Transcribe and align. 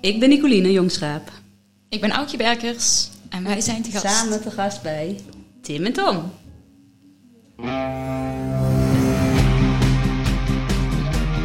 Ik 0.00 0.20
ben 0.20 0.28
Nicoline 0.28 0.72
Jongschaap. 0.72 1.32
Ik 1.88 2.00
ben 2.00 2.10
Aukje 2.10 2.36
Berkers 2.36 3.08
en 3.28 3.44
wij 3.44 3.60
zijn 3.60 3.82
te 3.82 3.90
gast. 3.90 4.04
Samen 4.04 4.42
te 4.42 4.50
gast 4.50 4.82
bij 4.82 5.20
Tim 5.62 5.84
en 5.84 5.92
Tom. 5.92 6.32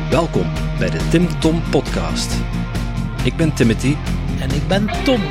Welkom 0.09 0.51
bij 0.79 0.89
de 0.89 1.07
Tim 1.09 1.39
Tom 1.39 1.61
Podcast. 1.69 2.31
Ik 3.23 3.35
ben 3.35 3.53
Timothy 3.53 3.95
En 4.39 4.51
ik 4.51 4.67
ben 4.67 4.89
Tom. 5.03 5.21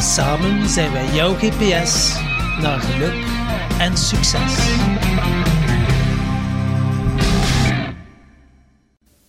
Samen 0.00 0.68
zijn 0.68 0.92
wij 0.92 1.14
jouw 1.14 1.34
GPS 1.34 2.14
naar 2.60 2.80
geluk 2.80 3.26
en 3.78 3.96
succes. 3.96 4.56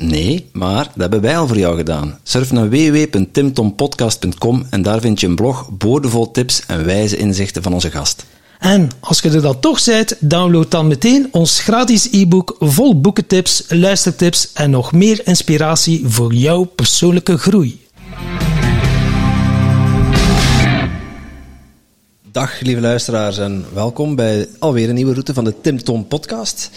Nee, 0.00 0.48
maar 0.52 0.84
dat 0.84 0.94
hebben 0.96 1.20
wij 1.20 1.38
al 1.38 1.46
voor 1.46 1.58
jou 1.58 1.76
gedaan. 1.76 2.18
Surf 2.22 2.52
naar 2.52 2.68
www.timtompodcast.com 2.68 4.66
en 4.70 4.82
daar 4.82 5.00
vind 5.00 5.20
je 5.20 5.26
een 5.26 5.34
blog 5.34 5.70
boordevol 5.70 6.30
tips 6.30 6.66
en 6.66 6.84
wijze 6.84 7.16
inzichten 7.16 7.62
van 7.62 7.72
onze 7.72 7.90
gast. 7.90 8.26
En 8.58 8.88
als 9.00 9.20
je 9.20 9.30
er 9.30 9.42
dan 9.42 9.60
toch 9.60 9.84
bent, 9.84 10.16
download 10.20 10.70
dan 10.70 10.86
meteen 10.86 11.28
ons 11.30 11.60
gratis 11.60 12.08
e-book 12.12 12.56
vol 12.58 13.00
boekentips, 13.00 13.64
luistertips 13.68 14.52
en 14.52 14.70
nog 14.70 14.92
meer 14.92 15.26
inspiratie 15.26 16.02
voor 16.06 16.34
jouw 16.34 16.64
persoonlijke 16.64 17.38
groei. 17.38 17.80
Dag 22.32 22.60
lieve 22.60 22.80
luisteraars 22.80 23.38
en 23.38 23.64
welkom 23.74 24.14
bij 24.14 24.48
alweer 24.58 24.88
een 24.88 24.94
nieuwe 24.94 25.12
route 25.12 25.34
van 25.34 25.44
de 25.44 25.60
Tim 25.60 25.82
Tom 25.82 26.06
podcast. 26.06 26.70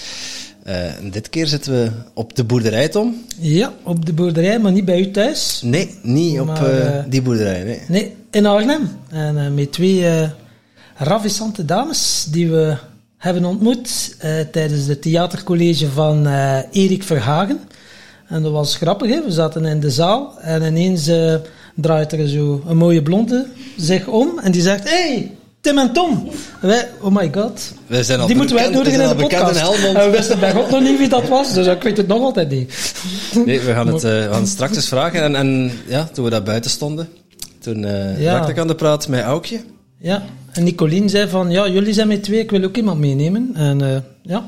Uh, 0.67 0.97
en 0.97 1.11
dit 1.11 1.30
keer 1.30 1.47
zitten 1.47 1.73
we 1.73 1.92
op 2.14 2.36
de 2.36 2.44
boerderij, 2.44 2.88
Tom. 2.88 3.25
Ja, 3.39 3.73
op 3.83 4.06
de 4.06 4.14
boerderij, 4.14 4.59
maar 4.59 4.72
niet 4.72 4.86
bij 4.86 5.00
u 5.00 5.11
thuis. 5.11 5.61
Nee, 5.64 6.00
niet 6.02 6.39
op 6.39 6.47
uh, 6.47 6.97
eh, 6.97 7.05
die 7.09 7.22
boerderij. 7.22 7.64
Nee. 7.64 7.81
Nee, 7.88 8.16
in 8.31 8.45
Arnhem. 8.45 8.89
En 9.09 9.38
uh, 9.38 9.50
met 9.50 9.72
twee 9.72 10.30
ravissante 10.95 11.66
dames 11.66 12.28
die 12.30 12.50
we 12.50 12.75
hebben 13.17 13.45
ontmoet 13.45 14.16
tijdens 14.52 14.88
het 14.88 15.02
theatercollege 15.02 15.89
van 15.89 16.28
Erik 16.72 17.03
Verhagen. 17.03 17.59
En 18.27 18.44
dat 18.44 18.52
was 18.52 18.75
grappig, 18.75 19.09
hè? 19.09 19.23
we 19.23 19.31
zaten 19.31 19.66
in 19.66 19.80
de 19.80 19.92
zaal 19.92 20.39
en 20.39 20.61
ineens 20.61 21.09
draait 21.75 22.11
er 22.11 22.27
zo 22.27 22.64
een 22.67 22.77
mooie 22.77 23.02
blonde 23.02 23.48
zich 23.77 24.08
om 24.08 24.39
en 24.39 24.52
die 24.52 24.61
zegt: 24.61 24.89
Hey, 24.89 25.31
Tim 25.64 25.78
en 25.78 25.94
Tom. 25.94 26.30
Wij, 26.61 26.89
oh 27.02 27.16
my 27.16 27.30
god. 27.33 27.73
Zijn 27.89 28.19
al 28.19 28.28
die 28.28 28.36
moeten 28.36 28.56
wij 28.56 28.66
uitnodigen 28.66 29.02
in 29.02 29.08
de 29.09 29.16
podcast. 29.16 29.83
En 29.83 29.94
we 29.94 30.09
wisten 30.17 30.39
bij 30.39 30.52
God 30.53 30.70
nog 30.70 30.81
niet 30.81 30.97
wie 30.97 31.09
dat 31.09 31.28
was, 31.28 31.53
dus 31.53 31.67
ik 31.67 31.83
weet 31.83 31.97
het 31.97 32.08
nog 32.08 32.22
altijd 32.22 32.50
niet. 32.50 32.94
Nee, 33.45 33.59
we 33.59 33.73
gaan 33.73 33.88
het, 33.88 33.95
uh, 34.03 34.09
we 34.11 34.28
gaan 34.31 34.39
het 34.42 34.50
straks 34.50 34.75
eens 34.75 34.88
vragen. 34.88 35.22
En, 35.23 35.36
en 35.36 35.72
ja, 35.88 36.03
toen 36.14 36.23
we 36.23 36.30
daar 36.30 36.44
buiten 36.44 36.72
stonden, 36.72 37.09
toen 37.59 37.83
uh, 37.83 38.22
Ja. 38.22 38.31
raakte 38.33 38.52
ik 38.52 38.58
aan 38.58 38.67
de 38.67 38.75
praat 38.75 39.08
met 39.08 39.23
Aukje. 39.23 39.61
Ja, 40.00 40.23
en 40.52 40.64
Nicolien 40.64 41.09
zei 41.09 41.30
van, 41.30 41.52
ja, 41.52 41.67
jullie 41.70 41.94
zijn 41.94 42.08
met 42.08 42.23
twee, 42.23 42.39
ik 42.39 42.52
wil 42.52 42.64
ook 42.64 42.77
iemand 42.77 43.00
meenemen. 43.00 43.52
En 43.55 43.80
uh, 43.83 43.98
ja, 44.22 44.45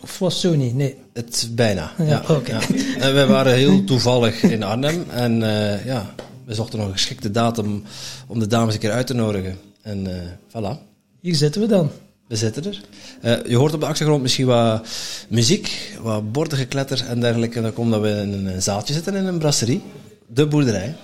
of 0.00 0.18
was 0.18 0.40
zo 0.40 0.54
niet? 0.54 0.74
Nee. 0.74 0.96
Het 1.12 1.48
bijna. 1.52 1.90
Ja, 1.98 2.04
Ja, 2.04 2.22
oké. 2.34 2.50
ja. 2.52 2.60
En 2.98 3.14
wij 3.14 3.26
waren 3.26 3.54
heel 3.54 3.84
toevallig 3.84 4.42
in 4.42 4.62
Arnhem. 4.62 5.04
En 5.10 5.38
ja, 5.84 6.10
we 6.44 6.54
zochten 6.54 6.78
nog 6.78 6.86
een 6.88 6.92
geschikte 6.92 7.30
datum 7.30 7.82
om 8.26 8.38
de 8.38 8.46
dames 8.46 8.74
een 8.74 8.80
keer 8.80 8.92
uit 8.92 9.06
te 9.06 9.14
nodigen. 9.14 9.58
En 9.88 10.06
uh, 10.06 10.14
voilà. 10.48 10.78
Hier 11.20 11.34
zitten 11.34 11.60
we 11.60 11.66
dan. 11.66 11.90
We 12.26 12.36
zitten 12.36 12.64
er. 12.64 12.80
Uh, 13.22 13.50
je 13.50 13.56
hoort 13.56 13.74
op 13.74 13.80
de 13.80 13.86
achtergrond 13.86 14.22
misschien 14.22 14.46
wat 14.46 14.86
muziek, 15.28 15.96
wat 16.02 16.32
bordengekletter 16.32 17.06
en 17.06 17.20
dergelijke. 17.20 17.56
En 17.56 17.62
dat 17.62 17.74
komt 17.74 17.90
dat 17.90 18.00
we 18.00 18.08
in 18.08 18.46
een, 18.46 18.62
zaaltje 18.62 18.94
zitten 18.94 19.14
in 19.14 19.26
een 19.26 19.38
brasserie. 19.38 19.82
De 20.26 20.46
boerderij. 20.46 20.94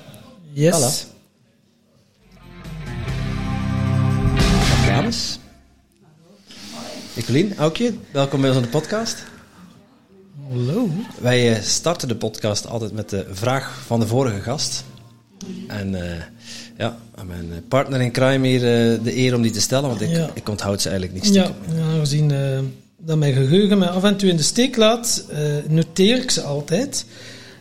Yes. 0.53 0.75
Voilà. 0.75 1.13
Dames. 4.87 5.39
Nicolien, 7.17 7.57
Aukje, 7.57 7.95
welkom 8.13 8.41
bij 8.41 8.49
ons 8.49 8.59
aan 8.59 8.65
de 8.65 8.69
podcast. 8.69 9.25
Hallo. 10.49 10.89
Wij 11.21 11.57
uh, 11.57 11.63
starten 11.63 12.09
de 12.09 12.17
podcast 12.17 12.67
altijd 12.67 12.93
met 12.93 13.11
de 13.11 13.27
vraag 13.31 13.83
van 13.87 14.01
de 14.01 14.07
vorige 14.07 14.41
gast. 14.41 14.85
En 15.69 15.93
uh, 15.93 16.01
ja, 16.77 16.97
aan 17.15 17.27
mijn 17.27 17.65
partner 17.69 18.01
in 18.01 18.13
crime 18.13 18.47
hier 18.47 18.61
uh, 18.95 19.05
de 19.05 19.17
eer 19.17 19.35
om 19.35 19.43
die 19.43 19.51
te 19.51 19.61
stellen, 19.61 19.89
want 19.89 20.01
ik, 20.01 20.11
Ja. 20.11 20.31
ik 20.35 20.49
onthoud 20.49 20.81
ze 20.83 20.89
eigenlijk 20.89 21.19
niet 21.19 21.27
stiekem. 21.31 21.55
ja, 21.77 21.99
gezien 21.99 22.31
uh, 22.33 22.59
dat 22.99 23.19
mijn 23.19 23.33
geheugen 23.33 23.79
mij 23.79 23.89
af 23.89 24.05
en 24.05 24.17
toe 24.17 24.29
in 24.29 24.37
de 24.37 24.43
steek 24.43 24.77
laat, 24.77 25.25
uh, 25.33 25.39
noteer 25.69 26.17
ik 26.17 26.31
ze 26.31 26.43
altijd. 26.43 27.07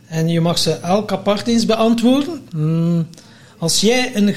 En 0.07 0.29
je 0.29 0.41
mag 0.41 0.57
ze 0.57 0.71
elk 0.71 1.11
apart 1.11 1.47
eens 1.47 1.65
beantwoorden. 1.65 2.41
Hmm. 2.51 3.07
Als 3.57 3.81
jij 3.81 4.15
een, 4.15 4.27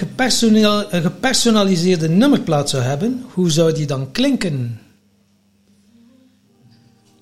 een 0.90 1.02
gepersonaliseerde 1.02 2.08
nummerplaat 2.08 2.70
zou 2.70 2.82
hebben, 2.82 3.24
hoe 3.32 3.50
zou 3.50 3.72
die 3.72 3.86
dan 3.86 4.12
klinken? 4.12 4.80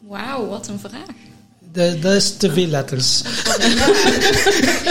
Wauw, 0.09 0.47
wat 0.49 0.69
een 0.69 0.79
vraag. 0.79 1.24
De, 1.75 1.99
dat 2.01 2.13
is 2.13 2.37
te 2.37 2.53
veel 2.53 2.67
letters. 2.67 3.23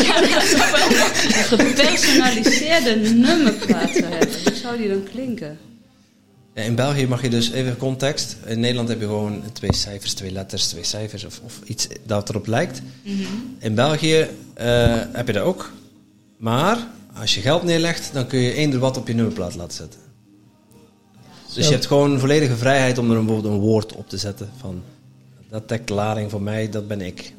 Ja, 0.04 0.22
dat 0.22 0.44
is 0.44 0.54
wel. 0.56 1.60
Een 1.60 1.68
gepersonaliseerde 1.68 2.96
nummerplaat 2.96 3.90
zou 3.90 4.06
hebben. 4.06 4.44
Hoe 4.44 4.56
zou 4.56 4.78
die 4.78 4.88
dan 4.88 5.04
klinken? 5.12 5.58
In 6.54 6.76
België 6.76 7.08
mag 7.08 7.22
je 7.22 7.30
dus, 7.30 7.52
even 7.52 7.78
context, 7.78 8.36
in 8.46 8.60
Nederland 8.60 8.90
heb 8.90 9.00
je 9.00 9.06
gewoon 9.06 9.44
twee 9.54 9.74
cijfers, 9.74 10.14
twee 10.14 10.32
letters, 10.32 10.68
twee 10.68 10.84
cijfers 10.84 11.26
of, 11.26 11.40
of 11.44 11.60
iets 11.66 11.88
dat 12.06 12.30
erop 12.30 12.48
lijkt. 12.48 12.82
Mhm. 13.04 13.22
In 13.60 13.76
België 13.76 14.28
uh, 14.62 15.02
heb 15.12 15.28
je 15.28 15.34
dat 15.34 15.44
ook, 15.44 15.72
maar 16.38 16.78
als 17.20 17.36
je 17.36 17.42
geld 17.42 17.64
neerlegt, 17.64 18.10
dan 18.14 18.28
kun 18.28 18.40
je 18.40 18.54
eender 18.54 18.80
wat 18.80 18.98
op 18.98 19.08
je 19.08 19.14
nummerplaat 19.14 19.56
laten 19.56 19.78
zetten. 19.78 20.00
Dus 21.46 21.64
Zo. 21.64 21.70
je 21.70 21.76
hebt 21.76 21.88
gewoon 21.88 22.20
volledige 22.20 22.56
vrijheid 22.56 22.98
om 22.98 23.12
er 23.12 23.18
een, 23.18 23.26
bijvoorbeeld 23.26 23.54
een 23.54 23.60
woord 23.60 23.94
op 23.94 24.10
te 24.10 24.18
zetten 24.18 24.50
van 24.60 24.82
dat 25.54 25.70
dekt 25.70 25.90
lading 25.90 26.32
voor 26.32 26.42
mij, 26.42 26.70
dat 26.70 26.88
ben 26.88 27.02
ik. 27.02 27.34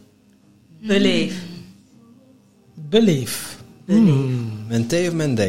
Beleef. 0.80 1.34
Beleef. 2.74 3.58
Mijn 4.68 4.86
T 4.86 4.92
of 4.92 5.12
mijn 5.12 5.34
D? 5.34 5.40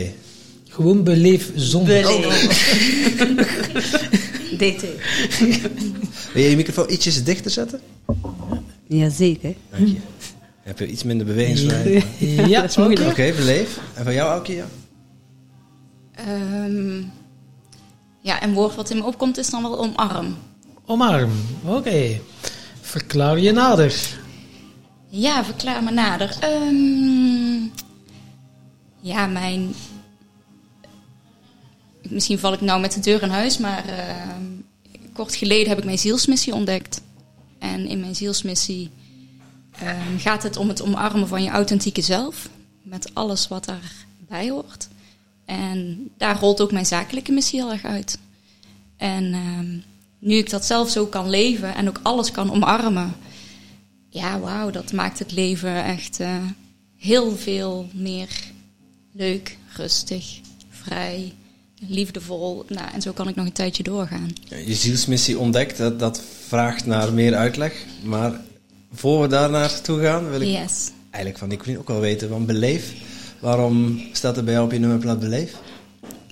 Gewoon 0.69 1.03
beleef 1.03 1.51
zonder. 1.55 2.01
Beleef. 2.01 2.63
DT. 4.59 4.81
Wil 6.33 6.43
je 6.43 6.49
je 6.49 6.55
microfoon 6.55 6.89
ietsjes 6.89 7.23
dichter 7.23 7.51
zetten? 7.51 7.81
Jazeker. 8.87 9.53
Dank 9.69 9.87
je. 9.87 9.97
Heb 10.61 10.79
je 10.79 10.87
iets 10.87 11.03
minder 11.03 11.25
bewegingsvrijheid? 11.25 12.03
Ja, 12.49 12.61
dat 12.61 12.69
is 12.69 12.77
moeilijk. 12.77 13.09
Oké, 13.09 13.33
beleef. 13.35 13.79
En 13.93 14.03
van 14.03 14.13
jou, 14.13 14.29
Aukje? 14.29 14.55
Ja? 14.55 14.65
Um, 16.65 17.11
ja, 18.21 18.43
een 18.43 18.53
woord 18.53 18.75
wat 18.75 18.89
in 18.89 18.97
me 18.97 19.03
opkomt 19.03 19.37
is 19.37 19.49
dan 19.49 19.61
wel 19.61 19.79
omarm. 19.79 20.35
Omarm. 20.85 21.31
Oké. 21.63 21.77
Okay. 21.77 22.21
Verklaar 22.95 23.39
je 23.39 23.51
nader. 23.51 24.19
Ja, 25.09 25.43
verklaar 25.43 25.83
me 25.83 25.91
nader. 25.91 26.37
Um, 26.43 27.71
ja, 28.99 29.25
mijn. 29.27 29.73
Misschien 32.09 32.39
val 32.39 32.53
ik 32.53 32.61
nou 32.61 32.81
met 32.81 32.93
de 32.93 32.99
deur 32.99 33.21
in 33.21 33.29
huis, 33.29 33.57
maar 33.57 33.85
uh, 33.89 34.25
kort 35.13 35.35
geleden 35.35 35.69
heb 35.69 35.77
ik 35.77 35.83
mijn 35.83 35.97
zielsmissie 35.97 36.53
ontdekt. 36.53 37.01
En 37.59 37.87
in 37.87 37.99
mijn 37.99 38.15
zielsmissie 38.15 38.89
uh, 39.83 39.89
gaat 40.17 40.43
het 40.43 40.57
om 40.57 40.67
het 40.67 40.81
omarmen 40.81 41.27
van 41.27 41.43
je 41.43 41.49
authentieke 41.49 42.01
zelf. 42.01 42.49
Met 42.81 43.13
alles 43.13 43.47
wat 43.47 43.65
daarbij 43.65 44.49
hoort. 44.49 44.87
En 45.45 46.09
daar 46.17 46.39
rolt 46.39 46.61
ook 46.61 46.71
mijn 46.71 46.85
zakelijke 46.85 47.31
missie 47.31 47.59
heel 47.59 47.71
erg 47.71 47.83
uit. 47.83 48.19
En 48.97 49.33
nu 50.25 50.35
ik 50.35 50.49
dat 50.49 50.65
zelf 50.65 50.89
zo 50.89 51.05
kan 51.05 51.29
leven 51.29 51.75
en 51.75 51.87
ook 51.87 51.99
alles 52.03 52.31
kan 52.31 52.51
omarmen. 52.51 53.13
Ja, 54.09 54.39
wauw, 54.39 54.71
dat 54.71 54.91
maakt 54.91 55.19
het 55.19 55.31
leven 55.31 55.83
echt 55.83 56.19
uh, 56.19 56.37
heel 56.97 57.35
veel 57.37 57.89
meer 57.93 58.27
leuk, 59.13 59.57
rustig, 59.75 60.39
vrij, 60.69 61.33
liefdevol. 61.87 62.63
Nou, 62.67 62.87
en 62.93 63.01
zo 63.01 63.11
kan 63.11 63.27
ik 63.27 63.35
nog 63.35 63.45
een 63.45 63.51
tijdje 63.51 63.83
doorgaan. 63.83 64.33
Je 64.65 64.73
zielsmissie 64.73 65.39
ontdekt, 65.39 65.77
dat, 65.77 65.99
dat 65.99 66.21
vraagt 66.47 66.85
naar 66.85 67.13
meer 67.13 67.35
uitleg. 67.35 67.85
Maar 68.03 68.41
voor 68.93 69.21
we 69.21 69.27
daar 69.27 69.49
naartoe 69.49 70.01
gaan, 70.01 70.29
wil 70.29 70.41
ik 70.41 70.47
yes. 70.47 70.91
eigenlijk 71.09 71.37
van 71.37 71.47
Nicolien 71.47 71.79
ook 71.79 71.87
wel 71.87 71.99
weten. 71.99 72.29
Want 72.29 72.45
beleef, 72.45 72.93
waarom 73.39 74.01
staat 74.11 74.37
er 74.37 74.43
bij 74.43 74.53
jou 74.53 74.65
op 74.65 74.71
je 74.71 74.79
nummerplaat 74.79 75.19
beleef? 75.19 75.55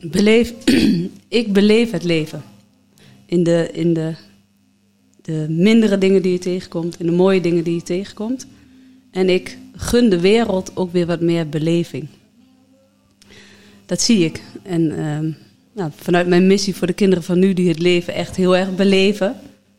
Beleef, 0.02 0.54
ik 1.28 1.54
beleef 1.54 1.92
het 1.92 2.04
leven. 2.04 2.44
In 3.34 3.44
de, 3.44 3.70
in 3.72 3.94
de 3.94 4.16
de 5.24 5.46
mindere 5.50 5.98
dingen 5.98 6.22
die 6.22 6.32
je 6.32 6.40
tegenkomt 6.40 6.98
en 6.98 7.06
de 7.06 7.12
mooie 7.12 7.42
dingen 7.42 7.64
die 7.64 7.76
je 7.76 7.84
tegenkomt. 7.84 8.48
En 9.12 9.30
ik 9.30 9.58
gun 9.76 10.10
de 10.10 10.20
wereld 10.20 10.72
ook 10.76 10.92
weer 10.92 11.06
wat 11.06 11.22
meer 11.22 11.50
beleving. 11.50 12.08
Dat 13.86 14.02
zie 14.02 14.26
ik. 14.26 14.42
En 14.64 14.98
ehm, 14.98 15.32
nou, 15.74 15.92
vanuit 15.96 16.28
mijn 16.28 16.48
missie 16.48 16.76
voor 16.76 16.88
de 16.88 16.94
kinderen 16.94 17.24
van 17.24 17.40
nu 17.40 17.54
die 17.54 17.68
het 17.68 17.80
leven 17.80 18.14
echt 18.14 18.36
heel 18.36 18.58
erg 18.58 18.76
beleven, 18.76 19.36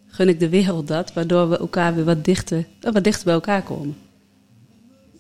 gun 0.07 0.29
ik 0.29 0.41
de 0.41 0.49
wereld 0.49 0.89
dat, 0.89 1.13
waardoor 1.13 1.49
we 1.49 1.59
elkaar 1.59 1.95
weer 1.95 2.05
wat 2.05 2.25
dichter, 2.25 2.67
eh, 2.81 2.93
wat 2.93 3.05
dichter 3.05 3.25
bij 3.25 3.35
elkaar 3.35 3.63
komen. 3.63 3.97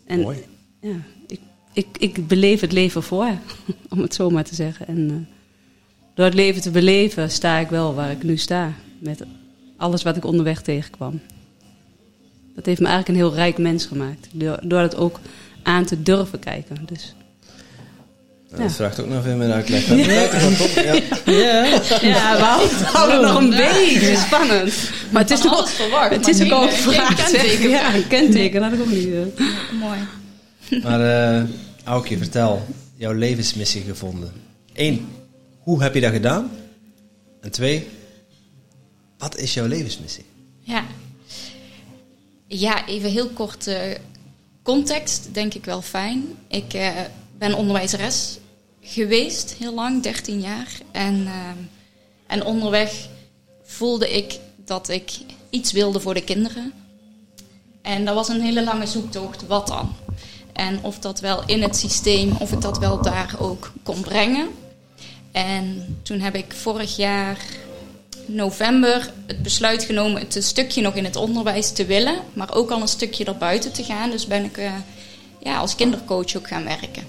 En 0.05 0.21
Mooi. 0.21 0.39
ja, 0.81 0.97
ik, 1.27 1.41
ik, 1.73 1.87
ik 1.99 2.27
beleef 2.27 2.61
het 2.61 2.73
leven 2.73 3.03
voor, 3.03 3.39
om 3.95 4.01
het 4.01 4.15
zo 4.15 4.31
maar 4.31 4.45
te 4.45 4.55
zeggen. 4.55 4.87
En 4.87 5.11
eh, 5.11 5.34
door 6.14 6.25
het 6.25 6.34
leven 6.34 6.62
te 6.62 6.70
beleven 6.70 7.31
sta 7.31 7.58
ik 7.58 7.69
wel 7.69 7.94
waar 7.94 8.11
ik 8.11 8.22
nu 8.22 8.37
sta. 8.37 8.72
Met 8.99 9.22
alles 9.76 10.02
wat 10.02 10.16
ik 10.16 10.25
onderweg 10.25 10.62
tegenkwam. 10.62 11.20
Dat 12.55 12.66
heeft 12.66 12.81
me 12.81 12.87
eigenlijk 12.87 13.19
een 13.19 13.25
heel 13.26 13.34
rijk 13.34 13.58
mens 13.58 13.87
gemaakt. 13.87 14.26
Door, 14.32 14.58
door 14.62 14.81
het 14.81 14.96
ook 14.96 15.20
aan 15.62 15.84
te 15.84 16.02
durven 16.02 16.38
kijken. 16.38 16.76
Dus, 16.87 17.14
Nou, 18.50 18.62
Dat 18.62 18.72
vraagt 18.72 19.00
ook 19.00 19.08
nog 19.08 19.22
veel 19.22 19.37
meer 19.37 19.52
uitleg. 19.52 19.84
Dat 19.87 19.96
top, 20.58 20.84
ja. 20.84 20.94
Ja. 21.32 21.64
ja, 22.02 22.37
we 22.37 22.84
houden- 22.93 23.20
nog 23.20 23.34
een 23.40 23.50
beetje 23.50 24.16
spannend. 24.16 24.72
Maar 25.11 25.22
het 25.22 25.31
is 25.31 25.40
toch 25.40 25.70
verwacht, 25.70 26.11
Het 26.14 26.28
is 26.28 26.43
ook 26.43 26.50
al 26.50 26.66
eh, 26.66 26.72
gevraagd. 26.72 27.31
kenteken. 27.31 27.69
Ja, 27.69 27.94
een 27.94 28.06
kenteken, 28.08 28.61
dat 28.61 28.70
had 28.70 28.78
ik 28.78 28.84
ook 28.84 28.93
niet. 28.93 29.06
eh. 29.06 29.44
Mooi. 29.81 29.99
Maar 30.82 31.00
eh 31.37 31.43
Aukje, 31.84 32.19
vertel. 32.19 32.66
Jouw 32.96 33.12
levensmissie 33.12 33.82
gevonden. 33.82 34.32
Eén, 34.75 35.06
hoe 35.64 35.82
heb 35.82 35.94
je 35.94 36.00
dat 36.00 36.12
gedaan? 36.12 36.50
En 37.40 37.50
twee, 37.50 37.88
wat 39.19 39.37
is 39.37 39.55
jouw 39.55 39.66
levensmissie? 39.66 40.25
Ja. 40.58 40.84
Ja, 42.46 42.87
even 42.87 43.11
heel 43.11 43.28
kort 43.28 43.66
eh, 43.66 43.81
context, 44.62 45.28
denk 45.32 45.55
ik 45.55 45.64
wel 45.64 45.82
fijn. 45.82 46.25
Ik 46.49 46.75
eh, 46.75 46.90
ben 47.38 47.55
onderwijzeres 47.55 48.38
geweest, 48.81 49.55
heel 49.58 49.75
lang, 49.75 50.02
13 50.02 50.40
jaar. 50.40 50.69
En, 50.90 51.26
ehm, 51.26 51.58
en 52.26 52.44
onderweg 52.44 53.08
voelde 53.62 54.16
ik 54.16 54.38
dat 54.64 54.88
ik 54.88 55.11
iets 55.50 55.72
wilde 55.72 56.00
voor 56.00 56.14
de 56.14 56.25
kinderen. 56.25 56.72
En 57.82 58.05
dat 58.05 58.14
was 58.14 58.28
een 58.28 58.40
hele 58.40 58.64
lange 58.64 58.87
zoektocht, 58.87 59.46
wat 59.46 59.66
dan? 59.66 59.93
En 60.52 60.78
of 60.82 60.99
dat 60.99 61.20
wel 61.20 61.43
in 61.46 61.62
het 61.62 61.76
systeem, 61.76 62.32
of 62.38 62.52
ik 62.52 62.61
dat 62.61 62.78
wel 62.78 63.02
daar 63.02 63.34
ook 63.38 63.72
kon 63.82 64.00
brengen. 64.00 64.49
En 65.35 65.97
toen 66.03 66.21
heb 66.21 66.35
ik 66.35 66.53
vorig 66.53 66.97
jaar 66.97 67.39
november 68.27 69.13
het 69.27 69.43
besluit 69.43 69.83
genomen 69.83 70.21
het 70.21 70.35
een 70.35 70.43
stukje 70.43 70.83
nog 70.83 70.95
in 70.95 71.05
het 71.05 71.17
onderwijs 71.17 71.73
te 71.73 71.85
willen, 71.85 72.17
maar 72.33 72.55
ook 72.55 72.71
al 72.71 72.81
een 72.81 72.89
stukje 72.89 73.25
erbuiten 73.25 73.73
te 73.73 73.85
gaan. 73.85 74.11
Dus 74.11 74.27
ben 74.27 74.45
ik 74.45 74.57
eh, 74.57 74.73
ja, 75.41 75.57
als 75.57 75.75
kindercoach 75.75 76.37
ook 76.37 76.49
gaan 76.49 76.65
werken. 76.65 77.07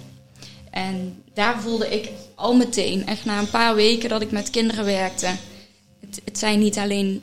En 0.71 1.23
daar 1.33 1.61
voelde 1.61 1.89
ik 1.89 2.09
al 2.35 2.55
meteen, 2.55 3.07
echt 3.07 3.25
na 3.25 3.39
een 3.39 3.49
paar 3.49 3.75
weken 3.75 4.09
dat 4.09 4.21
ik 4.21 4.31
met 4.31 4.49
kinderen 4.49 4.85
werkte, 4.85 5.27
het, 6.01 6.21
het 6.25 6.39
zijn 6.39 6.59
niet 6.59 6.77
alleen 6.77 7.21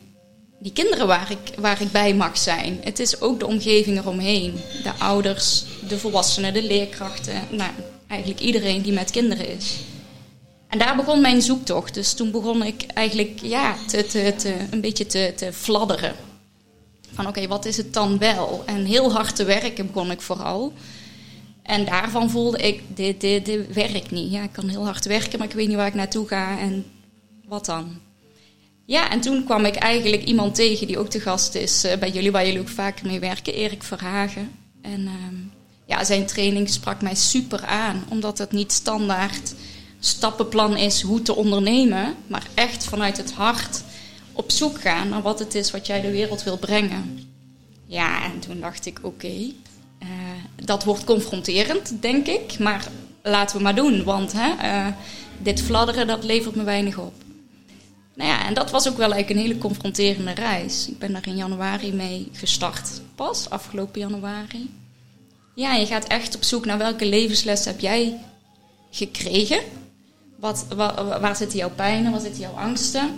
die 0.58 0.72
kinderen 0.72 1.06
waar 1.06 1.30
ik, 1.30 1.58
waar 1.58 1.80
ik 1.80 1.92
bij 1.92 2.14
mag 2.14 2.38
zijn. 2.38 2.80
Het 2.84 2.98
is 2.98 3.20
ook 3.20 3.38
de 3.38 3.46
omgeving 3.46 3.98
eromheen. 3.98 4.60
De 4.82 4.92
ouders, 4.98 5.64
de 5.88 5.98
volwassenen, 5.98 6.52
de 6.52 6.62
leerkrachten. 6.62 7.34
Nou, 7.50 7.70
eigenlijk 8.06 8.40
iedereen 8.40 8.82
die 8.82 8.92
met 8.92 9.10
kinderen 9.10 9.48
is. 9.48 9.76
En 10.72 10.78
daar 10.78 10.96
begon 10.96 11.20
mijn 11.20 11.42
zoektocht. 11.42 11.94
Dus 11.94 12.14
toen 12.14 12.30
begon 12.30 12.62
ik 12.62 12.86
eigenlijk 12.86 13.40
ja, 13.42 13.76
te, 13.86 14.06
te, 14.06 14.34
te, 14.36 14.54
een 14.70 14.80
beetje 14.80 15.06
te, 15.06 15.32
te 15.36 15.52
fladderen. 15.52 16.14
Van 17.14 17.26
oké, 17.26 17.46
wat 17.46 17.64
is 17.64 17.76
het 17.76 17.94
dan 17.94 18.18
wel? 18.18 18.62
En 18.66 18.84
heel 18.84 19.12
hard 19.12 19.36
te 19.36 19.44
werken 19.44 19.86
begon 19.86 20.10
ik 20.10 20.20
vooral. 20.20 20.72
En 21.62 21.84
daarvan 21.84 22.30
voelde 22.30 22.58
ik, 22.58 22.82
dit, 22.94 23.20
dit, 23.20 23.44
dit 23.44 23.72
werkt 23.72 24.10
niet. 24.10 24.32
Ja, 24.32 24.42
ik 24.42 24.52
kan 24.52 24.68
heel 24.68 24.84
hard 24.84 25.04
werken, 25.04 25.38
maar 25.38 25.48
ik 25.48 25.54
weet 25.54 25.68
niet 25.68 25.76
waar 25.76 25.86
ik 25.86 25.94
naartoe 25.94 26.28
ga 26.28 26.58
en 26.58 26.84
wat 27.48 27.64
dan. 27.64 27.98
Ja, 28.86 29.10
en 29.10 29.20
toen 29.20 29.44
kwam 29.44 29.64
ik 29.64 29.74
eigenlijk 29.74 30.24
iemand 30.24 30.54
tegen 30.54 30.86
die 30.86 30.98
ook 30.98 31.10
te 31.10 31.20
gast 31.20 31.54
is 31.54 31.84
eh, 31.84 31.98
bij 31.98 32.10
jullie, 32.10 32.32
waar 32.32 32.46
jullie 32.46 32.60
ook 32.60 32.68
vaker 32.68 33.06
mee 33.06 33.20
werken, 33.20 33.54
Erik 33.54 33.82
Verhagen. 33.82 34.50
En 34.82 35.06
ehm, 35.06 35.36
ja, 35.86 36.04
zijn 36.04 36.26
training 36.26 36.68
sprak 36.68 37.02
mij 37.02 37.14
super 37.14 37.64
aan, 37.64 38.04
omdat 38.08 38.38
het 38.38 38.52
niet 38.52 38.72
standaard 38.72 39.54
stappenplan 40.04 40.76
is 40.76 41.00
hoe 41.00 41.22
te 41.22 41.34
ondernemen, 41.34 42.14
maar 42.26 42.46
echt 42.54 42.84
vanuit 42.84 43.16
het 43.16 43.32
hart 43.32 43.82
op 44.32 44.50
zoek 44.50 44.80
gaan 44.80 45.08
naar 45.08 45.22
wat 45.22 45.38
het 45.38 45.54
is 45.54 45.70
wat 45.70 45.86
jij 45.86 46.00
de 46.00 46.10
wereld 46.10 46.42
wil 46.42 46.58
brengen. 46.58 47.28
Ja, 47.86 48.24
en 48.24 48.40
toen 48.40 48.60
dacht 48.60 48.86
ik, 48.86 48.98
oké, 49.02 49.52
eh, 49.98 50.08
dat 50.64 50.84
wordt 50.84 51.04
confronterend, 51.04 52.02
denk 52.02 52.26
ik, 52.26 52.58
maar 52.58 52.88
laten 53.22 53.56
we 53.56 53.62
maar 53.62 53.74
doen, 53.74 54.04
want 54.04 54.32
hè, 54.32 54.50
eh, 54.50 54.86
dit 55.42 55.62
fladderen, 55.62 56.06
dat 56.06 56.24
levert 56.24 56.54
me 56.54 56.62
weinig 56.62 56.98
op. 56.98 57.14
Nou 58.14 58.30
ja, 58.30 58.46
en 58.46 58.54
dat 58.54 58.70
was 58.70 58.88
ook 58.88 58.96
wel 58.96 59.12
eigenlijk 59.12 59.40
een 59.40 59.46
hele 59.46 59.60
confronterende 59.60 60.32
reis. 60.32 60.88
Ik 60.88 60.98
ben 60.98 61.12
daar 61.12 61.26
in 61.26 61.36
januari 61.36 61.92
mee 61.92 62.28
gestart, 62.32 63.00
pas 63.14 63.50
afgelopen 63.50 64.00
januari. 64.00 64.70
Ja, 65.54 65.74
je 65.74 65.86
gaat 65.86 66.06
echt 66.06 66.34
op 66.34 66.42
zoek 66.42 66.64
naar 66.64 66.78
welke 66.78 67.06
levensles 67.06 67.64
heb 67.64 67.80
jij 67.80 68.18
gekregen. 68.90 69.60
Wat, 70.42 70.66
wa- 70.76 71.20
waar 71.20 71.36
zitten 71.36 71.58
jouw 71.58 71.70
pijnen, 71.70 72.10
waar 72.12 72.20
zitten 72.20 72.40
jouw 72.40 72.52
angsten? 72.56 73.16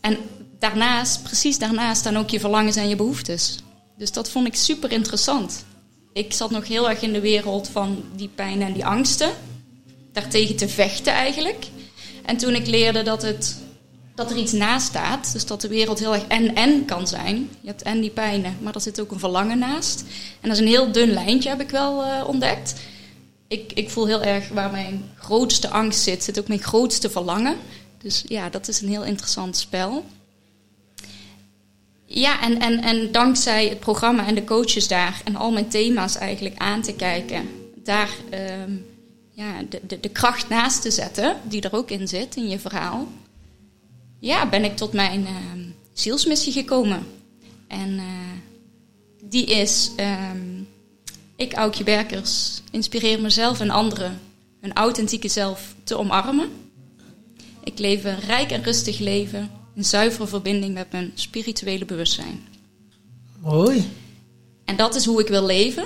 En 0.00 0.16
daarnaast, 0.58 1.22
precies 1.22 1.58
daarnaast, 1.58 2.00
staan 2.00 2.16
ook 2.16 2.30
je 2.30 2.40
verlangens 2.40 2.76
en 2.76 2.88
je 2.88 2.96
behoeftes. 2.96 3.58
Dus 3.98 4.12
dat 4.12 4.30
vond 4.30 4.46
ik 4.46 4.54
super 4.54 4.92
interessant. 4.92 5.64
Ik 6.12 6.32
zat 6.32 6.50
nog 6.50 6.68
heel 6.68 6.88
erg 6.90 7.02
in 7.02 7.12
de 7.12 7.20
wereld 7.20 7.68
van 7.68 8.04
die 8.14 8.28
pijnen 8.34 8.66
en 8.66 8.72
die 8.72 8.86
angsten. 8.86 9.30
Daartegen 10.12 10.56
te 10.56 10.68
vechten 10.68 11.12
eigenlijk. 11.12 11.66
En 12.24 12.36
toen 12.36 12.54
ik 12.54 12.66
leerde 12.66 13.02
dat, 13.02 13.22
het, 13.22 13.58
dat 14.14 14.30
er 14.30 14.36
iets 14.36 14.52
naast 14.52 14.86
staat, 14.86 15.32
dus 15.32 15.46
dat 15.46 15.60
de 15.60 15.68
wereld 15.68 15.98
heel 15.98 16.14
erg 16.14 16.26
en-en 16.26 16.84
kan 16.84 17.06
zijn. 17.08 17.48
Je 17.60 17.68
hebt 17.68 17.82
en 17.82 18.00
die 18.00 18.10
pijnen, 18.10 18.56
maar 18.62 18.74
er 18.74 18.80
zit 18.80 19.00
ook 19.00 19.10
een 19.10 19.18
verlangen 19.18 19.58
naast. 19.58 20.00
En 20.40 20.48
dat 20.48 20.52
is 20.58 20.58
een 20.64 20.70
heel 20.70 20.92
dun 20.92 21.12
lijntje, 21.12 21.48
heb 21.48 21.60
ik 21.60 21.70
wel 21.70 22.04
eh, 22.04 22.28
ontdekt. 22.28 22.74
Ik, 23.48 23.72
ik 23.72 23.90
voel 23.90 24.06
heel 24.06 24.22
erg 24.22 24.48
waar 24.48 24.70
mijn 24.70 25.10
grootste 25.18 25.68
angst 25.68 26.00
zit, 26.00 26.24
zit 26.24 26.38
ook 26.38 26.48
mijn 26.48 26.62
grootste 26.62 27.10
verlangen. 27.10 27.56
Dus 27.98 28.24
ja, 28.28 28.50
dat 28.50 28.68
is 28.68 28.80
een 28.80 28.88
heel 28.88 29.04
interessant 29.04 29.56
spel. 29.56 30.04
Ja, 32.04 32.42
en, 32.42 32.60
en, 32.60 32.82
en 32.82 33.12
dankzij 33.12 33.68
het 33.68 33.80
programma 33.80 34.26
en 34.26 34.34
de 34.34 34.44
coaches 34.44 34.88
daar 34.88 35.20
en 35.24 35.36
al 35.36 35.50
mijn 35.50 35.68
thema's 35.68 36.16
eigenlijk 36.16 36.56
aan 36.56 36.82
te 36.82 36.92
kijken, 36.92 37.48
daar 37.74 38.10
ehm, 38.30 38.72
ja, 39.30 39.62
de, 39.68 39.80
de, 39.86 40.00
de 40.00 40.08
kracht 40.08 40.48
naast 40.48 40.82
te 40.82 40.90
zetten, 40.90 41.36
die 41.42 41.60
er 41.60 41.74
ook 41.74 41.90
in 41.90 42.08
zit 42.08 42.36
in 42.36 42.48
je 42.48 42.58
verhaal, 42.58 43.08
ja, 44.18 44.48
ben 44.48 44.64
ik 44.64 44.76
tot 44.76 44.92
mijn 44.92 45.26
ehm, 45.26 45.60
zielsmissie 45.92 46.52
gekomen. 46.52 47.06
En 47.68 47.98
eh, 47.98 48.04
die 49.22 49.46
is, 49.46 49.90
ehm, 49.96 50.55
ik, 51.36 51.52
Aukje 51.52 51.84
Berkers, 51.84 52.60
inspireer 52.70 53.20
mezelf 53.20 53.60
en 53.60 53.70
anderen 53.70 54.20
hun 54.60 54.72
authentieke 54.72 55.28
zelf 55.28 55.74
te 55.84 55.98
omarmen. 55.98 56.48
Ik 57.64 57.78
leef 57.78 58.04
een 58.04 58.20
rijk 58.20 58.50
en 58.50 58.62
rustig 58.62 58.98
leven 58.98 59.50
in 59.74 59.84
zuivere 59.84 60.26
verbinding 60.26 60.74
met 60.74 60.92
mijn 60.92 61.12
spirituele 61.14 61.84
bewustzijn. 61.84 62.48
Mooi. 63.40 63.90
En 64.64 64.76
dat 64.76 64.94
is 64.94 65.04
hoe 65.04 65.20
ik 65.20 65.28
wil 65.28 65.46
leven. 65.46 65.84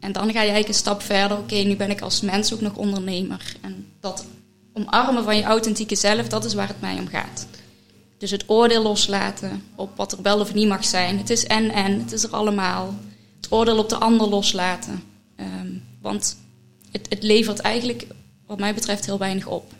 En 0.00 0.12
dan 0.12 0.22
ga 0.22 0.28
je 0.28 0.36
eigenlijk 0.36 0.68
een 0.68 0.74
stap 0.74 1.02
verder. 1.02 1.38
Oké, 1.38 1.54
nu 1.54 1.76
ben 1.76 1.90
ik 1.90 2.00
als 2.00 2.20
mens 2.20 2.52
ook 2.52 2.60
nog 2.60 2.76
ondernemer. 2.76 3.56
En 3.60 3.86
dat 4.00 4.26
omarmen 4.72 5.24
van 5.24 5.36
je 5.36 5.42
authentieke 5.42 5.94
zelf, 5.94 6.28
dat 6.28 6.44
is 6.44 6.54
waar 6.54 6.68
het 6.68 6.80
mij 6.80 6.98
om 6.98 7.06
gaat. 7.06 7.46
Dus 8.18 8.30
het 8.30 8.44
oordeel 8.46 8.82
loslaten 8.82 9.62
op 9.74 9.96
wat 9.96 10.12
er 10.12 10.22
wel 10.22 10.40
of 10.40 10.54
niet 10.54 10.68
mag 10.68 10.84
zijn. 10.84 11.18
Het 11.18 11.30
is 11.30 11.44
en 11.44 11.70
en, 11.70 12.00
het 12.00 12.12
is 12.12 12.22
er 12.22 12.30
allemaal. 12.30 12.94
Oordeel 13.52 13.78
op 13.78 13.88
de 13.88 13.96
ander 13.96 14.28
loslaten. 14.28 15.02
Ehm, 15.36 15.72
want 16.00 16.36
het, 16.90 17.06
het 17.08 17.22
levert 17.22 17.58
eigenlijk, 17.58 18.06
wat 18.46 18.58
mij 18.58 18.74
betreft, 18.74 19.06
heel 19.06 19.18
weinig 19.18 19.46
op. 19.46 19.72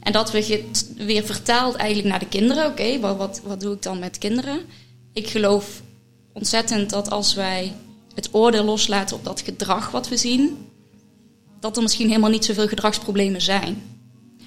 En 0.00 0.12
dat 0.12 0.30
we 0.30 0.44
het 0.44 0.92
weer 0.96 1.24
vertaald 1.24 1.74
eigenlijk 1.74 2.08
naar 2.08 2.18
de 2.18 2.28
kinderen. 2.28 2.66
Oké, 2.66 3.00
wat, 3.00 3.16
wat, 3.16 3.40
wat 3.44 3.60
doe 3.60 3.74
ik 3.74 3.82
dan 3.82 3.98
met 3.98 4.18
kinderen? 4.18 4.60
Ik 5.12 5.28
geloof 5.28 5.82
ontzettend 6.32 6.90
dat 6.90 7.10
als 7.10 7.34
wij 7.34 7.72
het 8.14 8.28
oordeel 8.32 8.64
loslaten 8.64 9.16
op 9.16 9.24
dat 9.24 9.40
gedrag 9.40 9.90
wat 9.90 10.08
we 10.08 10.16
zien, 10.16 10.66
dat 11.60 11.76
er 11.76 11.82
misschien 11.82 12.08
helemaal 12.08 12.30
niet 12.30 12.44
zoveel 12.44 12.68
gedragsproblemen 12.68 13.42
zijn. 13.42 13.82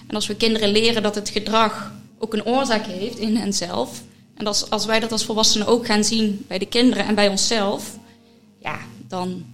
En 0.07 0.15
als 0.15 0.27
we 0.27 0.35
kinderen 0.35 0.69
leren 0.69 1.03
dat 1.03 1.15
het 1.15 1.29
gedrag 1.29 1.93
ook 2.17 2.33
een 2.33 2.45
oorzaak 2.45 2.85
heeft 2.85 3.17
in 3.17 3.35
henzelf, 3.35 4.01
en 4.37 4.47
als, 4.47 4.69
als 4.69 4.85
wij 4.85 4.99
dat 4.99 5.11
als 5.11 5.25
volwassenen 5.25 5.67
ook 5.67 5.85
gaan 5.85 6.03
zien 6.03 6.45
bij 6.47 6.57
de 6.57 6.65
kinderen 6.65 7.05
en 7.05 7.15
bij 7.15 7.27
onszelf, 7.27 7.97
ja, 8.59 8.79
dan 9.07 9.45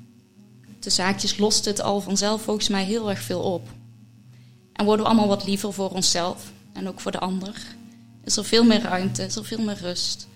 de 0.79 0.89
zaakjes 0.89 1.37
lost 1.37 1.65
het 1.65 1.81
al 1.81 2.01
vanzelf 2.01 2.41
volgens 2.41 2.67
mij 2.67 2.83
heel 2.83 3.09
erg 3.09 3.21
veel 3.21 3.41
op. 3.41 3.67
En 4.73 4.85
worden 4.85 5.05
we 5.05 5.11
allemaal 5.11 5.27
wat 5.27 5.45
liever 5.45 5.73
voor 5.73 5.89
onszelf 5.89 6.51
en 6.73 6.87
ook 6.87 6.99
voor 6.99 7.11
de 7.11 7.19
ander. 7.19 7.75
Is 8.23 8.37
er 8.37 8.45
veel 8.45 8.63
meer 8.63 8.81
ruimte, 8.81 9.23
is 9.23 9.35
er 9.35 9.45
veel 9.45 9.61
meer 9.61 9.77
rust. 9.81 10.27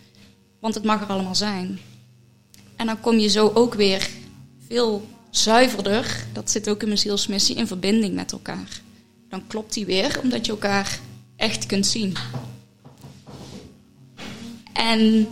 Want 0.59 0.73
het 0.73 0.83
mag 0.83 1.01
er 1.01 1.07
allemaal 1.07 1.35
zijn. 1.35 1.79
En 2.75 2.85
dan 2.85 2.99
kom 2.99 3.17
je 3.17 3.27
zo 3.27 3.51
ook 3.53 3.73
weer 3.73 4.09
veel 4.67 5.07
zuiverder, 5.29 6.25
dat 6.33 6.51
zit 6.51 6.69
ook 6.69 6.81
in 6.81 6.87
mijn 6.87 6.99
zielsmissie, 6.99 7.55
in 7.55 7.67
verbinding 7.67 8.13
met 8.13 8.31
elkaar. 8.31 8.81
Dan 9.29 9.47
klopt 9.47 9.73
die 9.73 9.85
weer, 9.85 10.19
omdat 10.23 10.45
je 10.45 10.51
elkaar 10.51 10.99
echt 11.35 11.65
kunt 11.65 11.85
zien. 11.85 12.17
En 14.77 15.27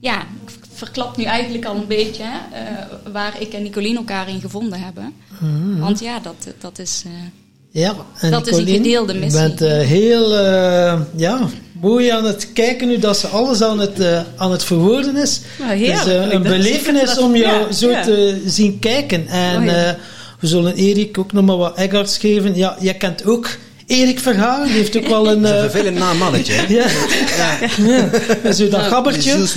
ja, 0.00 0.20
ik 0.20 0.50
verklap 0.72 1.16
nu 1.16 1.24
eigenlijk 1.24 1.64
al 1.64 1.76
een 1.76 1.86
beetje 1.86 2.22
hè, 2.26 2.62
uh, 2.62 3.12
waar 3.12 3.40
ik 3.40 3.52
en 3.52 3.62
Nicolien 3.62 3.96
elkaar 3.96 4.28
in 4.28 4.40
gevonden 4.40 4.80
hebben. 4.80 5.12
Mm. 5.38 5.80
Want 5.80 6.00
ja, 6.00 6.18
dat, 6.18 6.54
dat 6.58 6.78
is... 6.78 7.02
Uh, 7.06 7.12
ja, 7.72 7.94
en 8.20 8.30
dat 8.30 8.44
Nicolien, 8.44 8.66
is 8.66 8.72
een 8.72 8.82
gedeelde 8.82 9.14
missie. 9.14 9.40
Je 9.40 9.48
bent 9.48 9.62
uh, 9.62 9.78
heel 9.78 10.36
ja, 11.16 11.48
mooi 11.80 12.08
aan 12.08 12.24
het 12.24 12.52
kijken 12.52 12.88
nu 12.88 12.98
dat 12.98 13.16
ze 13.16 13.26
alles 13.26 13.62
aan 13.62 13.78
het, 13.78 14.24
aan 14.36 14.50
het 14.50 14.64
verwoorden 14.64 15.16
is. 15.16 15.40
Nou, 15.58 15.70
het 15.70 16.06
is 16.06 16.12
een 16.32 16.42
belevenis 16.42 17.18
om 17.18 17.36
jou 17.36 17.66
ja, 17.66 17.72
zo 17.72 17.90
ja. 17.90 18.02
te 18.02 18.42
zien 18.46 18.78
kijken. 18.78 19.26
En 19.26 19.68
oh, 19.68 19.90
we 20.40 20.46
zullen 20.46 20.74
Erik 20.74 21.18
ook 21.18 21.32
nog 21.32 21.44
maar 21.44 21.56
wat 21.56 21.78
Eggarts 21.78 22.18
geven. 22.18 22.56
Ja, 22.56 22.76
jij 22.80 22.94
kent 22.94 23.24
ook 23.24 23.48
Erik 23.90 24.22
die 24.22 24.72
heeft 24.72 24.96
ook 24.96 25.06
wel 25.06 25.30
een... 25.30 25.44
een 25.44 25.54
uh, 25.54 25.60
vervelend 25.60 25.98
naam 25.98 26.18
mannetje, 26.18 26.52
hè? 26.52 26.66
Ja. 26.74 26.86
ja. 27.36 28.08
ja. 28.42 28.52
Zo 28.52 28.68
dat 28.68 28.82
gabbertje. 28.82 29.38
Dat 29.38 29.50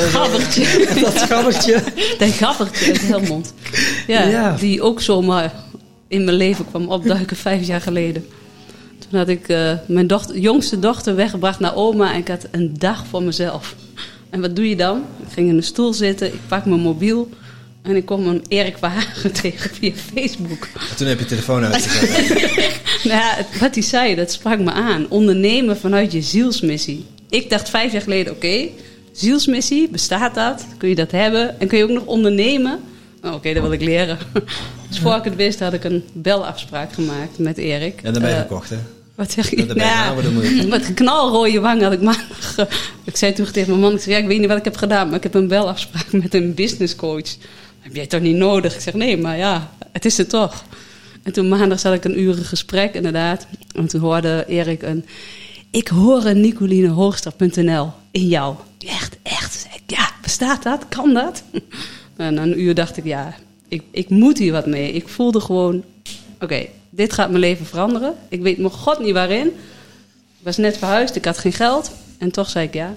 gabbertje. 0.00 0.64
dat 1.00 1.18
gabbertje. 1.18 1.82
Dat 2.18 2.28
gabbertje 2.28 2.86
uit 2.86 3.00
Helmond. 3.00 3.54
Ja, 4.06 4.22
ja, 4.22 4.56
die 4.58 4.82
ook 4.82 5.00
zomaar 5.00 5.52
in 6.08 6.24
mijn 6.24 6.36
leven 6.36 6.66
kwam 6.66 6.88
opduiken 6.88 7.36
vijf 7.36 7.66
jaar 7.66 7.80
geleden. 7.80 8.26
Toen 8.98 9.18
had 9.18 9.28
ik 9.28 9.48
uh, 9.48 9.72
mijn 9.86 10.06
dochter, 10.06 10.38
jongste 10.38 10.78
dochter 10.78 11.14
weggebracht 11.14 11.60
naar 11.60 11.74
oma 11.74 12.12
en 12.12 12.18
ik 12.18 12.28
had 12.28 12.46
een 12.50 12.74
dag 12.78 13.04
voor 13.10 13.22
mezelf. 13.22 13.74
En 14.30 14.40
wat 14.40 14.56
doe 14.56 14.68
je 14.68 14.76
dan? 14.76 15.04
Ik 15.26 15.32
ging 15.32 15.48
in 15.48 15.56
een 15.56 15.62
stoel 15.62 15.92
zitten, 15.92 16.26
ik 16.26 16.40
pak 16.48 16.64
mijn 16.64 16.80
mobiel... 16.80 17.28
En 17.82 17.96
ik 17.96 18.06
kom 18.06 18.26
een 18.26 18.44
Erik 18.48 18.78
Verhagen 18.78 19.32
tegen 19.42 19.70
via 19.70 19.92
Facebook. 20.14 20.68
En 20.90 20.96
toen 20.96 21.06
heb 21.06 21.18
je 21.18 21.24
telefoon 21.24 21.64
uitgezet. 21.64 22.28
nou 23.08 23.20
ja, 23.20 23.36
wat 23.60 23.74
hij 23.74 23.82
zei, 23.82 24.14
dat 24.14 24.32
sprak 24.32 24.58
me 24.58 24.72
aan. 24.72 25.06
Ondernemen 25.08 25.76
vanuit 25.76 26.12
je 26.12 26.22
zielsmissie. 26.22 27.06
Ik 27.28 27.50
dacht 27.50 27.70
vijf 27.70 27.92
jaar 27.92 28.02
geleden, 28.02 28.32
oké, 28.32 28.68
zielsmissie, 29.12 29.88
bestaat 29.88 30.34
dat? 30.34 30.66
Kun 30.76 30.88
je 30.88 30.94
dat 30.94 31.10
hebben? 31.10 31.60
En 31.60 31.68
kun 31.68 31.78
je 31.78 31.84
ook 31.84 31.90
nog 31.90 32.06
ondernemen? 32.06 32.80
Oh, 33.24 33.34
oké, 33.34 33.52
dat 33.52 33.62
wil 33.62 33.72
ik 33.72 33.80
leren. 33.80 34.18
dus 34.88 34.98
voor 34.98 35.16
ik 35.16 35.24
het 35.24 35.36
wist, 35.36 35.60
had 35.60 35.72
ik 35.72 35.84
een 35.84 36.04
belafspraak 36.12 36.92
gemaakt 36.92 37.38
met 37.38 37.58
Erik. 37.58 38.00
En 38.02 38.12
dan 38.12 38.22
ben 38.22 38.30
je 38.30 38.36
uh, 38.36 38.42
gekocht, 38.42 38.70
hè? 38.70 38.76
Wat 39.14 39.32
zeg 39.32 39.50
je? 39.50 39.64
Nou, 39.64 40.66
met 40.68 40.94
knalrode 40.94 41.60
wang 41.60 41.82
had 41.82 41.92
ik 41.92 42.00
maandag... 42.00 42.56
ik 43.04 43.16
zei 43.16 43.32
toen 43.32 43.50
tegen 43.50 43.68
mijn 43.68 43.80
man, 43.80 43.94
ik, 43.94 44.00
zei, 44.00 44.14
ja, 44.14 44.20
ik 44.20 44.26
weet 44.26 44.38
niet 44.38 44.48
wat 44.48 44.58
ik 44.58 44.64
heb 44.64 44.76
gedaan... 44.76 45.06
maar 45.06 45.16
ik 45.16 45.22
heb 45.22 45.34
een 45.34 45.48
belafspraak 45.48 46.12
met 46.12 46.34
een 46.34 46.54
businesscoach 46.54 47.36
heb 47.80 47.94
jij 47.94 48.06
toch 48.06 48.20
niet 48.20 48.36
nodig? 48.36 48.74
Ik 48.74 48.80
zeg, 48.80 48.94
nee, 48.94 49.16
maar 49.16 49.36
ja, 49.36 49.70
het 49.92 50.04
is 50.04 50.16
het 50.16 50.28
toch. 50.28 50.64
En 51.22 51.32
toen 51.32 51.48
maandag 51.48 51.80
zat 51.80 51.94
ik 51.94 52.04
een 52.04 52.20
uur 52.20 52.34
gesprek, 52.34 52.94
inderdaad. 52.94 53.46
En 53.74 53.86
toen 53.86 54.00
hoorde 54.00 54.44
Erik 54.48 54.82
een... 54.82 55.04
Ik 55.70 55.88
hoor 55.88 56.24
een 56.24 56.40
NicolineHoogster.nl 56.40 57.92
in 58.10 58.26
jou. 58.26 58.56
Echt, 58.86 59.16
echt. 59.22 59.68
Ja, 59.86 60.10
bestaat 60.22 60.62
dat? 60.62 60.88
Kan 60.88 61.14
dat? 61.14 61.42
En 62.16 62.34
na 62.34 62.42
een 62.42 62.60
uur 62.60 62.74
dacht 62.74 62.96
ik, 62.96 63.04
ja, 63.04 63.34
ik, 63.68 63.82
ik 63.90 64.08
moet 64.08 64.38
hier 64.38 64.52
wat 64.52 64.66
mee. 64.66 64.92
Ik 64.92 65.08
voelde 65.08 65.40
gewoon, 65.40 65.84
oké, 66.40 66.66
dit 66.90 67.12
gaat 67.12 67.28
mijn 67.28 67.40
leven 67.40 67.66
veranderen. 67.66 68.14
Ik 68.28 68.42
weet 68.42 68.58
mijn 68.58 68.70
god 68.70 68.98
niet 68.98 69.12
waarin. 69.12 69.46
Ik 69.46 70.46
was 70.46 70.56
net 70.56 70.78
verhuisd, 70.78 71.16
ik 71.16 71.24
had 71.24 71.38
geen 71.38 71.52
geld. 71.52 71.92
En 72.18 72.30
toch 72.30 72.50
zei 72.50 72.66
ik 72.66 72.74
ja, 72.74 72.96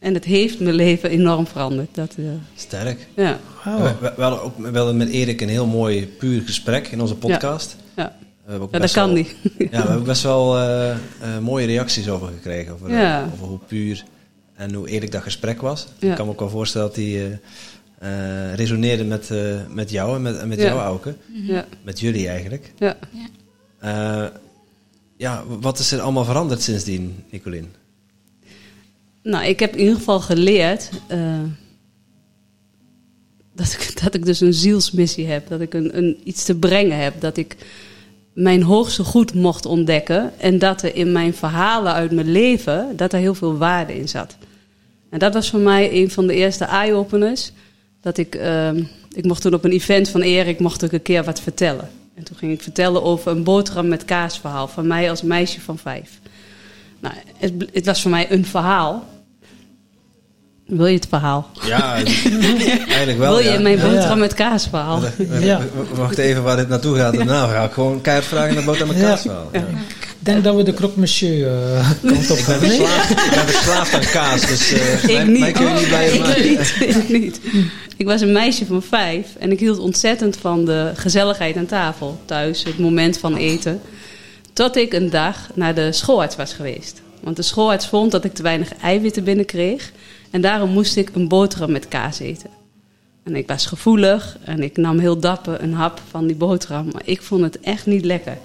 en 0.00 0.14
het 0.14 0.24
heeft 0.24 0.60
mijn 0.60 0.74
leven 0.74 1.10
enorm 1.10 1.46
veranderd. 1.46 1.94
Dat, 1.94 2.14
uh, 2.18 2.30
Sterk. 2.54 3.06
Ja. 3.16 3.38
Wow. 3.64 3.82
We, 3.82 3.94
we, 4.00 4.12
we, 4.16 4.22
hadden 4.22 4.42
ook 4.42 4.56
we 4.56 4.76
hadden 4.78 4.96
met 4.96 5.08
Erik 5.08 5.40
een 5.40 5.48
heel 5.48 5.66
mooi 5.66 6.06
puur 6.06 6.42
gesprek 6.42 6.86
in 6.86 7.00
onze 7.00 7.14
podcast. 7.14 7.76
Ja, 7.96 8.16
ja. 8.48 8.58
ja 8.70 8.78
dat 8.78 8.92
kan 8.92 9.12
niet. 9.12 9.34
ja, 9.58 9.68
we 9.70 9.76
hebben 9.76 10.04
best 10.04 10.22
wel 10.22 10.58
uh, 10.58 10.88
uh, 10.88 11.38
mooie 11.40 11.66
reacties 11.66 12.08
over 12.08 12.26
gekregen. 12.26 12.72
Over, 12.72 12.86
over 13.32 13.46
hoe 13.46 13.58
puur 13.66 14.04
en 14.54 14.74
hoe 14.74 14.88
eerlijk 14.88 15.12
dat 15.12 15.22
gesprek 15.22 15.60
was. 15.60 15.86
Ik 15.98 16.14
kan 16.14 16.26
me 16.26 16.32
ook 16.32 16.40
wel 16.40 16.48
voorstellen 16.48 16.86
dat 16.88 16.96
hij 16.96 17.40
resoneerde 18.54 19.04
met, 19.04 19.30
met 19.68 19.90
jou 19.90 20.14
en 20.14 20.22
met, 20.22 20.46
met 20.46 20.60
jou, 20.60 20.80
Auke. 20.80 21.14
Ja. 21.32 21.64
Met 21.82 22.00
jullie 22.00 22.28
eigenlijk. 22.28 22.72
Ja. 22.78 22.96
ja, 25.16 25.44
wat 25.46 25.78
is 25.78 25.92
er 25.92 26.00
allemaal 26.00 26.24
veranderd 26.24 26.62
sindsdien, 26.62 27.24
Nicolien? 27.30 27.74
Nou, 29.22 29.44
ik 29.44 29.60
heb 29.60 29.72
in 29.72 29.78
ieder 29.78 29.96
geval 29.96 30.20
geleerd 30.20 30.90
dat, 34.02 34.14
ik, 34.14 34.24
dus 34.24 34.40
een 34.40 34.54
zielsmissie 34.54 35.26
heb. 35.26 35.48
Dat 35.48 35.60
ik 35.60 35.74
een, 35.74 36.20
iets 36.24 36.44
te 36.44 36.54
brengen 36.54 36.98
heb. 36.98 37.20
Dat 37.20 37.36
ik 37.36 37.56
mijn 38.32 38.62
hoogste 38.62 39.04
goed 39.04 39.34
mocht 39.34 39.66
ontdekken. 39.66 40.32
En 40.38 40.58
dat 40.58 40.82
er 40.82 40.94
in 40.94 41.12
mijn 41.12 41.34
verhalen 41.34 41.92
uit 41.92 42.10
mijn 42.10 42.32
leven, 42.32 42.92
dat 42.96 43.12
er 43.12 43.18
heel 43.18 43.34
veel 43.34 43.56
waarde 43.56 43.98
in 43.98 44.08
zat. 44.08 44.36
En 45.10 45.18
dat 45.18 45.34
was 45.34 45.50
voor 45.50 45.60
mij 45.60 45.92
een 45.92 46.10
van 46.10 46.26
de 46.26 46.34
eerste 46.34 46.64
eye-openers. 46.64 47.52
Dat 48.00 48.18
ik, 48.18 48.34
uh, 48.34 48.70
ik 49.12 49.24
mocht 49.24 49.42
toen 49.42 49.54
op 49.54 49.64
een 49.64 49.72
event 49.72 50.08
van 50.08 50.20
Erik, 50.20 50.60
mocht 50.60 50.82
ik 50.82 50.92
een 50.92 51.02
keer 51.02 51.24
wat 51.24 51.40
vertellen. 51.40 51.88
En 52.14 52.24
toen 52.24 52.36
ging 52.36 52.52
ik 52.52 52.62
vertellen 52.62 53.02
over 53.02 53.32
een 53.32 53.44
boterham 53.44 53.88
met 53.88 54.04
kaasverhaal 54.04 54.68
van 54.68 54.86
mij 54.86 55.10
als 55.10 55.22
meisje 55.22 55.60
van 55.60 55.78
vijf. 55.78 56.18
Nou, 57.00 57.14
het, 57.72 57.86
was 57.86 58.02
voor 58.02 58.10
mij 58.10 58.32
een 58.32 58.44
verhaal. 58.44 59.08
Wil 60.70 60.86
je 60.86 60.94
het 60.94 61.06
verhaal? 61.08 61.50
Ja, 61.66 61.94
eigenlijk 61.94 63.18
wel. 63.18 63.30
Wil 63.36 63.44
je 63.44 63.50
ja. 63.50 63.60
mijn 63.60 63.80
boterham 63.80 64.18
met 64.18 64.34
kaas 64.34 64.66
verhaal? 64.70 65.02
Ja. 65.40 65.60
Wacht 65.94 66.18
even 66.18 66.42
waar 66.42 66.56
dit 66.56 66.68
naartoe 66.68 66.96
gaat. 66.96 67.24
Nou, 67.24 67.50
ga 67.50 67.64
ik 67.64 67.72
gewoon 67.72 68.00
keihard 68.00 68.26
vragen 68.26 68.54
naar 68.54 68.64
boterham 68.64 68.88
met 68.88 69.02
kaas 69.02 69.20
verhaal. 69.20 69.48
Ja. 69.52 69.58
Ik 70.20 70.26
denk 70.26 70.44
dat 70.44 70.56
we 70.56 70.62
de 70.62 70.74
croque 70.74 71.00
monsieur 71.00 71.38
uh, 71.38 71.90
kant 72.06 72.30
op 72.30 72.38
gaan. 72.38 72.62
Ik 72.64 72.78
ben 73.30 73.46
verslaafd 73.46 73.94
aan 73.94 74.10
kaas, 74.12 74.46
dus 74.46 74.72
uh, 74.72 75.04
ik 75.04 75.16
mij, 75.16 75.24
niet. 75.24 75.38
mij 75.38 75.52
kun 75.52 75.66
je 75.66 75.72
niet 75.72 75.88
blijven 75.88 76.18
ik 76.18 76.22
maken. 76.22 76.48
Niet, 76.48 76.74
ik 76.78 77.08
niet. 77.08 77.40
Ik 77.96 78.06
was 78.06 78.20
een 78.20 78.32
meisje 78.32 78.66
van 78.66 78.82
vijf 78.82 79.26
en 79.38 79.50
ik 79.50 79.60
hield 79.60 79.78
ontzettend 79.78 80.36
van 80.36 80.64
de 80.64 80.90
gezelligheid 80.94 81.56
aan 81.56 81.66
tafel 81.66 82.20
thuis. 82.24 82.64
Het 82.64 82.78
moment 82.78 83.18
van 83.18 83.36
eten. 83.36 83.80
Tot 84.52 84.76
ik 84.76 84.92
een 84.92 85.10
dag 85.10 85.48
naar 85.54 85.74
de 85.74 85.92
schoolarts 85.92 86.36
was 86.36 86.52
geweest. 86.52 87.00
Want 87.20 87.36
de 87.36 87.42
schoolarts 87.42 87.86
vond 87.86 88.10
dat 88.10 88.24
ik 88.24 88.34
te 88.34 88.42
weinig 88.42 88.68
eiwitten 88.82 89.24
binnenkreeg. 89.24 89.92
En 90.30 90.40
daarom 90.40 90.70
moest 90.70 90.96
ik 90.96 91.10
een 91.14 91.28
boterham 91.28 91.70
met 91.70 91.88
kaas 91.88 92.18
eten. 92.18 92.50
En 93.22 93.36
ik 93.36 93.46
was 93.46 93.66
gevoelig 93.66 94.38
en 94.44 94.62
ik 94.62 94.76
nam 94.76 94.98
heel 94.98 95.18
dapper 95.18 95.62
een 95.62 95.74
hap 95.74 96.00
van 96.10 96.26
die 96.26 96.36
boterham. 96.36 96.88
Maar 96.92 97.02
ik 97.04 97.22
vond 97.22 97.42
het 97.42 97.60
echt 97.60 97.86
niet 97.86 98.04
lekker. 98.04 98.38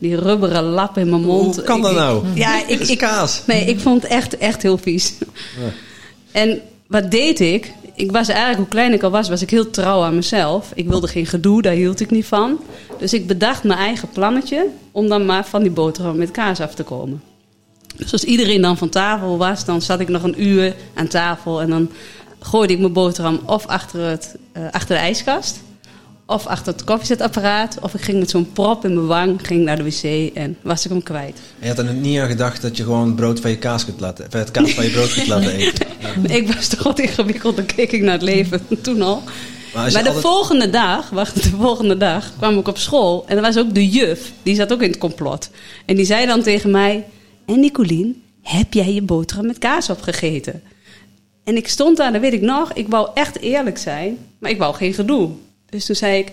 Die 0.00 0.16
rubberen 0.16 0.62
lap 0.62 0.98
in 0.98 1.10
mijn 1.10 1.22
mond. 1.22 1.54
Hoe 1.54 1.64
kan 1.64 1.80
dat 1.80 1.94
nou? 1.94 2.26
Ik, 2.28 2.36
ja, 2.36 2.66
ik, 2.66 2.80
ik, 2.80 2.98
kaas. 2.98 3.42
Nee, 3.46 3.64
ik 3.64 3.80
vond 3.80 4.02
het 4.02 4.10
echt, 4.10 4.36
echt 4.36 4.62
heel 4.62 4.78
vies. 4.78 5.14
Ja. 5.18 5.72
En 6.32 6.60
wat 6.86 7.10
deed 7.10 7.40
ik? 7.40 7.72
Ik 7.94 8.12
was 8.12 8.28
eigenlijk, 8.28 8.58
hoe 8.58 8.68
klein 8.68 8.92
ik 8.92 9.02
al 9.02 9.10
was, 9.10 9.28
was 9.28 9.42
ik 9.42 9.50
heel 9.50 9.70
trouw 9.70 10.02
aan 10.02 10.14
mezelf. 10.14 10.70
Ik 10.74 10.88
wilde 10.88 11.08
geen 11.08 11.26
gedoe, 11.26 11.62
daar 11.62 11.72
hield 11.72 12.00
ik 12.00 12.10
niet 12.10 12.26
van. 12.26 12.60
Dus 12.98 13.12
ik 13.12 13.26
bedacht 13.26 13.64
mijn 13.64 13.78
eigen 13.78 14.08
plannetje 14.08 14.66
om 14.90 15.08
dan 15.08 15.26
maar 15.26 15.46
van 15.46 15.62
die 15.62 15.70
boterham 15.70 16.16
met 16.16 16.30
kaas 16.30 16.60
af 16.60 16.74
te 16.74 16.82
komen. 16.82 17.22
Dus 17.98 18.12
als 18.12 18.24
iedereen 18.24 18.60
dan 18.60 18.76
van 18.76 18.88
tafel 18.88 19.38
was, 19.38 19.64
dan 19.64 19.82
zat 19.82 20.00
ik 20.00 20.08
nog 20.08 20.22
een 20.22 20.42
uur 20.42 20.74
aan 20.94 21.08
tafel 21.08 21.60
en 21.60 21.70
dan 21.70 21.90
gooide 22.40 22.72
ik 22.72 22.78
mijn 22.78 22.92
boterham 22.92 23.40
of 23.44 23.66
achter, 23.66 24.00
het, 24.00 24.36
uh, 24.56 24.62
achter 24.70 24.96
de 24.96 25.02
ijskast. 25.02 25.60
Of 26.26 26.46
achter 26.46 26.72
het 26.72 26.84
koffiezetapparaat. 26.84 27.78
Of 27.80 27.94
ik 27.94 28.00
ging 28.00 28.18
met 28.18 28.30
zo'n 28.30 28.52
prop 28.52 28.84
in 28.84 28.94
mijn 28.94 29.06
wang, 29.06 29.46
ging 29.46 29.64
naar 29.64 29.76
de 29.76 29.82
wc 29.82 30.34
en 30.34 30.56
was 30.62 30.84
ik 30.84 30.90
hem 30.90 31.02
kwijt. 31.02 31.38
En 31.58 31.68
je 31.68 31.74
had 31.74 31.78
er 31.78 31.94
niet 31.94 32.20
aan 32.20 32.28
gedacht 32.28 32.62
dat 32.62 32.76
je 32.76 32.82
gewoon 32.82 33.14
brood 33.14 33.40
van 33.40 33.50
je 33.50 33.58
kaas 33.58 33.84
kunt 33.84 34.00
laten, 34.00 34.26
of 34.26 34.32
het 34.32 34.50
kaas 34.50 34.74
van 34.74 34.84
je 34.84 34.90
brood 34.90 35.12
kunt 35.12 35.26
laten 35.34 35.50
eten? 35.50 35.86
Ja. 36.00 36.34
ik 36.34 36.52
was 36.52 36.68
toch 36.68 36.82
wat 36.82 36.98
ingewikkeld, 36.98 37.56
dan 37.56 37.66
keek 37.66 37.92
ik 37.92 38.02
naar 38.02 38.12
het 38.12 38.22
leven 38.22 38.60
toen 38.82 39.02
al. 39.02 39.22
Maar, 39.74 39.92
maar 39.92 40.02
de 40.02 40.08
altijd... 40.08 40.24
volgende 40.24 40.70
dag, 40.70 41.10
wacht, 41.10 41.42
de 41.42 41.48
volgende 41.48 41.96
dag 41.96 42.32
kwam 42.36 42.58
ik 42.58 42.68
op 42.68 42.78
school 42.78 43.24
en 43.26 43.36
er 43.36 43.42
was 43.42 43.58
ook 43.58 43.74
de 43.74 43.88
juf, 43.88 44.32
die 44.42 44.54
zat 44.54 44.72
ook 44.72 44.82
in 44.82 44.90
het 44.90 44.98
complot. 44.98 45.50
En 45.84 45.96
die 45.96 46.04
zei 46.04 46.26
dan 46.26 46.42
tegen 46.42 46.70
mij, 46.70 47.04
en 47.48 47.60
Nicolien, 47.60 48.22
heb 48.42 48.72
jij 48.72 48.92
je 48.92 49.02
boterham 49.02 49.46
met 49.46 49.58
kaas 49.58 49.90
opgegeten? 49.90 50.62
En 51.44 51.56
ik 51.56 51.68
stond 51.68 51.96
daar, 51.96 52.12
dat 52.12 52.20
weet 52.20 52.32
ik 52.32 52.40
nog, 52.40 52.72
ik 52.72 52.88
wou 52.88 53.08
echt 53.14 53.40
eerlijk 53.40 53.78
zijn, 53.78 54.18
maar 54.38 54.50
ik 54.50 54.58
wou 54.58 54.74
geen 54.74 54.94
gedoe. 54.94 55.30
Dus 55.70 55.84
toen 55.86 55.96
zei 55.96 56.18
ik, 56.18 56.32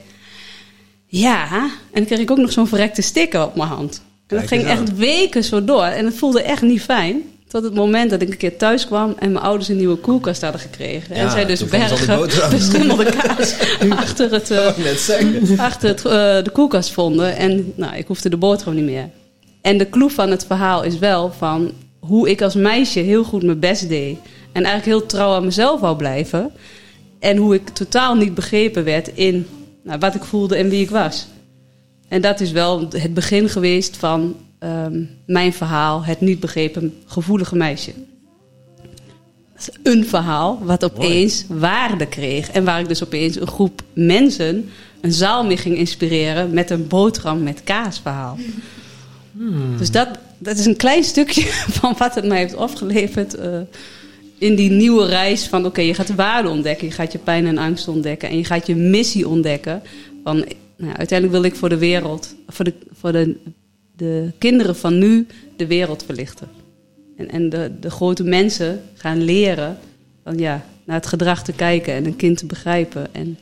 ja. 1.06 1.48
En 1.64 1.72
dan 1.92 2.06
kreeg 2.06 2.20
ik 2.20 2.32
ook 2.32 2.38
nog 2.38 2.52
zo'n 2.52 2.68
verrekte 2.68 3.02
sticker 3.02 3.46
op 3.46 3.56
mijn 3.56 3.70
hand. 3.70 4.02
En 4.28 4.38
dat 4.38 4.48
ging 4.48 4.64
echt 4.64 4.96
weken 4.96 5.44
zo 5.44 5.66
door. 5.66 5.84
En 5.84 6.06
het 6.06 6.16
voelde 6.16 6.42
echt 6.42 6.62
niet 6.62 6.82
fijn. 6.82 7.24
Tot 7.48 7.64
het 7.64 7.74
moment 7.74 8.10
dat 8.10 8.22
ik 8.22 8.30
een 8.30 8.38
keer 8.38 8.58
thuis 8.58 8.86
kwam 8.86 9.16
en 9.20 9.32
mijn 9.32 9.46
ouders 9.46 9.70
een 9.70 9.78
nieuwe 9.78 9.96
koelkast 9.96 10.42
hadden 10.42 10.62
gekregen. 10.62 11.16
Ja, 11.16 11.22
en 11.22 11.32
zij 11.32 11.46
dus 11.46 11.66
bergen 11.66 12.20
beschimmelde 12.50 13.06
kaas 13.06 13.56
achter, 13.90 14.32
het, 14.32 14.52
uh, 14.52 15.60
achter 15.60 15.90
het, 15.90 16.06
uh, 16.06 16.12
de 16.44 16.50
koelkast 16.54 16.92
vonden. 16.92 17.36
En 17.36 17.74
nou, 17.76 17.96
ik 17.96 18.08
hoefde 18.08 18.30
de 18.30 18.38
boterham 18.38 18.76
niet 18.76 18.86
meer. 18.86 19.10
En 19.66 19.78
de 19.78 19.90
clue 19.90 20.10
van 20.10 20.32
het 20.32 20.46
verhaal 20.46 20.84
is 20.84 21.00
wel 21.00 21.32
van 21.32 21.72
hoe 22.00 22.30
ik 22.30 22.42
als 22.42 22.56
meisje 22.56 23.00
heel 23.00 23.24
goed 23.24 23.44
mijn 23.44 23.60
best 23.60 23.90
deed. 23.90 24.18
En 24.52 24.64
eigenlijk 24.64 24.86
heel 24.86 25.06
trouw 25.06 25.34
aan 25.34 25.46
mezelf 25.46 25.80
wou 25.80 25.98
blijven. 25.98 26.52
En 27.20 27.38
hoe 27.38 27.56
ik 27.56 27.70
totaal 27.70 28.16
niet 28.16 28.34
begrepen 28.34 28.84
werd 28.84 29.08
in 29.08 29.48
nou, 29.84 30.00
wat 30.00 30.16
ik 30.16 30.24
voelde 30.24 30.56
en 30.56 30.70
wie 30.70 30.82
ik 30.82 30.90
was. 30.90 31.28
En 32.08 32.22
dat 32.22 32.40
is 32.40 32.52
wel 32.52 32.88
het 32.90 33.14
begin 33.14 33.50
geweest 33.50 33.98
van 33.98 34.36
ehm, 34.60 35.04
mijn 35.26 35.54
verhaal, 35.54 36.04
het 36.04 36.22
niet 36.22 36.40
begrepen 36.40 36.94
gevoelige 37.06 37.56
meisje. 37.56 37.94
Dat 39.54 39.70
is 39.70 39.70
een 39.84 40.06
verhaal 40.06 40.60
wat 40.64 40.84
opeens 40.84 41.46
waarde 41.48 42.08
kreeg. 42.08 42.52
En 42.52 42.64
waar 42.64 42.80
ik 42.80 42.88
dus 42.88 43.04
opeens 43.04 43.40
een 43.40 43.48
groep 43.48 43.82
mensen 43.94 44.70
een 45.02 45.14
zaal 45.14 45.46
mee 45.46 45.58
ging 45.58 45.78
inspireren 45.78 46.54
met 46.54 46.70
een 46.70 46.88
boterham 46.88 47.44
met 47.44 47.64
kaas 47.64 48.00
verhaal. 48.00 48.38
Hmm. 49.38 49.78
Dus 49.78 49.92
dat, 49.92 50.08
dat 50.38 50.58
is 50.58 50.66
een 50.66 50.76
klein 50.76 51.04
stukje 51.04 51.46
van 51.80 51.96
wat 51.98 52.16
het 52.16 52.26
mij 52.26 52.38
heeft 52.38 52.56
opgeleverd. 52.56 53.40
Uh, 53.40 53.60
in 54.38 54.56
die 54.56 54.70
nieuwe 54.70 55.06
reis 55.06 55.48
van 55.48 55.66
oké, 55.66 55.82
je 55.82 55.94
gaat 55.94 56.08
de 56.08 56.16
waarde 56.16 56.50
ontdekken. 56.50 56.88
Je 56.88 56.94
gaat 56.94 57.12
je 57.12 57.18
pijn 57.18 57.46
en 57.46 57.58
angst 57.58 57.88
ontdekken. 57.88 58.30
En 58.30 58.38
je 58.38 58.46
gaat 58.46 58.68
je 58.68 58.76
missie 58.76 59.28
ontdekken. 59.28 59.82
Van, 60.24 60.46
nou, 60.78 60.96
uiteindelijk 60.96 61.40
wil 61.40 61.52
ik 61.52 61.56
voor 61.56 61.70
de 61.70 61.78
wereld, 61.78 62.36
voor 62.48 62.66
de, 62.66 62.74
voor 62.92 63.12
de, 63.12 63.36
de 63.96 64.32
kinderen 64.38 64.76
van 64.76 64.98
nu, 64.98 65.28
de 65.56 65.68
wereld 65.68 66.04
verlichten. 66.06 66.48
En, 67.18 67.30
en 67.30 67.50
de, 67.50 67.72
de 67.80 67.90
grote 67.90 68.24
mensen 68.24 68.82
gaan 68.94 69.24
leren 69.24 69.78
van, 70.24 70.38
ja, 70.38 70.66
naar 70.84 70.96
het 70.96 71.06
gedrag 71.06 71.44
te 71.44 71.54
kijken 71.54 71.94
en 71.94 72.06
een 72.06 72.16
kind 72.16 72.38
te 72.38 72.46
begrijpen. 72.46 73.14
En 73.14 73.38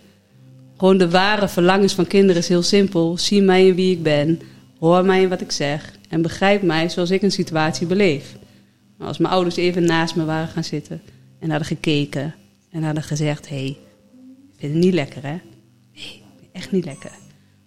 gewoon 0.77 0.97
de 0.97 1.09
ware 1.09 1.47
verlangens 1.47 1.93
van 1.93 2.07
kinderen 2.07 2.41
is 2.41 2.47
heel 2.47 2.63
simpel. 2.63 3.17
Zie 3.17 3.41
mij 3.41 3.69
en 3.69 3.75
wie 3.75 3.91
ik 3.91 4.03
ben. 4.03 4.39
Hoor 4.83 5.05
mij 5.05 5.29
wat 5.29 5.41
ik 5.41 5.51
zeg. 5.51 5.93
En 6.09 6.21
begrijp 6.21 6.61
mij 6.61 6.89
zoals 6.89 7.11
ik 7.11 7.21
een 7.21 7.31
situatie 7.31 7.87
beleef. 7.87 8.35
Als 8.99 9.17
mijn 9.17 9.33
ouders 9.33 9.55
even 9.55 9.83
naast 9.85 10.15
me 10.15 10.25
waren 10.25 10.47
gaan 10.47 10.63
zitten 10.63 11.01
en 11.39 11.49
hadden 11.49 11.67
gekeken 11.67 12.35
en 12.71 12.83
hadden 12.83 13.03
gezegd: 13.03 13.49
Hé, 13.49 13.55
hey, 13.55 13.67
ik 13.67 14.57
vind 14.57 14.73
het 14.73 14.83
niet 14.83 14.93
lekker, 14.93 15.23
hè? 15.23 15.35
Nee, 15.93 16.21
echt 16.51 16.71
niet 16.71 16.85
lekker. 16.85 17.11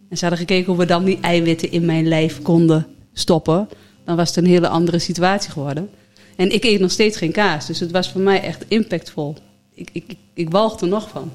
En 0.08 0.16
ze 0.16 0.24
hadden 0.24 0.46
gekeken 0.46 0.66
hoe 0.66 0.76
we 0.76 0.84
dan 0.86 1.04
die 1.04 1.18
eiwitten 1.20 1.70
in 1.70 1.84
mijn 1.84 2.08
lijf 2.08 2.42
konden 2.42 2.86
stoppen. 3.12 3.68
Dan 4.04 4.16
was 4.16 4.28
het 4.28 4.36
een 4.36 4.50
hele 4.50 4.68
andere 4.68 4.98
situatie 4.98 5.50
geworden. 5.50 5.90
En 6.36 6.52
ik 6.52 6.64
eet 6.64 6.80
nog 6.80 6.90
steeds 6.90 7.16
geen 7.16 7.32
kaas, 7.32 7.66
dus 7.66 7.80
het 7.80 7.90
was 7.90 8.10
voor 8.10 8.20
mij 8.20 8.42
echt 8.42 8.64
impactvol. 8.68 9.36
Ik, 9.74 9.88
ik, 9.92 10.04
ik, 10.06 10.18
ik 10.34 10.50
walg 10.50 10.80
er 10.80 10.88
nog 10.88 11.08
van. 11.08 11.30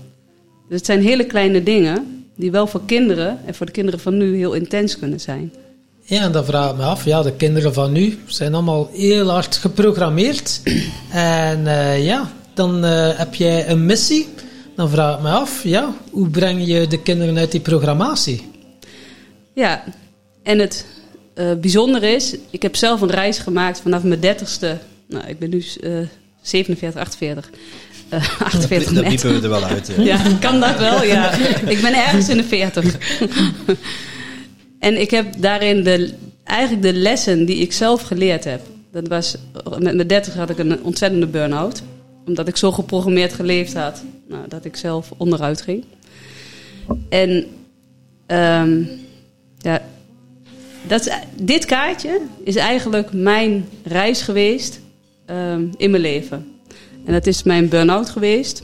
Dus 0.68 0.78
het 0.78 0.86
zijn 0.86 1.02
hele 1.02 1.26
kleine 1.26 1.64
dingen 1.64 2.26
die 2.36 2.52
wel 2.52 2.68
voor 2.68 2.86
kinderen 2.86 3.40
en 3.46 3.56
voor 3.56 3.66
de 3.66 3.72
kinderen 3.72 4.00
van 4.00 4.18
nu 4.18 4.36
heel 4.36 4.54
intens 4.54 5.00
kunnen 5.00 5.20
zijn. 5.20 5.52
Ja, 6.12 6.22
en 6.22 6.32
dan 6.32 6.46
vraag 6.46 6.72
ik 6.72 6.78
me 6.78 6.84
af, 6.84 7.06
ja, 7.06 7.22
de 7.22 7.34
kinderen 7.34 7.74
van 7.74 7.92
nu 7.92 8.20
zijn 8.26 8.54
allemaal 8.54 8.90
heel 8.94 9.30
hard 9.30 9.56
geprogrammeerd. 9.56 10.62
en 11.12 11.60
uh, 11.60 12.06
ja, 12.06 12.32
dan 12.54 12.86
uh, 12.86 13.18
heb 13.18 13.36
jij 13.36 13.70
een 13.70 13.86
missie. 13.86 14.28
Dan 14.76 14.90
vraag 14.90 15.16
ik 15.16 15.22
me 15.22 15.30
af, 15.30 15.64
ja, 15.64 15.94
hoe 16.10 16.30
breng 16.30 16.66
je 16.66 16.88
de 16.88 17.02
kinderen 17.02 17.38
uit 17.38 17.52
die 17.52 17.60
programmatie? 17.60 18.50
Ja, 19.54 19.84
en 20.44 20.60
het 20.60 20.86
uh, 21.36 21.54
bijzondere 21.54 22.08
is, 22.08 22.36
ik 22.50 22.62
heb 22.62 22.76
zelf 22.76 23.02
een 23.02 23.12
reis 23.12 23.38
gemaakt 23.38 23.82
vanaf 23.82 24.04
mijn 24.04 24.20
dertigste. 24.20 24.78
Nou, 25.08 25.28
ik 25.28 25.40
ben 25.40 25.50
nu 25.50 25.66
47, 26.42 27.02
48. 27.02 27.50
Uh, 28.14 28.42
48 28.42 28.94
dat 28.94 29.08
piepen 29.08 29.34
we 29.34 29.42
er 29.42 29.50
wel 29.50 29.64
uit. 29.64 29.92
Ja. 29.98 30.04
ja, 30.14 30.20
kan 30.40 30.60
dat 30.60 30.78
wel, 30.78 31.04
ja. 31.04 31.34
ik 31.66 31.82
ben 31.82 31.94
ergens 31.94 32.30
in 32.30 32.38
de 32.38 32.44
40. 32.44 32.96
En 34.82 35.02
ik 35.02 35.12
heb 35.12 35.34
daarin 35.38 35.84
de, 35.84 36.14
eigenlijk 36.44 36.82
de 36.82 36.94
lessen 36.94 37.46
die 37.46 37.58
ik 37.58 37.72
zelf 37.72 38.02
geleerd 38.02 38.44
heb. 38.44 38.62
Dat 38.92 39.08
was, 39.08 39.36
met 39.80 39.96
mijn 39.96 40.08
30 40.08 40.34
had 40.34 40.50
ik 40.50 40.58
een 40.58 40.84
ontzettende 40.84 41.28
burn-out. 41.28 41.82
Omdat 42.26 42.48
ik 42.48 42.58
zo 42.58 42.72
geprogrammeerd 42.72 43.34
geleefd 43.34 43.74
had, 43.74 44.04
nou, 44.28 44.48
dat 44.48 44.66
ik 44.66 44.76
zelf 44.76 45.12
onderuit 45.18 45.62
ging. 45.62 45.84
En 47.10 47.46
um, 48.28 48.90
ja, 49.58 49.82
dat 50.88 51.12
dit 51.36 51.66
kaartje 51.66 52.22
is 52.44 52.56
eigenlijk 52.56 53.14
mijn 53.14 53.66
reis 53.84 54.22
geweest 54.22 54.80
um, 55.30 55.70
in 55.78 55.92
mijn 55.92 56.04
leven. 56.04 56.52
En 57.06 57.14
dat 57.14 57.28
is 57.28 57.44
mijn 57.44 57.70
burn-out 57.70 58.10
geweest. 58.10 58.64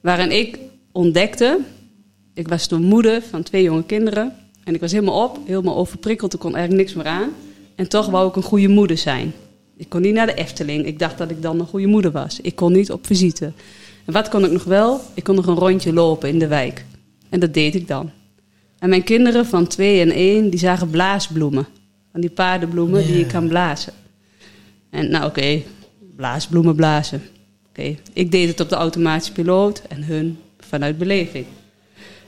Waarin 0.00 0.30
ik 0.30 0.58
ontdekte, 0.92 1.58
ik 2.34 2.48
was 2.48 2.66
toen 2.66 2.82
moeder 2.82 3.22
van 3.22 3.42
twee 3.42 3.62
jonge 3.62 3.84
kinderen. 3.84 4.32
En 4.66 4.74
ik 4.74 4.80
was 4.80 4.92
helemaal 4.92 5.24
op, 5.24 5.38
helemaal 5.44 5.76
overprikkeld. 5.76 6.34
Ik 6.34 6.40
kon 6.40 6.54
eigenlijk 6.54 6.84
niks 6.84 6.96
meer 6.96 7.12
aan. 7.12 7.30
En 7.74 7.88
toch 7.88 8.06
wou 8.06 8.28
ik 8.28 8.36
een 8.36 8.42
goede 8.42 8.68
moeder 8.68 8.98
zijn. 8.98 9.32
Ik 9.76 9.88
kon 9.88 10.00
niet 10.00 10.14
naar 10.14 10.26
de 10.26 10.34
Efteling. 10.34 10.86
Ik 10.86 10.98
dacht 10.98 11.18
dat 11.18 11.30
ik 11.30 11.42
dan 11.42 11.60
een 11.60 11.66
goede 11.66 11.86
moeder 11.86 12.10
was. 12.10 12.40
Ik 12.40 12.56
kon 12.56 12.72
niet 12.72 12.92
op 12.92 13.06
visite. 13.06 13.52
En 14.04 14.12
wat 14.12 14.28
kon 14.28 14.44
ik 14.44 14.50
nog 14.50 14.64
wel? 14.64 15.00
Ik 15.14 15.24
kon 15.24 15.34
nog 15.34 15.46
een 15.46 15.54
rondje 15.54 15.92
lopen 15.92 16.28
in 16.28 16.38
de 16.38 16.46
wijk. 16.46 16.84
En 17.28 17.40
dat 17.40 17.54
deed 17.54 17.74
ik 17.74 17.88
dan. 17.88 18.10
En 18.78 18.88
mijn 18.88 19.02
kinderen 19.02 19.46
van 19.46 19.66
twee 19.66 20.00
en 20.00 20.10
één, 20.10 20.50
die 20.50 20.58
zagen 20.58 20.90
blaasbloemen. 20.90 21.66
Van 22.12 22.20
die 22.20 22.30
paardenbloemen 22.30 23.06
die 23.06 23.18
je 23.18 23.26
kan 23.26 23.48
blazen. 23.48 23.92
En 24.90 25.10
nou 25.10 25.26
oké, 25.26 25.62
blaasbloemen 26.16 26.74
blazen. 26.74 27.22
Oké, 27.68 27.96
ik 28.12 28.30
deed 28.30 28.48
het 28.48 28.60
op 28.60 28.68
de 28.68 28.76
automatische 28.76 29.32
piloot 29.32 29.82
en 29.88 30.04
hun 30.04 30.38
vanuit 30.58 30.98
beleving. 30.98 31.46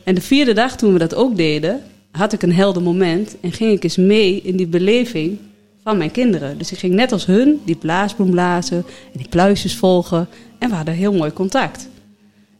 En 0.05 0.14
de 0.14 0.20
vierde 0.20 0.53
dag 0.53 0.77
toen 0.77 0.92
we 0.92 0.98
dat 0.98 1.14
ook 1.14 1.37
deden, 1.37 1.83
had 2.18 2.33
ik 2.33 2.42
een 2.42 2.52
helder 2.52 2.83
moment 2.83 3.37
en 3.40 3.52
ging 3.52 3.72
ik 3.72 3.85
eens 3.85 3.96
mee 3.96 4.40
in 4.42 4.57
die 4.57 4.66
beleving 4.66 5.38
van 5.83 5.98
mijn 5.98 6.11
kinderen. 6.11 6.59
Dus 6.59 6.72
ik 6.72 6.78
ging 6.78 6.94
net 6.94 7.12
als 7.12 7.26
hun 7.26 7.61
die 7.64 7.76
blaasbloem 7.76 8.31
blazen 8.31 8.76
en 9.12 9.18
die 9.18 9.28
pluisjes 9.28 9.76
volgen 9.76 10.28
en 10.59 10.68
we 10.68 10.74
hadden 10.74 10.94
heel 10.94 11.12
mooi 11.12 11.33
contact. 11.33 11.88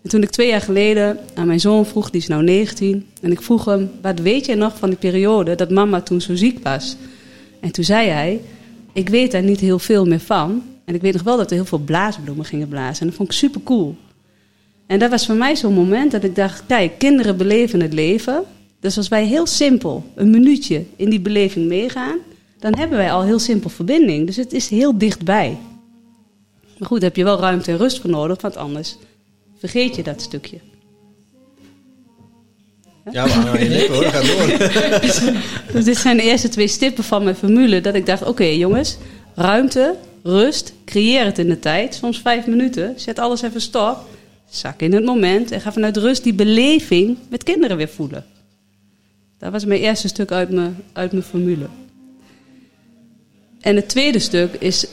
En 0.03 0.11
toen 0.11 0.23
ik 0.23 0.31
twee 0.31 0.49
jaar 0.49 0.61
geleden 0.61 1.19
aan 1.35 1.47
mijn 1.47 1.61
zoon 1.61 1.87
vroeg, 1.87 2.11
die 2.11 2.21
is 2.21 2.27
nou 2.27 2.43
19, 2.43 3.07
en 3.23 3.31
ik 3.31 3.43
vroeg 3.43 3.65
hem, 3.65 3.91
wat 4.03 4.19
weet 4.19 4.47
jij 4.47 4.55
nog 4.55 4.79
van 4.79 4.89
die 4.89 4.99
periode 4.99 5.55
dat 5.55 5.71
mama 5.71 6.01
toen 6.01 6.21
zo 6.21 6.35
ziek 6.35 6.59
was? 6.63 6.97
En 7.61 7.73
toen 7.73 7.85
zei 7.85 8.09
hij, 8.09 8.41
ik 8.93 9.09
weet 9.09 9.33
daar 9.33 9.43
niet 9.43 9.61
heel 9.61 9.79
veel 9.79 10.05
meer 10.05 10.21
van. 10.21 10.63
En 10.85 10.95
ik 10.95 11.01
weet 11.01 11.13
nog 11.13 11.23
wel 11.23 11.37
dat 11.37 11.51
er 11.51 11.57
heel 11.57 11.65
veel 11.65 11.79
blaasbloemen 11.79 12.45
gingen 12.45 12.69
blazen. 12.69 13.01
En 13.01 13.07
dat 13.07 13.17
vond 13.17 13.29
ik 13.29 13.35
super 13.35 13.61
cool. 13.63 13.97
En 14.87 14.99
dat 14.99 15.11
was 15.11 15.27
voor 15.27 15.35
mij 15.35 15.57
zo'n 15.57 15.75
moment 15.75 16.11
dat 16.11 16.25
ik 16.25 16.35
dacht, 16.35 16.63
kijk, 16.67 16.99
kinderen 16.99 17.37
beleven 17.37 17.81
het 17.81 17.93
leven. 17.93 18.45
Dus 18.81 18.97
als 18.97 19.09
wij 19.09 19.27
heel 19.27 19.47
simpel 19.47 20.05
een 20.15 20.31
minuutje 20.31 20.85
in 20.97 21.11
die 21.11 21.21
beleving 21.21 21.67
meegaan, 21.67 22.19
dan 22.59 22.77
hebben 22.77 22.99
wij 22.99 23.13
al 23.13 23.23
heel 23.23 23.39
simpel 23.39 23.71
verbinding. 23.71 24.27
Dus 24.27 24.37
het 24.37 24.53
is 24.53 24.69
heel 24.69 24.99
dichtbij. 24.99 25.59
Maar 26.79 26.89
goed, 26.89 27.01
daar 27.01 27.09
heb 27.09 27.17
je 27.17 27.25
wel 27.25 27.41
ruimte 27.41 27.71
en 27.71 27.77
rust 27.77 28.01
voor 28.01 28.11
nodig, 28.11 28.41
want 28.41 28.57
anders 28.57 28.97
vergeet 29.59 29.97
je 29.97 30.03
dat 30.03 30.23
stukje. 30.23 30.59
Ja, 33.11 33.27
maar 33.27 33.45
nou 33.45 33.59
je 33.59 33.89
hoor, 33.91 34.05
ga 34.05 34.21
door. 34.21 35.73
dus, 35.73 35.85
dit 35.85 35.97
zijn 35.97 36.17
de 36.17 36.23
eerste 36.23 36.49
twee 36.49 36.69
stippen 36.69 37.05
van 37.05 37.25
mijn 37.25 37.37
formule. 37.37 37.81
Dat 37.81 37.95
ik 37.95 38.07
dacht, 38.07 38.27
oké 38.27 38.45
jongens, 38.45 38.97
ruimte, 39.35 39.95
rust, 40.23 40.73
creëer 40.85 41.25
het 41.25 41.39
in 41.39 41.49
de 41.49 41.59
tijd. 41.59 41.95
Soms 41.95 42.21
vijf 42.21 42.47
minuten, 42.47 42.95
zet 42.97 43.19
alles 43.19 43.43
even 43.43 43.61
stop. 43.61 43.99
Zak 44.51 44.81
in 44.81 44.93
het 44.93 45.05
moment 45.05 45.51
en 45.51 45.61
ga 45.61 45.73
vanuit 45.73 45.97
rust 45.97 46.23
die 46.23 46.35
beleving 46.35 47.17
met 47.29 47.43
kinderen 47.43 47.77
weer 47.77 47.89
voelen. 47.89 48.25
Dat 49.39 49.53
was 49.53 49.65
mijn 49.65 49.81
eerste 49.81 50.09
stuk 50.09 50.33
uit 50.33 50.51
mijn, 50.51 50.77
uit 50.93 51.13
mijn 51.13 51.25
formule. 51.25 51.67
En 53.61 53.77
het 53.77 53.89
tweede 53.89 54.19
stuk 54.19 54.55
is 54.55 54.87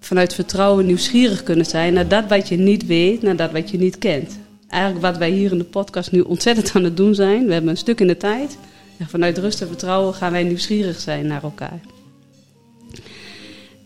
vanuit 0.00 0.34
vertrouwen 0.34 0.86
nieuwsgierig 0.86 1.42
kunnen 1.42 1.66
zijn 1.66 1.92
naar 1.92 2.08
dat 2.08 2.28
wat 2.28 2.48
je 2.48 2.56
niet 2.56 2.86
weet, 2.86 3.22
naar 3.22 3.36
dat 3.36 3.52
wat 3.52 3.70
je 3.70 3.78
niet 3.78 3.98
kent. 3.98 4.38
Eigenlijk 4.68 5.04
wat 5.04 5.16
wij 5.16 5.30
hier 5.30 5.52
in 5.52 5.58
de 5.58 5.64
podcast 5.64 6.12
nu 6.12 6.20
ontzettend 6.20 6.72
aan 6.74 6.84
het 6.84 6.96
doen 6.96 7.14
zijn. 7.14 7.46
We 7.46 7.52
hebben 7.52 7.70
een 7.70 7.76
stuk 7.76 8.00
in 8.00 8.06
de 8.06 8.16
tijd. 8.16 8.58
En 8.98 9.08
vanuit 9.08 9.38
rust 9.38 9.60
en 9.60 9.66
vertrouwen 9.66 10.14
gaan 10.14 10.32
wij 10.32 10.42
nieuwsgierig 10.42 11.00
zijn 11.00 11.26
naar 11.26 11.42
elkaar. 11.42 11.80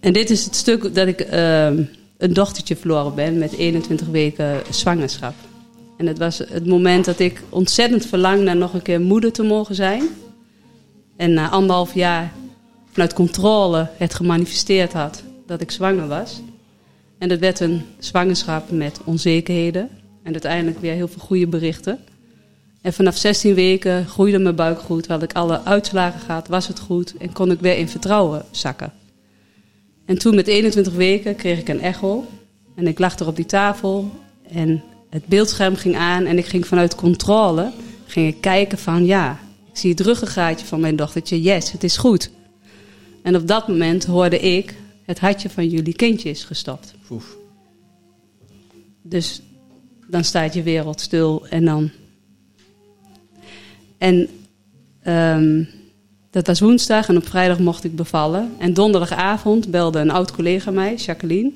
En 0.00 0.12
dit 0.12 0.30
is 0.30 0.44
het 0.44 0.54
stuk 0.54 0.94
dat 0.94 1.06
ik 1.06 1.32
uh, 1.32 1.66
een 2.16 2.32
dochtertje 2.32 2.76
verloren 2.76 3.14
ben 3.14 3.38
met 3.38 3.52
21 3.56 4.06
weken 4.06 4.62
zwangerschap. 4.70 5.34
En 5.96 6.06
het 6.06 6.18
was 6.18 6.38
het 6.38 6.66
moment 6.66 7.04
dat 7.04 7.18
ik 7.18 7.42
ontzettend 7.48 8.06
verlang 8.06 8.42
naar 8.42 8.56
nog 8.56 8.74
een 8.74 8.82
keer 8.82 9.00
moeder 9.00 9.32
te 9.32 9.42
mogen 9.42 9.74
zijn. 9.74 10.02
En 11.16 11.32
na 11.32 11.50
anderhalf 11.50 11.94
jaar 11.94 12.32
vanuit 12.90 13.12
controle 13.12 13.88
het 13.96 14.14
gemanifesteerd 14.14 14.92
had 14.92 15.22
dat 15.46 15.60
ik 15.60 15.70
zwanger 15.70 16.08
was. 16.08 16.40
En 17.18 17.28
dat 17.28 17.38
werd 17.38 17.60
een 17.60 17.82
zwangerschap 17.98 18.70
met 18.70 19.00
onzekerheden. 19.04 19.88
En 20.22 20.32
uiteindelijk 20.32 20.80
weer 20.80 20.92
heel 20.92 21.08
veel 21.08 21.22
goede 21.22 21.46
berichten. 21.46 21.98
En 22.80 22.92
vanaf 22.92 23.16
16 23.16 23.54
weken 23.54 24.06
groeide 24.06 24.38
mijn 24.38 24.54
buik 24.54 24.78
goed. 24.78 25.06
Had 25.06 25.22
ik 25.22 25.32
alle 25.32 25.64
uitslagen 25.64 26.20
gehad, 26.20 26.48
was 26.48 26.68
het 26.68 26.78
goed. 26.78 27.16
En 27.16 27.32
kon 27.32 27.50
ik 27.50 27.60
weer 27.60 27.76
in 27.76 27.88
vertrouwen 27.88 28.44
zakken. 28.50 28.92
En 30.04 30.18
toen 30.18 30.34
met 30.34 30.46
21 30.46 30.92
weken 30.92 31.36
kreeg 31.36 31.58
ik 31.58 31.68
een 31.68 31.80
echo. 31.80 32.24
En 32.74 32.86
ik 32.86 32.98
lag 32.98 33.18
er 33.18 33.26
op 33.26 33.36
die 33.36 33.46
tafel. 33.46 34.10
En 34.48 34.82
het 35.14 35.26
beeldscherm 35.26 35.76
ging 35.76 35.96
aan 35.96 36.24
en 36.24 36.38
ik 36.38 36.46
ging 36.46 36.66
vanuit 36.66 36.94
controle 36.94 37.72
ging 38.06 38.28
ik 38.28 38.40
kijken 38.40 38.78
van 38.78 39.04
ja, 39.04 39.38
ik 39.70 39.76
zie 39.76 39.90
het 39.90 40.00
ruggengraatje 40.00 40.66
van 40.66 40.80
mijn 40.80 40.96
dochtertje, 40.96 41.42
yes, 41.42 41.72
het 41.72 41.84
is 41.84 41.96
goed. 41.96 42.30
En 43.22 43.36
op 43.36 43.46
dat 43.46 43.68
moment 43.68 44.04
hoorde 44.04 44.38
ik, 44.38 44.74
het 45.04 45.20
hartje 45.20 45.50
van 45.50 45.68
jullie 45.68 45.94
kindje 45.94 46.30
is 46.30 46.44
gestopt. 46.44 46.94
Oef. 47.10 47.36
Dus 49.02 49.42
dan 50.06 50.24
staat 50.24 50.54
je 50.54 50.62
wereld 50.62 51.00
stil 51.00 51.46
en 51.48 51.64
dan. 51.64 51.90
En 53.98 54.28
um, 55.06 55.68
dat 56.30 56.46
was 56.46 56.60
woensdag 56.60 57.08
en 57.08 57.16
op 57.16 57.26
vrijdag 57.26 57.58
mocht 57.58 57.84
ik 57.84 57.96
bevallen. 57.96 58.52
En 58.58 58.74
donderdagavond 58.74 59.70
belde 59.70 59.98
een 59.98 60.10
oud 60.10 60.32
collega 60.32 60.70
mij, 60.70 60.94
Jacqueline. 60.94 61.52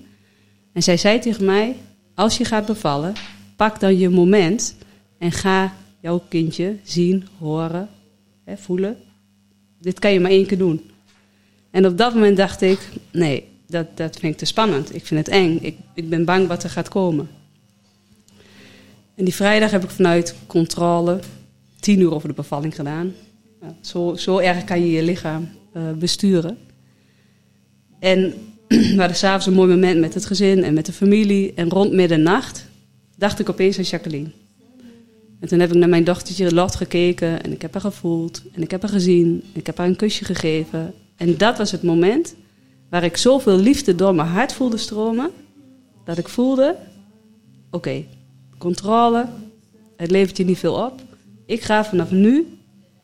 En 0.72 0.82
zij 0.82 0.96
zei 0.96 1.18
tegen 1.18 1.44
mij: 1.44 1.76
Als 2.14 2.38
je 2.38 2.44
gaat 2.44 2.66
bevallen, 2.66 3.12
pak 3.58 3.80
dan 3.80 3.98
je 3.98 4.08
moment 4.08 4.76
en 5.18 5.32
ga 5.32 5.74
jouw 6.00 6.22
kindje 6.28 6.76
zien, 6.82 7.26
horen, 7.38 7.88
hè, 8.44 8.56
voelen. 8.56 8.96
Dit 9.80 9.98
kan 9.98 10.12
je 10.12 10.20
maar 10.20 10.30
één 10.30 10.46
keer 10.46 10.58
doen. 10.58 10.90
En 11.70 11.86
op 11.86 11.98
dat 11.98 12.14
moment 12.14 12.36
dacht 12.36 12.60
ik: 12.60 12.78
Nee, 13.12 13.44
dat, 13.66 13.96
dat 13.96 14.16
vind 14.18 14.32
ik 14.32 14.38
te 14.38 14.44
spannend. 14.44 14.94
Ik 14.94 15.06
vind 15.06 15.26
het 15.26 15.34
eng. 15.34 15.58
Ik, 15.60 15.76
ik 15.94 16.08
ben 16.08 16.24
bang 16.24 16.46
wat 16.46 16.62
er 16.62 16.70
gaat 16.70 16.88
komen. 16.88 17.28
En 19.14 19.24
die 19.24 19.34
vrijdag 19.34 19.70
heb 19.70 19.84
ik 19.84 19.90
vanuit 19.90 20.34
controle 20.46 21.20
tien 21.80 22.00
uur 22.00 22.14
over 22.14 22.28
de 22.28 22.34
bevalling 22.34 22.74
gedaan. 22.74 23.12
zo, 23.80 24.14
zo 24.16 24.38
erg 24.38 24.64
kan 24.64 24.80
je 24.80 24.90
je 24.90 25.02
lichaam 25.02 25.48
uh, 25.76 25.92
besturen. 25.92 26.58
En 27.98 28.34
we 28.68 28.94
hadden 28.96 29.16
s'avonds 29.16 29.46
een 29.46 29.52
mooi 29.52 29.70
moment 29.70 30.00
met 30.00 30.14
het 30.14 30.26
gezin 30.26 30.64
en 30.64 30.74
met 30.74 30.86
de 30.86 30.92
familie. 30.92 31.52
En 31.54 31.68
rond 31.68 31.92
middernacht 31.92 32.67
dacht 33.18 33.38
ik 33.38 33.48
opeens 33.48 33.78
aan 33.78 33.84
Jacqueline. 33.84 34.30
En 35.40 35.48
toen 35.48 35.60
heb 35.60 35.70
ik 35.70 35.76
naar 35.76 35.88
mijn 35.88 36.04
dochtertje 36.04 36.54
Lot 36.54 36.74
gekeken 36.74 37.42
en 37.42 37.52
ik 37.52 37.62
heb 37.62 37.72
haar 37.72 37.82
gevoeld 37.82 38.42
en 38.52 38.62
ik 38.62 38.70
heb 38.70 38.82
haar 38.82 38.90
gezien. 38.90 39.42
Ik 39.52 39.66
heb 39.66 39.78
haar 39.78 39.86
een 39.86 39.96
kusje 39.96 40.24
gegeven. 40.24 40.94
En 41.16 41.36
dat 41.36 41.58
was 41.58 41.70
het 41.70 41.82
moment 41.82 42.34
waar 42.90 43.04
ik 43.04 43.16
zoveel 43.16 43.56
liefde 43.56 43.94
door 43.94 44.14
mijn 44.14 44.28
hart 44.28 44.52
voelde 44.52 44.76
stromen, 44.76 45.30
dat 46.04 46.18
ik 46.18 46.28
voelde: 46.28 46.76
oké, 47.70 48.04
controle, 48.58 49.26
het 49.96 50.10
levert 50.10 50.36
je 50.36 50.44
niet 50.44 50.58
veel 50.58 50.74
op. 50.74 51.00
Ik 51.46 51.62
ga 51.62 51.84
vanaf 51.84 52.10
nu 52.10 52.46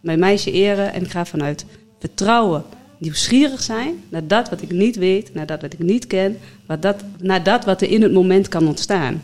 mijn 0.00 0.18
meisje 0.18 0.52
eren 0.52 0.92
en 0.92 1.02
ik 1.02 1.10
ga 1.10 1.24
vanuit 1.24 1.64
vertrouwen, 1.98 2.64
nieuwsgierig 2.98 3.62
zijn 3.62 3.94
naar 4.08 4.26
dat 4.26 4.50
wat 4.50 4.62
ik 4.62 4.70
niet 4.70 4.96
weet, 4.96 5.34
naar 5.34 5.46
dat 5.46 5.60
wat 5.60 5.72
ik 5.72 5.78
niet 5.78 6.06
ken, 6.06 6.38
naar 7.18 7.42
dat 7.42 7.64
wat 7.64 7.82
er 7.82 7.90
in 7.90 8.02
het 8.02 8.12
moment 8.12 8.48
kan 8.48 8.66
ontstaan. 8.66 9.22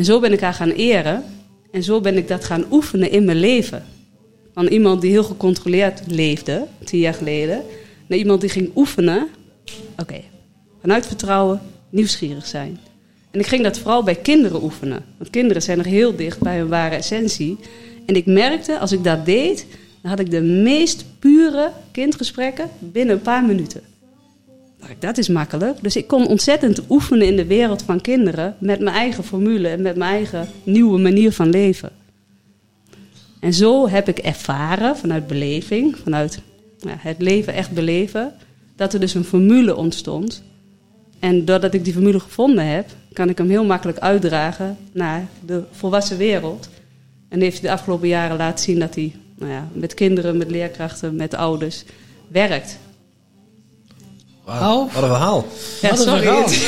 En 0.00 0.06
zo 0.06 0.20
ben 0.20 0.32
ik 0.32 0.40
haar 0.40 0.54
gaan 0.54 0.70
eren 0.70 1.24
en 1.70 1.82
zo 1.82 2.00
ben 2.00 2.16
ik 2.16 2.28
dat 2.28 2.44
gaan 2.44 2.64
oefenen 2.70 3.10
in 3.10 3.24
mijn 3.24 3.40
leven. 3.40 3.84
Van 4.54 4.66
iemand 4.66 5.00
die 5.00 5.10
heel 5.10 5.24
gecontroleerd 5.24 6.02
leefde, 6.06 6.66
tien 6.84 7.00
jaar 7.00 7.14
geleden, 7.14 7.62
naar 8.06 8.18
iemand 8.18 8.40
die 8.40 8.50
ging 8.50 8.70
oefenen. 8.76 9.28
Oké, 9.98 10.20
vanuit 10.80 11.06
vertrouwen, 11.06 11.60
nieuwsgierig 11.90 12.46
zijn. 12.46 12.78
En 13.30 13.40
ik 13.40 13.46
ging 13.46 13.62
dat 13.62 13.78
vooral 13.78 14.02
bij 14.02 14.14
kinderen 14.14 14.62
oefenen. 14.62 15.04
Want 15.16 15.30
kinderen 15.30 15.62
zijn 15.62 15.78
er 15.78 15.86
heel 15.86 16.16
dicht 16.16 16.38
bij 16.38 16.58
hun 16.58 16.68
ware 16.68 16.94
essentie. 16.94 17.58
En 18.06 18.14
ik 18.14 18.26
merkte, 18.26 18.78
als 18.78 18.92
ik 18.92 19.04
dat 19.04 19.26
deed, 19.26 19.66
dan 20.02 20.10
had 20.10 20.20
ik 20.20 20.30
de 20.30 20.42
meest 20.42 21.04
pure 21.18 21.70
kindgesprekken 21.92 22.70
binnen 22.78 23.14
een 23.14 23.22
paar 23.22 23.44
minuten. 23.44 23.80
Dat 24.98 25.18
is 25.18 25.28
makkelijk. 25.28 25.82
Dus 25.82 25.96
ik 25.96 26.06
kon 26.06 26.26
ontzettend 26.26 26.80
oefenen 26.88 27.26
in 27.26 27.36
de 27.36 27.46
wereld 27.46 27.82
van 27.82 28.00
kinderen 28.00 28.56
met 28.58 28.80
mijn 28.80 28.96
eigen 28.96 29.24
formule 29.24 29.68
en 29.68 29.82
met 29.82 29.96
mijn 29.96 30.12
eigen 30.12 30.48
nieuwe 30.62 30.98
manier 30.98 31.32
van 31.32 31.50
leven. 31.50 31.90
En 33.40 33.54
zo 33.54 33.88
heb 33.88 34.08
ik 34.08 34.18
ervaren 34.18 34.96
vanuit 34.96 35.26
beleving, 35.26 35.96
vanuit 36.02 36.40
ja, 36.78 36.94
het 36.98 37.22
leven 37.22 37.54
echt 37.54 37.70
beleven, 37.70 38.32
dat 38.76 38.92
er 38.92 39.00
dus 39.00 39.14
een 39.14 39.24
formule 39.24 39.76
ontstond. 39.76 40.42
En 41.18 41.44
doordat 41.44 41.74
ik 41.74 41.84
die 41.84 41.92
formule 41.92 42.20
gevonden 42.20 42.66
heb, 42.66 42.88
kan 43.12 43.28
ik 43.28 43.38
hem 43.38 43.48
heel 43.48 43.64
makkelijk 43.64 43.98
uitdragen 43.98 44.76
naar 44.92 45.28
de 45.46 45.62
volwassen 45.70 46.16
wereld. 46.16 46.68
En 47.28 47.40
heeft 47.40 47.62
de 47.62 47.70
afgelopen 47.70 48.08
jaren 48.08 48.36
laten 48.36 48.64
zien 48.64 48.78
dat 48.78 48.94
hij 48.94 49.14
nou 49.38 49.52
ja, 49.52 49.68
met 49.72 49.94
kinderen, 49.94 50.36
met 50.36 50.50
leerkrachten, 50.50 51.16
met 51.16 51.34
ouders 51.34 51.84
werkt. 52.28 52.78
Wauw, 54.58 54.88
wat 54.92 55.02
een 55.02 55.08
verhaal. 55.08 55.46
Ja, 55.80 55.90
Wat 55.90 55.98
een 55.98 56.04
sorry. 56.04 56.22
verhaal. 56.22 56.48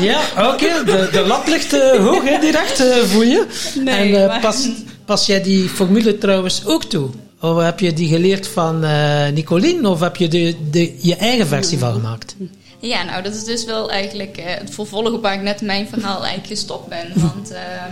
Ja, 0.00 0.20
oké. 0.52 0.84
De, 0.84 1.08
de 1.12 1.24
lat 1.26 1.48
ligt 1.48 1.74
uh, 1.74 2.06
hoog, 2.06 2.24
hè, 2.24 2.38
direct 2.40 2.80
uh, 2.80 2.96
voor 2.96 3.24
je. 3.24 3.46
Nee, 3.84 3.94
en 3.94 4.08
uh, 4.22 4.26
maar- 4.26 4.40
pas, 4.40 4.68
pas 5.04 5.26
jij 5.26 5.42
die 5.42 5.68
formule 5.68 6.18
trouwens 6.18 6.66
ook 6.66 6.84
toe? 6.84 7.08
Of 7.40 7.58
heb 7.62 7.80
je 7.80 7.92
die 7.92 8.08
geleerd 8.08 8.48
van 8.48 8.84
eh 8.84 9.28
Nicolien? 9.32 9.86
Of 9.86 10.00
heb 10.00 10.16
je 10.16 10.28
de, 10.28 10.54
de, 10.70 10.96
je 11.00 11.16
eigen 11.16 11.46
versie 11.46 11.78
van 11.78 11.92
gemaakt? 11.92 12.36
Ja, 12.80 13.04
nou, 13.04 13.22
dat 13.22 13.34
is 13.34 13.44
dus 13.44 13.64
wel 13.64 13.90
eigenlijk 13.90 14.36
eh, 14.36 14.44
het 14.46 14.70
vervolg 14.74 15.12
op 15.12 15.22
waar 15.22 15.34
ik 15.34 15.42
net 15.42 15.60
mijn 15.60 15.88
verhaal 15.88 16.16
eigenlijk 16.18 16.46
gestopt 16.46 16.88
ben. 16.88 17.12
Want 17.14 17.50
ehm, 17.50 17.90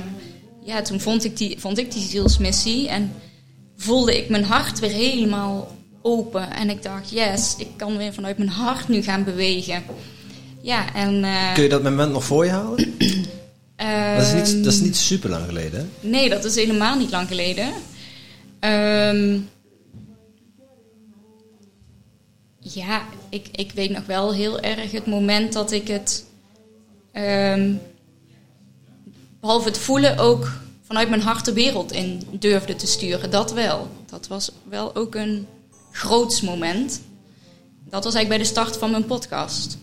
ja, 0.64 0.82
toen 0.82 1.00
vond 1.00 1.24
ik, 1.24 1.36
die, 1.36 1.56
vond 1.58 1.78
ik 1.78 1.92
die 1.92 2.02
zielsmissie 2.08 2.88
en 2.88 3.12
voelde 3.76 4.16
ik 4.16 4.28
mijn 4.28 4.44
hart 4.44 4.78
weer 4.80 4.90
helemaal 4.90 5.68
open. 6.04 6.52
En 6.52 6.70
ik 6.70 6.82
dacht, 6.82 7.10
yes, 7.10 7.54
ik 7.58 7.68
kan 7.76 7.96
weer 7.96 8.12
vanuit 8.14 8.38
mijn 8.38 8.50
hart 8.50 8.88
nu 8.88 9.02
gaan 9.02 9.24
bewegen. 9.24 9.82
Ja, 10.60 10.94
en... 10.94 11.24
eh, 11.24 11.52
Kun 11.54 11.62
je 11.62 11.68
dat 11.68 11.82
moment 11.82 12.12
nog 12.12 12.24
voor 12.24 12.44
je 12.44 12.50
halen? 12.50 12.76
dat, 14.16 14.26
is 14.26 14.32
niet, 14.32 14.52
ehm, 14.52 14.62
dat 14.62 14.72
is 14.72 14.80
niet 14.80 14.96
super 14.96 15.30
lang 15.30 15.44
geleden, 15.46 15.80
hè? 16.00 16.08
Nee, 16.08 16.28
dat 16.28 16.44
is 16.44 16.54
helemaal 16.54 16.96
niet 16.98 17.10
lang 17.10 17.28
geleden. 17.28 17.72
Ehm, 18.60 19.38
ja, 22.58 23.02
ik, 23.28 23.48
ik 23.52 23.72
weet 23.72 23.90
nog 23.90 24.06
wel 24.06 24.32
heel 24.34 24.60
erg 24.60 24.90
het 24.90 25.06
moment 25.06 25.52
dat 25.52 25.72
ik 25.72 25.88
het, 25.88 26.24
ehm, 27.12 27.72
behalve 29.40 29.68
het 29.68 29.78
voelen, 29.78 30.18
ook 30.18 30.52
vanuit 30.86 31.08
mijn 31.08 31.22
hart 31.22 31.44
de 31.44 31.52
wereld 31.52 31.92
in 31.92 32.22
durfde 32.30 32.76
te 32.76 32.86
sturen. 32.86 33.30
Dat 33.30 33.52
wel. 33.52 33.88
Dat 34.10 34.26
was 34.26 34.50
wel 34.68 34.96
ook 34.96 35.14
een 35.14 35.46
groots 35.94 36.40
moment. 36.40 37.00
Dat 37.84 38.04
was 38.04 38.14
eigenlijk 38.14 38.28
bij 38.28 38.38
de 38.38 38.60
start 38.60 38.76
van 38.76 38.90
mijn 38.90 39.04
podcast. 39.04 39.78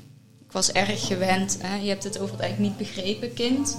Ik 0.46 0.52
was 0.52 0.72
erg 0.72 1.08
gewend. 1.08 1.58
Hè? 1.62 1.76
Je 1.76 1.88
hebt 1.88 2.04
het 2.04 2.20
over 2.20 2.34
het 2.34 2.42
eigenlijk 2.42 2.80
niet 2.80 2.88
begrepen, 2.88 3.34
kind. 3.34 3.78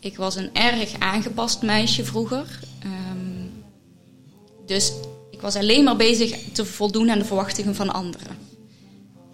Ik 0.00 0.16
was 0.16 0.36
een 0.36 0.54
erg 0.54 0.98
aangepast 0.98 1.62
meisje 1.62 2.04
vroeger. 2.04 2.60
Ehm, 2.82 3.46
dus 4.66 4.92
ik 5.30 5.40
was 5.40 5.56
alleen 5.56 5.84
maar 5.84 5.96
bezig 5.96 6.38
te 6.52 6.64
voldoen 6.64 7.10
aan 7.10 7.18
de 7.18 7.24
verwachtingen 7.24 7.74
van 7.74 7.92
anderen. 7.92 8.38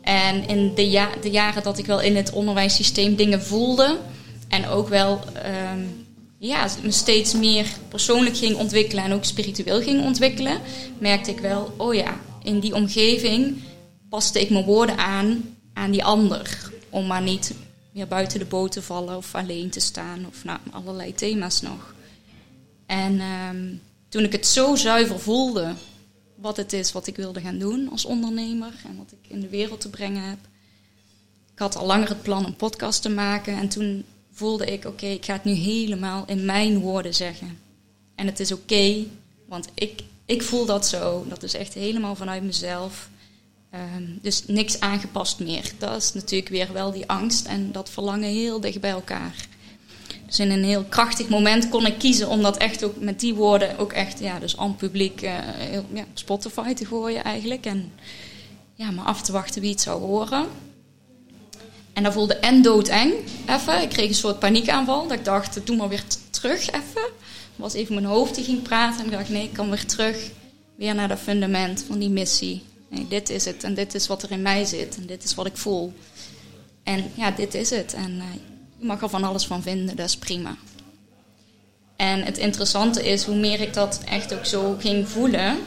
En 0.03 0.49
in 0.49 0.75
de, 0.75 1.09
de 1.21 1.31
jaren 1.31 1.63
dat 1.63 1.79
ik 1.79 1.87
wel 1.87 2.01
in 2.01 2.17
het 2.17 2.33
onderwijssysteem 2.33 3.17
dingen 3.17 3.43
voelde 3.43 3.99
en 4.49 4.67
ook 4.67 4.89
wel 4.89 5.21
ehm, 5.43 5.85
ja, 6.47 6.69
me 6.83 6.91
steeds 6.91 7.35
meer 7.35 7.67
persoonlijk 7.89 8.37
ging 8.37 8.57
ontwikkelen 8.57 9.05
en 9.05 9.13
ook 9.13 9.25
spiritueel 9.25 9.83
ging 9.83 10.05
ontwikkelen, 10.05 10.61
merkte 10.99 11.31
ik 11.31 11.39
wel, 11.39 11.75
oh 11.77 11.95
ja, 11.95 12.21
in 12.43 12.61
die 12.61 12.75
omgeving 12.75 13.63
paste 14.09 14.41
ik 14.41 14.51
mijn 14.51 14.65
woorden 14.65 14.99
aan 14.99 15.57
aan 15.73 15.91
die 15.91 16.05
ander. 16.05 16.71
Om 16.91 17.07
maar 17.07 17.23
niet 17.23 17.55
meer 17.93 18.09
buiten 18.09 18.39
de 18.39 18.45
boot 18.45 18.73
te 18.73 18.83
vallen 18.83 19.17
of 19.17 19.35
alleen 19.35 19.71
te 19.71 19.81
staan 19.81 20.27
of 20.29 20.45
nou, 20.45 20.59
allerlei 20.71 21.15
thema's 21.15 21.61
nog. 21.61 21.95
En 22.87 23.21
ehm, 23.21 23.75
toen 24.09 24.25
ik 24.25 24.33
het 24.33 24.47
zo 24.47 24.77
zuiver 24.77 25.21
voelde, 25.21 25.75
wat 26.35 26.57
het 26.57 26.73
is 26.73 26.93
wat 26.93 27.07
ik 27.07 27.17
wilde 27.17 27.41
gaan 27.41 27.59
doen 27.59 27.91
als 27.91 28.05
ondernemer 28.05 28.73
en 28.89 28.97
wat 28.97 29.13
ik 29.13 29.31
in 29.31 29.41
de 29.41 29.49
wereld 29.49 29.81
te 29.81 29.91
brengen 29.91 30.23
heb. 30.23 30.39
Ik 31.53 31.59
had 31.59 31.77
al 31.77 31.87
langer 31.87 32.09
het 32.09 32.23
plan 32.23 32.45
een 32.45 32.57
podcast 32.57 33.03
te 33.03 33.09
maken 33.09 33.57
en 33.57 33.69
toen 33.69 34.05
voelde 34.33 34.65
ik, 34.65 34.85
oké, 34.85 35.07
ik 35.07 35.25
ga 35.25 35.33
het 35.33 35.45
nu 35.45 35.53
helemaal 35.53 36.25
in 36.27 36.45
mijn 36.45 36.79
woorden 36.79 37.15
zeggen. 37.15 37.59
En 38.15 38.27
het 38.27 38.41
is 38.41 38.53
oké, 38.53 39.05
want 39.49 39.69
ik, 39.75 40.03
ik 40.25 40.43
voel 40.43 40.67
dat 40.67 40.87
zo. 40.87 41.25
Dat 41.29 41.43
is 41.43 41.55
echt 41.55 41.75
helemaal 41.75 42.15
vanuit 42.15 42.43
mezelf. 42.43 43.11
Ehm, 43.71 44.05
dus 44.21 44.47
niks 44.47 44.81
aangepast 44.81 45.39
meer. 45.39 45.73
Dat 45.79 46.03
is 46.03 46.13
natuurlijk 46.13 46.51
weer 46.51 46.73
wel 46.73 46.93
die 46.93 47.09
angst 47.09 47.47
en 47.47 47.73
dat 47.73 47.91
verlangen 47.91 48.29
heel 48.29 48.61
dicht 48.61 48.81
bij 48.81 48.91
elkaar. 48.91 49.49
Dus 50.27 50.39
in 50.39 50.51
een 50.51 50.65
heel 50.65 50.85
krachtig 50.85 51.29
moment 51.29 51.69
kon 51.69 51.87
ik 51.87 51.99
kiezen 51.99 52.29
om 52.29 52.43
dat 52.43 52.57
echt 52.57 52.85
ook 52.85 53.01
met 53.01 53.21
die 53.21 53.35
woorden 53.35 53.79
ook 53.79 53.93
echt, 53.93 54.19
ja, 54.19 54.39
dus 54.39 54.57
aan 54.57 54.69
het 54.69 54.77
publiek 54.77 55.23
eh, 55.23 55.75
ja, 55.93 56.05
Spotify 56.15 56.75
te 56.75 56.85
gooien 56.85 57.25
eigenlijk. 57.25 57.67
En 57.67 57.93
ja, 58.75 58.91
maar 58.91 59.05
af 59.05 59.23
te 59.23 59.33
wachten 59.33 59.61
wie 59.61 59.71
het 59.71 59.81
zou 59.81 60.01
horen. 60.01 60.47
En 61.93 62.03
dat 62.03 62.13
voelde 62.13 62.35
en 62.35 62.63
doodeng, 62.63 63.13
even. 63.49 63.83
Ik 63.83 63.89
kreeg 63.89 64.09
een 64.09 64.15
soort 64.15 64.39
paniekaanval. 64.39 65.03
Dat 65.03 65.19
ik 65.19 65.25
dacht, 65.25 65.67
doe 65.67 65.77
maar 65.77 65.89
weer 65.89 66.05
terug 66.31 66.71
even. 66.71 67.11
was 67.57 67.73
even 67.73 67.95
mijn 67.95 68.07
hoofd 68.07 68.35
die 68.35 68.45
ging 68.45 68.63
praten. 68.63 69.01
En 69.01 69.07
ik 69.07 69.13
dacht, 69.13 69.29
nee, 69.29 69.43
ik 69.43 69.53
kan 69.53 69.71
weer 69.71 69.87
terug. 69.87 70.31
Weer 70.77 70.95
naar 70.95 71.09
dat 71.09 71.19
fundament 71.19 71.85
van 71.87 71.99
die 71.99 72.11
missie. 72.11 72.63
Nee, 72.89 73.09
dit 73.09 73.31
is 73.31 73.45
het. 73.45 73.65
En 73.65 73.75
dit 73.75 73.95
is 73.95 74.07
wat 74.07 74.23
er 74.23 74.31
in 74.31 74.43
mij 74.43 74.65
zit. 74.65 74.97
En 74.97 75.07
dit 75.07 75.25
is 75.25 75.35
wat 75.35 75.47
ik 75.47 75.57
voel. 75.57 75.93
En 76.83 77.11
ja, 77.15 77.31
dit 77.31 77.55
is 77.55 77.71
het. 77.71 77.95
En 77.95 78.19
eh, 78.19 78.27
je 78.79 78.87
mag 78.87 79.03
er 79.03 79.09
van 79.09 79.25
alles 79.25 79.47
van 79.47 79.63
vinden. 79.63 79.97
Dat 79.97 80.09
is 80.09 80.17
prima. 80.17 80.57
En 81.97 82.25
het 82.25 82.39
interessante 82.39 83.09
is, 83.09 83.25
hoe 83.25 83.37
meer 83.37 83.61
ik 83.61 83.75
dat 83.75 84.01
echt 84.05 84.35
ook 84.35 84.45
zo 84.47 84.77
ging 84.79 85.09
voelen 85.09 85.59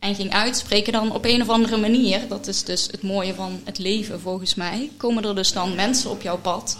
en 0.00 0.14
ging 0.14 0.32
uitspreken, 0.32 0.92
dan 0.92 1.12
op 1.12 1.24
een 1.24 1.42
of 1.42 1.48
andere 1.48 1.76
manier, 1.76 2.28
dat 2.28 2.46
is 2.46 2.64
dus 2.64 2.86
het 2.90 3.02
mooie 3.02 3.34
van 3.34 3.60
het 3.64 3.78
leven 3.78 4.20
volgens 4.20 4.54
mij, 4.54 4.90
komen 4.96 5.24
er 5.24 5.34
dus 5.34 5.52
dan 5.52 5.74
mensen 5.74 6.10
op 6.10 6.22
jouw 6.22 6.38
pad 6.38 6.78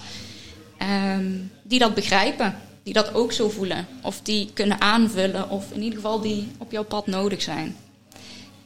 ehm, 0.78 1.33
die 1.62 1.78
dat 1.78 1.94
begrijpen, 1.94 2.56
die 2.83 2.92
dat 2.92 3.14
ook 3.14 3.33
zo 3.33 3.48
voelen. 3.48 3.87
Of 4.02 4.20
die 4.22 4.50
kunnen 4.54 4.80
aanvullen, 4.80 5.50
of 5.50 5.72
in 5.72 5.83
ieder 5.83 5.94
geval 5.94 6.20
die 6.20 6.48
op 6.59 6.72
jouw 6.72 6.85
pad 6.85 7.06
nodig 7.06 7.42
zijn. 7.42 7.76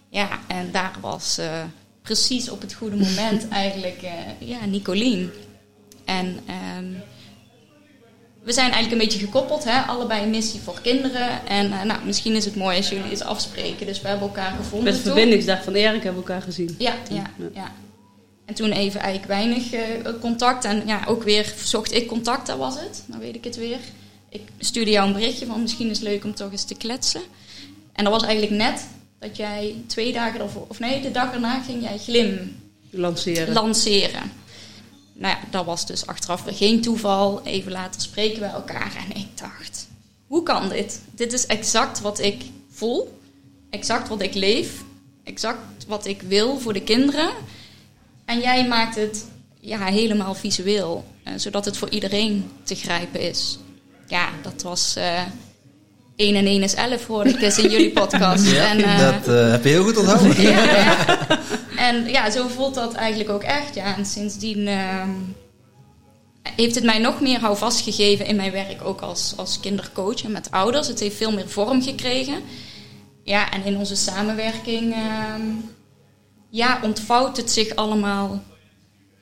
Ja, 0.09 0.29
en 0.47 0.71
daar 0.73 0.97
was 1.01 1.39
uh, 1.39 1.63
precies 2.03 2.51
op 2.51 2.61
het 2.61 2.75
goede 2.75 2.97
moment 2.97 3.49
eigenlijk 3.65 4.03
uh, 4.03 4.49
ja, 4.49 4.65
Nicolien. 4.65 5.31
En 6.05 6.39
um, 6.79 7.03
we 8.45 8.53
zijn 8.53 8.71
eigenlijk 8.71 8.93
een 8.93 9.09
beetje 9.09 9.27
gekoppeld, 9.27 9.65
hè? 9.65 9.81
allebei 9.81 10.23
een 10.23 10.31
missie 10.31 10.61
voor 10.61 10.81
kinderen. 10.83 11.47
En 11.47 11.67
uh, 11.67 11.83
nou, 11.83 12.05
misschien 12.05 12.35
is 12.35 12.45
het 12.45 12.57
mooi 12.57 12.77
als 12.77 12.89
jullie 12.89 13.11
eens 13.11 13.23
afspreken. 13.23 13.87
Dus 13.87 14.01
we 14.01 14.09
hebben 14.09 14.27
elkaar 14.29 14.55
gevonden. 14.57 14.93
Met 14.93 15.03
de 15.03 15.11
verbindingsdag 15.11 15.65
van 15.65 15.75
Erik 15.75 16.03
hebben 16.03 16.23
we 16.23 16.29
elkaar 16.29 16.43
gezien. 16.43 16.75
Ja, 16.79 16.95
ja, 17.11 17.31
ja. 17.55 17.73
En 18.45 18.55
toen 18.55 18.71
even 18.71 19.01
eigenlijk 19.01 19.33
weinig 19.33 19.73
uh, 19.73 19.81
contact. 20.21 20.65
En 20.65 20.83
ja, 20.87 21.05
ook 21.07 21.23
weer 21.23 21.53
zocht 21.65 21.93
ik 21.93 22.07
contact, 22.07 22.47
dat 22.47 22.59
was 22.59 22.81
het. 22.81 23.05
Dan 23.07 23.19
weet 23.19 23.35
ik 23.35 23.45
het 23.45 23.57
weer. 23.57 23.79
Ik 24.29 24.43
stuurde 24.59 24.91
jou 24.91 25.07
een 25.07 25.13
berichtje 25.13 25.47
van 25.47 25.63
misschien 25.63 25.91
is 25.91 25.99
het 25.99 26.09
leuk 26.09 26.25
om 26.25 26.35
toch 26.35 26.51
eens 26.51 26.65
te 26.65 26.75
kletsen. 26.75 27.23
En 27.93 28.05
dat 28.05 28.13
was 28.13 28.23
eigenlijk 28.23 28.63
net 28.63 28.87
dat 29.19 29.37
jij 29.37 29.75
twee 29.87 30.13
dagen 30.13 30.41
ervoor, 30.41 30.67
of 30.69 30.79
nee, 30.79 31.01
de 31.01 31.11
dag 31.11 31.33
erna 31.33 31.61
ging 31.61 31.83
jij 31.83 31.99
glim 31.99 32.57
lanceren. 32.91 33.55
lanceren. 33.55 34.33
Nou 35.15 35.37
ja, 35.37 35.41
dat 35.51 35.65
was 35.65 35.87
dus 35.87 36.07
achteraf 36.07 36.45
geen 36.47 36.81
toeval. 36.81 37.41
Even 37.45 37.73
later 37.73 38.01
spreken 38.01 38.41
we 38.41 38.47
elkaar 38.47 38.93
en 39.09 39.17
ik 39.17 39.27
dacht, 39.35 39.89
hoe 40.27 40.43
kan 40.43 40.69
dit? 40.69 41.01
Dit 41.11 41.33
is 41.33 41.47
exact 41.47 42.01
wat 42.01 42.19
ik 42.21 42.45
voel, 42.71 43.19
exact 43.71 44.09
wat 44.09 44.23
ik 44.23 44.35
leef, 44.35 44.83
exact 45.25 45.87
wat 45.87 46.07
ik 46.07 46.23
wil 46.23 46.59
voor 46.59 46.73
de 46.73 46.83
kinderen. 46.83 47.31
En 48.25 48.41
jij 48.41 48.69
maakt 48.69 48.97
het 48.97 49.25
ja, 49.61 49.85
helemaal 49.85 50.35
visueel, 50.35 51.05
uh, 51.25 51.33
zodat 51.37 51.65
het 51.65 51.77
voor 51.77 51.89
iedereen 51.89 52.51
te 52.63 52.75
grijpen 52.75 53.21
is. 53.21 53.59
Ja, 54.07 54.29
dat 54.43 54.63
was 54.63 54.95
uh, 54.99 55.21
1 56.17 56.35
en 56.35 56.47
1 56.47 56.63
is 56.63 56.75
11 56.75 57.07
hoorde 57.07 57.31
ik 57.31 57.43
eens 57.43 57.59
in 57.59 57.71
jullie 57.71 57.93
podcast. 58.01 58.51
Ja, 58.51 58.71
en, 58.71 58.79
uh, 58.79 58.99
dat 58.99 59.29
uh, 59.29 59.51
heb 59.51 59.65
je 59.65 59.71
heel 59.71 59.85
goed 59.85 59.97
onthouden. 59.97 60.43
ja, 60.51 60.65
ja. 60.65 61.19
En 61.85 62.09
ja, 62.09 62.31
zo 62.31 62.49
voelt 62.49 62.75
dat 62.75 62.95
eigenlijk 62.95 63.31
ook 63.31 63.43
echt. 63.43 63.75
Ja. 63.75 63.97
En 63.97 64.07
sindsdien 64.07 64.59
uh, 64.59 65.09
heeft 66.57 66.75
het 66.75 66.85
mij 66.85 66.99
nog 66.99 67.21
meer 67.21 67.41
houvast 67.41 67.81
gegeven 67.81 68.27
in 68.27 68.37
mijn 68.37 68.53
werk, 68.53 68.85
ook 68.85 69.01
als, 69.01 69.35
als 69.37 69.61
kindercoach 69.61 70.25
en 70.25 70.33
met 70.33 70.51
ouders. 70.51 70.89
Het 70.89 71.01
heeft 71.01 71.17
veel 71.17 71.33
meer 71.33 71.49
vorm 71.49 71.83
gekregen. 71.83 72.43
Ja, 73.23 73.51
en 73.51 73.65
in 73.65 73.77
onze 73.77 73.97
samenwerking 73.97 74.95
uh, 74.95 75.35
ja, 76.51 76.79
ontvouwt 76.83 77.37
het 77.37 77.51
zich 77.51 77.77
allemaal 77.77 78.43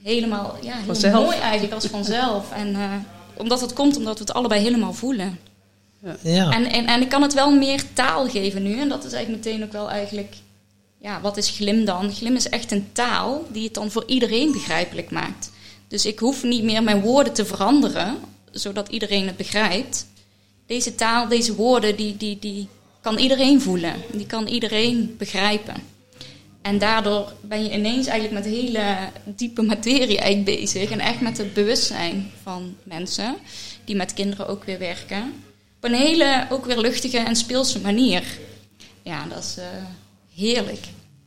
helemaal 0.02 0.56
ja, 0.60 0.74
heel 0.74 0.84
vanzelf. 0.84 1.24
mooi 1.24 1.36
eigenlijk 1.36 1.74
als 1.74 1.86
vanzelf. 1.86 2.52
En 2.52 2.68
uh, 2.68 2.92
omdat 3.36 3.60
het 3.60 3.72
komt 3.72 3.96
omdat 3.96 4.18
we 4.18 4.24
het 4.24 4.34
allebei 4.34 4.60
helemaal 4.62 4.92
voelen. 4.92 5.38
Ja. 6.22 6.50
En, 6.50 6.70
en, 6.70 6.86
en 6.86 7.00
ik 7.00 7.08
kan 7.08 7.22
het 7.22 7.34
wel 7.34 7.50
meer 7.50 7.82
taal 7.92 8.28
geven 8.28 8.62
nu. 8.62 8.80
En 8.80 8.88
dat 8.88 9.04
is 9.04 9.12
eigenlijk 9.12 9.44
meteen 9.44 9.64
ook 9.64 9.72
wel 9.72 9.90
eigenlijk... 9.90 10.34
Ja, 11.02 11.20
wat 11.20 11.36
is 11.36 11.50
glim 11.50 11.84
dan? 11.84 12.12
Glim 12.12 12.36
is 12.36 12.48
echt 12.48 12.70
een 12.70 12.92
taal 12.92 13.46
die 13.52 13.64
het 13.64 13.74
dan 13.74 13.90
voor 13.90 14.04
iedereen 14.06 14.52
begrijpelijk 14.52 15.10
maakt. 15.10 15.50
Dus 15.88 16.06
ik 16.06 16.18
hoef 16.18 16.42
niet 16.42 16.62
meer 16.62 16.82
mijn 16.82 17.00
woorden 17.00 17.32
te 17.32 17.44
veranderen, 17.44 18.18
zodat 18.50 18.88
iedereen 18.88 19.26
het 19.26 19.36
begrijpt. 19.36 20.06
Deze 20.66 20.94
taal, 20.94 21.28
deze 21.28 21.54
woorden, 21.54 21.96
die, 21.96 22.16
die, 22.16 22.38
die 22.38 22.68
kan 23.00 23.18
iedereen 23.18 23.60
voelen. 23.60 23.94
Die 24.12 24.26
kan 24.26 24.46
iedereen 24.46 25.14
begrijpen. 25.18 25.74
En 26.62 26.78
daardoor 26.78 27.32
ben 27.40 27.64
je 27.64 27.72
ineens 27.72 28.06
eigenlijk 28.06 28.44
met 28.44 28.54
hele 28.54 28.96
diepe 29.24 29.62
materie 29.62 30.18
eigenlijk 30.18 30.58
bezig. 30.58 30.90
En 30.90 31.00
echt 31.00 31.20
met 31.20 31.38
het 31.38 31.54
bewustzijn 31.54 32.30
van 32.42 32.76
mensen 32.82 33.36
die 33.84 33.96
met 33.96 34.14
kinderen 34.14 34.48
ook 34.48 34.64
weer 34.64 34.78
werken 34.78 35.32
op 35.76 35.84
een 35.84 35.94
hele 35.94 36.46
ook 36.50 36.64
weer 36.64 36.78
luchtige 36.78 37.18
en 37.18 37.36
speelse 37.36 37.80
manier. 37.80 38.38
Ja, 39.02 39.26
dat 39.26 39.38
is 39.38 39.56
uh, 39.58 39.64
heerlijk. 40.36 40.80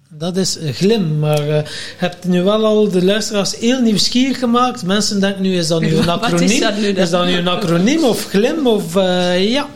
Dat 0.10 0.38
is 0.38 0.58
glim, 0.72 1.20
maar 1.20 1.48
uh, 1.48 1.58
hebt 1.98 2.26
nu 2.26 2.44
wel 2.44 2.65
al 2.65 2.89
de 2.89 3.06
luisteraars 3.06 3.56
heel 3.60 3.82
nieuwsgierig 3.82 4.39
gemaakt. 4.39 4.84
Mensen 4.84 5.20
denken 5.20 5.41
nu, 5.41 5.58
is 5.58 5.68
dat 5.68 5.82
nu 5.82 5.96
een 5.98 6.10
acroniem? 6.10 6.50
Is 6.50 6.60
dat 6.60 6.78
nu, 6.78 6.88
is 6.88 7.10
dat 7.10 7.26
nu 7.26 7.32
een 7.32 7.48
acroniem 7.48 8.04
of 8.04 8.26
glim? 8.26 8.68
Of, 8.68 8.96
uh, 8.96 9.50
ja. 9.50 9.70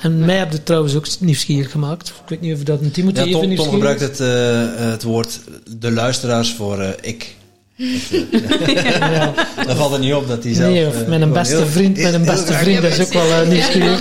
En 0.00 0.18
mij 0.18 0.36
heb 0.36 0.52
je 0.52 0.62
trouwens 0.62 0.94
ook 0.94 1.06
nieuwsgierig 1.18 1.70
gemaakt. 1.70 2.08
Ik 2.08 2.28
weet 2.28 2.40
niet 2.40 2.54
of 2.54 2.62
dat 2.62 2.80
een 2.80 2.90
Timothy 2.90 3.18
ja, 3.18 3.24
even 3.24 3.40
Tom, 3.40 3.48
nieuwsgierig 3.48 3.80
Tom 3.80 3.98
gebruikt 3.98 4.00
het, 4.00 4.20
uh, 4.20 4.90
het 4.90 5.02
woord 5.02 5.40
de 5.78 5.90
luisteraars 5.90 6.52
voor 6.52 6.94
ik. 7.00 7.36
Ja. 7.80 9.34
Dan 9.66 9.76
valt 9.76 9.92
het 9.92 10.00
niet 10.00 10.14
op 10.14 10.28
dat 10.28 10.44
hij 10.44 10.54
zelf... 10.54 10.72
Nee, 10.72 10.86
of 10.86 11.06
met 11.06 11.20
een 11.20 11.32
beste 11.32 11.56
heel, 11.56 11.66
vriend, 11.66 11.96
met 12.02 12.14
een 12.14 12.24
beste 12.24 12.52
vriend, 12.52 12.82
dat 12.82 12.92
is 12.92 13.00
ook 13.00 13.12
wel 13.12 13.42
uh, 13.42 13.48
nieuwsgierig. 13.48 14.00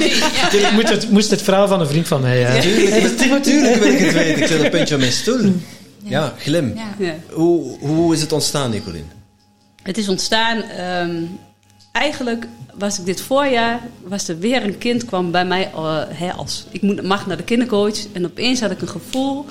Ik 0.53 0.71
moest 0.71 0.89
het, 0.89 1.11
moest 1.11 1.29
het 1.29 1.41
verhaal 1.41 1.67
van 1.67 1.79
een 1.79 1.87
vriend 1.87 2.07
van 2.07 2.21
mij. 2.21 2.39
Ja. 2.39 2.59
Tuurlijk, 2.59 3.43
tuurlijk 3.43 3.75
wil 3.75 3.93
ik 3.93 3.99
het 3.99 4.13
weten. 4.13 4.41
Ik 4.41 4.47
zit 4.47 4.63
een 4.63 4.69
puntje 4.69 4.95
op 4.95 4.99
mijn 4.99 5.11
stoel. 5.11 5.53
Ja, 6.03 6.33
glim. 6.37 6.79
Ja. 6.97 7.15
Hoe, 7.31 7.77
hoe 7.79 8.13
is 8.13 8.21
het 8.21 8.31
ontstaan, 8.31 8.69
Nicolien? 8.69 9.09
Het 9.83 9.97
is 9.97 10.09
ontstaan... 10.09 10.63
Um, 11.07 11.39
eigenlijk 11.91 12.47
was 12.77 12.99
ik 12.99 13.05
dit 13.05 13.21
voorjaar... 13.21 13.79
was 14.03 14.27
er 14.27 14.39
weer 14.39 14.63
een 14.63 14.77
kind 14.77 15.05
kwam 15.05 15.31
bij 15.31 15.45
mij 15.45 15.71
uh, 15.75 16.01
hè, 16.07 16.31
als... 16.31 16.65
Ik 16.71 16.81
moet, 16.81 17.03
mag 17.03 17.27
naar 17.27 17.37
de 17.37 17.43
kindercoach. 17.43 17.97
En 18.13 18.25
opeens 18.25 18.59
had 18.59 18.71
ik 18.71 18.81
een 18.81 18.89
gevoel... 18.89 19.45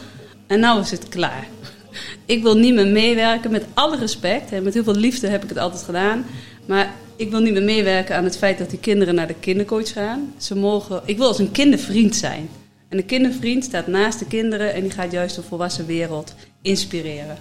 En 0.49 0.61
nou 0.61 0.81
is 0.81 0.91
het 0.91 1.09
klaar. 1.09 1.47
Ik 2.25 2.43
wil 2.43 2.57
niet 2.57 2.75
meer 2.75 2.87
meewerken, 2.87 3.51
met 3.51 3.65
alle 3.75 3.97
respect. 3.97 4.53
En 4.53 4.63
met 4.63 4.75
heel 4.75 4.85
veel 4.85 4.95
liefde 4.95 5.29
heb 5.29 5.43
ik 5.43 5.49
het 5.49 5.59
altijd 5.59 5.83
gedaan. 5.83 6.25
Maar 6.67 6.95
ik 7.17 7.31
wil 7.31 7.41
niet 7.41 7.53
meer 7.53 7.63
meewerken 7.63 8.17
aan 8.17 8.25
het 8.25 8.39
feit 8.39 8.59
dat 8.59 8.71
die 8.71 8.79
kinderen 8.79 9.15
naar 9.15 9.27
de 9.27 9.35
kindercoach 9.41 9.93
gaan. 9.93 10.35
Ze 10.37 10.57
mogen, 10.57 11.03
ik 11.05 11.17
wil 11.17 11.27
als 11.27 11.39
een 11.39 11.51
kindervriend 11.51 12.17
zijn. 12.17 12.49
En 12.89 12.99
een 12.99 13.07
kindervriend 13.07 13.65
staat 13.65 13.87
naast 13.87 14.19
de 14.19 14.27
kinderen 14.27 14.75
en 14.75 14.83
die 14.83 14.91
gaat 14.91 15.13
juist 15.13 15.35
de 15.35 15.43
volwassen 15.43 15.87
wereld 15.87 16.35
inspireren. 16.63 17.39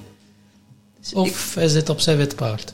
Dus 1.00 1.14
of 1.14 1.56
ik, 1.56 1.64
is 1.64 1.74
dit 1.74 1.90
op 1.90 2.00
zijn 2.00 2.18
wit 2.18 2.36
paard? 2.36 2.74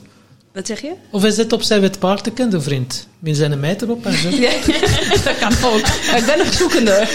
Wat 0.54 0.66
zeg 0.66 0.80
je? 0.80 0.92
Of 1.10 1.24
is 1.24 1.34
dit 1.34 1.52
op 1.52 1.62
zijn 1.62 1.80
wit 1.80 1.98
paard 1.98 2.24
de 2.24 2.30
kindervriend? 2.30 3.08
Zijn 3.22 3.60
meid 3.60 3.82
erop 3.82 4.06
en 4.06 4.18
zo? 4.18 4.28
ja, 4.28 4.50
dat 5.24 5.38
kan 5.38 5.70
ook. 5.70 5.80
Maar 5.80 6.18
ik 6.18 6.26
ben 6.26 6.38
nog 6.38 6.52
zoekende. 6.52 7.06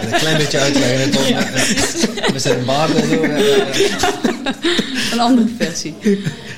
Een 0.00 0.18
klein 0.18 0.36
beetje 0.36 0.58
uitleggen. 0.58 1.10
Tom. 1.10 1.24
Ja. 1.24 1.50
We 2.32 2.38
zijn 2.38 2.64
baard 2.64 2.94
en 2.94 3.08
zo. 3.08 3.22
Een 5.12 5.20
andere 5.20 5.48
versie. 5.58 5.94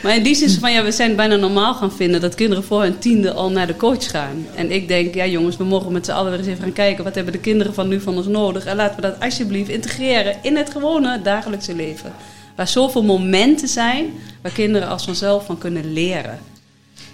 Maar 0.03 0.17
in 0.17 0.23
die 0.23 0.35
zin 0.35 0.51
van, 0.51 0.73
ja, 0.73 0.85
we 0.85 0.93
zijn 0.93 1.17
bijna 1.17 1.37
normaal 1.37 1.75
gaan 1.75 1.93
vinden 1.93 2.21
dat 2.21 2.35
kinderen 2.35 2.65
voor 2.65 2.83
hun 2.83 2.99
tiende 2.99 3.33
al 3.33 3.51
naar 3.51 3.67
de 3.67 3.77
coach 3.77 4.11
gaan. 4.11 4.47
En 4.55 4.71
ik 4.71 4.89
denk, 4.89 5.15
ja 5.15 5.27
jongens, 5.27 5.57
we 5.57 5.65
mogen 5.65 5.93
met 5.93 6.05
z'n 6.05 6.13
allen 6.13 6.31
weer 6.31 6.41
eens 6.41 6.49
even 6.49 6.63
gaan 6.63 6.73
kijken. 6.73 7.05
Wat 7.05 7.15
hebben 7.15 7.33
de 7.33 7.39
kinderen 7.39 7.75
van 7.75 7.89
nu 7.89 8.01
van 8.01 8.17
ons 8.17 8.27
nodig? 8.27 8.65
En 8.65 8.77
laten 8.77 8.97
we 8.97 9.03
dat 9.03 9.21
alsjeblieft 9.21 9.71
integreren 9.71 10.37
in 10.43 10.57
het 10.57 10.71
gewone 10.71 11.23
dagelijkse 11.23 11.75
leven. 11.75 12.13
Waar 12.57 12.69
zoveel 12.69 13.03
momenten 13.03 13.69
zijn 13.69 14.07
waar 14.43 14.53
kinderen 14.53 14.89
als 14.89 15.05
vanzelf 15.05 15.47
van 15.47 15.59
kunnen 15.59 15.93
leren. 15.93 16.39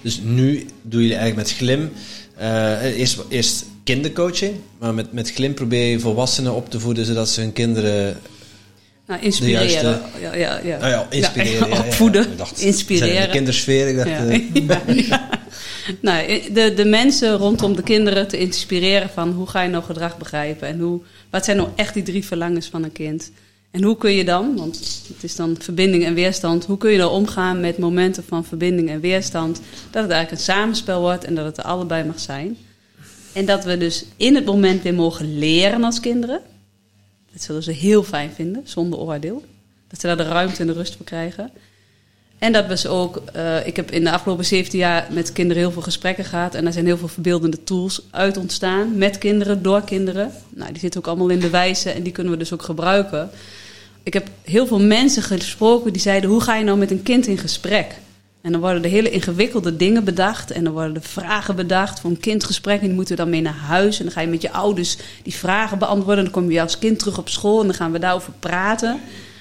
Dus 0.00 0.20
nu 0.22 0.66
doen 0.82 1.00
jullie 1.00 1.16
eigenlijk 1.16 1.48
met 1.48 1.56
Glim 1.56 1.90
uh, 2.40 2.98
eerst, 2.98 3.18
eerst 3.28 3.64
kindercoaching, 3.84 4.54
maar 4.78 4.94
met, 4.94 5.12
met 5.12 5.32
Glim 5.32 5.54
probeer 5.54 5.90
je 5.90 6.00
volwassenen 6.00 6.54
op 6.54 6.70
te 6.70 6.80
voeden 6.80 7.04
zodat 7.04 7.28
ze 7.28 7.40
hun 7.40 7.52
kinderen. 7.52 8.20
Nou, 9.06 9.20
inspireren. 9.22 9.70
Juiste, 9.70 10.00
ja, 10.20 10.34
ja, 10.34 10.60
ja. 10.64 10.76
Oh 10.76 10.88
ja, 10.88 11.06
inspireren. 11.10 11.68
Ja, 11.68 11.78
opvoeden. 11.78 12.22
Ja, 12.22 12.36
dacht, 12.36 12.60
inspireren. 12.60 13.22
De 13.22 13.28
kindersfeer. 13.28 13.88
Ik 13.88 13.96
dacht, 13.96 14.08
ja. 14.08 15.28
Uh, 15.88 15.94
nou, 16.00 16.40
de, 16.52 16.74
de 16.74 16.84
mensen 16.84 17.36
rondom 17.36 17.76
de 17.76 17.82
kinderen 17.82 18.28
te 18.28 18.38
inspireren 18.38 19.10
van 19.10 19.30
hoe 19.32 19.46
ga 19.46 19.62
je 19.62 19.68
nou 19.68 19.84
gedrag 19.84 20.18
begrijpen 20.18 20.68
en 20.68 20.80
hoe, 20.80 21.00
wat 21.30 21.44
zijn 21.44 21.56
nou 21.56 21.68
echt 21.76 21.94
die 21.94 22.02
drie 22.02 22.24
verlangens 22.24 22.66
van 22.66 22.84
een 22.84 22.92
kind. 22.92 23.30
En 23.70 23.82
hoe 23.82 23.96
kun 23.96 24.12
je 24.12 24.24
dan, 24.24 24.56
want 24.56 25.02
het 25.08 25.22
is 25.22 25.36
dan 25.36 25.56
verbinding 25.58 26.04
en 26.04 26.14
weerstand, 26.14 26.64
hoe 26.64 26.78
kun 26.78 26.90
je 26.90 26.98
dan 26.98 27.10
omgaan 27.10 27.60
met 27.60 27.78
momenten 27.78 28.24
van 28.24 28.44
verbinding 28.44 28.88
en 28.88 29.00
weerstand? 29.00 29.60
Dat 29.90 30.02
het 30.02 30.12
eigenlijk 30.12 30.30
een 30.30 30.54
samenspel 30.54 31.00
wordt 31.00 31.24
en 31.24 31.34
dat 31.34 31.44
het 31.44 31.58
er 31.58 31.64
allebei 31.64 32.04
mag 32.04 32.20
zijn. 32.20 32.56
En 33.32 33.46
dat 33.46 33.64
we 33.64 33.78
dus 33.78 34.04
in 34.16 34.34
het 34.34 34.44
moment 34.44 34.82
weer 34.82 34.94
mogen 34.94 35.38
leren 35.38 35.84
als 35.84 36.00
kinderen. 36.00 36.40
Dat 37.32 37.42
zullen 37.42 37.62
ze 37.62 37.72
heel 37.72 38.02
fijn 38.02 38.30
vinden, 38.30 38.62
zonder 38.64 38.98
oordeel. 38.98 39.44
Dat 39.88 40.00
ze 40.00 40.06
daar 40.06 40.16
de 40.16 40.22
ruimte 40.22 40.60
en 40.60 40.66
de 40.66 40.72
rust 40.72 40.96
voor 40.96 41.06
krijgen. 41.06 41.50
En 42.38 42.52
dat 42.52 42.78
ze 42.78 42.88
ook, 42.88 43.22
uh, 43.36 43.66
ik 43.66 43.76
heb 43.76 43.90
in 43.90 44.04
de 44.04 44.10
afgelopen 44.10 44.44
17 44.44 44.78
jaar 44.78 45.06
met 45.10 45.32
kinderen 45.32 45.62
heel 45.62 45.72
veel 45.72 45.82
gesprekken 45.82 46.24
gehad. 46.24 46.54
En 46.54 46.66
er 46.66 46.72
zijn 46.72 46.86
heel 46.86 46.98
veel 46.98 47.08
verbeeldende 47.08 47.64
tools 47.64 48.02
uit 48.10 48.36
ontstaan. 48.36 48.98
Met 48.98 49.18
kinderen, 49.18 49.62
door 49.62 49.84
kinderen. 49.84 50.32
Nou, 50.48 50.70
die 50.72 50.80
zitten 50.80 51.00
ook 51.00 51.06
allemaal 51.06 51.28
in 51.28 51.40
de 51.40 51.50
wijze 51.50 51.90
en 51.90 52.02
die 52.02 52.12
kunnen 52.12 52.32
we 52.32 52.38
dus 52.38 52.52
ook 52.52 52.62
gebruiken. 52.62 53.30
Ik 54.02 54.12
heb 54.12 54.28
heel 54.42 54.66
veel 54.66 54.80
mensen 54.80 55.22
gesproken 55.22 55.92
die 55.92 56.02
zeiden: 56.02 56.30
hoe 56.30 56.40
ga 56.40 56.56
je 56.56 56.64
nou 56.64 56.78
met 56.78 56.90
een 56.90 57.02
kind 57.02 57.26
in 57.26 57.38
gesprek? 57.38 57.94
En 58.40 58.52
dan 58.52 58.60
worden 58.60 58.84
er 58.84 58.90
hele 58.90 59.10
ingewikkelde 59.10 59.76
dingen 59.76 60.04
bedacht. 60.04 60.50
En 60.50 60.64
dan 60.64 60.72
worden 60.72 60.94
er 60.94 61.02
vragen 61.02 61.56
bedacht 61.56 62.00
voor 62.00 62.10
een 62.10 62.20
kindgesprek. 62.20 62.80
En 62.80 62.86
die 62.86 62.94
moeten 62.94 63.16
we 63.16 63.22
dan 63.22 63.30
mee 63.30 63.40
naar 63.40 63.52
huis. 63.52 63.98
En 63.98 64.04
dan 64.04 64.12
ga 64.12 64.20
je 64.20 64.26
met 64.26 64.42
je 64.42 64.52
ouders 64.52 64.96
die 65.22 65.34
vragen 65.34 65.78
beantwoorden. 65.78 66.24
En 66.24 66.30
dan 66.30 66.42
kom 66.42 66.50
je 66.50 66.60
als 66.60 66.78
kind 66.78 66.98
terug 66.98 67.18
op 67.18 67.28
school 67.28 67.60
en 67.60 67.66
dan 67.66 67.76
gaan 67.76 67.92
we 67.92 67.98
daarover 67.98 68.32
praten. 68.38 69.00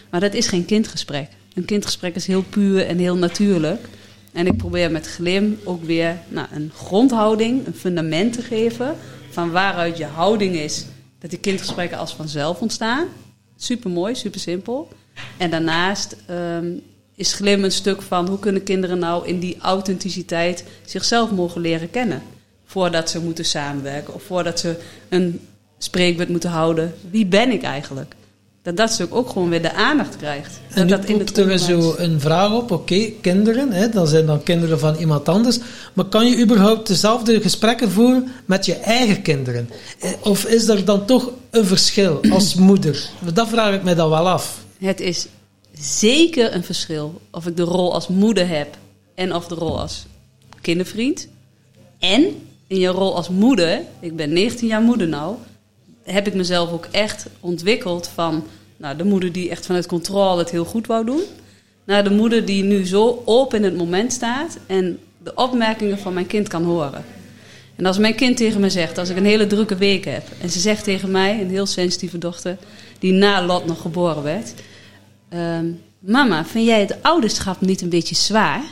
Maar 0.09 0.19
dat 0.19 0.33
is 0.33 0.47
geen 0.47 0.65
kindgesprek. 0.65 1.29
Een 1.57 1.65
kindgesprek 1.65 2.15
is 2.15 2.27
heel 2.27 2.43
puur 2.43 2.85
en 2.85 2.97
heel 2.97 3.15
natuurlijk. 3.15 3.87
En 4.33 4.47
ik 4.47 4.57
probeer 4.57 4.91
met 4.91 5.07
glim 5.07 5.59
ook 5.63 5.83
weer 5.83 6.19
nou, 6.27 6.47
een 6.51 6.71
grondhouding, 6.75 7.67
een 7.67 7.73
fundament 7.73 8.33
te 8.33 8.41
geven 8.41 8.95
van 9.29 9.51
waaruit 9.51 9.97
je 9.97 10.05
houding 10.05 10.55
is. 10.55 10.85
Dat 11.19 11.29
die 11.29 11.39
kindgesprekken 11.39 11.97
als 11.97 12.13
vanzelf 12.13 12.61
ontstaan. 12.61 13.07
Super 13.55 13.89
mooi, 13.89 14.15
super 14.15 14.39
simpel. 14.39 14.87
En 15.37 15.49
daarnaast 15.49 16.15
ehm, 16.25 16.71
is 17.15 17.33
glim 17.33 17.63
een 17.63 17.71
stuk 17.71 18.01
van 18.01 18.27
hoe 18.27 18.39
kunnen 18.39 18.63
kinderen 18.63 18.99
nou 18.99 19.27
in 19.27 19.39
die 19.39 19.57
authenticiteit 19.59 20.63
zichzelf 20.85 21.31
mogen 21.31 21.61
leren 21.61 21.89
kennen. 21.89 22.21
Voordat 22.65 23.09
ze 23.09 23.21
moeten 23.21 23.45
samenwerken 23.45 24.13
of 24.13 24.23
voordat 24.23 24.59
ze 24.59 24.79
een 25.09 25.39
spreekbeurt 25.77 26.29
moeten 26.29 26.49
houden. 26.49 26.93
Wie 27.09 27.25
ben 27.25 27.51
ik 27.51 27.63
eigenlijk? 27.63 28.15
Dat 28.67 28.77
dat 28.77 28.91
stuk 28.91 29.15
ook 29.15 29.29
gewoon 29.29 29.49
weer 29.49 29.61
de 29.61 29.73
aandacht 29.73 30.15
krijgt. 30.17 30.59
En 30.69 30.87
dat 30.87 31.01
dat 31.01 31.09
in 31.09 31.19
het 31.19 31.37
er 31.37 31.59
zo 31.59 31.95
een 31.97 32.19
vraag 32.19 32.53
op, 32.53 32.71
oké, 32.71 33.11
kinderen, 33.21 33.71
hè, 33.71 33.89
dan 33.89 34.07
zijn 34.07 34.25
dan 34.25 34.43
kinderen 34.43 34.79
van 34.79 34.95
iemand 34.95 35.29
anders, 35.29 35.59
maar 35.93 36.05
kan 36.05 36.27
je 36.27 36.41
überhaupt 36.41 36.87
dezelfde 36.87 37.41
gesprekken 37.41 37.91
voeren 37.91 38.31
met 38.45 38.65
je 38.65 38.75
eigen 38.75 39.21
kinderen? 39.21 39.69
Eh, 39.99 40.11
of 40.21 40.45
is 40.45 40.67
er 40.67 40.85
dan 40.85 41.05
toch 41.05 41.31
een 41.49 41.65
verschil 41.65 42.21
als 42.29 42.55
moeder? 42.69 43.09
Dat 43.33 43.47
vraag 43.47 43.73
ik 43.73 43.83
mij 43.83 43.95
dan 43.95 44.09
wel 44.09 44.29
af. 44.29 44.63
Het 44.77 44.99
is 44.99 45.27
zeker 45.79 46.55
een 46.55 46.63
verschil 46.63 47.21
of 47.31 47.47
ik 47.47 47.57
de 47.57 47.63
rol 47.63 47.93
als 47.93 48.07
moeder 48.07 48.47
heb 48.47 48.77
en 49.15 49.33
of 49.33 49.47
de 49.47 49.55
rol 49.55 49.79
als 49.79 50.05
kindervriend. 50.61 51.27
En 51.99 52.23
in 52.67 52.79
je 52.79 52.87
rol 52.87 53.15
als 53.15 53.29
moeder, 53.29 53.81
ik 53.99 54.15
ben 54.15 54.33
19 54.33 54.67
jaar 54.67 54.81
moeder 54.81 55.07
nou, 55.07 55.35
heb 56.13 56.27
ik 56.27 56.33
mezelf 56.33 56.71
ook 56.71 56.87
echt 56.91 57.25
ontwikkeld 57.39 58.07
van 58.07 58.43
nou, 58.77 58.97
de 58.97 59.03
moeder 59.03 59.31
die 59.31 59.49
echt 59.49 59.65
vanuit 59.65 59.85
controle 59.85 60.39
het 60.39 60.51
heel 60.51 60.65
goed 60.65 60.87
wou 60.87 61.05
doen, 61.05 61.21
naar 61.83 62.03
de 62.03 62.09
moeder 62.09 62.45
die 62.45 62.63
nu 62.63 62.85
zo 62.85 63.21
open 63.25 63.57
in 63.57 63.63
het 63.63 63.77
moment 63.77 64.13
staat 64.13 64.57
en 64.67 64.99
de 65.23 65.31
opmerkingen 65.35 65.99
van 65.99 66.13
mijn 66.13 66.27
kind 66.27 66.47
kan 66.47 66.63
horen. 66.63 67.05
En 67.75 67.85
als 67.85 67.97
mijn 67.97 68.15
kind 68.15 68.37
tegen 68.37 68.61
me 68.61 68.69
zegt, 68.69 68.97
als 68.97 69.09
ik 69.09 69.17
een 69.17 69.25
hele 69.25 69.47
drukke 69.47 69.75
week 69.75 70.05
heb, 70.05 70.27
en 70.41 70.49
ze 70.49 70.59
zegt 70.59 70.83
tegen 70.83 71.11
mij, 71.11 71.41
een 71.41 71.49
heel 71.49 71.65
sensitieve 71.65 72.17
dochter, 72.17 72.57
die 72.99 73.11
na 73.11 73.45
Lot 73.45 73.65
nog 73.65 73.81
geboren 73.81 74.23
werd, 74.23 74.53
ehm, 75.29 75.65
mama, 75.99 76.45
vind 76.45 76.65
jij 76.65 76.79
het 76.79 76.97
ouderschap 77.01 77.61
niet 77.61 77.81
een 77.81 77.89
beetje 77.89 78.15
zwaar? 78.15 78.63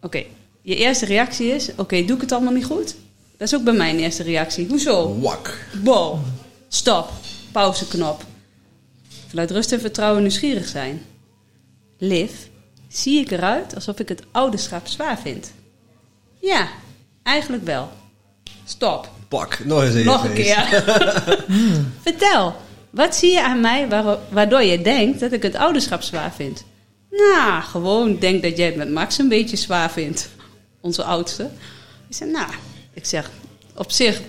Oké, 0.00 0.24
je 0.62 0.76
eerste 0.76 1.04
reactie 1.04 1.46
is, 1.46 1.70
oké, 1.76 2.04
doe 2.04 2.16
ik 2.16 2.20
het 2.20 2.32
allemaal 2.32 2.52
niet 2.52 2.64
goed? 2.64 2.94
Dat 3.40 3.48
is 3.48 3.54
ook 3.54 3.64
bij 3.64 3.74
mijn 3.74 3.98
eerste 3.98 4.22
reactie. 4.22 4.66
Hoezo? 4.68 5.18
Wak. 5.20 5.66
Wow. 5.82 6.18
Stop. 6.68 7.10
Pauzeknop. 7.52 8.24
Vanuit 9.28 9.50
rust 9.50 9.72
en 9.72 9.80
vertrouwen 9.80 10.22
nieuwsgierig 10.22 10.66
zijn. 10.66 11.02
Liv, 11.98 12.30
zie 12.88 13.20
ik 13.20 13.30
eruit 13.30 13.74
alsof 13.74 13.98
ik 13.98 14.08
het 14.08 14.22
ouderschap 14.30 14.86
zwaar 14.86 15.18
vind? 15.18 15.52
Ja, 16.40 16.68
eigenlijk 17.22 17.64
wel. 17.64 17.90
Stop. 18.64 19.10
Pak, 19.28 19.64
nog 19.64 19.82
eens 19.82 20.04
Nog 20.04 20.24
een 20.24 20.32
keer. 20.32 20.64
Vertel, 22.02 22.56
wat 22.90 23.16
zie 23.16 23.32
je 23.32 23.44
aan 23.44 23.60
mij 23.60 23.88
waardoor 24.30 24.62
je 24.62 24.82
denkt 24.82 25.20
dat 25.20 25.32
ik 25.32 25.42
het 25.42 25.54
ouderschap 25.54 26.02
zwaar 26.02 26.32
vind? 26.32 26.64
Nou, 27.10 27.62
gewoon 27.62 28.18
denk 28.18 28.42
dat 28.42 28.56
jij 28.56 28.66
het 28.66 28.76
met 28.76 28.90
Max 28.90 29.18
een 29.18 29.28
beetje 29.28 29.56
zwaar 29.56 29.90
vindt. 29.90 30.28
Onze 30.80 31.04
oudste. 31.04 31.50
Ik 32.08 32.16
zei, 32.16 32.30
nou, 32.30 32.50
ik 33.00 33.06
zeg, 33.06 33.30
op 33.74 33.90
zich, 33.90 34.20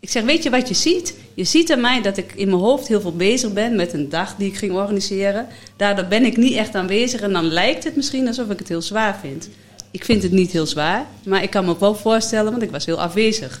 ik 0.00 0.10
zeg, 0.10 0.22
weet 0.22 0.42
je 0.42 0.50
wat 0.50 0.68
je 0.68 0.74
ziet? 0.74 1.14
Je 1.34 1.44
ziet 1.44 1.72
aan 1.72 1.80
mij 1.80 2.02
dat 2.02 2.16
ik 2.16 2.32
in 2.34 2.48
mijn 2.48 2.60
hoofd 2.60 2.88
heel 2.88 3.00
veel 3.00 3.16
bezig 3.16 3.52
ben 3.52 3.76
met 3.76 3.92
een 3.92 4.08
dag 4.08 4.34
die 4.36 4.48
ik 4.48 4.56
ging 4.56 4.72
organiseren. 4.72 5.46
Daardoor 5.76 6.04
ben 6.04 6.24
ik 6.24 6.36
niet 6.36 6.54
echt 6.54 6.74
aanwezig 6.74 7.20
en 7.20 7.32
dan 7.32 7.44
lijkt 7.44 7.84
het 7.84 7.96
misschien 7.96 8.26
alsof 8.26 8.50
ik 8.50 8.58
het 8.58 8.68
heel 8.68 8.82
zwaar 8.82 9.18
vind. 9.20 9.48
Ik 9.90 10.04
vind 10.04 10.22
het 10.22 10.32
niet 10.32 10.50
heel 10.50 10.66
zwaar, 10.66 11.06
maar 11.24 11.42
ik 11.42 11.50
kan 11.50 11.64
me 11.64 11.70
ook 11.70 11.80
wel 11.80 11.94
voorstellen, 11.94 12.50
want 12.50 12.62
ik 12.62 12.70
was 12.70 12.86
heel 12.86 13.00
afwezig. 13.00 13.60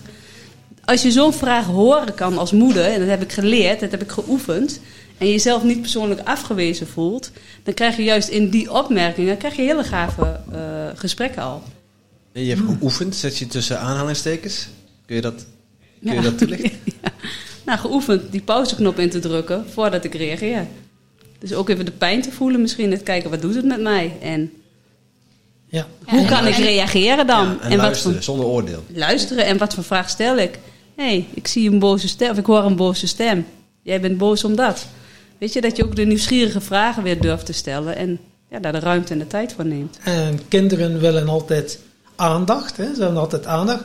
Als 0.84 1.02
je 1.02 1.10
zo'n 1.10 1.32
vraag 1.32 1.66
horen 1.66 2.14
kan 2.14 2.38
als 2.38 2.52
moeder, 2.52 2.84
en 2.84 2.98
dat 2.98 3.08
heb 3.08 3.22
ik 3.22 3.32
geleerd, 3.32 3.80
dat 3.80 3.90
heb 3.90 4.02
ik 4.02 4.10
geoefend, 4.10 4.80
en 5.18 5.30
jezelf 5.30 5.62
niet 5.62 5.80
persoonlijk 5.80 6.20
afgewezen 6.24 6.86
voelt, 6.86 7.30
dan 7.62 7.74
krijg 7.74 7.96
je 7.96 8.04
juist 8.04 8.28
in 8.28 8.48
die 8.48 8.72
opmerkingen 8.72 9.36
krijg 9.36 9.56
je 9.56 9.62
hele 9.62 9.84
gave 9.84 10.40
uh, 10.52 10.58
gesprekken 10.94 11.42
al. 11.42 11.62
Je 12.44 12.54
hebt 12.54 12.66
geoefend, 12.66 13.16
zet 13.16 13.38
je 13.38 13.46
tussen 13.46 13.80
aanhalingstekens. 13.80 14.68
Kun 15.06 15.16
je 15.16 15.22
dat, 15.22 15.46
kun 16.02 16.14
je 16.14 16.20
dat 16.20 16.38
toelichten? 16.38 16.70
ja. 17.02 17.12
Nou, 17.64 17.78
geoefend 17.78 18.32
die 18.32 18.42
pauzeknop 18.42 18.98
in 18.98 19.10
te 19.10 19.18
drukken 19.18 19.64
voordat 19.70 20.04
ik 20.04 20.14
reageer. 20.14 20.66
Dus 21.38 21.54
ook 21.54 21.68
even 21.68 21.84
de 21.84 21.90
pijn 21.90 22.22
te 22.22 22.32
voelen 22.32 22.60
misschien. 22.60 22.90
Het 22.90 23.02
kijken, 23.02 23.30
wat 23.30 23.40
doet 23.40 23.54
het 23.54 23.64
met 23.64 23.80
mij? 23.80 24.16
En 24.20 24.52
ja. 25.66 25.86
hoe 26.04 26.24
kan 26.24 26.46
ik 26.46 26.54
reageren 26.54 27.26
dan? 27.26 27.60
en, 27.60 27.76
luisteren, 27.76 28.22
zonder 28.22 28.46
oordeel. 28.46 28.84
Luisteren 28.94 29.44
en 29.44 29.58
wat 29.58 29.74
voor 29.74 29.84
vraag 29.84 30.10
stel 30.10 30.36
ik? 30.36 30.58
Hé, 30.96 31.04
hey, 31.04 31.26
ik 31.34 31.46
zie 31.46 31.70
een 31.70 31.78
boze 31.78 32.08
stem, 32.08 32.30
of 32.30 32.38
ik 32.38 32.46
hoor 32.46 32.64
een 32.64 32.76
boze 32.76 33.06
stem. 33.06 33.46
Jij 33.82 34.00
bent 34.00 34.18
boos 34.18 34.44
om 34.44 34.56
dat. 34.56 34.86
Weet 35.38 35.52
je, 35.52 35.60
dat 35.60 35.76
je 35.76 35.84
ook 35.84 35.96
de 35.96 36.04
nieuwsgierige 36.04 36.60
vragen 36.60 37.02
weer 37.02 37.20
durft 37.20 37.46
te 37.46 37.52
stellen. 37.52 37.96
En 37.96 38.18
ja, 38.50 38.58
daar 38.58 38.72
de 38.72 38.78
ruimte 38.78 39.12
en 39.12 39.18
de 39.18 39.26
tijd 39.26 39.52
voor 39.52 39.66
neemt. 39.66 39.98
En 40.04 40.40
kinderen 40.48 41.00
willen 41.00 41.28
altijd 41.28 41.78
aandacht. 42.18 42.76
Hè? 42.76 42.94
Ze 42.94 43.02
hebben 43.02 43.20
altijd 43.20 43.46
aandacht. 43.46 43.84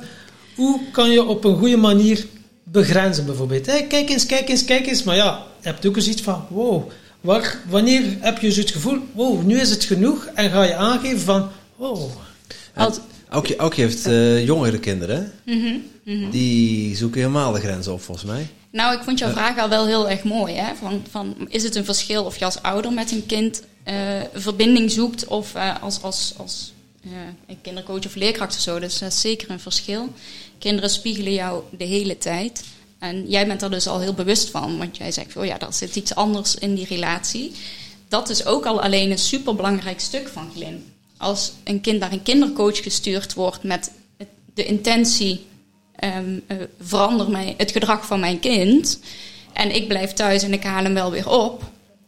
Hoe 0.55 0.79
kan 0.91 1.09
je 1.09 1.23
op 1.23 1.43
een 1.43 1.57
goede 1.57 1.77
manier 1.77 2.25
begrenzen 2.63 3.25
bijvoorbeeld? 3.25 3.65
Hey, 3.65 3.87
kijk 3.87 4.09
eens, 4.09 4.25
kijk 4.25 4.49
eens, 4.49 4.65
kijk 4.65 4.87
eens. 4.87 5.03
Maar 5.03 5.15
ja, 5.15 5.43
je 5.61 5.67
hebt 5.67 5.85
ook 5.85 5.95
eens 5.95 6.07
iets 6.07 6.21
van, 6.21 6.45
wow, 6.49 6.89
waar, 7.21 7.59
wanneer 7.69 8.03
heb 8.19 8.39
je 8.39 8.51
zo'n 8.51 8.67
gevoel, 8.67 8.99
wow, 9.11 9.43
nu 9.43 9.59
is 9.59 9.69
het 9.69 9.83
genoeg. 9.83 10.25
En 10.25 10.49
ga 10.49 10.63
je 10.63 10.75
aangeven 10.75 11.19
van, 11.19 11.49
wow. 11.75 12.09
Ook 13.57 13.73
je 13.73 13.81
heeft 13.81 14.07
uh, 14.07 14.45
jongere 14.45 14.79
kinderen. 14.79 15.31
Mm 15.45 15.81
-hmm, 16.03 16.29
Die 16.29 16.95
zoeken 16.95 17.19
helemaal 17.19 17.51
de 17.51 17.59
grenzen 17.59 17.93
op, 17.93 18.01
volgens 18.01 18.27
mij. 18.27 18.47
Nou, 18.71 18.95
ik 18.95 19.03
vond 19.03 19.19
jouw 19.19 19.31
vraag 19.31 19.57
al 19.57 19.69
wel 19.69 19.85
heel 19.85 20.09
erg 20.09 20.23
mooi. 20.23 20.55
Hè? 20.55 20.75
Van, 20.75 21.03
van, 21.09 21.35
is 21.47 21.63
het 21.63 21.75
een 21.75 21.85
verschil 21.85 22.23
of 22.23 22.37
je 22.37 22.45
als 22.45 22.61
ouder 22.61 22.91
met 22.91 23.11
een 23.11 23.25
kind 23.25 23.63
uh, 23.87 23.93
verbinding 24.33 24.91
zoekt 24.91 25.27
of 25.27 25.55
uh, 25.55 25.81
als, 25.81 26.01
als, 26.01 26.33
als 26.37 26.72
een 27.45 27.61
kindercoach 27.61 28.05
of 28.05 28.15
leerkracht 28.15 28.55
of 28.55 28.61
zo. 28.61 28.79
Dus 28.79 28.99
dat 28.99 29.11
is 29.11 29.21
zeker 29.21 29.49
een 29.49 29.59
verschil. 29.59 30.09
Kinderen 30.59 30.89
spiegelen 30.89 31.33
jou 31.33 31.63
de 31.77 31.83
hele 31.83 32.17
tijd. 32.17 32.63
En 32.99 33.29
jij 33.29 33.47
bent 33.47 33.61
er 33.61 33.71
dus 33.71 33.87
al 33.87 33.99
heel 33.99 34.13
bewust 34.13 34.49
van, 34.49 34.77
want 34.77 34.97
jij 34.97 35.11
zegt, 35.11 35.37
oh 35.37 35.45
ja, 35.45 35.59
er 35.59 35.73
zit 35.73 35.95
iets 35.95 36.15
anders 36.15 36.55
in 36.55 36.75
die 36.75 36.85
relatie. 36.85 37.51
Dat 38.07 38.29
is 38.29 38.45
ook 38.45 38.65
al 38.65 38.81
alleen 38.81 39.11
een 39.11 39.17
superbelangrijk 39.17 39.99
stuk 39.99 40.27
van 40.27 40.51
Glim. 40.55 40.83
Als 41.17 41.51
een 41.63 41.81
kind 41.81 41.99
naar 41.99 42.11
een 42.11 42.23
kindercoach 42.23 42.83
gestuurd 42.83 43.33
wordt 43.33 43.63
met 43.63 43.91
de 44.53 44.65
intentie, 44.65 45.45
um, 46.03 46.43
uh, 46.47 46.57
verander 46.79 47.29
mij, 47.29 47.53
het 47.57 47.71
gedrag 47.71 48.05
van 48.05 48.19
mijn 48.19 48.39
kind, 48.39 48.99
en 49.53 49.75
ik 49.75 49.87
blijf 49.87 50.13
thuis 50.13 50.43
en 50.43 50.53
ik 50.53 50.63
haal 50.63 50.83
hem 50.83 50.93
wel 50.93 51.11
weer 51.11 51.29
op, 51.29 51.63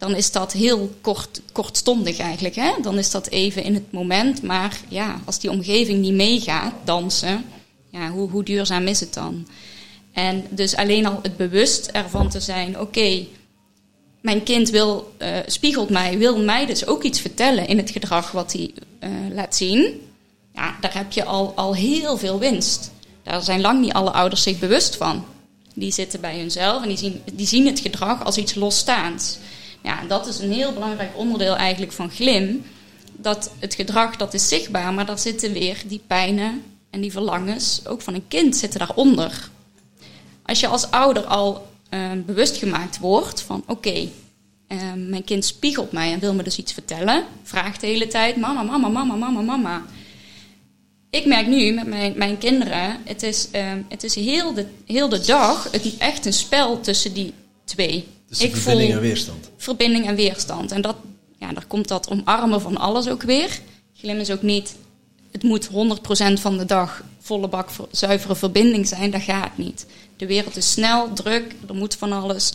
dan 0.05 0.15
is 0.15 0.31
dat 0.31 0.51
heel 0.53 0.95
kort, 1.01 1.41
kortstondig 1.51 2.17
eigenlijk. 2.17 2.55
Hè? 2.55 2.71
Dan 2.81 2.97
is 2.97 3.11
dat 3.11 3.27
even 3.27 3.63
in 3.63 3.73
het 3.73 3.91
moment. 3.91 4.41
Maar 4.41 4.79
ja, 4.87 5.21
als 5.25 5.39
die 5.39 5.49
omgeving 5.49 5.99
niet 5.99 6.13
meegaat, 6.13 6.73
dansen, 6.83 7.45
ja, 7.89 8.09
hoe, 8.09 8.29
hoe 8.29 8.43
duurzaam 8.43 8.87
is 8.87 8.99
het 8.99 9.13
dan? 9.13 9.47
En 10.13 10.45
dus 10.49 10.75
alleen 10.75 11.05
al 11.05 11.19
het 11.21 11.37
bewust 11.37 11.87
ervan 11.87 12.29
te 12.29 12.39
zijn, 12.39 12.79
oké, 12.79 13.25
mijn 14.21 14.43
kind 14.43 14.69
wil, 14.69 15.13
uh, 15.19 15.37
spiegelt 15.45 15.89
mij, 15.89 16.17
wil 16.17 16.43
mij 16.43 16.65
dus 16.65 16.87
ook 16.87 17.03
iets 17.03 17.21
vertellen 17.21 17.67
in 17.67 17.77
het 17.77 17.89
gedrag 17.89 18.31
wat 18.31 18.53
hij 18.53 18.71
uh, 18.99 19.09
laat 19.33 19.55
zien. 19.55 20.01
Ja, 20.53 20.77
daar 20.81 20.93
heb 20.93 21.11
je 21.11 21.23
al, 21.23 21.53
al 21.55 21.75
heel 21.75 22.17
veel 22.17 22.39
winst. 22.39 22.91
Daar 23.23 23.41
zijn 23.41 23.61
lang 23.61 23.81
niet 23.81 23.93
alle 23.93 24.11
ouders 24.11 24.43
zich 24.43 24.59
bewust 24.59 24.95
van. 24.95 25.25
Die 25.73 25.91
zitten 25.91 26.21
bij 26.21 26.39
hunzelf 26.39 26.81
en 26.81 26.87
die 26.87 26.97
zien, 26.97 27.21
die 27.33 27.47
zien 27.47 27.65
het 27.65 27.79
gedrag 27.79 28.25
als 28.25 28.37
iets 28.37 28.55
losstaands. 28.55 29.37
Ja, 29.85 30.03
dat 30.07 30.27
is 30.27 30.39
een 30.39 30.51
heel 30.51 30.73
belangrijk 30.73 31.17
onderdeel 31.17 31.55
eigenlijk 31.55 31.91
van 31.91 32.09
glim. 32.09 32.65
Dat 33.11 33.51
het 33.59 33.75
gedrag, 33.75 34.15
dat 34.15 34.33
is 34.33 34.47
zichtbaar, 34.47 34.93
maar 34.93 35.05
daar 35.05 35.19
zitten 35.19 35.53
weer 35.53 35.81
die 35.87 36.01
pijnen 36.07 36.63
en 36.89 37.01
die 37.01 37.11
verlangens, 37.11 37.81
ook 37.87 38.01
van 38.01 38.13
een 38.13 38.27
kind, 38.27 38.55
zitten 38.55 38.79
daaronder. 38.79 39.49
Als 40.45 40.59
je 40.59 40.67
als 40.67 40.91
ouder 40.91 41.23
al 41.23 41.67
uh, 41.89 42.11
bewust 42.25 42.57
gemaakt 42.57 42.99
wordt 42.99 43.41
van 43.41 43.63
oké, 43.67 44.09
uh, 44.67 44.93
mijn 44.95 45.23
kind 45.23 45.45
spiegelt 45.45 45.91
mij 45.91 46.13
en 46.13 46.19
wil 46.19 46.33
me 46.33 46.43
dus 46.43 46.57
iets 46.57 46.73
vertellen, 46.73 47.25
vraagt 47.43 47.81
de 47.81 47.87
hele 47.87 48.07
tijd 48.07 48.35
mama, 48.35 48.63
mama, 48.63 48.87
mama, 48.87 49.15
mama, 49.15 49.41
mama. 49.41 49.85
Ik 51.09 51.25
merk 51.25 51.47
nu 51.47 51.71
met 51.71 51.87
mijn, 51.87 52.13
mijn 52.15 52.37
kinderen, 52.37 52.97
het 53.03 53.23
is, 53.23 53.47
uh, 53.55 53.71
het 53.89 54.03
is 54.03 54.15
heel, 54.15 54.53
de, 54.53 54.65
heel 54.85 55.09
de 55.09 55.19
dag 55.25 55.71
het 55.71 55.97
echt 55.97 56.25
een 56.25 56.33
spel 56.33 56.79
tussen 56.79 57.13
die 57.13 57.33
twee. 57.65 58.13
Dus 58.37 58.47
ik 58.47 58.55
verbinding 58.55 58.93
en 58.93 59.01
weerstand. 59.01 59.49
Verbinding 59.57 60.07
en 60.07 60.15
weerstand. 60.15 60.71
En 60.71 60.81
dat, 60.81 60.95
ja, 61.39 61.53
daar 61.53 61.65
komt 61.65 61.87
dat 61.87 62.09
omarmen 62.09 62.61
van 62.61 62.77
alles 62.77 63.07
ook 63.07 63.21
weer. 63.21 63.59
Glim 63.97 64.17
is 64.19 64.31
ook 64.31 64.41
niet, 64.41 64.75
het 65.31 65.43
moet 65.43 65.69
100% 65.69 65.71
van 66.33 66.57
de 66.57 66.65
dag 66.65 67.03
volle 67.19 67.47
bak 67.47 67.69
zuivere 67.91 68.35
verbinding 68.35 68.87
zijn. 68.87 69.11
Dat 69.11 69.21
gaat 69.21 69.57
niet. 69.57 69.85
De 70.17 70.25
wereld 70.25 70.55
is 70.57 70.71
snel, 70.71 71.13
druk, 71.13 71.55
er 71.67 71.75
moet 71.75 71.95
van 71.95 72.11
alles. 72.11 72.53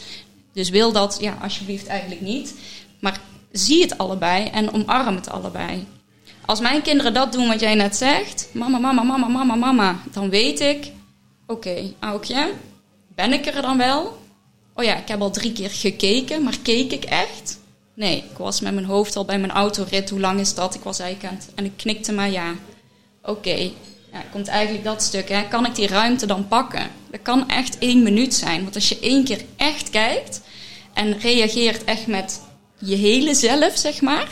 Dus 0.53 0.69
wil 0.69 0.93
dat, 0.93 1.19
ja, 1.21 1.39
alsjeblieft 1.43 1.87
eigenlijk 1.87 2.21
niet. 2.21 2.55
Maar 3.01 3.21
zie 3.53 3.83
het 3.83 3.99
allebei 3.99 4.47
en 4.47 4.73
omarm 4.73 5.15
het 5.15 5.31
allebei. 5.31 5.87
als 6.47 6.61
mijn 6.61 6.83
kinderen 6.83 7.15
dat 7.15 7.33
doen 7.33 7.49
wat 7.49 7.61
jij 7.61 7.75
net 7.75 7.97
zegt, 7.97 8.49
mama, 8.53 8.79
mama, 8.79 9.03
mama, 9.03 9.29
mama, 9.29 9.55
mama, 9.55 10.01
dan 10.13 10.31
weet 10.31 10.61
ik, 10.61 10.93
oké, 11.47 11.69
okay, 11.69 11.95
Aukje, 11.99 12.53
ben 13.15 13.33
ik 13.33 13.47
er 13.47 13.63
dan 13.63 13.77
wel? 13.77 14.19
Oh 14.75 14.85
ja, 14.85 14.97
ik 14.97 15.09
heb 15.09 15.21
al 15.21 15.31
drie 15.31 15.53
keer 15.53 15.71
gekeken, 15.71 16.43
maar 16.43 16.59
keek 16.63 16.93
ik 16.93 17.05
echt? 17.05 17.59
Nee, 17.95 18.17
ik 18.17 18.37
was 18.39 18.61
met 18.61 18.75
mijn 18.75 18.87
hoofd 18.87 19.17
al 19.17 19.25
bij 19.25 19.39
mijn 19.39 19.53
autorit. 19.53 20.11
Hoe 20.11 20.21
lang 20.21 20.41
is 20.41 20.55
dat? 20.55 20.75
Ik 20.75 20.83
was 20.83 20.99
eigenlijk 20.99 21.43
En 21.55 21.65
ik 21.65 21.73
knikte 21.77 22.13
maar 22.13 22.31
ja. 22.31 22.55
Oké, 23.23 23.71
ja, 24.13 24.25
komt 24.33 24.49
eigenlijk 24.49 24.85
dat 24.85 25.03
stuk. 25.03 25.29
Hè. 25.29 25.49
Kan 25.49 25.67
ik 25.67 25.75
die 25.75 25.87
ruimte 25.87 26.27
dan 26.27 26.49
pakken? 26.49 26.91
Dat 27.11 27.23
kan 27.23 27.49
echt 27.49 27.79
één 27.79 28.03
minuut 28.03 28.35
zijn. 28.35 28.63
Want 28.63 28.75
als 28.75 28.89
je 28.89 28.99
één 29.01 29.25
keer 29.25 29.45
echt 29.57 29.91
kijkt 29.91 30.41
en 30.93 31.19
reageert 31.19 31.85
echt 31.85 32.07
met 32.07 32.41
je 32.79 32.97
hele 32.97 33.35
zelf, 33.35 33.77
zeg 33.77 34.01
maar, 34.01 34.29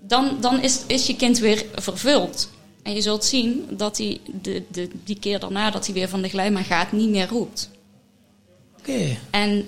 dan, 0.00 0.36
dan 0.40 0.62
is, 0.62 0.80
is 0.86 1.06
je 1.06 1.16
kind 1.16 1.38
weer 1.38 1.64
vervuld. 1.74 2.50
En 2.82 2.94
je 2.94 3.00
zult 3.00 3.24
zien 3.24 3.66
dat 3.70 3.98
hij 3.98 4.20
de, 4.42 4.62
de, 4.70 4.90
die 5.04 5.18
keer 5.18 5.40
daarna 5.40 5.70
dat 5.70 5.86
hij 5.86 5.94
weer 5.94 6.08
van 6.08 6.22
de 6.22 6.28
glijbaan 6.28 6.64
gaat, 6.64 6.92
niet 6.92 7.10
meer 7.10 7.28
roept. 7.28 7.70
Oké. 8.80 9.16
En 9.30 9.64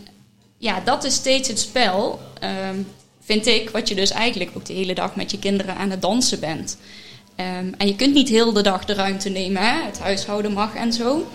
ja, 0.59 0.81
dat 0.85 1.05
is 1.05 1.15
steeds 1.15 1.49
het 1.49 1.59
spel, 1.59 2.21
ehm, 2.41 2.77
vind 3.25 3.47
ik, 3.47 3.71
wat 3.71 3.89
je 3.89 3.95
dus 3.95 4.11
eigenlijk 4.11 4.51
ook 4.55 4.65
de 4.65 4.73
hele 4.73 4.95
dag 4.95 5.17
met 5.17 5.31
je 5.31 5.39
kinderen 5.39 5.77
aan 5.77 5.91
het 5.91 6.03
dansen 6.03 6.41
bent. 6.41 6.77
Ehm, 7.37 7.67
en 7.79 7.87
je 7.87 7.97
kunt 7.97 8.15
niet 8.15 8.29
heel 8.29 8.53
de 8.53 8.63
dag 8.63 8.85
de 8.85 8.95
ruimte 8.95 9.29
nemen, 9.29 9.63
hè? 9.63 9.87
het 9.87 9.99
huishouden 9.99 10.53
mag 10.53 10.75
en 10.75 10.93
zo. 10.93 11.27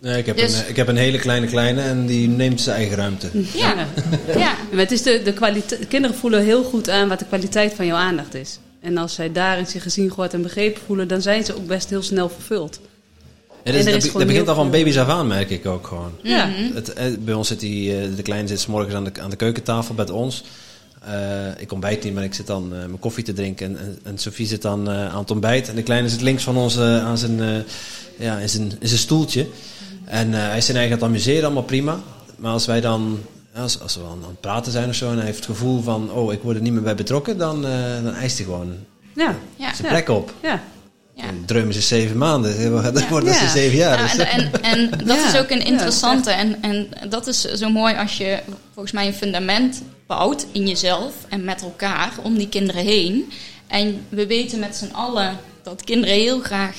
Nee, 0.00 0.18
ik 0.18 0.26
heb, 0.26 0.36
dus- 0.36 0.58
een, 0.58 0.68
ik 0.68 0.76
heb 0.76 0.88
een 0.88 0.96
hele 0.96 1.18
kleine 1.18 1.46
kleine 1.46 1.80
en 1.80 2.06
die 2.06 2.28
neemt 2.28 2.60
zijn 2.60 2.76
eigen 2.76 2.96
ruimte. 2.96 3.30
Ja, 3.54 3.86
ja. 4.36 4.56
Maar 4.70 4.80
het 4.80 4.90
is 4.90 5.02
de, 5.02 5.22
de 5.22 5.32
kwaliteit, 5.32 5.88
kinderen 5.88 6.16
voelen 6.16 6.44
heel 6.44 6.62
goed 6.62 6.88
aan 6.88 7.08
wat 7.08 7.18
de 7.18 7.24
kwaliteit 7.24 7.74
van 7.74 7.86
jouw 7.86 7.96
aandacht 7.96 8.34
is. 8.34 8.58
En 8.80 8.96
als 8.96 9.14
zij 9.14 9.32
daarin 9.32 9.66
zich 9.66 9.82
gezien, 9.82 10.08
gehoord 10.08 10.34
en 10.34 10.42
begrepen 10.42 10.82
voelen, 10.86 11.08
dan 11.08 11.22
zijn 11.22 11.44
ze 11.44 11.56
ook 11.56 11.66
best 11.66 11.90
heel 11.90 12.02
snel 12.02 12.28
vervuld. 12.28 12.80
Ja, 13.64 13.72
dat, 13.72 13.84
dat, 13.84 14.12
dat 14.12 14.26
begint 14.26 14.48
al 14.48 14.54
van 14.54 14.70
baby's 14.70 14.96
af 14.96 15.08
aan, 15.08 15.26
merk 15.26 15.50
ik 15.50 15.66
ook 15.66 15.86
gewoon. 15.86 16.12
Ja. 16.22 16.46
Mhm. 16.46 16.74
Het, 16.74 16.92
eh, 16.92 17.06
bij 17.18 17.34
ons 17.34 17.48
zit 17.48 17.60
die, 17.60 17.96
eh, 17.96 18.16
de 18.16 18.22
kleine 18.22 18.48
zit 18.48 18.60
s 18.60 18.66
morgens 18.66 18.94
aan 18.94 19.04
de, 19.04 19.12
aan 19.20 19.30
de 19.30 19.36
keukentafel 19.36 19.94
bij 19.94 20.10
ons. 20.10 20.44
Uh, 21.08 21.60
ik 21.60 21.72
ontbijt 21.72 22.04
niet, 22.04 22.14
maar 22.14 22.24
ik 22.24 22.34
zit 22.34 22.46
dan 22.46 22.64
uh, 22.64 22.70
mijn 22.70 22.98
koffie 22.98 23.24
te 23.24 23.32
drinken. 23.32 23.66
En, 23.66 23.78
en, 23.78 23.98
en 24.02 24.18
Sophie 24.18 24.46
zit 24.46 24.62
dan 24.62 24.90
uh, 24.90 25.12
aan 25.12 25.18
het 25.18 25.30
ontbijt. 25.30 25.68
En 25.68 25.74
de 25.74 25.82
kleine 25.82 26.08
zit 26.08 26.20
links 26.20 26.42
van 26.42 26.56
ons 26.56 26.78
aan 26.78 27.18
zijn, 27.18 27.64
ja, 28.18 28.38
in, 28.38 28.48
zijn, 28.48 28.72
in 28.80 28.88
zijn 28.88 29.00
stoeltje. 29.00 29.46
En 30.04 30.32
hij 30.32 30.56
is 30.56 30.64
zijn 30.64 30.76
eigen 30.76 30.94
aan 30.94 31.02
het 31.02 31.10
amuseren, 31.10 31.44
allemaal 31.44 31.62
prima. 31.62 32.00
Maar 32.36 32.52
als 32.52 32.66
wij 32.66 32.80
dan, 32.80 33.18
als, 33.54 33.80
als 33.80 33.96
we 33.96 34.02
aan, 34.02 34.24
het 34.26 34.40
praten 34.40 34.72
zijn 34.72 34.88
of 34.88 34.94
zo... 34.94 35.10
en 35.10 35.16
hij 35.16 35.24
heeft 35.24 35.36
het 35.36 35.46
gevoel 35.46 35.82
van, 35.82 36.10
oh, 36.12 36.32
ik 36.32 36.42
word 36.42 36.56
er 36.56 36.62
niet 36.62 36.72
meer 36.72 36.82
bij 36.82 36.94
betrokken... 36.94 37.38
dan, 37.38 37.62
dan 38.02 38.14
eist 38.14 38.36
hij 38.36 38.46
gewoon 38.46 38.74
ja. 39.14 39.34
Ja. 39.56 39.74
zijn 39.74 39.88
plek 39.88 40.08
op. 40.08 40.34
Ja. 40.42 40.62
Ja. 41.20 41.30
Drummen 41.46 41.74
ze 41.74 41.80
zeven 41.80 42.18
maanden, 42.18 42.72
dat 42.94 43.08
wordt 43.08 43.26
ja. 43.26 43.32
ze 43.32 43.48
zeven 43.48 43.76
jaar. 43.76 43.96
Nou, 43.96 44.16
dus. 44.16 44.26
en, 44.26 44.52
en, 44.62 44.90
en, 44.90 45.06
dat 45.06 45.18
is 45.18 45.36
ook 45.36 45.50
een 45.50 45.64
interessante. 45.64 46.30
En, 46.30 46.62
en 46.62 46.88
dat 47.08 47.26
is 47.26 47.40
zo 47.40 47.70
mooi 47.70 47.94
als 47.94 48.16
je 48.16 48.38
volgens 48.72 48.94
mij 48.94 49.06
een 49.06 49.14
fundament 49.14 49.82
bouwt 50.06 50.46
in 50.52 50.66
jezelf 50.66 51.14
en 51.28 51.44
met 51.44 51.62
elkaar 51.62 52.12
om 52.22 52.38
die 52.38 52.48
kinderen 52.48 52.84
heen. 52.84 53.32
En 53.66 54.06
we 54.08 54.26
weten 54.26 54.58
met 54.58 54.76
z'n 54.76 54.92
allen 54.92 55.38
dat 55.62 55.84
kinderen 55.84 56.14
heel 56.14 56.40
graag 56.40 56.76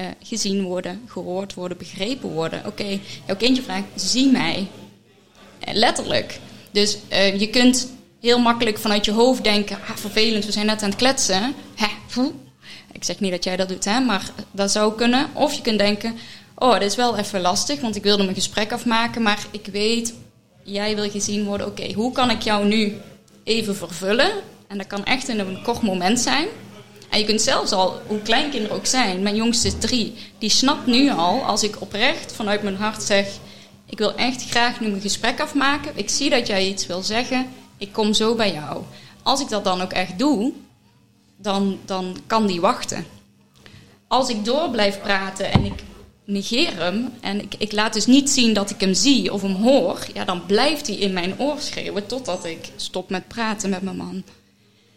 uh, 0.00 0.06
gezien 0.22 0.62
worden, 0.62 1.00
gehoord 1.06 1.54
worden, 1.54 1.78
begrepen 1.78 2.28
worden. 2.28 2.58
Oké, 2.58 2.68
okay, 2.68 3.00
jouw 3.26 3.36
kindje 3.36 3.62
vraagt: 3.62 3.84
zie 3.94 4.30
mij. 4.30 4.66
Uh, 5.68 5.74
letterlijk. 5.74 6.38
Dus 6.70 6.98
uh, 7.12 7.40
je 7.40 7.48
kunt 7.48 7.92
heel 8.20 8.38
makkelijk 8.38 8.78
vanuit 8.78 9.04
je 9.04 9.12
hoofd 9.12 9.44
denken: 9.44 9.76
ah, 9.88 9.96
vervelend, 9.96 10.46
we 10.46 10.52
zijn 10.52 10.66
net 10.66 10.82
aan 10.82 10.88
het 10.88 10.98
kletsen. 10.98 11.54
Hè, 11.74 11.86
ik 12.94 13.04
zeg 13.04 13.20
niet 13.20 13.30
dat 13.30 13.44
jij 13.44 13.56
dat 13.56 13.68
doet, 13.68 13.84
hè, 13.84 14.00
maar 14.00 14.30
dat 14.50 14.70
zou 14.70 14.94
kunnen. 14.94 15.26
Of 15.32 15.54
je 15.54 15.62
kunt 15.62 15.78
denken: 15.78 16.16
oh, 16.54 16.72
dit 16.72 16.82
is 16.82 16.96
wel 16.96 17.16
even 17.16 17.40
lastig, 17.40 17.80
want 17.80 17.96
ik 17.96 18.02
wilde 18.02 18.22
mijn 18.22 18.34
gesprek 18.34 18.72
afmaken, 18.72 19.22
maar 19.22 19.46
ik 19.50 19.66
weet 19.72 20.14
jij 20.62 20.94
wil 20.94 21.10
gezien 21.10 21.44
worden, 21.44 21.66
oké, 21.66 21.92
hoe 21.92 22.12
kan 22.12 22.30
ik 22.30 22.42
jou 22.42 22.66
nu 22.66 22.96
even 23.44 23.76
vervullen? 23.76 24.30
En 24.68 24.78
dat 24.78 24.86
kan 24.86 25.04
echt 25.04 25.28
in 25.28 25.38
een 25.38 25.62
kort 25.62 25.82
moment 25.82 26.20
zijn. 26.20 26.46
En 27.10 27.18
je 27.18 27.24
kunt 27.24 27.42
zelfs 27.42 27.72
al, 27.72 28.00
hoe 28.06 28.22
klein 28.22 28.50
kinderen 28.50 28.76
ook 28.76 28.86
zijn, 28.86 29.22
mijn 29.22 29.34
jongste 29.34 29.66
is 29.66 29.74
drie, 29.78 30.14
die 30.38 30.50
snapt 30.50 30.86
nu 30.86 31.10
al, 31.10 31.42
als 31.42 31.62
ik 31.62 31.80
oprecht 31.80 32.32
vanuit 32.32 32.62
mijn 32.62 32.76
hart 32.76 33.02
zeg, 33.02 33.28
ik 33.86 33.98
wil 33.98 34.14
echt 34.14 34.44
graag 34.50 34.80
nu 34.80 34.88
mijn 34.88 35.00
gesprek 35.00 35.40
afmaken, 35.40 35.92
ik 35.94 36.10
zie 36.10 36.30
dat 36.30 36.46
jij 36.46 36.66
iets 36.66 36.86
wil 36.86 37.02
zeggen, 37.02 37.46
ik 37.78 37.92
kom 37.92 38.14
zo 38.14 38.34
bij 38.34 38.52
jou. 38.52 38.82
Als 39.22 39.40
ik 39.40 39.48
dat 39.48 39.64
dan 39.64 39.82
ook 39.82 39.92
echt 39.92 40.18
doe, 40.18 40.52
dan, 41.44 41.78
dan 41.84 42.16
kan 42.26 42.46
die 42.46 42.60
wachten. 42.60 43.06
Als 44.08 44.28
ik 44.28 44.44
door 44.44 44.70
blijf 44.70 45.00
praten 45.00 45.52
en 45.52 45.64
ik 45.64 45.82
negeer 46.24 46.76
hem 46.76 47.12
en 47.20 47.40
ik, 47.40 47.54
ik 47.58 47.72
laat 47.72 47.92
dus 47.92 48.06
niet 48.06 48.30
zien 48.30 48.54
dat 48.54 48.70
ik 48.70 48.80
hem 48.80 48.94
zie 48.94 49.32
of 49.32 49.42
hem 49.42 49.54
hoor, 49.54 50.06
ja, 50.14 50.24
dan 50.24 50.46
blijft 50.46 50.86
hij 50.86 50.96
in 50.96 51.12
mijn 51.12 51.34
oor 51.38 51.56
schreeuwen 51.58 52.06
totdat 52.06 52.44
ik 52.44 52.68
stop 52.76 53.10
met 53.10 53.28
praten 53.28 53.70
met 53.70 53.82
mijn 53.82 53.96
man. 53.96 54.22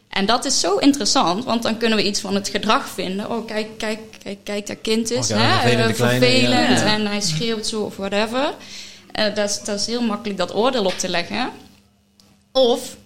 En 0.10 0.26
dat 0.26 0.46
is 0.46 0.60
zo 0.60 0.78
interessant, 0.78 1.44
want 1.44 1.64
dan 1.64 1.78
kunnen 1.78 1.98
we 1.98 2.08
iets 2.08 2.20
van 2.20 2.36
het 2.36 2.50
gedrag 2.50 2.90
vinden. 2.90 3.32
Oh, 3.32 3.46
kijk, 3.46 3.78
kijk, 3.78 4.00
kijk, 4.24 4.38
kijk 4.44 4.68
dat 4.68 4.82
kind 4.82 5.12
is 5.12 5.32
oh, 5.32 5.38
ja, 5.38 5.60
hè, 5.60 5.94
vervelend 5.94 6.80
ja. 6.80 6.86
en 6.86 7.06
hij 7.06 7.22
schreeuwt 7.22 7.68
zo 7.68 7.82
of 7.82 7.96
whatever. 7.96 8.54
Uh, 9.20 9.36
dat, 9.36 9.50
is, 9.50 9.64
dat 9.64 9.80
is 9.80 9.86
heel 9.86 10.02
makkelijk 10.02 10.38
dat 10.38 10.56
oordeel 10.56 10.86
op 10.86 10.98
te 10.98 11.10
leggen. 11.10 11.50
Of 12.52 12.98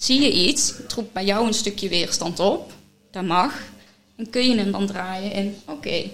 zie 0.00 0.20
je 0.20 0.32
iets, 0.32 0.74
het 0.82 0.92
roept 0.92 1.12
bij 1.12 1.24
jou 1.24 1.46
een 1.46 1.54
stukje 1.54 1.88
weerstand 1.88 2.38
op, 2.38 2.72
dat 3.10 3.24
mag. 3.24 3.52
En 4.16 4.30
kun 4.30 4.48
je 4.48 4.56
hem 4.56 4.72
dan 4.72 4.86
draaien 4.86 5.32
in, 5.32 5.54
oké, 5.64 5.72
okay, 5.72 6.12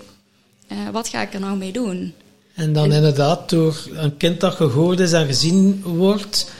uh, 0.73 0.79
wat 0.93 1.09
ga 1.09 1.23
ik 1.23 1.35
er 1.35 1.41
nou 1.41 1.57
mee 1.57 1.73
doen? 1.73 2.15
En 2.55 2.73
dan 2.73 2.85
en, 2.85 2.93
inderdaad, 2.93 3.51
door 3.51 3.89
een 3.93 4.17
kind 4.17 4.41
dat 4.41 4.55
gehoord 4.55 5.01
is 5.01 5.13
en 5.13 5.27
gezien 5.27 5.83
wordt, 5.83 6.51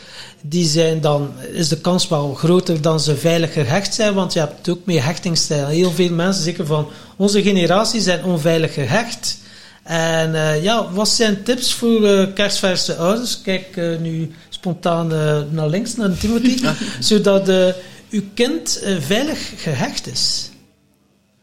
die 0.41 0.67
zijn 0.67 1.01
dan, 1.01 1.33
is 1.53 1.69
de 1.69 1.81
kans 1.81 2.09
wel 2.09 2.35
groter 2.35 2.83
dan 2.83 3.01
ze 3.01 3.17
veilig 3.17 3.53
gehecht 3.53 3.95
zijn, 3.95 4.15
want 4.15 4.33
je 4.33 4.39
hebt 4.39 4.59
het 4.59 4.69
ook 4.69 4.85
mee 4.85 5.01
hechtingsstijl. 5.01 5.67
Heel 5.67 5.91
veel 5.91 6.11
mensen, 6.11 6.43
zeker 6.43 6.67
van 6.67 6.89
onze 7.17 7.43
generatie, 7.43 8.01
zijn 8.01 8.25
onveilig 8.25 8.75
gehecht. 8.75 9.39
En 9.83 10.35
uh, 10.35 10.63
ja, 10.63 10.93
wat 10.93 11.09
zijn 11.09 11.43
tips 11.43 11.73
voor 11.73 12.01
uh, 12.01 12.27
kerstverse 12.35 12.97
ouders? 12.97 13.41
Kijk 13.41 13.77
uh, 13.77 13.99
nu 13.99 14.31
spontaan 14.67 15.09
naar 15.51 15.69
links, 15.69 15.97
naar 15.97 16.19
Timothy, 16.19 16.67
zodat 17.01 17.49
uw 18.11 18.23
kind 18.35 18.83
veilig 19.01 19.63
gehecht 19.63 20.07
is. 20.07 20.51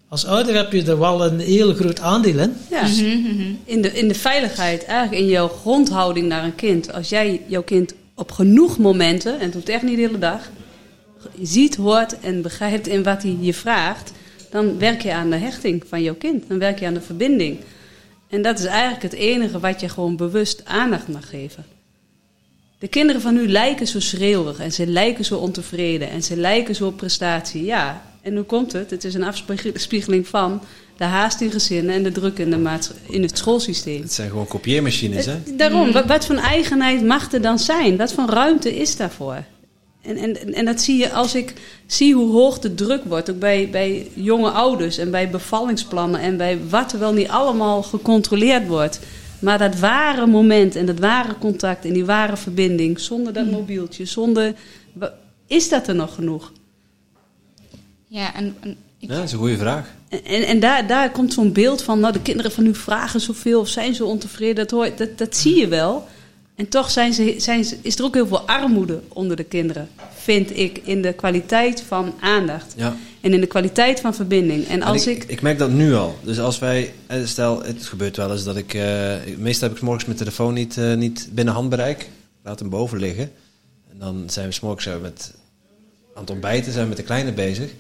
Als 0.08 0.26
ouder 0.26 0.56
heb 0.56 0.72
je 0.72 0.84
er 0.84 1.00
wel 1.00 1.26
een 1.26 1.40
heel 1.40 1.74
groot 1.74 2.00
aandeel 2.00 2.40
in. 2.40 2.54
Ja. 2.70 2.86
In, 3.66 3.82
de, 3.82 3.92
in 3.92 4.08
de 4.08 4.16
veiligheid, 4.16 4.86
eigenlijk 4.86 5.22
in 5.22 5.28
jouw 5.28 5.48
grondhouding 5.48 6.28
naar 6.28 6.44
een 6.44 6.56
kind. 6.56 6.94
Als 6.94 7.10
jij 7.10 7.42
jouw 7.48 7.64
kind 7.64 7.94
op 8.16 8.32
genoeg 8.32 8.78
momenten, 8.78 9.40
en 9.40 9.52
doet 9.52 9.70
echt 9.70 9.84
niet 9.84 9.96
de 9.96 10.02
hele 10.02 10.20
dag, 10.20 10.50
ziet, 11.42 11.76
hoort 11.76 12.20
en 12.20 12.42
begrijpt 12.42 12.88
in 12.88 13.04
wat 13.04 13.24
hij 13.24 13.38
je 13.40 13.54
vraagt, 13.54 14.12
dan 14.50 14.78
werk 14.80 15.02
je 15.02 15.14
aan 15.14 15.30
de 15.30 15.38
hechting 15.38 15.84
van 15.88 16.02
jouw 16.02 16.16
kind. 16.16 16.44
Dan 16.48 16.60
werk 16.60 16.80
je 16.80 16.86
aan 16.86 16.94
de 16.94 17.02
verbinding. 17.02 17.58
En 18.30 18.42
dat 18.42 18.60
is 18.60 18.66
eigenlijk 18.66 19.04
het 19.04 19.14
enige 19.14 19.60
wat 19.60 19.80
je 19.80 19.90
gewoon 19.90 20.16
bewust 20.16 20.66
aandacht 20.66 21.08
mag 21.08 21.30
geven. 21.30 21.66
De 22.84 22.90
kinderen 22.90 23.22
van 23.22 23.34
nu 23.34 23.50
lijken 23.50 23.88
zo 23.88 24.00
schreeuwig 24.00 24.60
en 24.60 24.72
ze 24.72 24.88
lijken 24.88 25.26
zo 25.26 25.36
ontevreden 25.36 26.10
en 26.10 26.24
ze 26.24 26.38
lijken 26.38 26.76
zo 26.76 26.86
op 26.86 26.98
prestatie. 26.98 27.64
Ja, 27.64 28.02
en 28.22 28.36
hoe 28.36 28.44
komt 28.44 28.72
het? 28.72 28.90
Het 28.90 29.04
is 29.04 29.14
een 29.14 29.24
afspiegeling 29.24 30.28
van 30.28 30.62
de 30.98 31.04
haast 31.04 31.42
in 31.42 31.52
gezinnen 31.52 31.96
en 31.96 32.04
de 32.04 32.12
druk 32.12 32.38
in, 32.38 32.50
de 32.50 32.80
in 33.10 33.22
het 33.22 33.38
schoolsysteem. 33.38 34.02
Het 34.02 34.14
zijn 34.14 34.30
gewoon 34.30 34.48
kopieermachines, 34.48 35.26
hè? 35.26 35.38
Daarom, 35.58 35.92
wat, 35.92 36.06
wat 36.06 36.26
voor 36.26 36.36
eigenheid 36.36 37.04
mag 37.04 37.32
er 37.32 37.42
dan 37.42 37.60
zijn? 37.60 37.98
Wat 37.98 38.14
voor 38.14 38.26
ruimte 38.26 38.76
is 38.76 38.96
daarvoor? 38.96 39.44
En, 40.02 40.18
en, 40.18 40.54
en 40.54 40.66
dat 40.66 40.82
zie 40.82 40.98
je 40.98 41.12
als 41.12 41.36
ik 41.36 41.54
zie 41.86 42.14
hoe 42.14 42.32
hoog 42.32 42.60
de 42.60 42.76
druk 42.76 43.04
wordt, 43.04 43.30
ook 43.30 43.40
bij, 43.40 43.70
bij 43.72 44.08
jonge 44.14 44.50
ouders 44.50 44.98
en 44.98 45.12
bij 45.12 45.30
bevallingsplannen 45.30 46.20
en 46.20 46.38
bij 46.38 46.60
wat 46.70 46.94
er 46.94 47.00
wel 47.00 47.14
niet 47.14 47.28
allemaal 47.28 47.84
gecontroleerd 47.84 48.68
wordt. 48.68 49.00
Maar 49.44 49.58
dat 49.58 49.80
ware 49.80 50.28
moment 50.28 50.76
en 50.76 50.86
dat 50.86 51.00
ware 51.00 51.38
contact 51.38 51.86
en 51.86 51.94
die 51.94 52.06
ware 52.06 52.38
verbinding, 52.38 53.00
zonder 53.00 53.34
dat 53.34 53.52
mobieltje, 53.52 54.06
zonder. 54.06 54.54
Is 55.48 55.70
dat 55.70 55.88
er 55.88 55.96
nog 55.96 56.16
genoeg? 56.16 56.52
Ja, 58.08 58.36
en, 58.36 58.56
en 58.60 58.78
ik... 58.98 59.10
ja, 59.10 59.16
dat 59.16 59.24
is 59.24 59.32
een 59.32 59.38
goede 59.38 59.58
vraag. 59.58 59.94
En, 60.10 60.24
en, 60.24 60.44
en 60.44 60.60
daar, 60.60 60.88
daar 60.88 61.12
komt 61.12 61.34
zo'n 61.34 61.54
beeld 61.54 61.82
van, 61.82 62.00
nou, 62.00 62.14
de 62.14 62.22
kinderen 62.22 62.52
van 62.52 62.64
nu 62.64 62.76
vragen 62.76 63.22
zoveel 63.22 63.60
of 63.60 63.68
zijn 63.68 63.96
zo 63.96 64.06
ontevreden. 64.06 64.56
Dat, 64.56 64.72
hoor, 64.72 64.90
dat, 64.96 65.18
dat 65.18 65.36
zie 65.36 65.56
je 65.56 65.68
wel. 65.68 66.08
En 66.56 66.68
toch 66.68 66.90
zijn 66.90 67.14
ze, 67.14 67.36
zijn 67.38 67.66
ze, 67.66 67.78
is 67.82 67.98
er 67.98 68.06
ook 68.06 68.14
heel 68.14 68.28
veel 68.28 68.48
armoede 68.48 69.02
onder 69.08 69.36
de 69.36 69.44
kinderen, 69.44 69.90
vind 70.14 70.58
ik, 70.58 70.78
in 70.84 71.02
de 71.02 71.14
kwaliteit 71.14 71.82
van 71.82 72.14
aandacht. 72.20 72.74
Ja. 72.78 72.96
En 73.24 73.34
in 73.34 73.42
de 73.42 73.48
kwaliteit 73.48 74.00
van 74.00 74.16
verbinding. 74.16 74.68
En 74.68 74.82
als 74.82 75.06
en 75.06 75.12
ik, 75.12 75.24
ik, 75.24 75.30
ik... 75.30 75.42
merk 75.42 75.58
dat 75.58 75.72
nu 75.72 75.94
al. 75.94 76.18
Dus 76.24 76.40
als 76.40 76.60
wij, 76.60 76.94
eh, 77.08 77.26
stel, 77.26 77.64
het 77.64 77.86
gebeurt 77.86 78.18
wel 78.18 78.32
eens 78.32 78.44
dat 78.44 78.58
ik, 78.58 78.74
uh, 78.74 79.16
meestal 79.38 79.68
heb 79.68 79.72
ik 79.72 79.78
s 79.78 79.82
morgens 79.82 80.06
mijn 80.06 80.18
telefoon 80.18 80.54
niet, 80.54 80.78
uh, 80.78 80.94
niet 80.94 81.30
binnen 81.32 81.54
handbereik. 81.54 82.10
Laat 82.44 82.60
hem 82.60 82.70
boven 82.70 83.00
liggen. 83.00 83.32
En 83.92 84.00
dan 84.00 84.24
zijn 84.28 84.48
we 84.48 84.54
s 84.54 84.60
morgens 84.60 85.02
met, 85.02 85.34
aan 86.16 86.22
het 86.22 86.30
ontbijten, 86.30 86.72
zijn 86.72 86.84
we 86.84 86.90
met 86.90 86.98
de 86.98 87.04
kleine 87.04 87.32
bezig. 87.32 87.72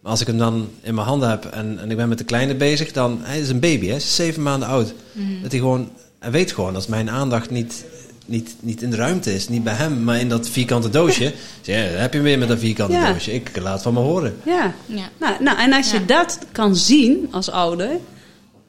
Maar 0.00 0.10
als 0.10 0.20
ik 0.20 0.26
hem 0.26 0.38
dan 0.38 0.68
in 0.80 0.94
mijn 0.94 1.06
handen 1.06 1.30
heb 1.30 1.44
en, 1.44 1.78
en 1.78 1.90
ik 1.90 1.96
ben 1.96 2.08
met 2.08 2.18
de 2.18 2.24
kleine 2.24 2.54
bezig, 2.54 2.92
dan... 2.92 3.18
Hij 3.22 3.40
is 3.40 3.48
een 3.48 3.60
baby, 3.60 3.84
hè? 3.84 3.90
Hij 3.90 4.00
is 4.00 4.14
zeven 4.14 4.42
maanden 4.42 4.68
oud. 4.68 4.94
Mhm. 5.12 5.42
Dat 5.42 5.50
hij 5.50 5.60
gewoon... 5.60 5.90
Hij 6.18 6.30
weet 6.30 6.52
gewoon, 6.52 6.74
als 6.74 6.86
mijn 6.86 7.10
aandacht 7.10 7.50
niet, 7.50 7.84
niet, 8.26 8.54
niet 8.60 8.82
in 8.82 8.90
de 8.90 8.96
ruimte 8.96 9.34
is, 9.34 9.48
niet 9.48 9.64
bij 9.64 9.74
hem, 9.74 10.04
maar 10.04 10.20
in 10.20 10.28
dat 10.28 10.48
vierkante 10.48 10.90
doosje. 10.90 11.24
ja, 11.62 11.82
dan 11.90 12.00
heb 12.00 12.10
je 12.12 12.18
hem 12.18 12.26
weer 12.26 12.38
met 12.38 12.48
dat 12.48 12.58
vierkante 12.58 12.92
Ja. 12.96 13.12
doosje. 13.12 13.32
Ik 13.34 13.50
laat 13.60 13.82
van 13.82 13.92
me 13.94 14.00
horen. 14.00 14.36
Ja. 14.44 14.74
Ja. 14.86 15.08
Nou, 15.18 15.34
nou, 15.42 15.58
en 15.58 15.72
als 15.72 15.90
je 15.90 16.04
dat 16.04 16.38
kan 16.52 16.76
zien 16.76 17.28
als 17.30 17.50
ouder 17.50 17.90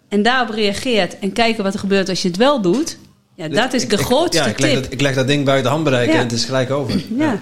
en 0.09 0.21
daarop 0.23 0.55
reageert 0.55 1.19
en 1.19 1.31
kijken 1.31 1.63
wat 1.63 1.73
er 1.73 1.79
gebeurt 1.79 2.09
als 2.09 2.21
je 2.21 2.27
het 2.27 2.37
wel 2.37 2.61
doet, 2.61 2.97
ja, 3.35 3.47
dat 3.47 3.73
is 3.73 3.83
Ik- 3.83 3.89
de 3.89 3.95
ik- 3.95 4.01
grootste 4.01 4.37
ja, 4.43 4.45
ik 4.49 4.59
leg, 4.59 4.71
tip. 4.71 4.83
dat, 4.83 4.91
ik 4.91 5.01
leg 5.01 5.15
dat 5.15 5.27
ding 5.27 5.45
buiten 5.45 5.71
handbereik 5.71 6.07
Ja. 6.09 6.13
en 6.15 6.19
het 6.19 6.31
is 6.31 6.45
gelijk 6.45 6.71
over. 6.71 7.01
Ja. 7.17 7.41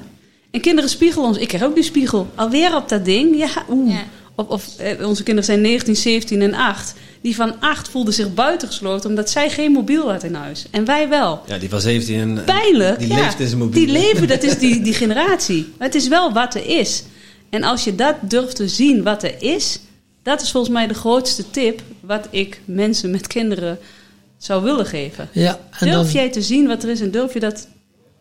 En 0.51 0.62
kinderen 0.62 0.89
spiegelen 0.89 1.28
ons. 1.28 1.38
Ik 1.38 1.47
krijg 1.47 1.64
ook 1.64 1.76
die 1.76 1.84
spiegel. 1.84 2.28
Alweer 2.36 2.76
op 2.76 2.89
dat 2.89 3.05
ding. 3.05 3.38
Ja, 3.38 3.49
oeh. 3.70 3.95
Of, 4.41 4.47
of 4.47 4.77
eh, 4.77 5.07
onze 5.07 5.23
kinderen 5.23 5.49
zijn 5.49 5.61
19, 5.61 5.95
17 5.95 6.41
en 6.41 6.53
8. 6.53 6.93
Die 7.21 7.35
van 7.35 7.59
8 7.59 7.89
voelden 7.89 8.13
zich 8.13 8.33
buitengesloten 8.33 9.09
omdat 9.09 9.29
zij 9.29 9.49
geen 9.49 9.71
mobiel 9.71 10.11
had 10.11 10.23
in 10.23 10.33
huis. 10.33 10.65
En 10.71 10.85
wij 10.85 11.09
wel. 11.09 11.41
Ja, 11.47 11.57
die 11.57 11.69
van 11.69 11.81
17 11.81 12.19
en, 12.19 12.37
en 12.37 12.43
Pijnlijk. 12.43 12.99
die 12.99 13.07
ja. 13.07 13.15
leeft 13.15 13.39
in 13.39 13.47
zijn 13.47 13.59
mobiel. 13.59 13.85
Die 13.85 13.91
leven, 13.91 14.27
dat 14.27 14.43
is 14.43 14.57
die, 14.57 14.81
die 14.81 14.93
generatie. 14.93 15.73
Maar 15.77 15.87
het 15.87 15.95
is 15.95 16.07
wel 16.07 16.33
wat 16.33 16.55
er 16.55 16.65
is. 16.65 17.03
En 17.49 17.63
als 17.63 17.83
je 17.83 17.95
dat 17.95 18.15
durft 18.21 18.55
te 18.55 18.67
zien 18.67 19.03
wat 19.03 19.23
er 19.23 19.35
is, 19.41 19.79
dat 20.23 20.41
is 20.41 20.51
volgens 20.51 20.73
mij 20.73 20.87
de 20.87 20.93
grootste 20.93 21.49
tip 21.49 21.81
wat 21.99 22.27
ik 22.29 22.61
mensen 22.65 23.11
met 23.11 23.27
kinderen 23.27 23.79
zou 24.37 24.63
willen 24.63 24.85
geven. 24.85 25.29
Ja, 25.31 25.59
en 25.79 25.87
Durf 25.87 26.03
dan, 26.03 26.11
jij 26.11 26.29
te 26.29 26.41
zien 26.41 26.67
wat 26.67 26.83
er 26.83 26.89
is 26.89 27.01
en 27.01 27.11
durf 27.11 27.33
je 27.33 27.39
dat 27.39 27.67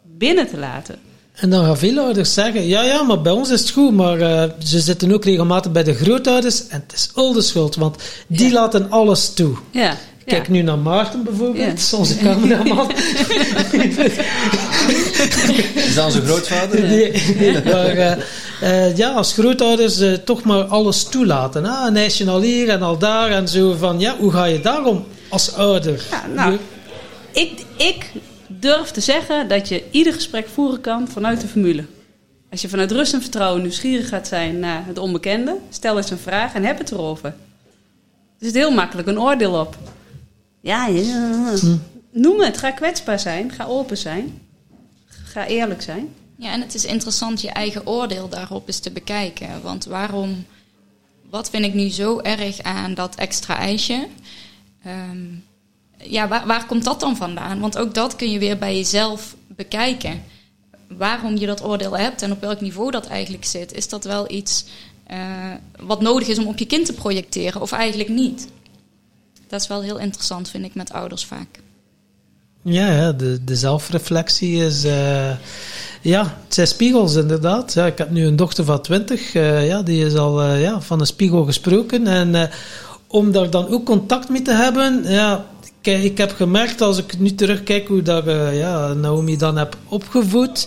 binnen 0.05 0.47
te 0.47 0.59
laten? 0.59 0.99
En 1.41 1.51
dan 1.51 1.65
gaan 1.65 1.77
veel 1.79 1.99
ouders 1.99 2.35
zeggen, 2.35 2.67
ja, 2.67 2.83
ja, 2.83 3.03
maar 3.03 3.21
bij 3.23 3.33
ons 3.33 3.51
is 3.51 3.61
het 3.61 3.71
goed, 3.71 3.93
maar 3.95 4.21
eh, 4.21 4.51
ze 4.65 4.81
zitten 4.81 5.13
ook 5.13 5.25
regelmatig 5.25 5.73
bij 5.73 5.83
de 5.85 5.95
grootouders 5.95 6.67
en 6.69 6.83
het 6.87 6.93
is 6.97 7.11
al 7.15 7.33
de 7.33 7.43
schuld, 7.43 7.75
want 7.77 7.97
die 8.27 8.47
Ja. 8.49 8.53
laten 8.53 8.91
alles 8.91 9.33
toe. 9.35 9.57
Ja. 9.71 9.97
Kijk 10.25 10.47
ja. 10.47 10.53
nu 10.53 10.63
naar 10.63 10.79
Maarten 10.79 11.23
bijvoorbeeld, 11.25 11.89
Ja. 11.91 11.97
onze 11.97 12.17
cameraman. 12.19 12.91
Is 15.75 15.95
dat 15.95 16.05
onze 16.05 16.21
grootvader? 16.23 16.81
Nee, 16.89 17.13
nee, 17.39 17.53
maar 17.65 17.87
eh, 17.87 18.13
eh, 18.61 18.97
ja, 18.97 19.11
als 19.11 19.33
grootouders 19.33 19.99
eh, 19.99 20.13
toch 20.13 20.43
maar 20.43 20.63
alles 20.65 21.03
toelaten. 21.05 21.65
Ah, 21.67 21.87
een 21.87 21.97
ijsje 21.97 22.31
al 22.31 22.41
hier 22.41 22.69
en 22.69 22.83
al 22.83 22.99
daar 22.99 23.31
en 23.31 23.49
zo 23.49 23.75
van, 23.79 24.01
ja, 24.01 24.17
hoe 24.19 24.33
ga 24.33 24.45
je 24.45 24.61
daarom 24.61 25.05
als 25.29 25.55
ouder? 25.55 26.03
Ja, 26.11 26.25
nou, 26.35 26.59
ik, 27.33 27.65
ik 27.77 28.11
durf 28.61 28.91
te 28.91 29.01
zeggen 29.01 29.49
dat 29.49 29.69
je 29.69 29.91
ieder 29.91 30.13
gesprek 30.13 30.49
voeren 30.49 30.81
kan 30.81 31.09
vanuit 31.09 31.41
de 31.41 31.49
formule. 31.49 31.85
Als 32.51 32.61
je 32.61 32.69
vanuit 32.69 32.91
rust 32.91 33.13
en 33.13 33.21
vertrouwen 33.21 33.63
nieuwsgierig 33.63 34.09
gaat 34.09 34.29
zijn 34.29 34.59
naar 34.59 34.87
het 34.87 34.99
onbekende, 34.99 35.57
stel 35.69 35.97
eens 35.97 36.11
een 36.11 36.19
vraag 36.19 36.55
en 36.55 36.65
heb 36.65 36.79
het 36.79 36.91
erover. 36.91 37.29
Er 38.39 38.47
zit 38.47 38.55
heel 38.55 38.71
makkelijk 38.71 39.09
een 39.09 39.21
oordeel 39.21 39.61
op. 39.61 39.79
Ja, 40.61 40.89
noem 42.11 42.41
het. 42.41 42.59
Ga 42.59 42.71
kwetsbaar 42.71 43.19
zijn. 43.19 43.53
Ga 43.53 43.65
open 43.65 43.97
zijn. 43.97 44.41
Ga 45.07 45.47
eerlijk 45.47 45.83
zijn. 45.83 46.15
Ja, 46.37 46.53
en 46.53 46.61
het 46.61 46.75
is 46.75 46.85
interessant 46.85 47.41
je 47.41 47.51
eigen 47.51 47.87
oordeel 47.87 48.29
daarop 48.29 48.67
eens 48.67 48.79
te 48.79 48.91
bekijken. 48.91 49.63
Want 49.63 49.85
waarom, 49.85 50.47
wat 51.31 51.51
vind 51.51 51.65
ik 51.65 51.75
nu 51.75 51.89
zo 51.89 52.21
erg 52.21 52.63
aan 52.63 52.95
dat 52.95 53.15
extra 53.15 53.57
ijsje? 53.57 54.07
Ehm, 54.85 55.27
ja, 56.03 56.29
waar, 56.29 56.47
waar 56.47 56.67
komt 56.67 56.85
dat 56.85 57.01
dan 57.01 57.17
vandaan? 57.17 57.61
Want 57.61 57.79
ook 57.79 57.95
dat 57.95 58.17
kun 58.17 58.31
je 58.31 58.39
weer 58.39 58.59
bij 58.59 58.77
jezelf 58.77 59.35
bekijken. 59.47 60.23
Waarom 60.89 61.37
je 61.37 61.47
dat 61.47 61.65
oordeel 61.65 61.99
hebt 61.99 62.23
en 62.23 62.33
op 62.33 62.41
welk 62.41 62.61
niveau 62.61 62.91
dat 62.91 63.07
eigenlijk 63.07 63.45
zit. 63.45 63.73
Is 63.73 63.89
dat 63.89 64.05
wel 64.05 64.31
iets 64.31 64.65
eh, 65.07 65.19
wat 65.81 66.01
nodig 66.01 66.29
is 66.29 66.39
om 66.39 66.47
op 66.47 66.59
je 66.59 66.67
kind 66.67 66.87
te 66.87 66.93
projecteren 66.93 67.61
of 67.61 67.73
eigenlijk 67.73 68.09
niet? 68.09 68.49
Dat 69.49 69.61
is 69.61 69.67
wel 69.67 69.83
heel 69.83 69.99
interessant, 69.99 70.49
vind 70.51 70.65
ik, 70.65 70.75
met 70.75 70.93
ouders 70.93 71.25
vaak. 71.25 71.61
Ja, 72.63 73.13
de, 73.13 73.45
de 73.45 73.57
zelfreflectie 73.57 74.65
is... 74.65 74.85
eh, 74.85 75.31
ja, 76.03 76.23
het 76.45 76.55
zijn 76.55 76.67
spiegels 76.67 77.15
inderdaad. 77.15 77.73
Ja, 77.73 77.87
ik 77.87 77.99
heb 77.99 78.11
nu 78.11 78.27
een 78.27 78.37
dochter 78.37 78.65
van 78.65 78.83
20. 78.83 79.35
eh, 79.35 79.67
ja, 79.67 79.83
die 79.83 80.05
is 80.07 80.15
al 80.15 80.45
ja, 80.55 80.81
van 80.81 81.01
een 81.01 81.07
spiegel 81.07 81.45
gesproken. 81.45 82.07
En 82.07 82.51
om 83.07 83.33
daar 83.33 83.51
dan 83.51 83.69
ook 83.69 83.85
contact 83.85 84.29
mee 84.29 84.43
te 84.43 84.53
hebben... 84.53 85.03
Ja, 85.05 85.45
kijk, 85.81 86.03
ik 86.03 86.19
heb 86.19 86.33
gemerkt 86.37 86.81
als 86.81 86.99
ik 86.99 87.19
nu 87.19 87.35
terugkijk 87.35 87.89
hoe 87.89 88.03
dat, 88.03 88.27
eh, 88.27 88.59
ja, 88.59 88.93
Naomi 88.93 89.37
dan 89.37 89.57
heb 89.57 89.77
opgevoed... 89.89 90.67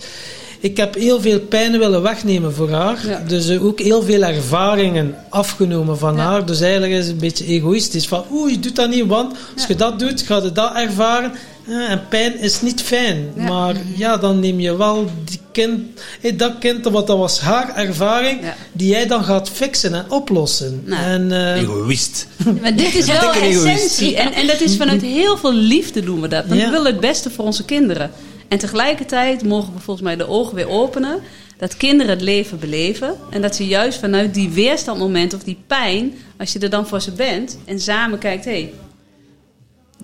Ik 0.60 0.78
heb 0.78 0.94
heel 0.96 1.22
veel 1.22 1.40
pijn 1.40 1.78
willen 1.78 2.02
wegnemen 2.02 2.54
voor 2.54 2.70
haar. 2.70 3.08
Ja. 3.08 3.24
Dus 3.28 3.50
eh, 3.50 3.66
ook 3.66 3.80
heel 3.80 4.02
veel 4.02 4.22
ervaringen 4.22 5.16
afgenomen 5.30 5.98
van 5.98 6.16
Ja. 6.16 6.22
haar. 6.22 6.46
Dus 6.46 6.62
eigenlijk 6.62 6.94
is 6.94 7.04
het 7.04 7.14
een 7.14 7.18
beetje 7.18 7.46
egoïstisch. 7.46 8.08
Van, 8.08 8.24
oeh, 8.32 8.52
je 8.52 8.60
doet 8.60 8.76
dat 8.76 8.90
niet, 8.90 9.06
want 9.06 9.36
als 9.56 9.68
je 9.68 9.76
dat 9.76 10.00
doet, 10.00 10.22
ga 10.22 10.36
je 10.44 10.52
dat 10.52 10.76
ervaren. 10.76 11.32
Ja, 11.68 11.88
en 11.88 12.08
pijn 12.10 12.40
is 12.40 12.62
niet 12.62 12.82
fijn. 12.82 13.32
Ja. 13.36 13.44
Maar 13.44 13.76
ja, 13.96 14.18
dan 14.18 14.40
neem 14.40 14.60
je 14.60 14.78
wel 14.78 15.06
die 15.26 15.40
kind, 15.52 16.00
hé, 16.22 16.36
dat 16.36 16.54
kind, 16.60 16.86
wat 16.86 17.08
dat 17.08 17.18
was 17.18 17.40
haar 17.40 17.76
ervaring, 17.76 18.42
Ja. 18.42 18.56
die 18.72 18.90
jij 18.90 19.08
dan 19.08 19.24
gaat 19.24 19.50
fixen 19.50 19.94
en 19.94 20.06
oplossen. 20.12 20.84
Nou. 20.86 21.04
en, 21.04 21.32
eh, 21.32 21.62
Egoïst. 21.62 22.28
Maar 22.62 22.76
dit 22.76 22.96
is 22.96 23.06
wel 23.20 23.32
essentie. 23.34 24.16
En, 24.18 24.34
en 24.34 24.48
dat 24.48 24.62
is 24.62 24.78
vanuit 24.78 25.02
heel 25.02 25.38
veel 25.38 25.54
liefde 25.54 26.02
doen 26.02 26.22
we 26.22 26.28
dat. 26.28 26.46
Want 26.48 26.60
Ja. 26.60 26.66
we 26.66 26.72
willen 26.72 26.92
het 26.92 27.00
beste 27.00 27.30
voor 27.30 27.46
onze 27.46 27.66
kinderen. 27.66 28.12
En 28.48 28.58
tegelijkertijd 28.58 29.44
mogen 29.44 29.74
we 29.74 29.80
volgens 29.80 30.06
mij 30.06 30.16
de 30.16 30.28
ogen 30.28 30.56
weer 30.56 30.70
openen. 30.70 31.20
Dat 31.58 31.78
kinderen 31.78 32.12
het 32.12 32.22
leven 32.22 32.60
beleven. 32.60 33.16
En 33.30 33.42
dat 33.42 33.56
ze 33.56 33.68
juist 33.68 34.00
vanuit 34.00 34.34
die 34.34 34.50
weerstandmoment 34.50 35.34
of 35.34 35.44
die 35.44 35.58
pijn, 35.68 36.14
als 36.38 36.54
je 36.54 36.60
er 36.60 36.70
dan 36.70 36.88
voor 36.88 37.02
ze 37.02 37.12
bent 37.12 37.58
en 37.66 37.80
samen 37.80 38.20
kijkt, 38.20 38.46
hé, 38.46 38.52
hey, 38.52 38.74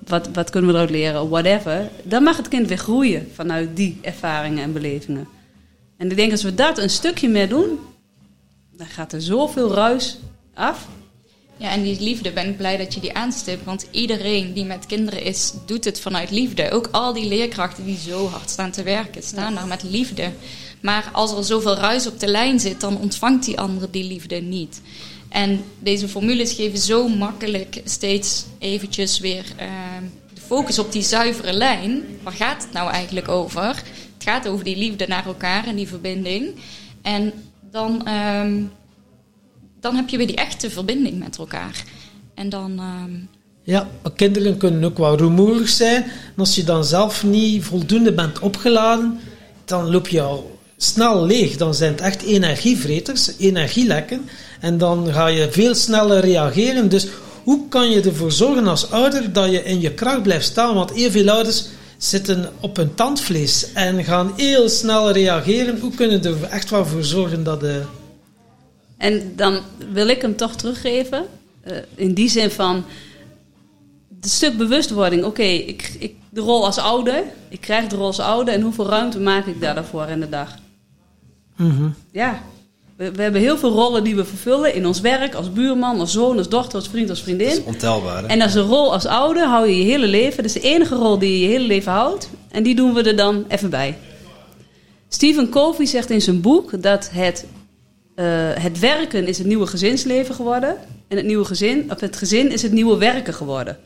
wat, 0.09 0.29
wat 0.33 0.49
kunnen 0.49 0.69
we 0.69 0.75
eruit 0.75 0.89
leren, 0.89 1.29
whatever. 1.29 1.89
Dan 2.03 2.23
mag 2.23 2.37
het 2.37 2.47
kind 2.47 2.67
weer 2.67 2.77
groeien 2.77 3.29
vanuit 3.33 3.75
die 3.75 3.97
ervaringen 4.01 4.63
en 4.63 4.73
belevingen. 4.73 5.27
En 5.97 6.09
ik 6.09 6.15
denk 6.15 6.31
als 6.31 6.43
we 6.43 6.55
dat 6.55 6.77
een 6.77 6.89
stukje 6.89 7.29
meer 7.29 7.49
doen, 7.49 7.79
dan 8.77 8.87
gaat 8.87 9.13
er 9.13 9.21
zoveel 9.21 9.73
ruis 9.73 10.17
af. 10.53 10.87
Ja, 11.57 11.71
en 11.71 11.81
die 11.81 12.01
liefde 12.01 12.31
ben 12.31 12.49
ik 12.49 12.57
blij 12.57 12.77
dat 12.77 12.93
je 12.93 12.99
die 12.99 13.13
aanstipt. 13.13 13.65
Want 13.65 13.87
iedereen 13.91 14.53
die 14.53 14.65
met 14.65 14.85
kinderen 14.85 15.23
is, 15.23 15.53
doet 15.65 15.85
het 15.85 15.99
vanuit 15.99 16.31
liefde. 16.31 16.71
Ook 16.71 16.87
al 16.91 17.13
die 17.13 17.27
leerkrachten 17.27 17.85
die 17.85 17.97
zo 17.97 18.27
hard 18.27 18.49
staan 18.49 18.71
te 18.71 18.83
werken, 18.83 19.23
staan 19.23 19.55
daar 19.55 19.67
met 19.67 19.83
liefde. 19.83 20.31
Maar 20.81 21.09
als 21.13 21.31
er 21.31 21.43
zoveel 21.43 21.75
ruis 21.75 22.07
op 22.07 22.19
de 22.19 22.27
lijn 22.27 22.59
zit, 22.59 22.81
dan 22.81 22.97
ontvangt 22.97 23.45
die 23.45 23.59
andere 23.59 23.89
die 23.89 24.03
liefde 24.03 24.35
niet. 24.35 24.81
En 25.29 25.63
deze 25.79 26.07
formules 26.07 26.53
geven 26.53 26.79
zo 26.79 27.07
makkelijk 27.07 27.81
steeds 27.83 28.45
eventjes 28.59 29.19
weer 29.19 29.45
ehm, 29.55 30.03
de 30.33 30.41
focus 30.41 30.79
op 30.79 30.91
die 30.91 31.01
zuivere 31.03 31.53
lijn. 31.53 32.03
Waar 32.23 32.33
gaat 32.33 32.63
het 32.63 32.73
nou 32.73 32.91
eigenlijk 32.91 33.27
over? 33.27 33.67
Het 34.17 34.27
gaat 34.27 34.47
over 34.47 34.63
die 34.63 34.77
liefde 34.77 35.07
naar 35.07 35.25
elkaar 35.25 35.67
en 35.67 35.75
die 35.75 35.87
verbinding. 35.87 36.55
En 37.01 37.33
dan... 37.71 38.05
ehm, 38.07 38.61
dan 39.79 39.95
heb 39.95 40.09
je 40.09 40.17
weer 40.17 40.27
die 40.27 40.35
echte 40.35 40.69
verbinding 40.69 41.19
met 41.19 41.37
elkaar. 41.37 41.83
En 42.35 42.49
dan, 42.49 42.79
ehm, 42.79 43.11
Ja, 43.63 43.89
kinderen 44.15 44.57
kunnen 44.57 44.83
ook 44.83 44.97
wel 44.97 45.17
rumoerig 45.17 45.69
zijn. 45.69 46.03
En 46.03 46.33
als 46.35 46.55
je 46.55 46.63
dan 46.63 46.83
zelf 46.85 47.23
niet 47.23 47.63
voldoende 47.63 48.13
bent 48.13 48.39
opgeladen, 48.39 49.19
dan 49.65 49.89
loop 49.89 50.07
je 50.07 50.21
al 50.21 50.59
snel 50.77 51.25
leeg. 51.25 51.57
Dan 51.57 51.73
zijn 51.73 51.91
het 51.91 52.01
echt 52.01 52.21
energievreters, 52.21 53.31
energielekken. 53.37 54.29
En 54.59 54.77
dan 54.77 55.07
ga 55.13 55.27
je 55.27 55.51
veel 55.51 55.75
sneller 55.75 56.19
reageren. 56.19 56.89
Dus 56.89 57.07
hoe 57.43 57.67
kan 57.69 57.89
je 57.89 58.01
ervoor 58.01 58.31
zorgen 58.31 58.67
als 58.67 58.91
ouder 58.91 59.33
dat 59.33 59.51
je 59.51 59.63
in 59.63 59.81
je 59.81 59.93
kracht 59.93 60.23
blijft 60.23 60.45
staan? 60.45 60.75
Want 60.75 60.91
heel 60.93 61.11
veel 61.11 61.29
ouders 61.29 61.65
zitten 61.97 62.49
op 62.59 62.75
hun 62.75 62.93
tandvlees 62.93 63.73
en 63.73 64.03
gaan 64.03 64.33
heel 64.35 64.69
snel 64.69 65.11
reageren. 65.11 65.79
Hoe 65.79 65.93
kunnen 65.93 66.21
we 66.21 66.29
er 66.29 66.43
echt 66.43 66.69
wel 66.69 66.85
voor 66.85 67.03
zorgen 67.03 67.43
dat 67.43 67.59
de... 67.59 67.81
En 68.97 69.33
dan 69.35 69.59
wil 69.91 70.07
ik 70.07 70.21
hem 70.21 70.35
toch 70.35 70.55
teruggeven. 70.55 71.25
eh, 71.61 71.77
in 71.95 72.13
die 72.13 72.29
zin 72.29 72.51
van 72.51 72.85
het 74.21 74.29
stuk 74.29 74.57
bewustwording. 74.57 75.23
Oké, 75.23 75.43
ik, 75.43 75.95
ik, 75.99 76.15
de 76.29 76.41
rol 76.41 76.65
als 76.65 76.77
ouder. 76.77 77.23
Ik 77.49 77.61
krijg 77.61 77.87
de 77.87 77.95
rol 77.95 78.05
als 78.05 78.19
ouder. 78.19 78.53
En 78.53 78.61
hoeveel 78.61 78.87
ruimte 78.89 79.19
maak 79.19 79.45
ik 79.45 79.61
daar 79.61 79.75
daarvoor 79.75 80.07
in 80.07 80.19
de 80.19 80.29
dag? 80.29 80.55
Mhm. 81.55 81.89
Ja, 82.11 82.41
we, 82.99 83.11
we 83.11 83.21
hebben 83.21 83.41
heel 83.41 83.57
veel 83.57 83.71
rollen 83.71 84.03
die 84.03 84.15
we 84.15 84.25
vervullen 84.25 84.73
in 84.73 84.85
ons 84.85 84.99
werk. 84.99 85.33
Als 85.33 85.53
buurman, 85.53 85.99
als 85.99 86.11
zoon, 86.11 86.37
als 86.37 86.49
dochter, 86.49 86.75
als 86.75 86.87
vriend, 86.89 87.09
als 87.09 87.19
Dat 87.19 87.27
is 87.27 87.35
vriendin. 87.35 87.65
ontelbaar. 87.65 88.21
Hè? 88.21 88.27
En 88.27 88.41
als 88.41 88.53
een 88.53 88.61
rol 88.61 88.93
als 88.93 89.05
ouder 89.05 89.47
hou 89.47 89.67
je 89.67 89.77
je 89.77 89.83
hele 89.83 90.07
leven. 90.07 90.35
Dat 90.35 90.45
is 90.45 90.61
de 90.61 90.67
enige 90.67 90.95
rol 90.95 91.19
die 91.19 91.31
je 91.31 91.39
je 91.39 91.47
hele 91.47 91.65
leven 91.65 91.91
houdt. 91.91 92.29
En 92.51 92.63
die 92.63 92.75
doen 92.75 92.93
we 92.93 93.03
er 93.03 93.15
dan 93.15 93.45
even 93.47 93.69
bij. 93.69 93.97
Stephen 95.09 95.49
Covey 95.49 95.85
zegt 95.85 96.09
in 96.09 96.21
zijn 96.21 96.41
boek 96.41 96.81
dat 96.83 97.09
het, 97.11 97.45
eh, 98.15 98.25
het 98.53 98.79
werken 98.79 99.27
is 99.27 99.37
het 99.37 99.47
nieuwe 99.47 99.67
gezinsleven 99.67 100.35
geworden. 100.35 100.75
En 101.07 101.17
het 101.17 101.25
nieuwe 101.25 101.45
gezin, 101.45 101.91
of 101.91 101.99
het 101.99 102.15
gezin 102.15 102.51
is 102.51 102.61
het 102.61 102.71
nieuwe 102.71 102.97
werken 102.97 103.33
geworden. 103.33 103.77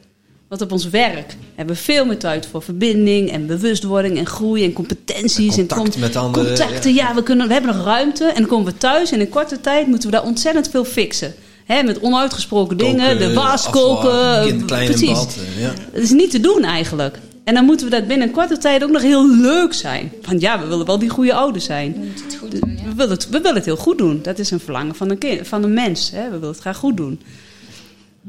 Want 0.48 0.62
op 0.62 0.72
ons 0.72 0.90
werk 0.90 1.36
hebben 1.56 1.76
we 1.76 1.82
veel 1.82 2.06
meer 2.06 2.18
tijd 2.18 2.46
voor 2.46 2.62
verbinding 2.62 3.32
en 3.32 3.48
bewustwording 3.48 4.18
en 4.18 4.26
groei 4.26 4.64
en 4.64 4.74
competenties. 5.14 5.58
En 5.58 5.68
contact 5.68 5.98
met 5.98 6.16
anderen. 6.16 6.58
Contacten, 6.58 6.94
ja, 6.94 7.16
we, 7.16 7.24
kunnen, 7.24 7.48
we 7.48 7.54
hebben 7.54 7.76
nog 7.76 7.86
ruimte 7.86 8.26
en 8.26 8.36
dan 8.36 8.46
komen 8.46 8.66
we 8.66 8.78
thuis 8.78 9.12
en 9.12 9.20
in 9.20 9.30
korte 9.30 9.62
tijd 9.62 9.88
moeten 9.88 10.10
we 10.10 10.16
daar 10.16 10.26
ontzettend 10.26 10.70
veel 10.70 10.86
fixen. 10.86 11.34
Hè, 11.66 11.84
met 11.84 12.00
onuitgesproken 12.00 12.78
dingen, 12.78 13.18
de 13.18 13.34
was, 13.34 13.70
koken. 13.70 14.66
Precies. 14.66 15.10
Bad, 15.10 15.38
ja. 15.58 15.74
Dat 15.94 16.02
is 16.02 16.12
niet 16.12 16.32
te 16.32 16.40
doen 16.40 16.64
eigenlijk. 16.64 17.20
En 17.44 17.54
dan 17.54 17.66
moeten 17.66 17.86
we 17.86 17.92
dat 17.92 18.08
binnen 18.08 18.28
een 18.28 18.34
korte 18.34 18.58
tijd 18.58 18.84
ook 18.84 18.92
nog 18.92 19.02
heel 19.02 19.30
leuk 19.30 19.74
zijn. 19.74 20.12
Van 20.22 20.40
ja, 20.40 20.60
we 20.60 20.68
willen 20.68 20.86
wel 20.86 21.00
die 21.00 21.10
goede 21.10 21.34
ouders 21.34 21.66
zijn. 21.66 21.94
We 21.94 22.24
het 22.24 22.36
goed 22.40 22.62
doen, 22.62 22.78
ja. 22.78 22.84
we, 22.84 22.96
willen 22.96 23.12
het, 23.12 23.30
we 23.30 23.40
willen 23.40 23.56
het 23.56 23.66
heel 23.66 23.76
goed 23.76 23.98
doen. 23.98 24.20
Dat 24.22 24.40
is 24.40 24.52
een 24.52 24.60
verlangen 24.60 24.96
van 24.96 25.10
een, 25.10 25.18
kind, 25.18 25.48
van 25.48 25.64
een 25.64 25.74
mens. 25.74 26.12
Hè. 26.12 26.24
We 26.24 26.32
willen 26.32 26.48
het 26.48 26.60
graag 26.60 26.78
goed 26.78 26.98
doen. 26.98 27.22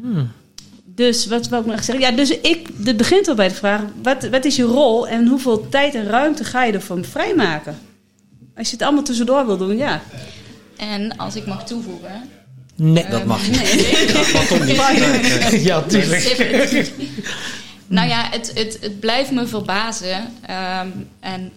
Hmm. 0.01 0.31
Dus 0.95 1.27
wat 1.27 1.49
wil 1.49 1.61
ik 1.61 1.67
nog 1.67 1.85
zeggen? 1.85 2.05
Ja, 2.05 2.11
dus 2.11 2.31
ik, 2.31 2.69
het 2.85 2.97
begint 2.97 3.29
al 3.29 3.35
bij 3.35 3.49
de 3.49 3.55
vraag: 3.55 3.83
wat, 4.03 4.29
wat 4.29 4.45
is 4.45 4.57
je 4.57 4.63
rol 4.63 5.09
en 5.09 5.27
hoeveel 5.27 5.69
tijd 5.69 5.95
en 5.95 6.07
ruimte 6.07 6.45
ga 6.45 6.65
je 6.65 6.73
ervan 6.73 7.05
vrijmaken? 7.05 7.79
Als 8.57 8.67
je 8.67 8.73
het 8.73 8.83
allemaal 8.83 9.03
tussendoor 9.03 9.47
wil 9.47 9.57
doen, 9.57 9.77
ja. 9.77 10.03
En 10.77 11.17
als 11.17 11.37
ik 11.37 11.47
mag 11.47 11.67
toevoegen. 11.67 12.31
Nee, 12.77 13.09
dat 13.09 13.25
mag 13.25 13.49
niet. 13.49 13.63
Nee. 13.63 14.07
Dat 14.13 14.33
mag 14.33 14.47
toch 14.47 14.65
niet. 14.65 15.63
Ja, 15.63 15.83
tuurlijk. 15.83 16.93
Nou 17.87 18.09
ja, 18.09 18.29
het, 18.31 18.51
het, 18.55 18.79
het 18.81 19.01
blijft 19.01 19.31
me 19.31 19.47
verbazen. 19.47 20.17
Um, 20.17 21.09
en 21.21 21.53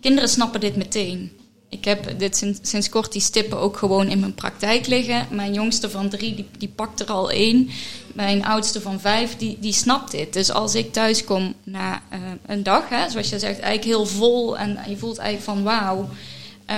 kinderen 0.00 0.28
snappen 0.28 0.60
dit 0.60 0.76
meteen. 0.76 1.37
Ik 1.70 1.84
heb 1.84 2.18
dit 2.18 2.58
sinds, 2.62 2.88
kort 2.88 3.12
die 3.12 3.20
stippen 3.20 3.58
ook 3.58 3.76
gewoon 3.76 4.08
in 4.08 4.20
mijn 4.20 4.34
praktijk 4.34 4.86
liggen. 4.86 5.26
Mijn 5.30 5.52
jongste 5.52 5.90
van 5.90 6.08
drie, 6.08 6.34
die, 6.34 6.46
die 6.58 6.68
pakt 6.68 7.00
er 7.00 7.06
al 7.06 7.30
één. 7.30 7.70
Mijn 8.14 8.44
oudste 8.44 8.80
van 8.80 9.00
vijf, 9.00 9.36
die, 9.36 9.56
die 9.60 9.72
snapt 9.72 10.10
dit. 10.10 10.32
Dus 10.32 10.50
als 10.50 10.74
ik 10.74 10.92
thuis 10.92 11.24
kom 11.24 11.54
na 11.62 12.02
uh, 12.12 12.18
een 12.46 12.62
dag, 12.62 12.88
hè, 12.88 13.10
zoals 13.10 13.28
je 13.28 13.38
zegt, 13.38 13.60
eigenlijk 13.60 13.84
heel 13.84 14.06
vol... 14.06 14.58
en 14.58 14.78
je 14.88 14.96
voelt 14.96 15.18
eigenlijk 15.18 15.58
van 15.58 15.62
wauw, 15.62 16.08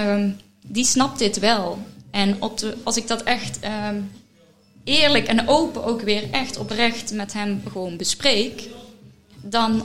um, 0.09 0.37
die 0.67 0.85
snapt 0.85 1.19
dit 1.19 1.39
wel. 1.39 1.79
En 2.11 2.43
op 2.43 2.59
de, 2.59 2.77
als 2.83 2.97
ik 2.97 3.09
dat 3.09 3.23
echt 3.23 3.59
um, 3.65 4.11
eerlijk 4.85 5.27
en 5.27 5.49
open 5.49 5.85
ook 5.85 6.01
weer 6.01 6.31
echt 6.31 6.59
oprecht 6.59 7.13
met 7.13 7.33
hem 7.33 7.63
gewoon 7.73 7.97
bespreek... 7.97 8.69
dan, 9.43 9.83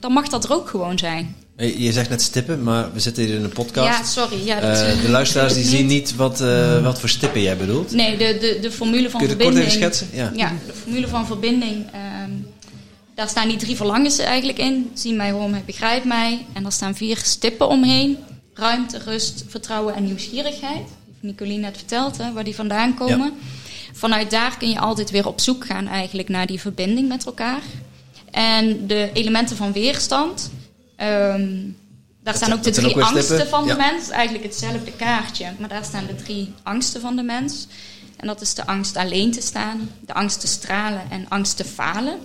dan 0.00 0.12
mag 0.12 0.28
dat 0.28 0.44
er 0.44 0.52
ook 0.52 0.68
gewoon 0.68 0.98
zijn. 0.98 1.36
Je 1.60 1.92
zegt 1.92 2.08
net 2.08 2.22
stippen, 2.22 2.62
maar 2.62 2.92
we 2.92 3.00
zitten 3.00 3.24
hier 3.24 3.34
in 3.34 3.44
een 3.44 3.52
podcast. 3.52 3.98
Ja, 3.98 4.04
sorry. 4.04 4.46
Ja, 4.46 4.60
dat, 4.60 4.78
uh, 4.78 5.02
de 5.02 5.08
luisteraars 5.10 5.54
die 5.54 5.64
zien 5.76 5.86
niet 5.86 6.16
wat, 6.16 6.40
uh, 6.40 6.82
wat 6.82 7.00
voor 7.00 7.08
stippen 7.08 7.42
jij 7.42 7.56
bedoelt. 7.56 7.90
Nee, 7.90 8.16
de, 8.16 8.36
de, 8.40 8.58
de 8.60 8.70
formule 8.70 9.10
van 9.10 9.20
Kun 9.20 9.28
je 9.28 9.36
verbinding. 9.36 9.66
kort 9.66 9.82
even 9.82 9.94
schetsen? 9.94 10.08
Ja. 10.12 10.32
ja, 10.34 10.52
de 10.66 10.72
formule 10.72 11.08
van 11.08 11.26
verbinding. 11.26 11.86
Um, 12.24 12.46
daar 13.14 13.28
staan 13.28 13.48
die 13.48 13.56
drie 13.56 13.76
verlangens 13.76 14.18
eigenlijk 14.18 14.58
in. 14.58 14.90
Zie 14.94 15.12
mij, 15.14 15.30
hoor 15.30 15.50
mij, 15.50 15.62
begrijp 15.66 16.04
mij. 16.04 16.46
En 16.52 16.62
daar 16.62 16.72
staan 16.72 16.94
vier 16.96 17.16
stippen 17.16 17.68
omheen. 17.68 18.18
Ruimte, 18.54 18.98
rust, 18.98 19.44
vertrouwen 19.48 19.94
en 19.94 20.04
nieuwsgierigheid. 20.04 20.86
Die 21.20 21.30
Nicoline 21.30 21.60
net 21.60 21.76
verteld, 21.76 22.18
hè, 22.18 22.32
waar 22.32 22.44
die 22.44 22.54
vandaan 22.54 22.94
komen. 22.94 23.18
Ja. 23.18 23.32
Vanuit 23.92 24.30
daar 24.30 24.56
kun 24.58 24.70
je 24.70 24.78
altijd 24.78 25.10
weer 25.10 25.26
op 25.26 25.40
zoek 25.40 25.66
gaan 25.66 25.86
eigenlijk 25.86 26.28
naar 26.28 26.46
die 26.46 26.60
verbinding 26.60 27.08
met 27.08 27.26
elkaar. 27.26 27.62
En 28.30 28.86
de 28.86 29.10
elementen 29.12 29.56
van 29.56 29.72
weerstand 29.72 30.50
Um, 31.02 31.76
daar 32.22 32.34
staan 32.34 32.52
ook 32.52 32.62
de 32.62 32.70
drie 32.70 32.96
ook 32.96 33.02
angsten 33.02 33.48
van 33.48 33.66
de 33.66 33.74
mens. 33.74 34.08
Eigenlijk 34.08 34.44
hetzelfde 34.44 34.92
kaartje, 34.92 35.46
maar 35.58 35.68
daar 35.68 35.84
staan 35.84 36.06
de 36.06 36.14
drie 36.14 36.52
angsten 36.62 37.00
van 37.00 37.16
de 37.16 37.22
mens. 37.22 37.66
En 38.16 38.26
dat 38.26 38.40
is 38.40 38.54
de 38.54 38.66
angst 38.66 38.96
alleen 38.96 39.32
te 39.32 39.40
staan, 39.40 39.90
de 40.00 40.14
angst 40.14 40.40
te 40.40 40.46
stralen 40.46 41.02
en 41.10 41.26
angst 41.28 41.56
te 41.56 41.64
falen. 41.64 42.18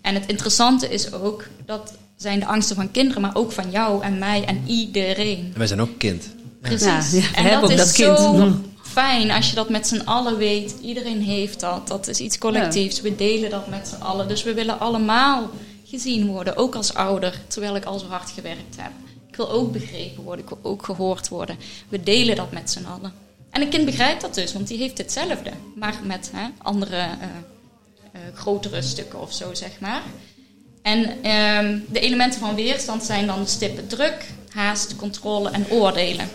En 0.00 0.14
het 0.14 0.26
interessante 0.26 0.88
is 0.88 1.12
ook, 1.12 1.48
dat 1.66 1.92
zijn 2.16 2.40
de 2.40 2.46
angsten 2.46 2.76
van 2.76 2.90
kinderen, 2.90 3.22
maar 3.22 3.34
ook 3.34 3.52
van 3.52 3.70
jou 3.70 4.02
en 4.02 4.18
mij 4.18 4.44
en 4.44 4.62
iedereen. 4.66 5.50
En 5.52 5.58
wij 5.58 5.66
zijn 5.66 5.80
ook 5.80 5.98
kind. 5.98 6.28
Precies. 6.60 7.12
Ja, 7.12 7.20
ja, 7.20 7.34
en 7.34 7.60
dat 7.60 7.70
is 7.70 7.76
dat 7.76 7.88
zo 7.88 8.32
kind. 8.32 8.56
fijn 8.82 9.30
als 9.30 9.48
je 9.48 9.54
dat 9.54 9.68
met 9.68 9.86
z'n 9.86 10.00
allen 10.04 10.36
weet. 10.36 10.74
Iedereen 10.82 11.20
heeft 11.20 11.60
dat. 11.60 11.88
Dat 11.88 12.08
is 12.08 12.18
iets 12.18 12.38
collectiefs. 12.38 13.00
We 13.00 13.16
delen 13.16 13.50
dat 13.50 13.68
met 13.68 13.88
z'n 13.88 14.02
allen. 14.02 14.28
Dus 14.28 14.42
we 14.42 14.54
willen 14.54 14.80
allemaal 14.80 15.50
gezien 15.92 16.26
worden, 16.26 16.56
ook 16.56 16.74
als 16.74 16.94
ouder, 16.94 17.40
terwijl 17.46 17.76
ik 17.76 17.84
al 17.84 17.98
zo 17.98 18.06
hard 18.06 18.30
gewerkt 18.30 18.76
heb. 18.76 18.92
Ik 19.28 19.36
wil 19.36 19.50
ook 19.50 19.72
begrepen 19.72 20.22
worden, 20.22 20.44
ik 20.44 20.50
wil 20.50 20.70
ook 20.70 20.84
gehoord 20.84 21.28
worden. 21.28 21.56
We 21.88 22.02
delen 22.02 22.36
dat 22.36 22.52
met 22.52 22.70
z'n 22.70 22.84
allen. 22.84 23.12
En 23.50 23.62
een 23.62 23.68
kind 23.68 23.84
begrijpt 23.84 24.20
dat 24.20 24.34
dus, 24.34 24.52
want 24.52 24.68
die 24.68 24.78
heeft 24.78 24.98
hetzelfde, 24.98 25.50
maar 25.74 25.94
met 26.04 26.30
hè, 26.34 26.48
andere, 26.58 26.96
uh, 26.96 27.04
uh, 28.12 28.20
grotere 28.34 28.82
stukken 28.82 29.20
of 29.20 29.32
zo, 29.32 29.54
zeg 29.54 29.80
maar. 29.80 30.02
En 30.82 30.98
uh, 31.00 31.80
de 31.88 32.00
elementen 32.00 32.40
van 32.40 32.54
weerstand 32.54 33.02
zijn 33.02 33.26
dan 33.26 33.46
stippen 33.46 33.86
druk, 33.86 34.26
haast, 34.48 34.96
controle 34.96 35.50
en 35.50 35.66
oordelen. 35.70 36.28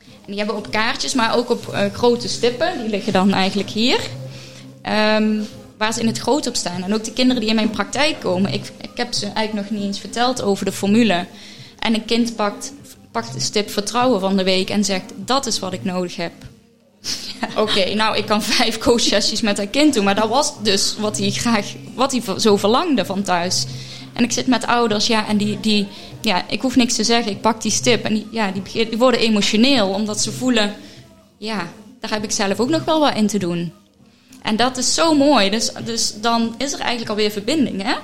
En 0.00 0.32
die 0.32 0.36
hebben 0.36 0.54
we 0.54 0.60
op 0.60 0.70
kaartjes, 0.70 1.14
maar 1.14 1.36
ook 1.36 1.50
op 1.50 1.66
uh, 1.66 1.84
grote 1.92 2.28
stippen. 2.28 2.78
Die 2.78 2.88
liggen 2.88 3.12
dan 3.12 3.32
eigenlijk 3.32 3.70
hier. 3.70 4.00
Um, 5.18 5.46
waar 5.78 5.92
ze 5.92 6.00
in 6.00 6.06
het 6.06 6.18
groot 6.18 6.46
op 6.46 6.56
staan. 6.56 6.82
En 6.82 6.94
ook 6.94 7.04
de 7.04 7.12
kinderen 7.12 7.40
die 7.40 7.50
in 7.50 7.56
mijn 7.56 7.70
praktijk 7.70 8.20
komen. 8.20 8.52
Ik, 8.52 8.72
ik 8.80 8.90
heb 8.94 9.12
ze 9.12 9.26
eigenlijk 9.26 9.68
nog 9.68 9.78
niet 9.78 9.88
eens 9.88 10.00
verteld 10.00 10.42
over 10.42 10.64
de 10.64 10.72
formule. 10.72 11.26
En 11.78 11.94
een 11.94 12.04
kind 12.04 12.36
pakt, 12.36 12.72
pakt 13.10 13.34
een 13.34 13.40
stip 13.40 13.70
vertrouwen 13.70 14.20
van 14.20 14.36
de 14.36 14.44
week 14.44 14.70
en 14.70 14.84
zegt: 14.84 15.12
Dat 15.16 15.46
is 15.46 15.58
wat 15.58 15.72
ik 15.72 15.84
nodig 15.84 16.16
heb. 16.16 16.32
Ja. 17.40 17.48
Oké, 17.62 17.94
nou, 17.94 18.16
ik 18.16 18.26
kan 18.26 18.42
vijf 18.42 18.78
coachsessies 18.88 19.40
met 19.40 19.56
dat 19.56 19.70
kind 19.70 19.94
doen, 19.94 20.04
maar 20.04 20.14
dat 20.14 20.28
was 20.28 20.62
dus 20.62 20.96
wat 20.98 21.18
hij 21.18 21.30
graag, 21.30 21.74
wat 21.94 22.12
hij 22.12 22.22
zo 22.38 22.56
verlangde 22.56 23.04
van 23.04 23.22
thuis. 23.22 23.66
En 24.12 24.24
ik 24.24 24.32
zit 24.32 24.46
met 24.46 24.66
ouders, 24.66 25.06
ja, 25.06 25.26
en 25.28 25.36
die, 25.36 25.60
die 25.60 25.86
ja, 26.20 26.44
ik 26.48 26.60
hoef 26.60 26.76
niks 26.76 26.94
te 26.94 27.04
zeggen, 27.04 27.32
ik 27.32 27.40
pak 27.40 27.62
die 27.62 27.70
stip. 27.70 28.04
En 28.04 28.26
ja, 28.30 28.50
die, 28.50 28.88
die 28.88 28.98
worden 28.98 29.20
emotioneel, 29.20 29.88
omdat 29.88 30.20
ze 30.20 30.32
voelen, 30.32 30.74
ja, 31.38 31.68
daar 32.00 32.10
heb 32.10 32.24
ik 32.24 32.30
zelf 32.30 32.60
ook 32.60 32.68
nog 32.68 32.84
wel 32.84 33.00
wat 33.00 33.14
in 33.14 33.26
te 33.26 33.38
doen. 33.38 33.72
En 34.46 34.56
dat 34.56 34.76
is 34.76 34.94
zo 34.94 35.14
mooi. 35.14 35.50
Dus, 35.50 35.70
dus 35.84 36.14
dan 36.20 36.54
is 36.58 36.72
er 36.72 36.80
eigenlijk 36.80 37.10
alweer 37.10 37.30
verbinding. 37.30 37.82
Hè? 37.82 37.94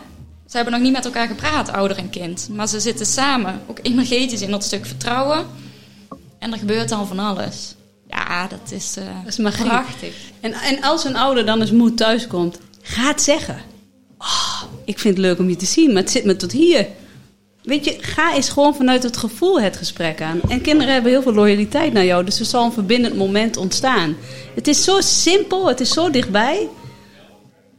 Ze 0.46 0.56
hebben 0.56 0.72
nog 0.72 0.82
niet 0.82 0.92
met 0.92 1.04
elkaar 1.04 1.26
gepraat, 1.26 1.72
ouder 1.72 1.96
en 1.96 2.10
kind. 2.10 2.48
Maar 2.50 2.68
ze 2.68 2.80
zitten 2.80 3.06
samen, 3.06 3.60
ook 3.66 3.78
energetisch 3.82 4.40
in 4.40 4.50
dat 4.50 4.64
stuk 4.64 4.86
vertrouwen. 4.86 5.46
En 6.38 6.52
er 6.52 6.58
gebeurt 6.58 6.88
dan 6.88 7.06
van 7.06 7.18
alles. 7.18 7.74
Ja, 8.08 8.46
dat 8.46 8.72
is, 8.72 8.96
uh, 8.98 9.04
dat 9.24 9.38
is 9.38 9.62
prachtig. 9.62 10.14
En, 10.40 10.52
en 10.52 10.82
als 10.82 11.04
een 11.04 11.16
ouder 11.16 11.46
dan 11.46 11.60
eens 11.60 11.70
moe 11.70 11.94
thuiskomt, 11.94 12.58
ga 12.82 13.06
het 13.06 13.22
zeggen. 13.22 13.60
Oh, 14.18 14.62
ik 14.84 14.98
vind 14.98 15.16
het 15.16 15.24
leuk 15.24 15.38
om 15.38 15.48
je 15.48 15.56
te 15.56 15.66
zien, 15.66 15.92
maar 15.92 16.02
het 16.02 16.10
zit 16.10 16.24
me 16.24 16.36
tot 16.36 16.52
hier. 16.52 16.86
Weet 17.62 17.84
je, 17.84 17.96
ga 18.00 18.34
eens 18.34 18.48
gewoon 18.48 18.74
vanuit 18.74 19.02
het 19.02 19.16
gevoel 19.16 19.60
het 19.60 19.76
gesprek 19.76 20.22
aan. 20.22 20.40
En 20.48 20.60
kinderen 20.60 20.92
hebben 20.92 21.12
heel 21.12 21.22
veel 21.22 21.34
loyaliteit 21.34 21.92
naar 21.92 22.04
jou, 22.04 22.24
dus 22.24 22.40
er 22.40 22.44
zal 22.44 22.64
een 22.64 22.72
verbindend 22.72 23.16
moment 23.16 23.56
ontstaan. 23.56 24.16
Het 24.54 24.68
is 24.68 24.84
zo 24.84 25.00
simpel, 25.00 25.68
het 25.68 25.80
is 25.80 25.92
zo 25.92 26.10
dichtbij 26.10 26.68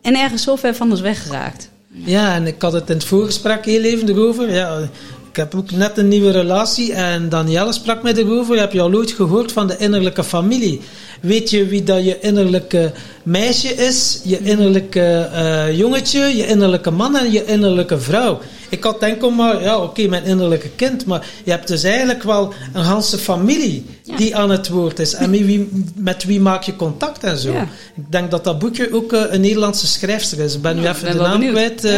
en 0.01 0.15
ergens 0.15 0.43
zo 0.43 0.55
ver 0.55 0.75
van 0.75 0.91
ons 0.91 1.01
weggeraakt. 1.01 1.69
Ja, 1.93 2.35
en 2.35 2.47
ik 2.47 2.61
had 2.61 2.73
het 2.73 2.89
in 2.89 2.95
het 2.95 3.05
voorgesprek 3.05 3.65
heel 3.65 3.81
even 3.81 4.09
erover. 4.09 4.53
Ja, 4.53 4.89
ik 5.29 5.35
heb 5.39 5.55
ook 5.55 5.71
net 5.71 5.97
een 5.97 6.07
nieuwe 6.07 6.31
relatie 6.31 6.93
en 6.93 7.29
Danielle 7.29 7.73
sprak 7.73 8.03
mij 8.03 8.13
erover. 8.13 8.59
Heb 8.59 8.73
je 8.73 8.81
al 8.81 8.93
ooit 8.93 9.11
gehoord 9.11 9.51
van 9.51 9.67
de 9.67 9.77
innerlijke 9.77 10.23
familie? 10.23 10.81
Weet 11.21 11.49
je 11.49 11.65
wie 11.65 11.83
dat 11.83 12.05
je 12.05 12.19
innerlijke 12.19 12.91
meisje 13.23 13.75
is, 13.75 14.21
je 14.23 14.39
innerlijke 14.39 15.29
uh, 15.33 15.77
jongetje, 15.77 16.35
je 16.35 16.47
innerlijke 16.47 16.91
man 16.91 17.17
en 17.17 17.31
je 17.31 17.45
innerlijke 17.45 17.99
vrouw? 17.99 18.39
Ik 18.73 18.83
had 18.83 18.99
enkel 18.99 19.29
maar, 19.29 19.61
ja 19.61 19.75
oké, 19.75 19.85
okay, 19.85 20.07
mijn 20.07 20.23
innerlijke 20.23 20.69
kind, 20.69 21.05
maar 21.05 21.27
je 21.43 21.51
hebt 21.51 21.67
dus 21.67 21.83
eigenlijk 21.83 22.23
wel 22.23 22.53
een 22.73 22.83
ganse 22.83 23.17
familie 23.17 23.85
die 24.17 24.35
aan 24.35 24.49
het 24.49 24.69
woord 24.69 24.99
is. 24.99 25.13
En 25.13 25.29
met 25.29 25.45
wie, 25.45 25.69
met 25.95 26.23
wie 26.23 26.39
maak 26.39 26.63
je 26.63 26.75
contact 26.75 27.23
en 27.23 27.37
zo. 27.37 27.51
Ja. 27.51 27.67
Ik 27.95 28.11
denk 28.11 28.31
dat 28.31 28.43
dat 28.43 28.59
boekje 28.59 28.93
ook 28.93 29.13
uh, 29.13 29.21
een 29.29 29.41
Nederlandse 29.41 29.87
schrijfster 29.87 30.39
is. 30.39 30.55
Ik 30.55 30.61
ben 30.61 30.75
nu 30.75 30.87
even 30.87 31.11
de 31.11 31.17
naam 31.17 31.39
kwijt 31.39 31.85
uh, 31.85 31.93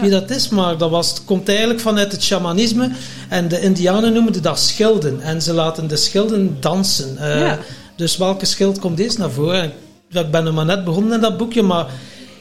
wie 0.00 0.10
dat 0.10 0.30
is, 0.30 0.48
maar 0.48 0.78
dat 0.78 0.90
was, 0.90 1.24
komt 1.24 1.48
eigenlijk 1.48 1.80
vanuit 1.80 2.12
het 2.12 2.22
shamanisme. 2.22 2.90
En 3.28 3.48
de 3.48 3.60
indianen 3.60 4.12
noemen 4.12 4.42
dat 4.42 4.60
schilden. 4.60 5.20
En 5.20 5.42
ze 5.42 5.52
laten 5.52 5.88
de 5.88 5.96
schilden 5.96 6.56
dansen. 6.60 7.16
Uh, 7.20 7.52
dus 7.96 8.16
welke 8.16 8.44
schild 8.44 8.78
komt 8.78 8.96
deze 8.96 9.18
naar 9.18 9.30
voren? 9.30 9.72
Ik 10.10 10.30
ben 10.30 10.46
er 10.46 10.54
maar 10.54 10.64
net 10.64 10.84
begonnen 10.84 11.12
in 11.12 11.20
dat 11.20 11.36
boekje, 11.36 11.62
maar 11.62 11.86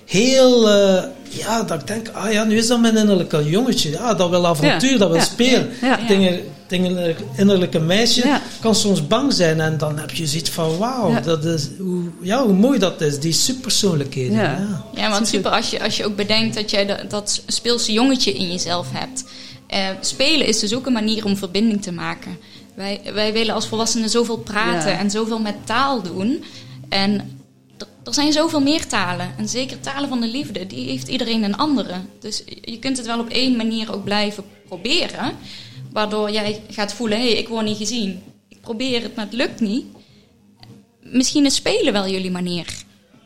heel, 0.05 0.69
uh, 0.69 1.03
ja, 1.29 1.63
dat 1.63 1.81
ik 1.81 1.87
denk, 1.87 2.09
ah 2.09 2.31
ja, 2.31 2.43
nu 2.43 2.57
is 2.57 2.67
dat 2.67 2.79
mijn 2.79 2.97
innerlijke 2.97 3.49
jongetje. 3.49 3.89
Ja, 3.89 4.13
dat 4.13 4.29
wil 4.29 4.47
avontuur, 4.47 4.91
ja. 4.91 4.97
dat 4.97 5.09
wil 5.09 5.17
ja. 5.17 5.23
spelen. 5.23 5.69
Ja. 5.81 5.99
Dingen, 6.07 6.41
dingen, 6.67 7.15
innerlijke 7.37 7.79
meisje 7.79 8.39
kan 8.59 8.75
soms 8.75 9.07
bang 9.07 9.33
zijn 9.33 9.61
en 9.61 9.77
dan 9.77 9.97
heb 9.99 10.11
je 10.11 10.27
zoiets 10.27 10.49
van, 10.49 10.77
wauw, 10.77 11.21
dat 11.21 11.45
is, 11.45 11.67
hoe, 11.79 12.03
ja, 12.21 12.43
hoe 12.43 12.53
mooi 12.53 12.79
dat 12.79 13.01
is, 13.01 13.19
die 13.19 13.33
superpersoonlijkheden. 13.33 14.37
Ja, 14.37 14.83
ja. 14.95 15.09
want 15.09 15.27
super 15.27 15.51
als 15.51 15.69
je, 15.69 15.83
als 15.83 15.97
je 15.97 16.05
ook 16.05 16.15
bedenkt 16.15 16.55
dat 16.55 16.69
jij 16.71 16.85
dat, 16.85 17.09
dat 17.09 17.41
speelse 17.47 17.91
jongetje 17.91 18.33
in 18.33 18.51
jezelf 18.51 18.87
hebt. 18.91 19.23
Uh, 19.73 19.87
spelen 19.99 20.47
is 20.47 20.59
dus 20.59 20.73
ook 20.73 20.85
een 20.85 20.93
manier 20.93 21.25
om 21.25 21.37
verbinding 21.37 21.81
te 21.81 21.91
maken. 21.91 22.37
Wij, 22.75 23.01
wij 23.13 23.33
willen 23.33 23.53
als 23.53 23.67
volwassenen 23.67 24.09
zoveel 24.09 24.37
praten 24.37 24.97
en 24.97 25.11
zoveel 25.11 25.39
met 25.39 25.55
taal 25.65 26.01
doen. 26.01 26.43
En 26.89 27.39
er 28.05 28.13
zijn 28.13 28.31
zoveel 28.31 28.61
meer 28.61 28.87
talen. 28.87 29.33
En 29.37 29.49
zeker 29.49 29.79
talen 29.79 30.09
van 30.09 30.21
de 30.21 30.27
liefde, 30.27 30.67
die 30.67 30.89
heeft 30.89 31.07
iedereen 31.07 31.43
een 31.43 31.57
andere. 31.57 31.93
Dus 32.19 32.43
je 32.61 32.79
kunt 32.79 32.97
het 32.97 33.05
wel 33.05 33.19
op 33.19 33.29
één 33.29 33.55
manier 33.55 33.93
ook 33.93 34.03
blijven 34.03 34.43
proberen. 34.67 35.31
Waardoor 35.91 36.31
jij 36.31 36.61
gaat 36.69 36.93
voelen, 36.93 37.17
hé, 37.17 37.29
hey, 37.29 37.37
ik 37.37 37.47
word 37.47 37.65
niet 37.65 37.77
gezien. 37.77 38.21
Ik 38.47 38.61
probeer 38.61 39.01
het, 39.01 39.15
maar 39.15 39.25
het 39.25 39.33
lukt 39.33 39.59
niet. 39.59 39.85
Misschien 41.01 41.45
is 41.45 41.55
spelen 41.55 41.93
wel 41.93 42.07
jullie 42.07 42.31
manier. 42.31 42.83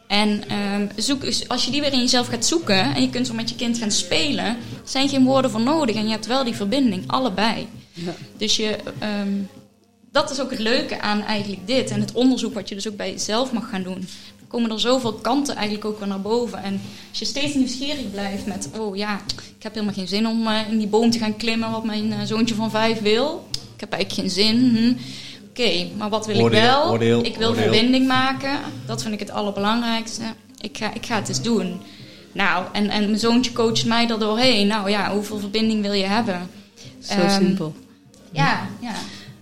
En 0.08 0.44
um, 0.54 0.90
zoek, 0.96 1.24
als 1.48 1.66
je 1.66 1.72
die 1.72 1.82
weer 1.82 1.94
in 1.94 2.00
jezelf 2.00 2.28
gaat 2.28 2.46
zoeken 2.46 2.96
en 2.96 3.02
je 3.02 3.10
kunt 3.10 3.28
zo 3.28 3.34
met 3.34 3.50
je 3.50 3.56
kind 3.56 3.78
gaan 3.78 3.92
spelen, 3.92 4.58
zijn 4.84 5.10
geen 5.10 5.26
woorden 5.26 5.52
voor 5.52 5.62
nodig 5.62 5.96
en 5.96 6.06
je 6.06 6.12
hebt 6.12 6.26
wel 6.26 6.44
die 6.44 6.56
verbinding, 6.56 7.04
allebei. 7.08 7.68
Ja. 7.94 8.14
Dus 8.38 8.56
je, 8.56 8.78
um, 9.22 9.50
dat 10.12 10.32
is 10.32 10.42
ook 10.42 10.50
het 10.50 10.60
leuke 10.60 11.02
aan 11.02 11.22
eigenlijk 11.22 11.68
dit 11.68 11.90
en 11.90 12.00
het 12.00 12.12
onderzoek 12.12 12.54
wat 12.54 12.70
je 12.70 12.76
dus 12.76 12.88
ook 12.88 12.96
bij 12.96 13.12
jezelf 13.12 13.52
mag 13.52 13.70
gaan 13.70 13.84
doen 13.84 14.08
komen 14.50 14.72
er 14.72 14.80
zoveel 14.80 15.14
kanten 15.14 15.56
eigenlijk 15.56 15.86
ook 15.86 16.00
weer 16.00 16.08
naar 16.08 16.22
boven. 16.22 16.64
En 16.64 16.82
als 17.10 17.20
je 17.20 17.26
steeds 17.26 17.54
nieuwsgierig 17.54 18.12
blijft 18.12 18.46
met, 18.46 18.70
oh 18.80 18.96
ja, 18.96 19.20
ik 19.58 19.64
heb 19.64 19.74
helemaal 19.74 19.94
geen 19.94 20.08
zin 20.08 20.28
om 20.28 20.48
uh, 20.48 20.60
in 20.70 20.78
die 20.78 20.88
boom 20.88 21.12
te 21.12 21.20
gaan 21.20 21.38
klimmen 21.38 21.72
wat 21.72 21.84
mijn 21.84 22.08
uh, 22.08 22.16
zoontje 22.24 22.56
van 22.56 22.72
vijf 22.72 23.02
wil. 23.02 23.48
Ik 23.74 23.80
heb 23.80 23.92
eigenlijk 23.92 24.22
geen 24.22 24.46
zin. 24.46 24.76
Hm. 24.76 24.94
Oké, 25.50 25.88
maar 25.98 26.10
wat 26.10 26.26
wil 26.26 26.46
ik 26.46 26.52
wel? 26.52 26.90
Oordeel, 26.90 27.26
ik 27.26 27.36
wil 27.36 27.54
verbinding 27.54 28.08
maken. 28.08 28.60
Dat 28.86 29.02
vind 29.02 29.14
ik 29.14 29.20
het 29.20 29.32
allerbelangrijkste. 29.32 30.24
Ik 30.62 30.78
ga, 30.78 30.94
ik 30.94 31.06
ga 31.06 31.16
het 31.16 31.30
eens 31.30 31.42
doen. 31.42 31.82
Nou, 32.32 32.66
en, 32.74 32.90
en 32.90 33.06
mijn 33.06 33.20
zoontje 33.20 33.52
coacht 33.52 33.86
mij 33.86 34.10
er 34.10 34.20
doorheen. 34.20 34.68
Nou 34.68 34.90
ja, 34.90 35.12
hoeveel 35.14 35.40
verbinding 35.40 35.82
wil 35.82 35.94
je 35.94 36.06
hebben? 36.06 36.50
Zo 37.00 37.20
um, 37.20 37.30
simpel. 37.30 37.76
Ja, 38.32 38.68
ja. 38.82 38.94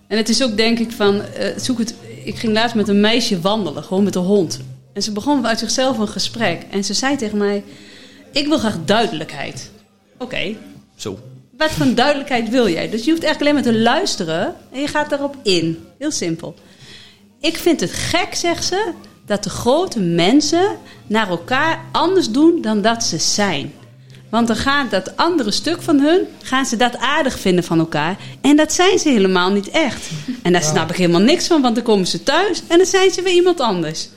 En 0.07 0.17
het 0.17 0.29
is 0.29 0.43
ook 0.43 0.57
denk 0.57 0.79
ik 0.79 0.91
van, 0.91 1.15
uh, 1.15 1.21
zoek 1.57 1.77
het. 1.77 1.95
Ik 2.23 2.37
ging 2.37 2.53
laatst 2.53 2.75
met 2.75 2.87
een 2.87 3.01
meisje 3.01 3.41
wandelen, 3.41 3.83
gewoon 3.83 4.03
met 4.03 4.13
de 4.13 4.19
hond. 4.19 4.59
En 4.97 5.03
ze 5.03 5.11
begon 5.11 5.47
uit 5.47 5.59
zichzelf 5.59 5.97
een 5.97 6.07
gesprek. 6.07 6.61
En 6.69 6.83
ze 6.83 6.93
zei 6.93 7.15
tegen 7.15 7.37
mij: 7.37 7.63
Ik 8.31 8.47
wil 8.47 8.57
graag 8.57 8.77
duidelijkheid. 8.85 9.71
Oké. 10.17 10.55
Zo. 10.95 11.19
Wat 11.57 11.71
voor 11.71 11.93
duidelijkheid 11.93 12.49
wil 12.49 12.69
jij? 12.69 12.89
Dus 12.89 13.05
je 13.05 13.11
hoeft 13.11 13.23
eigenlijk 13.23 13.41
alleen 13.41 13.63
maar 13.63 13.73
te 13.73 13.83
luisteren 13.83 14.55
en 14.71 14.79
je 14.79 14.87
gaat 14.87 15.11
erop 15.11 15.35
in. 15.43 15.85
Heel 15.97 16.11
simpel. 16.11 16.55
Ik 17.39 17.57
vind 17.57 17.79
het 17.79 17.91
gek, 17.91 18.35
zegt 18.35 18.65
ze, 18.65 18.91
dat 19.25 19.43
de 19.43 19.49
grote 19.49 19.99
mensen 19.99 20.77
naar 21.07 21.29
elkaar 21.29 21.79
anders 21.91 22.29
doen 22.29 22.61
dan 22.61 22.81
dat 22.81 23.03
ze 23.03 23.17
zijn. 23.17 23.73
Want 24.29 24.47
dan 24.47 24.55
gaat 24.55 24.91
dat 24.91 25.15
andere 25.15 25.51
stuk 25.51 25.81
van 25.81 25.99
hun, 25.99 26.27
gaan 26.41 26.65
ze 26.65 26.75
dat 26.75 26.97
aardig 26.97 27.39
vinden 27.39 27.63
van 27.63 27.79
elkaar. 27.79 28.17
En 28.41 28.55
dat 28.55 28.73
zijn 28.73 28.99
ze 28.99 29.09
helemaal 29.09 29.51
niet 29.51 29.69
echt. 29.69 30.09
En 30.41 30.51
daar 30.51 30.63
snap 30.63 30.89
ik 30.89 30.95
helemaal 30.95 31.21
niks 31.21 31.47
van, 31.47 31.61
want 31.61 31.75
dan 31.75 31.83
komen 31.83 32.07
ze 32.07 32.23
thuis 32.23 32.61
en 32.67 32.77
dan 32.77 32.87
zijn 32.87 33.11
ze 33.11 33.21
weer 33.21 33.33
iemand 33.33 33.59
anders. 33.59 34.09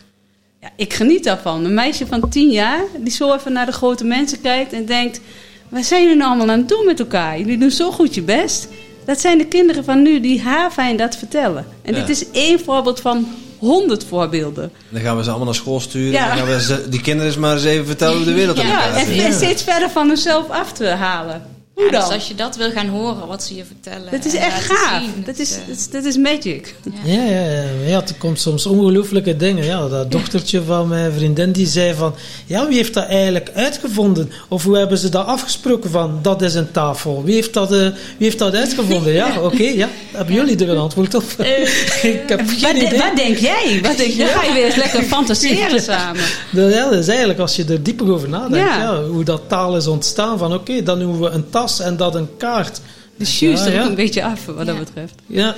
Ja, 0.61 0.71
ik 0.77 0.93
geniet 0.93 1.25
daarvan. 1.25 1.65
Een 1.65 1.75
meisje 1.75 2.07
van 2.07 2.29
tien 2.29 2.51
jaar 2.51 2.81
die 2.99 3.13
zo 3.13 3.35
even 3.35 3.53
naar 3.53 3.67
de 3.67 3.73
grote 3.73 4.05
mensen 4.05 4.41
kijkt 4.41 4.73
en 4.73 4.87
denkt: 4.87 5.21
Waar 5.69 5.85
zijn 5.85 6.03
jullie 6.03 6.17
nou 6.17 6.29
allemaal 6.29 6.51
aan 6.51 6.59
het 6.59 6.69
doen 6.69 6.85
met 6.85 7.01
elkaar? 7.01 7.39
Jullie 7.39 7.59
doen 7.59 7.71
zo 7.71 7.91
goed 7.91 8.15
je 8.15 8.23
best. 8.23 8.69
Dat 9.05 9.21
zijn 9.21 9.39
de 9.39 9.47
kinderen 9.47 9.85
van 9.85 10.03
nu 10.03 10.21
die 10.21 10.43
haar 10.43 10.71
fijn 10.71 10.97
dat 10.97 11.17
vertellen. 11.17 11.67
En 11.83 11.95
dit 11.95 12.09
is 12.09 12.31
één 12.31 12.61
voorbeeld 12.61 13.01
van 13.01 13.27
honderd 13.59 14.05
voorbeelden. 14.05 14.73
Dan 14.89 15.01
gaan 15.01 15.17
we 15.17 15.23
ze 15.23 15.29
allemaal 15.29 15.47
naar 15.47 15.55
school 15.55 15.81
sturen. 15.81 16.13
Ja. 16.13 16.37
Gaan 16.37 16.47
we 16.47 16.63
ze, 16.63 16.89
die 16.89 17.01
kinderen 17.01 17.31
eens 17.31 17.41
maar 17.41 17.55
eens 17.55 17.65
even 17.65 17.87
vertellen 17.87 18.17
hoe 18.17 18.25
de 18.25 18.33
wereld 18.33 18.57
ja. 18.57 18.65
ja, 18.65 19.25
en, 19.25 19.33
steeds 19.33 19.63
verder 19.63 19.91
van 19.91 20.09
hunzelf 20.09 20.51
af 20.51 20.73
te 20.73 20.87
halen. 20.87 21.43
Hoe 21.81 21.91
dan? 21.91 22.01
Dus 22.01 22.15
als 22.15 22.29
je 22.29 22.35
dat 22.35 22.57
wil 22.57 22.71
gaan 22.71 22.89
horen, 22.89 23.27
wat 23.27 23.43
ze 23.43 23.55
je 23.55 23.65
vertellen. 23.65 24.11
Dat 24.11 24.25
is 24.25 24.35
echt 24.35 24.65
gaaf. 24.65 25.03
dat, 25.25 25.39
is, 25.39 25.59
dat, 25.91 26.05
is, 26.05 26.17
magic. 26.17 26.75
Ja, 27.05 27.23
ja, 27.23 27.41
ja. 27.41 27.63
ja. 27.87 28.03
er 28.03 28.15
komt 28.19 28.41
soms 28.41 28.67
ongelooflijke 28.67 29.37
dingen. 29.37 29.65
Ja, 29.65 29.89
dat 29.89 30.11
dochtertje 30.11 30.63
van 30.63 30.89
mijn 30.89 31.13
vriendin 31.13 31.53
die 31.53 31.67
zei 31.67 31.95
van... 31.95 32.15
Ja, 32.47 32.69
wie 32.69 32.77
heeft 32.77 32.95
dat 32.95 33.07
eigenlijk 33.07 33.51
uitgevonden? 33.55 34.31
Of 34.49 34.65
hoe 34.65 34.77
hebben 34.77 34.99
ze 34.99 35.09
dat 35.09 35.27
afgesproken 35.27 35.91
van... 35.91 36.19
Dat 36.23 36.43
is 36.43 36.55
een 36.55 36.71
tafel. 36.71 37.25
Wie 37.25 37.35
heeft 37.35 37.55
dat, 37.55 37.73
uh, 37.73 37.79
wie 37.79 37.93
heeft 38.19 38.39
dat 38.39 38.55
uitgevonden? 38.55 39.13
Ja, 39.13 39.41
oké. 39.41 39.63
ja. 39.63 39.89
Hebben 40.13 40.35
jullie 40.35 40.59
er 40.59 40.69
een 40.69 40.79
antwoord 40.79 41.15
op? 41.15 41.25
Uh, 41.41 41.61
ik 42.15 42.29
heb 42.29 42.41
geen 42.47 42.61
wat, 42.61 42.83
idee. 42.83 42.99
Wat 42.99 43.17
denk 43.17 43.37
jij? 43.37 43.79
Wat 43.83 43.97
denk 43.97 44.13
jij? 44.13 44.27
Ga 44.27 44.45
je 44.45 44.53
weer 44.53 44.65
eens 44.65 44.77
lekker 44.77 45.03
fantaseren 45.03 45.81
samen? 45.81 46.23
Ja, 46.53 46.91
dat 46.91 46.99
is 46.99 47.09
eigenlijk 47.09 47.39
als 47.39 47.57
je 47.57 47.65
er 47.65 47.83
dieper 47.83 48.13
over 48.13 48.29
nadenkt. 48.29 48.57
Ja. 48.57 49.03
hoe 49.03 49.25
dat 49.25 49.43
taal 49.47 49.77
is 49.77 49.87
ontstaan. 49.87 50.39
Van 50.39 50.55
oké, 50.55 50.83
dan 50.83 50.99
noemen 50.99 51.21
we 51.21 51.29
een 51.29 51.51
tas 51.77 51.87
en 51.87 51.97
dat 51.97 52.15
een 52.15 52.37
kaart. 52.37 52.81
De 53.17 53.37
juist 53.39 53.67
er 53.67 53.81
ook 53.81 53.89
een 53.89 53.95
beetje 53.95 54.25
af, 54.25 54.47
wat 54.47 54.67
dat 54.67 54.79
betreft. 54.79 55.15
Ja. 55.27 55.55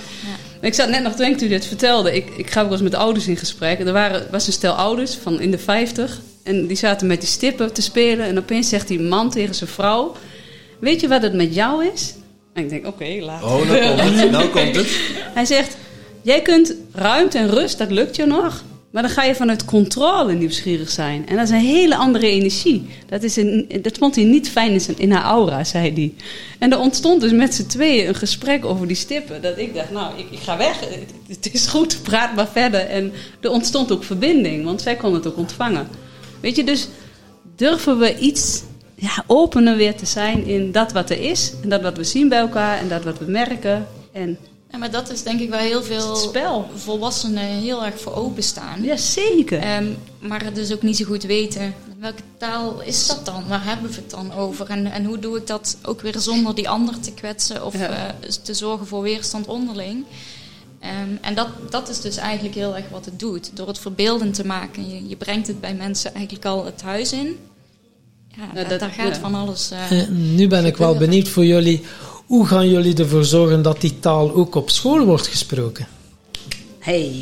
Ik 0.60 0.74
zat 0.74 0.88
net 0.88 1.02
nog 1.02 1.12
te 1.12 1.18
denken 1.18 1.38
toen 1.38 1.48
je 1.48 1.54
dit 1.54 1.66
vertelde. 1.66 2.14
Ik, 2.14 2.30
ik 2.36 2.50
ga 2.50 2.62
ook 2.62 2.70
eens 2.70 2.82
met 2.82 2.94
ouders 2.94 3.26
in 3.26 3.36
gesprek. 3.36 3.80
Er 3.80 3.92
waren, 3.92 4.26
was 4.30 4.46
een 4.46 4.52
stel 4.52 4.72
ouders 4.72 5.14
van 5.14 5.40
in 5.40 5.50
de 5.50 5.58
50. 5.58 6.20
En 6.42 6.66
die 6.66 6.76
zaten 6.76 7.06
met 7.06 7.20
die 7.20 7.28
stippen 7.28 7.72
te 7.72 7.82
spelen. 7.82 8.26
En 8.26 8.38
opeens 8.38 8.68
zegt 8.68 8.88
die 8.88 9.00
man 9.00 9.30
tegen 9.30 9.54
zijn 9.54 9.70
vrouw: 9.70 10.16
Weet 10.78 11.00
je 11.00 11.08
wat 11.08 11.22
het 11.22 11.34
met 11.34 11.54
jou 11.54 11.86
is? 11.86 12.14
En 12.52 12.62
ik 12.62 12.68
denk: 12.68 12.86
Oké, 12.86 13.02
okay, 13.02 13.20
laat. 13.20 13.42
Oh, 13.42 13.68
nou 13.68 13.96
komt 13.96 14.20
het. 14.20 14.30
Nou 14.30 14.48
komt 14.48 14.76
het. 14.76 14.88
Hij 15.34 15.44
zegt: 15.44 15.76
Jij 16.22 16.42
kunt 16.42 16.74
ruimte 16.92 17.38
en 17.38 17.50
rust, 17.50 17.78
dat 17.78 17.90
lukt 17.90 18.16
je 18.16 18.26
nog. 18.26 18.62
Maar 18.92 19.02
dan 19.02 19.10
ga 19.10 19.22
je 19.22 19.34
vanuit 19.34 19.64
controle 19.64 20.32
nieuwsgierig 20.32 20.90
zijn. 20.90 21.28
En 21.28 21.36
dat 21.36 21.44
is 21.44 21.50
een 21.50 21.56
hele 21.56 21.96
andere 21.96 22.26
energie. 22.26 22.86
Dat, 23.08 23.22
is 23.22 23.36
een, 23.36 23.68
dat 23.82 23.98
vond 23.98 24.14
hij 24.14 24.24
niet 24.24 24.50
fijn 24.50 24.80
in, 24.96 25.12
haar 25.12 25.22
aura, 25.22 25.64
zei 25.64 25.92
hij. 25.92 26.12
En 26.58 26.72
er 26.72 26.78
ontstond 26.78 27.20
dus 27.20 27.32
met 27.32 27.54
z'n 27.54 27.66
tweeën 27.66 28.08
een 28.08 28.14
gesprek 28.14 28.64
over 28.64 28.86
die 28.86 28.96
stippen. 28.96 29.42
Dat 29.42 29.58
ik 29.58 29.74
dacht, 29.74 29.90
nou, 29.90 30.18
ik, 30.18 30.26
ik 30.30 30.38
ga 30.38 30.56
weg. 30.56 30.80
Het, 31.28 31.52
is 31.52 31.66
goed, 31.66 32.02
praat 32.02 32.34
maar 32.34 32.48
verder. 32.48 32.80
En 32.80 33.12
er 33.40 33.50
ontstond 33.50 33.92
ook 33.92 34.04
verbinding, 34.04 34.64
want 34.64 34.82
zij 34.82 34.96
kon 34.96 35.14
het 35.14 35.26
ook 35.26 35.36
ontvangen. 35.36 35.88
Weet 36.40 36.56
je, 36.56 36.64
dus 36.64 36.88
durven 37.56 37.98
we 37.98 38.18
iets 38.18 38.62
ja, 38.94 39.24
opener 39.26 39.76
weer 39.76 39.94
te 39.94 40.06
zijn 40.06 40.46
in 40.46 40.72
dat 40.72 40.92
wat 40.92 41.10
er 41.10 41.20
is. 41.20 41.52
En 41.62 41.68
dat 41.68 41.82
wat 41.82 41.96
we 41.96 42.04
zien 42.04 42.28
bij 42.28 42.38
elkaar 42.38 42.78
en 42.78 42.88
dat 42.88 43.04
wat 43.04 43.18
we 43.18 43.30
merken. 43.30 43.86
En 44.12 44.38
ja, 44.72 44.78
maar 44.78 44.90
dat 44.90 45.10
is 45.10 45.22
denk 45.22 45.40
ik 45.40 45.50
waar 45.50 45.60
heel 45.60 45.82
veel 45.82 46.16
spel. 46.16 46.70
volwassenen 46.74 47.44
heel 47.44 47.84
erg 47.84 48.00
voor 48.00 48.14
openstaan. 48.14 48.82
Ja, 48.82 48.96
zeker. 48.96 49.76
Um, 49.76 49.96
maar 50.18 50.44
het 50.44 50.54
dus 50.54 50.72
ook 50.72 50.82
niet 50.82 50.96
zo 50.96 51.04
goed 51.04 51.22
weten 51.22 51.74
welke 52.02 52.22
taal 52.36 52.80
is 52.80 53.06
dat 53.06 53.24
dan? 53.24 53.48
Waar 53.48 53.64
hebben 53.64 53.90
we 53.90 53.96
het 53.96 54.10
dan 54.10 54.32
over? 54.32 54.70
En, 54.70 54.86
en 54.86 55.04
hoe 55.04 55.18
doe 55.18 55.36
ik 55.36 55.46
dat 55.46 55.76
ook 55.82 56.00
weer 56.00 56.18
zonder 56.18 56.54
die 56.54 56.68
ander 56.68 57.00
te 57.00 57.12
kwetsen 57.12 57.64
of 57.66 57.74
uh, 57.74 57.90
te 58.42 58.54
zorgen 58.54 58.86
voor 58.86 59.02
weerstand 59.02 59.46
onderling? 59.46 60.04
Um, 61.04 61.18
en 61.20 61.34
dat, 61.34 61.48
dat 61.70 61.88
is 61.88 62.00
dus 62.00 62.16
eigenlijk 62.16 62.54
heel 62.54 62.76
erg 62.76 62.88
wat 62.90 63.04
het 63.04 63.18
doet. 63.18 63.50
Door 63.54 63.66
het 63.66 63.78
verbeeldend 63.78 64.34
te 64.34 64.46
maken. 64.46 64.90
Je, 64.90 65.08
je 65.08 65.16
brengt 65.16 65.46
het 65.46 65.60
bij 65.60 65.74
mensen 65.74 66.14
eigenlijk 66.14 66.44
al 66.44 66.64
het 66.64 66.82
huis 66.82 67.12
in. 67.12 67.36
Ja, 68.28 68.64
dat, 68.64 68.80
daar 68.80 68.90
gaat 68.90 69.18
van 69.18 69.34
alles. 69.34 69.70
Uh, 69.72 70.08
nu 70.38 70.48
ben 70.48 70.64
ik 70.64 70.76
wel 70.76 70.96
benieuwd 70.96 71.28
voor 71.28 71.44
jullie 71.44 71.82
hoe 72.32 72.46
gaan 72.46 72.68
jullie 72.68 72.96
ervoor 72.96 73.24
zorgen 73.24 73.62
dat 73.62 73.80
die 73.80 73.98
taal 73.98 74.34
ook 74.34 74.54
op 74.54 74.70
school 74.70 75.04
wordt 75.04 75.26
gesproken? 75.26 75.86
Hey. 76.78 77.12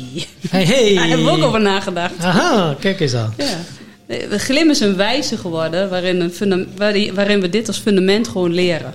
Hey, 0.49 0.65
hey. 0.65 0.93
Daar 0.95 1.07
hebben 1.07 1.25
we 1.25 1.31
ook 1.31 1.43
over 1.43 1.61
nagedacht. 1.61 2.13
Aha, 2.19 2.75
kijk 2.79 2.99
eens 2.99 3.13
aan. 3.13 3.33
Ja. 3.37 3.57
Glim 4.37 4.69
is 4.69 4.79
een 4.79 4.95
wijze 4.95 5.37
geworden 5.37 5.89
waarin, 5.89 6.31
een 6.39 6.67
waarin 7.13 7.41
we 7.41 7.49
dit 7.49 7.67
als 7.67 7.77
fundament 7.77 8.27
gewoon 8.27 8.53
leren. 8.53 8.93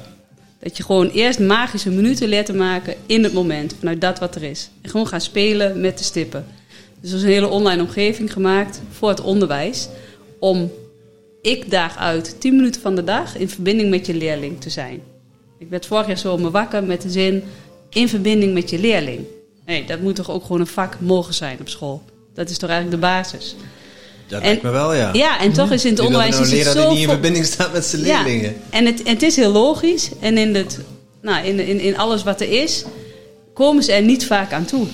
Dat 0.60 0.76
je 0.76 0.82
gewoon 0.82 1.08
eerst 1.08 1.38
magische 1.38 1.90
minuten 1.90 2.28
leert 2.28 2.46
te 2.46 2.54
maken 2.54 2.94
in 3.06 3.22
het 3.22 3.32
moment, 3.32 3.74
vanuit 3.78 4.00
dat 4.00 4.18
wat 4.18 4.34
er 4.34 4.42
is. 4.42 4.70
En 4.82 4.90
gewoon 4.90 5.06
gaan 5.06 5.20
spelen 5.20 5.80
met 5.80 5.98
de 5.98 6.04
stippen. 6.04 6.46
Dus 7.00 7.10
er 7.10 7.16
is 7.16 7.22
een 7.22 7.28
hele 7.28 7.48
online 7.48 7.82
omgeving 7.82 8.32
gemaakt 8.32 8.80
voor 8.90 9.08
het 9.08 9.20
onderwijs. 9.20 9.88
Om 10.38 10.72
ik 11.42 11.70
daag 11.70 11.96
uit 11.96 12.40
10 12.40 12.56
minuten 12.56 12.80
van 12.80 12.94
de 12.94 13.04
dag 13.04 13.36
in 13.36 13.48
verbinding 13.48 13.90
met 13.90 14.06
je 14.06 14.14
leerling 14.14 14.60
te 14.60 14.70
zijn. 14.70 15.00
Ik 15.58 15.68
werd 15.70 15.86
vorig 15.86 16.06
jaar 16.06 16.18
zomer 16.18 16.50
wakker 16.50 16.84
met 16.84 17.02
de 17.02 17.10
zin 17.10 17.42
in 17.90 18.08
verbinding 18.08 18.54
met 18.54 18.70
je 18.70 18.78
leerling. 18.78 19.20
Nee, 19.66 19.84
dat 19.84 20.00
moet 20.00 20.14
toch 20.14 20.30
ook 20.30 20.42
gewoon 20.42 20.60
een 20.60 20.66
vak 20.66 21.00
mogen 21.00 21.34
zijn 21.34 21.56
op 21.60 21.68
school. 21.68 22.02
Dat 22.34 22.50
is 22.50 22.58
toch 22.58 22.70
eigenlijk 22.70 23.00
de 23.00 23.06
basis. 23.06 23.56
Dat 24.28 24.42
lijkt 24.42 24.62
me 24.62 24.70
wel, 24.70 24.94
ja. 24.94 25.12
Ja, 25.12 25.40
en 25.40 25.52
toch 25.52 25.70
is 25.70 25.84
in 25.84 25.90
het 25.90 26.00
onderwijs... 26.00 26.30
Nou 26.30 26.44
een 26.44 26.50
leraar 26.50 26.74
die 26.74 26.86
niet 26.86 26.98
in 26.98 27.08
verbinding 27.08 27.44
staat 27.44 27.72
met 27.72 27.84
zijn 27.84 28.02
leerlingen. 28.02 28.50
Ja, 28.50 28.78
en 28.78 28.86
het, 28.86 29.08
het 29.08 29.22
is 29.22 29.36
heel 29.36 29.52
logisch. 29.52 30.10
En 30.20 30.38
in, 30.38 30.54
het, 30.54 30.78
nou, 31.22 31.46
in, 31.46 31.60
in, 31.60 31.80
in 31.80 31.96
alles 31.98 32.22
wat 32.22 32.40
er 32.40 32.62
is, 32.62 32.84
komen 33.54 33.82
ze 33.82 33.92
er 33.92 34.02
niet 34.02 34.26
vaak 34.26 34.52
aan 34.52 34.64
toe. 34.64 34.86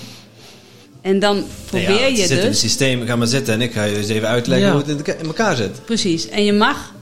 En 1.01 1.19
dan 1.19 1.43
probeer 1.65 1.89
nou 1.89 1.99
ja, 1.99 2.05
je 2.05 2.15
dus... 2.15 2.27
zit 2.27 2.39
in 2.39 2.45
het 2.45 2.57
systeem, 2.57 3.05
ga 3.05 3.15
maar 3.15 3.27
zitten 3.27 3.53
en 3.53 3.61
ik 3.61 3.73
ga 3.73 3.83
je 3.83 3.97
eens 3.97 4.07
even 4.07 4.27
uitleggen 4.27 4.71
hoe 4.71 4.81
het 4.85 5.07
in 5.07 5.25
elkaar 5.25 5.55
zit. 5.55 5.85
Precies. 5.85 6.29
En 6.29 6.45
je 6.45 6.53
mag 6.53 6.93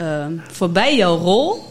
uh, 0.00 0.26
voorbij 0.50 0.96
jouw 0.96 1.16
rol 1.16 1.64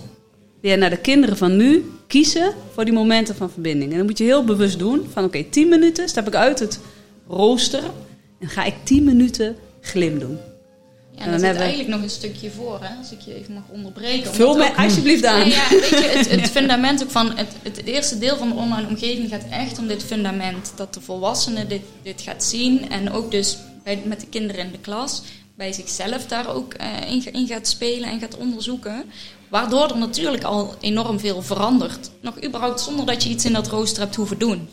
weer 0.62 0.78
naar 0.78 0.90
de 0.90 0.98
kinderen 0.98 1.38
van 1.38 1.58
nu 1.58 1.92
kiezen 2.08 2.54
voor 2.74 2.86
die 2.86 2.94
momenten 2.94 3.36
van 3.36 3.52
verbinding. 3.52 3.92
En 3.92 3.98
dat 3.98 4.08
moet 4.08 4.18
je 4.18 4.24
heel 4.24 4.44
bewust 4.44 4.80
doen. 4.80 5.08
Van 5.12 5.24
oké, 5.24 5.38
okay, 5.38 5.52
10 5.52 5.70
minuten 5.70 6.10
stap 6.10 6.28
ik 6.28 6.36
uit 6.36 6.60
het 6.60 6.80
rooster 7.28 7.84
en 8.40 8.50
ga 8.50 8.64
ik 8.64 8.76
10 8.84 9.04
minuten 9.04 9.56
glim 9.82 10.20
doen. 10.20 10.38
Ja, 11.12 11.26
en 11.26 11.32
dan 11.32 11.40
zit 11.40 11.56
eigenlijk 11.56 11.90
nog 11.90 12.02
een 12.02 12.10
stukje 12.10 12.52
voor, 12.52 12.80
hè, 12.82 12.96
als 12.98 13.12
ik 13.12 13.20
je 13.20 13.36
even 13.36 13.54
mag 13.54 13.64
onderbreken. 13.68 14.34
Vul 14.34 14.58
mij 14.58 14.72
alsjeblieft 14.76 15.26
aan. 15.26 15.40
Ja, 15.40 15.46
ja, 15.46 15.70
weet 15.70 15.90
je, 15.90 16.12
het, 16.18 16.30
het 16.42 16.50
fundament 16.50 17.04
ook 17.04 17.12
van 17.12 17.38
het, 17.38 17.54
het, 17.64 17.86
eerste 17.86 18.18
deel 18.18 18.38
van 18.38 18.50
de 18.50 18.56
online 18.56 18.88
omgeving 18.88 19.30
gaat 19.30 19.46
echt 19.50 19.80
om 19.80 19.88
dit 19.88 20.04
fundament. 20.04 20.74
Dat 20.76 20.94
de 20.94 21.02
volwassene 21.02 21.68
dit, 21.68 21.82
dit 22.04 22.22
gaat 22.22 22.44
zien 22.44 22.90
en 22.90 23.12
ook 23.12 23.32
dus 23.32 23.58
bij, 23.84 24.02
met 24.06 24.20
de 24.20 24.28
kinderen 24.28 24.66
in 24.66 24.72
de 24.72 24.80
klas, 24.80 25.22
bij 25.56 25.74
zichzelf 25.74 26.26
daar 26.26 26.54
ook 26.56 26.74
uh, 26.82 27.12
in, 27.12 27.34
in, 27.34 27.48
gaat 27.48 27.68
spelen 27.68 28.10
en 28.10 28.20
gaat 28.20 28.38
onderzoeken. 28.38 29.04
Waardoor 29.50 29.90
er 29.90 29.98
natuurlijk 29.98 30.44
al 30.44 30.76
enorm 30.80 31.20
veel 31.20 31.42
verandert. 31.42 32.12
Nog 32.22 32.44
überhaupt 32.44 32.82
zonder 32.82 33.06
dat 33.06 33.24
je 33.24 33.30
iets 33.30 33.46
in 33.46 33.54
dat 33.54 33.68
rooster 33.68 34.02
hebt 34.02 34.16
hoeven 34.16 34.38
doen. 34.38 34.70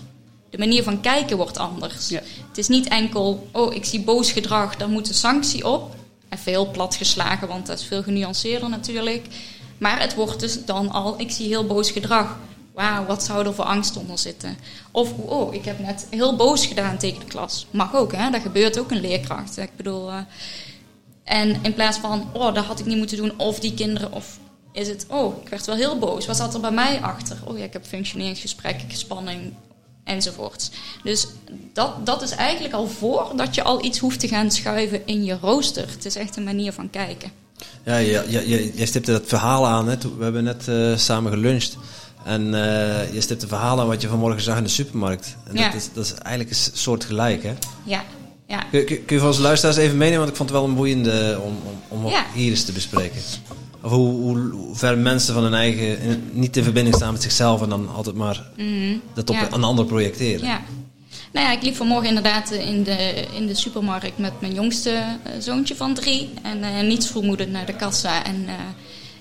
De 0.50 0.58
manier 0.58 0.82
van 0.82 1.00
kijken 1.00 1.36
wordt 1.36 1.58
anders. 1.58 2.08
Ja. 2.08 2.20
Het 2.48 2.58
is 2.58 2.68
niet 2.68 2.88
enkel, 2.88 3.48
oh, 3.52 3.74
ik 3.74 3.84
zie 3.84 4.00
boos 4.00 4.32
gedrag, 4.32 4.76
dan 4.76 4.90
moet 4.90 5.08
een 5.08 5.14
sanctie 5.14 5.66
op. 5.66 5.94
En 6.28 6.38
veel 6.38 6.70
plat 6.70 6.94
geslagen, 6.94 7.48
want 7.48 7.66
dat 7.66 7.78
is 7.78 7.84
veel 7.84 8.02
genuanceerder 8.02 8.68
natuurlijk. 8.68 9.26
Maar 9.78 10.00
het 10.00 10.14
wordt 10.14 10.40
dus 10.40 10.64
dan 10.64 10.90
al, 10.90 11.20
ik 11.20 11.30
zie 11.30 11.46
heel 11.46 11.66
boos 11.66 11.90
gedrag. 11.90 12.38
Wauw, 12.74 13.06
wat 13.06 13.22
zou 13.22 13.46
er 13.46 13.54
voor 13.54 13.64
angst 13.64 13.96
onder 13.96 14.18
zitten? 14.18 14.56
Of, 14.90 15.12
oh, 15.12 15.54
ik 15.54 15.64
heb 15.64 15.78
net 15.78 16.06
heel 16.10 16.36
boos 16.36 16.66
gedaan 16.66 16.98
tegen 16.98 17.20
de 17.20 17.26
klas. 17.26 17.66
Mag 17.70 17.94
ook, 17.94 18.12
hè? 18.12 18.30
Dat 18.30 18.40
gebeurt 18.40 18.78
ook 18.78 18.90
een 18.90 19.00
leerkracht. 19.00 19.58
Ik 19.58 19.76
bedoel... 19.76 20.08
Uh, 20.08 20.18
en 21.24 21.56
in 21.62 21.74
plaats 21.74 21.98
van, 21.98 22.30
oh, 22.32 22.54
dat 22.54 22.64
had 22.64 22.80
ik 22.80 22.86
niet 22.86 22.96
moeten 22.96 23.16
doen, 23.16 23.32
of 23.36 23.60
die 23.60 23.74
kinderen, 23.74 24.12
of 24.12 24.38
is 24.76 24.88
het, 24.88 25.06
oh, 25.08 25.42
ik 25.42 25.48
werd 25.48 25.66
wel 25.66 25.76
heel 25.76 25.98
boos. 25.98 26.26
Wat 26.26 26.36
zat 26.36 26.54
er 26.54 26.60
bij 26.60 26.70
mij 26.70 27.00
achter? 27.00 27.36
Oh 27.44 27.58
ja, 27.58 27.64
ik 27.64 27.72
heb 27.72 27.86
functioneringsgesprekken, 27.86 28.96
spanning, 28.96 29.52
enzovoorts. 30.04 30.70
Dus 31.02 31.26
dat, 31.72 32.06
dat 32.06 32.22
is 32.22 32.30
eigenlijk 32.30 32.74
al 32.74 32.86
voordat 32.86 33.54
je 33.54 33.62
al 33.62 33.84
iets 33.84 33.98
hoeft 33.98 34.20
te 34.20 34.28
gaan 34.28 34.50
schuiven 34.50 35.06
in 35.06 35.24
je 35.24 35.38
rooster. 35.40 35.88
Het 35.90 36.04
is 36.04 36.16
echt 36.16 36.36
een 36.36 36.44
manier 36.44 36.72
van 36.72 36.90
kijken. 36.90 37.30
Ja, 37.84 37.96
je, 37.96 38.24
je, 38.28 38.48
je, 38.48 38.72
je 38.74 38.86
stipte 38.86 39.12
dat 39.12 39.22
verhaal 39.26 39.66
aan. 39.66 39.88
Hè? 39.88 39.96
We 40.16 40.24
hebben 40.24 40.44
net 40.44 40.66
uh, 40.68 40.96
samen 40.96 41.32
geluncht. 41.32 41.76
En 42.24 42.42
uh, 42.46 43.12
je 43.14 43.20
stipt 43.20 43.42
een 43.42 43.48
verhaal 43.48 43.80
aan 43.80 43.86
wat 43.86 44.02
je 44.02 44.08
vanmorgen 44.08 44.40
zag 44.40 44.56
in 44.56 44.62
de 44.62 44.68
supermarkt. 44.68 45.36
En 45.44 45.56
ja. 45.56 45.64
dat, 45.64 45.74
is, 45.74 45.88
dat 45.92 46.04
is 46.04 46.14
eigenlijk 46.14 46.50
een 46.50 46.70
soort 46.72 47.04
gelijk, 47.04 47.42
hè? 47.42 47.54
Ja. 47.84 48.04
ja. 48.46 48.62
Kun, 48.70 48.84
kun, 48.84 49.04
kun 49.04 49.14
je 49.14 49.18
van 49.18 49.28
onze 49.28 49.40
luisteraars 49.40 49.76
even 49.76 49.96
meenemen? 49.96 50.18
Want 50.18 50.30
ik 50.30 50.36
vond 50.36 50.48
het 50.48 50.58
wel 50.58 50.68
een 50.68 50.74
boeiende 50.74 51.40
om, 51.44 51.58
om, 51.88 52.04
om 52.04 52.10
ja. 52.10 52.26
hier 52.34 52.50
eens 52.50 52.64
te 52.64 52.72
bespreken. 52.72 53.20
Of 53.86 53.92
hoe, 53.92 54.20
hoe, 54.20 54.52
ver 54.72 54.98
mensen 54.98 55.34
van 55.34 55.42
hun 55.42 55.54
eigen... 55.54 56.22
niet 56.32 56.56
in 56.56 56.62
verbinding 56.62 56.96
staan 56.96 57.12
met 57.12 57.22
zichzelf... 57.22 57.62
en 57.62 57.68
dan 57.68 57.88
altijd 57.94 58.16
maar 58.16 58.46
mm 58.56 59.00
dat 59.14 59.30
op 59.30 59.52
een 59.52 59.64
ander 59.64 59.84
projecteren. 59.84 60.46
Ja. 60.46 60.60
Nou 61.32 61.46
ja, 61.46 61.52
ik 61.52 61.62
liep 61.62 61.76
vanmorgen 61.76 62.08
inderdaad 62.08 62.50
in 62.50 62.82
de, 62.82 63.26
in 63.36 63.46
de 63.46 63.54
supermarkt... 63.54 64.18
met 64.18 64.40
mijn 64.40 64.54
jongste 64.54 64.90
uh, 64.90 65.32
zoontje 65.38 65.76
van 65.76 65.94
drie. 65.94 66.30
En 66.42 66.58
uh, 66.58 66.80
niets 66.80 67.06
vermoedend 67.06 67.50
naar 67.50 67.66
de 67.66 67.76
kassa. 67.76 68.24
En 68.24 68.42
uh, 68.42 68.52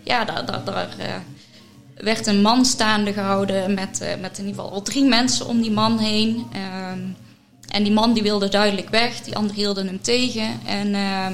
ja, 0.04 0.26
daar... 0.26 0.46
daar, 0.46 0.64
daar 0.66 1.24
werd 1.96 2.28
een 2.28 2.42
man 2.42 2.66
staande 2.66 3.14
gehouden 3.14 3.74
met, 3.74 4.18
met 4.22 4.38
in 4.38 4.46
ieder 4.46 4.62
geval 4.62 4.72
al 4.72 4.82
drie 4.82 5.04
mensen 5.04 5.48
om 5.48 5.62
die 5.62 5.72
man 5.72 6.00
heen. 6.00 6.46
Ehm, 6.54 7.00
en 7.68 7.84
die 7.84 7.92
man 7.92 8.14
die 8.14 8.24
wilde 8.24 8.50
duidelijk 8.50 8.90
weg, 8.90 9.22
die 9.22 9.36
anderen 9.36 9.58
hielden 9.58 9.88
hem 9.88 10.02
tegen. 10.02 10.60
En, 10.66 10.88
uh, 10.88 11.28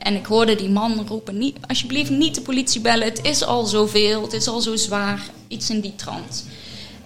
en 0.00 0.14
ik 0.14 0.26
hoorde 0.26 0.54
die 0.54 0.70
man 0.70 1.04
roepen, 1.08 1.38
niet, 1.38 1.56
alsjeblieft 1.66 2.10
niet 2.10 2.34
de 2.34 2.40
politie 2.40 2.80
bellen, 2.80 3.08
het 3.08 3.24
is 3.24 3.44
al 3.44 3.64
zoveel, 3.64 4.22
het 4.22 4.32
is 4.32 4.48
al 4.48 4.60
zo 4.60 4.76
zwaar, 4.76 5.20
iets 5.48 5.70
in 5.70 5.80
die 5.80 5.94
trant. 5.96 6.44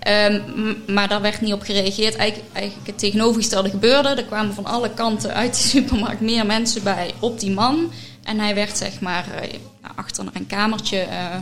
Um, 0.08 0.82
maar 0.86 1.08
daar 1.08 1.20
werd 1.20 1.40
niet 1.40 1.52
op 1.52 1.62
gereageerd. 1.62 2.16
Eigenlijk, 2.16 2.86
het 2.86 2.98
tegenovergestelde 2.98 3.70
gebeurde. 3.70 4.08
Er 4.08 4.24
kwamen 4.24 4.54
van 4.54 4.64
alle 4.64 4.90
kanten 4.90 5.34
uit 5.34 5.54
de 5.54 5.68
supermarkt 5.78 6.20
meer 6.20 6.46
mensen 6.46 6.82
bij 6.82 7.14
op 7.20 7.40
die 7.40 7.50
man. 7.50 7.92
En 8.22 8.38
hij 8.38 8.54
werd 8.54 8.76
zeg 8.76 9.00
maar 9.00 9.26
uh, 9.42 9.58
achter 9.94 10.24
een 10.32 10.46
kamertje 10.46 11.06
uh, 11.10 11.36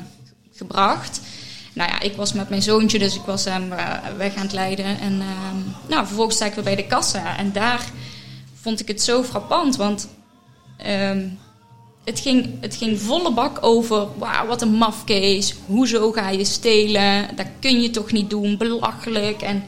gebracht. 0.54 1.20
Nou 1.72 1.90
ja, 1.90 2.00
ik 2.00 2.16
was 2.16 2.32
met 2.32 2.48
mijn 2.48 2.62
zoontje, 2.62 2.98
dus 2.98 3.14
ik 3.14 3.22
was 3.22 3.44
hem 3.44 3.72
uh, 3.72 3.96
weg 4.16 4.34
aan 4.34 4.42
het 4.42 4.52
leiden. 4.52 5.00
En 5.00 5.12
uh, 5.12 5.26
nou, 5.88 6.06
vervolgens 6.06 6.36
sta 6.36 6.46
ik 6.46 6.54
weer 6.54 6.64
bij 6.64 6.76
de 6.76 6.86
kassa. 6.86 7.36
En 7.36 7.52
daar 7.52 7.84
vond 8.60 8.80
ik 8.80 8.88
het 8.88 9.02
zo 9.02 9.22
frappant, 9.22 9.76
want 9.76 10.08
um, 10.86 11.38
het, 12.04 12.20
ging, 12.20 12.60
het 12.60 12.76
ging 12.76 13.00
volle 13.00 13.32
bak 13.32 13.58
over... 13.60 14.06
Wauw, 14.18 14.46
wat 14.46 14.62
een 14.62 14.74
mafkees. 14.74 15.54
Hoezo 15.66 16.12
ga 16.12 16.28
je 16.28 16.44
stelen? 16.44 17.36
Dat 17.36 17.46
kun 17.60 17.82
je 17.82 17.90
toch 17.90 18.12
niet 18.12 18.30
doen? 18.30 18.56
Belachelijk. 18.56 19.42
En 19.42 19.64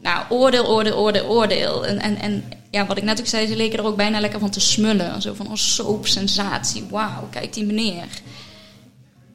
nou, 0.00 0.24
oordeel, 0.28 0.66
oordeel, 0.66 0.96
oordeel, 0.96 1.26
oordeel. 1.26 1.86
En, 1.86 1.98
en, 1.98 2.16
en 2.16 2.44
ja, 2.70 2.86
wat 2.86 2.96
ik 2.96 3.02
net 3.02 3.20
ook 3.20 3.26
zei, 3.26 3.46
ze 3.46 3.56
leken 3.56 3.78
er 3.78 3.84
ook 3.84 3.96
bijna 3.96 4.20
lekker 4.20 4.40
van 4.40 4.50
te 4.50 4.60
smullen. 4.60 5.22
Zo 5.22 5.34
van, 5.34 5.46
oh, 5.46 5.54
soap, 5.54 6.06
sensatie. 6.06 6.84
Wauw, 6.90 7.28
kijk 7.30 7.52
die 7.52 7.64
meneer. 7.64 8.06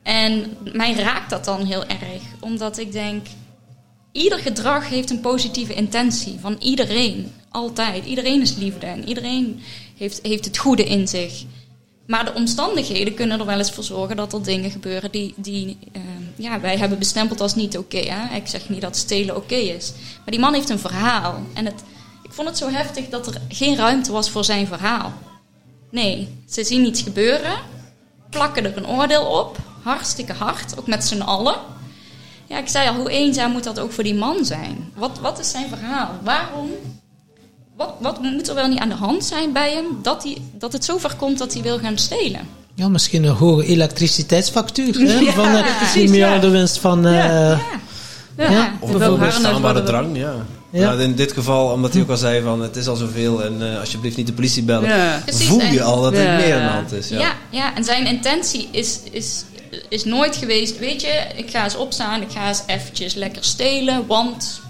En 0.04 0.58
mij 0.74 0.94
raakt 0.94 1.30
dat 1.30 1.46
dan 1.46 1.66
heel 1.66 1.86
erg, 1.86 2.22
omdat 2.40 2.78
ik 2.78 2.92
denk, 2.92 3.26
ieder 4.12 4.40
gedrag 4.40 4.90
heeft 4.90 5.10
een 5.10 5.20
positieve 5.20 5.74
intentie 5.74 6.38
van 6.40 6.56
iedereen, 6.60 7.32
altijd. 7.50 8.06
Iedereen 8.06 8.42
is 8.42 8.56
liefde 8.56 8.86
en 8.86 9.08
iedereen 9.08 9.62
heeft, 9.98 10.20
heeft 10.22 10.46
het 10.46 10.58
goede 10.58 10.84
in 10.84 11.08
zich. 11.08 11.44
Maar 12.08 12.26
de 12.26 12.34
omstandigheden 12.34 13.14
kunnen 13.14 13.40
er 13.40 13.46
wel 13.46 13.58
eens 13.58 13.72
voor 13.72 13.84
zorgen 13.84 14.16
dat 14.16 14.34
er 14.34 14.44
dingen 14.44 14.72
gebeuren 14.72 15.12
die, 15.12 15.34
die 15.38 15.78
uh, 15.94 16.02
ja, 16.36 16.60
wij 16.60 16.78
hebben 16.78 17.00
bestempeld 17.00 17.42
als 17.42 17.56
niet 17.56 17.78
oké. 17.78 17.98
Ik 18.36 18.48
zeg 18.48 18.70
niet 18.70 18.82
dat 18.82 18.98
stelen 18.98 19.36
oké 19.36 19.56
is. 19.56 19.92
Maar 20.18 20.32
die 20.32 20.40
man 20.40 20.54
heeft 20.54 20.70
een 20.70 20.80
verhaal. 20.80 21.42
En 21.54 21.66
het, 21.66 21.84
ik 22.24 22.32
vond 22.32 22.48
het 22.48 22.58
zo 22.58 22.70
heftig 22.70 23.10
dat 23.10 23.28
er 23.28 23.42
geen 23.48 23.76
ruimte 23.76 24.12
was 24.12 24.30
voor 24.30 24.44
zijn 24.44 24.68
verhaal. 24.68 25.14
Nee, 25.90 26.28
ze 26.50 26.64
zien 26.64 26.86
iets 26.86 27.02
gebeuren, 27.02 27.58
plakken 28.30 28.66
er 28.66 28.78
een 28.78 28.88
oordeel 28.88 29.26
op 29.26 29.58
hartstikke 29.84 30.34
hard, 30.34 30.80
ook 30.80 30.88
met 30.88 31.04
z'n 31.04 31.22
allen. 31.22 31.56
Ja, 32.48 32.58
ik 32.58 32.68
zei 32.68 32.90
al, 32.90 32.96
hoe 32.96 33.10
eenzaam 33.10 33.52
moet 33.52 33.64
dat 33.64 33.80
ook 33.80 33.92
voor 33.92 34.04
die 34.04 34.16
man 34.16 34.46
zijn? 34.46 34.92
Wat, 34.96 35.20
wat 35.20 35.40
is 35.40 35.50
zijn 35.50 35.70
verhaal? 35.70 36.20
Waarom? 36.24 36.70
Wat, 37.78 37.94
wat 38.00 38.22
moet 38.22 38.50
er 38.50 38.56
wel 38.56 38.68
niet 38.68 38.80
aan 38.80 38.90
de 38.90 38.96
hand 38.96 39.26
zijn 39.26 39.52
bij 39.52 39.72
hem 39.72 39.86
dat, 40.02 40.24
hij, 40.24 40.38
dat 40.52 40.74
het 40.74 40.86
zover 40.86 41.16
komt 41.16 41.38
dat 41.38 41.54
hij 41.54 41.62
wil 41.62 41.80
gaan 41.80 41.98
stelen? 41.98 42.42
Ja, 42.76 42.88
misschien 42.88 43.24
een 43.24 43.36
hoge 43.36 43.66
elektriciteitsfactuur 43.66 44.94
hè? 44.94 45.20
Ja, 45.26 45.32
van 45.32 45.52
de 45.52 45.76
precies, 45.78 46.10
miljardenwinst 46.10 46.78
van... 46.78 47.08
Uh, 47.08 47.14
ja, 47.14 48.52
ja. 48.52 48.74
Of 48.80 48.94
een 48.94 49.12
onweerstaanbare 49.12 49.84
drang, 49.84 50.18
ja. 50.18 50.34
Ja. 50.70 50.86
Nou, 50.86 51.02
in 51.02 51.16
dit 51.16 51.32
geval, 51.32 51.72
omdat 51.72 51.94
hij 51.94 52.02
ook 52.02 52.10
al 52.10 52.18
zei 52.18 52.42
van 52.42 52.62
het 52.62 52.76
is 52.76 52.88
al 52.88 52.96
zoveel 52.96 53.44
en 53.44 53.62
uh, 53.62 53.80
alsjeblieft 53.80 54.18
niet 54.18 54.28
de 54.28 54.34
politie 54.34 54.64
bellen. 54.64 54.90
Ja. 54.90 55.24
voel 55.26 55.62
je 55.62 55.84
al 55.84 56.02
dat 56.02 56.14
er 56.14 56.36
meer 56.36 56.56
aan 56.56 56.62
de 56.62 56.74
hand 56.74 56.92
is. 56.92 57.10
Ja. 57.10 57.20
ja, 57.20 57.34
ja, 57.50 57.76
en 57.76 57.84
zijn 57.84 58.06
intentie 58.06 58.68
is, 58.72 59.00
is 59.12 59.44
is 59.90 60.04
nooit 60.04 60.36
geweest, 60.36 60.80
weet 60.80 61.02
je, 61.02 61.26
ik 61.36 61.50
ga 61.50 61.64
eens 61.64 61.76
opstaan, 61.76 62.22
ik 62.22 62.32
ga 62.32 62.48
eens 62.48 62.64
eventjes 62.66 63.14
lekker 63.14 63.44
stelen, 63.44 64.08
want 64.08 64.62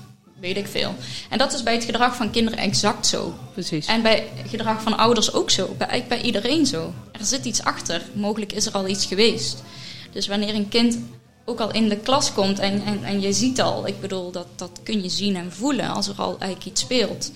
weet 0.43 0.57
ik 0.57 0.67
veel. 0.67 0.95
En 1.29 1.37
dat 1.37 1.53
is 1.53 1.63
bij 1.63 1.73
het 1.73 1.83
gedrag 1.83 2.15
van 2.15 2.31
kinderen 2.31 2.59
exact 2.59 3.07
zo. 3.07 3.33
Precies. 3.53 3.85
En 3.85 4.01
bij 4.01 4.27
het 4.33 4.49
gedrag 4.49 4.81
van 4.81 4.97
ouders 4.97 5.33
ook 5.33 5.49
zo. 5.49 5.75
Bij, 5.77 6.05
bij 6.07 6.21
iedereen 6.21 6.65
zo. 6.65 6.93
Er 7.11 7.25
zit 7.25 7.45
iets 7.45 7.63
achter. 7.63 8.01
Mogelijk 8.13 8.53
is 8.53 8.65
er 8.65 8.73
al 8.73 8.87
iets 8.87 9.05
geweest. 9.05 9.63
Dus 10.11 10.27
wanneer 10.27 10.55
een 10.55 10.69
kind 10.69 10.99
ook 11.45 11.59
al 11.59 11.71
in 11.71 11.89
de 11.89 11.97
klas 11.97 12.33
komt 12.33 12.59
en, 12.59 12.83
en, 12.85 13.03
en 13.03 13.21
je 13.21 13.33
ziet 13.33 13.61
al, 13.61 13.87
ik 13.87 14.01
bedoel, 14.01 14.31
dat, 14.31 14.47
dat 14.55 14.79
kun 14.83 15.03
je 15.03 15.09
zien 15.09 15.35
en 15.35 15.51
voelen 15.51 15.89
als 15.89 16.07
er 16.07 16.15
al 16.17 16.29
eigenlijk 16.39 16.65
iets 16.65 16.81
speelt. 16.81 17.31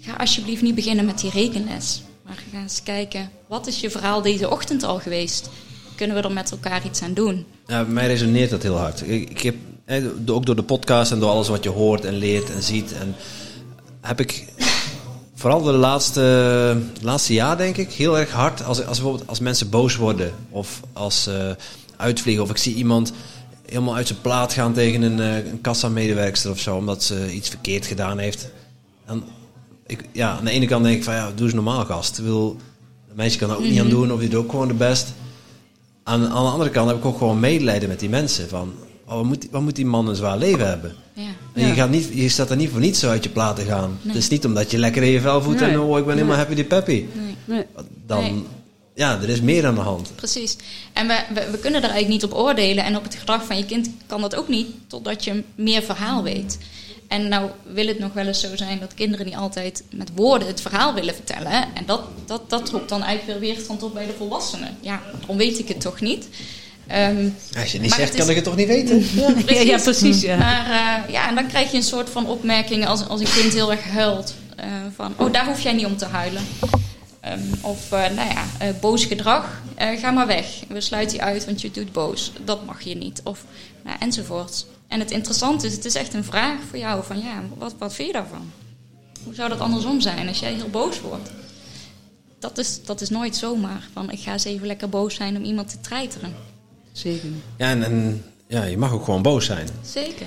Ga 0.00 0.12
alsjeblieft 0.12 0.62
niet 0.62 0.74
beginnen 0.74 1.04
met 1.04 1.20
die 1.20 1.30
rekenles. 1.30 2.02
Maar 2.24 2.42
ga 2.52 2.60
eens 2.60 2.82
kijken, 2.82 3.30
wat 3.46 3.66
is 3.66 3.80
je 3.80 3.90
verhaal 3.90 4.22
deze 4.22 4.50
ochtend 4.50 4.82
al 4.82 4.98
geweest? 4.98 5.50
kunnen 6.00 6.16
we 6.16 6.28
er 6.28 6.32
met 6.32 6.50
elkaar 6.50 6.84
iets 6.84 7.02
aan 7.02 7.14
doen? 7.14 7.46
Ja, 7.66 7.84
bij 7.84 7.92
mij 7.92 8.06
resoneert 8.06 8.50
dat 8.50 8.62
heel 8.62 8.76
hard. 8.76 9.00
Ik, 9.00 9.30
ik 9.30 9.40
heb, 9.40 9.54
ook 10.26 10.46
door 10.46 10.56
de 10.56 10.62
podcast 10.62 11.12
en 11.12 11.18
door 11.18 11.30
alles 11.30 11.48
wat 11.48 11.64
je 11.64 11.70
hoort 11.70 12.04
en 12.04 12.14
leert 12.14 12.50
en 12.50 12.62
ziet. 12.62 12.92
En 12.92 13.14
heb 14.00 14.20
ik 14.20 14.44
vooral 15.34 15.62
de 15.62 15.72
laatste, 15.72 16.76
laatste 17.00 17.32
jaar, 17.32 17.56
denk 17.56 17.76
ik, 17.76 17.92
heel 17.92 18.18
erg 18.18 18.30
hard. 18.30 18.64
Als, 18.64 18.84
als, 18.84 18.98
bijvoorbeeld 18.98 19.28
als 19.28 19.40
mensen 19.40 19.70
boos 19.70 19.96
worden 19.96 20.32
of 20.50 20.80
als 20.92 21.28
uh, 21.28 21.50
uitvliegen. 21.96 22.42
Of 22.42 22.50
ik 22.50 22.56
zie 22.56 22.74
iemand 22.74 23.12
helemaal 23.66 23.94
uit 23.94 24.06
zijn 24.06 24.20
plaat 24.20 24.52
gaan 24.52 24.72
tegen 24.72 25.02
een, 25.02 25.18
uh, 25.18 25.50
een 25.50 25.60
kassamedewerkster 25.60 26.50
of 26.50 26.58
zo. 26.58 26.76
Omdat 26.76 27.02
ze 27.02 27.32
iets 27.32 27.48
verkeerd 27.48 27.86
gedaan 27.86 28.18
heeft. 28.18 28.48
En 29.06 29.22
ik, 29.86 30.04
ja, 30.12 30.30
aan 30.30 30.44
de 30.44 30.50
ene 30.50 30.66
kant 30.66 30.84
denk 30.84 30.96
ik 30.96 31.04
van 31.04 31.14
ja, 31.14 31.30
doe 31.34 31.44
eens 31.44 31.54
normaal 31.54 31.84
gast. 31.84 32.18
Wil, 32.18 32.56
een 33.08 33.16
meisje 33.16 33.38
kan 33.38 33.50
er 33.50 33.56
ook 33.56 33.62
niet 33.62 33.78
aan 33.78 33.86
mhm. 33.86 33.94
doen 33.94 34.12
of 34.12 34.22
je 34.22 34.28
doet 34.28 34.42
ook 34.44 34.50
gewoon 34.50 34.68
de 34.68 34.74
best. 34.74 35.12
Aan, 36.02 36.28
aan, 36.28 36.44
de 36.44 36.50
andere 36.50 36.70
kant 36.70 36.88
heb 36.88 36.98
ik 36.98 37.04
ook 37.04 37.18
gewoon 37.18 37.40
medelijden 37.40 37.88
met 37.88 38.00
die 38.00 38.08
mensen. 38.08 38.48
Van, 38.48 38.72
oh, 39.10 39.16
wat, 39.16 39.24
moet, 39.24 39.46
wat 39.50 39.62
moet 39.62 39.76
die 39.76 39.86
man 39.86 40.08
een 40.08 40.16
zwaar 40.16 40.38
leven 40.38 40.68
hebben? 40.68 40.94
Ja. 41.12 41.22
En 41.54 41.66
je, 41.66 41.74
gaat 41.74 41.90
niet, 41.90 42.10
je 42.12 42.28
staat 42.28 42.50
er 42.50 42.56
niet 42.56 42.70
voor 42.70 42.80
niets 42.80 43.00
zo 43.00 43.08
uit 43.08 43.24
je 43.24 43.30
plaat 43.30 43.56
te 43.56 43.64
gaan. 43.64 43.98
Het 44.06 44.16
is 44.16 44.28
niet 44.28 44.44
omdat 44.44 44.70
je 44.70 44.78
lekker 44.78 45.02
in 45.02 45.10
je 45.10 45.20
vel 45.20 45.42
voelt 45.42 45.60
en 45.60 45.80
oh, 45.80 45.98
ik 45.98 46.06
ben 46.06 46.14
helemaal 46.14 46.36
happy 46.36 46.54
die 46.54 46.64
peppy. 46.64 47.04
Nee. 47.44 47.66
Dan, 48.06 48.46
ja, 48.94 49.20
er 49.22 49.28
is 49.28 49.40
meer 49.40 49.66
aan 49.66 49.74
de 49.74 49.80
hand. 49.80 50.12
Precies. 50.14 50.56
En 50.92 51.06
we, 51.06 51.18
we, 51.34 51.50
we, 51.50 51.58
kunnen 51.58 51.80
daar 51.80 51.90
eigenlijk 51.90 52.22
niet 52.22 52.32
op 52.32 52.38
oordelen. 52.38 52.84
En 52.84 52.96
op 52.96 53.02
het 53.02 53.14
gedrag 53.14 53.44
van 53.44 53.56
je 53.56 53.64
kind 53.64 53.90
kan 54.06 54.20
dat 54.20 54.36
ook 54.36 54.48
niet, 54.48 54.66
totdat 54.86 55.24
je 55.24 55.42
meer 55.54 55.82
verhaal 55.82 56.22
weet. 56.22 56.58
En 57.08 57.28
nou 57.28 57.50
wil 57.72 57.86
het 57.86 57.98
nog 57.98 58.12
wel 58.12 58.26
eens 58.26 58.40
zo 58.40 58.56
zijn 58.56 58.78
dat 58.78 58.94
kinderen 58.94 59.26
niet 59.26 59.34
altijd 59.34 59.84
met 59.90 60.10
woorden 60.14 60.48
het 60.48 60.60
verhaal 60.60 60.94
willen 60.94 61.14
vertellen. 61.14 61.52
En 61.52 61.86
dat, 61.86 62.02
dat, 62.26 62.50
dat 62.50 62.68
roept 62.70 62.88
dan 62.88 63.02
eigenlijk 63.02 63.40
weer 63.40 63.54
weerstand 63.54 63.82
op 63.82 63.94
bij 63.94 64.06
de 64.06 64.12
volwassenen. 64.12 64.76
Ja, 64.80 65.02
dan 65.26 65.36
weet 65.36 65.58
ik 65.58 65.68
het 65.68 65.80
toch 65.80 66.00
niet. 66.00 66.28
Um, 66.94 67.36
Als 67.58 67.72
je 67.72 67.80
niet 67.80 67.92
zegt, 67.92 68.14
kan 68.14 68.28
ik 68.28 68.34
het 68.34 68.44
toch 68.44 68.56
niet 68.56 68.66
weten? 68.66 68.98
Ja, 69.14 69.32
precies. 69.32 69.62
Ja, 69.62 69.78
precies 69.78 70.20
ja. 70.20 70.36
Maar 70.36 70.66
uh, 70.66 71.12
ja, 71.12 71.28
en 71.28 71.34
dan 71.34 71.46
krijg 71.46 71.70
je 71.70 71.76
een 71.76 71.82
soort 71.82 72.10
van 72.10 72.26
opmerking 72.26 72.86
als, 72.86 73.08
als 73.08 73.20
een 73.20 73.32
kind 73.40 73.52
heel 73.52 73.70
erg 73.70 73.84
huilt. 73.84 74.34
van, 74.94 75.14
oh, 75.16 75.32
daar 75.32 75.46
hoef 75.46 75.60
jij 75.60 75.72
niet 75.72 75.86
om 75.86 75.96
te 75.96 76.04
huilen. 76.04 76.42
Ehm, 77.20 77.40
of, 77.60 77.90
nou 77.90 78.14
ja, 78.14 78.72
boos 78.80 79.04
gedrag, 79.04 79.62
ga 79.76 80.10
maar 80.10 80.26
weg. 80.26 80.46
We 80.68 80.80
sluiten 80.80 81.16
je 81.16 81.22
uit, 81.22 81.44
want 81.44 81.60
je 81.60 81.70
doet 81.70 81.92
boos. 81.92 82.32
Dat 82.44 82.66
mag 82.66 82.80
je 82.80 82.96
niet. 82.96 83.20
Of, 83.24 83.44
nou, 83.84 83.96
enzovoort. 84.00 84.66
En 84.90 85.00
het 85.00 85.10
interessante 85.10 85.66
is, 85.66 85.72
het 85.72 85.84
is 85.84 85.94
echt 85.94 86.14
een 86.14 86.24
vraag 86.24 86.58
voor 86.68 86.78
jou 86.78 87.04
van, 87.04 87.18
ja, 87.18 87.42
wat, 87.56 87.74
wat 87.78 87.94
vind 87.94 88.08
je 88.08 88.14
daarvan? 88.14 88.50
Hoe 89.24 89.34
zou 89.34 89.48
dat 89.48 89.60
andersom 89.60 90.00
zijn 90.00 90.28
als 90.28 90.38
jij 90.38 90.52
heel 90.52 90.68
boos 90.68 91.00
wordt? 91.00 91.30
Dat 92.38 92.58
is, 92.58 92.84
dat 92.84 93.00
is 93.00 93.08
nooit 93.08 93.36
zomaar 93.36 93.88
van, 93.92 94.10
ik 94.10 94.20
ga 94.20 94.32
eens 94.32 94.44
even 94.44 94.66
lekker 94.66 94.88
boos 94.88 95.14
zijn 95.14 95.36
om 95.36 95.42
iemand 95.42 95.68
te 95.68 95.80
treiteren. 95.80 96.34
Zeker. 96.92 97.28
Ja, 97.56 97.70
en, 97.70 97.82
en 97.82 98.24
ja, 98.46 98.64
je 98.64 98.78
mag 98.78 98.92
ook 98.92 99.04
gewoon 99.04 99.22
boos 99.22 99.44
zijn. 99.44 99.68
Zeker. 99.82 100.26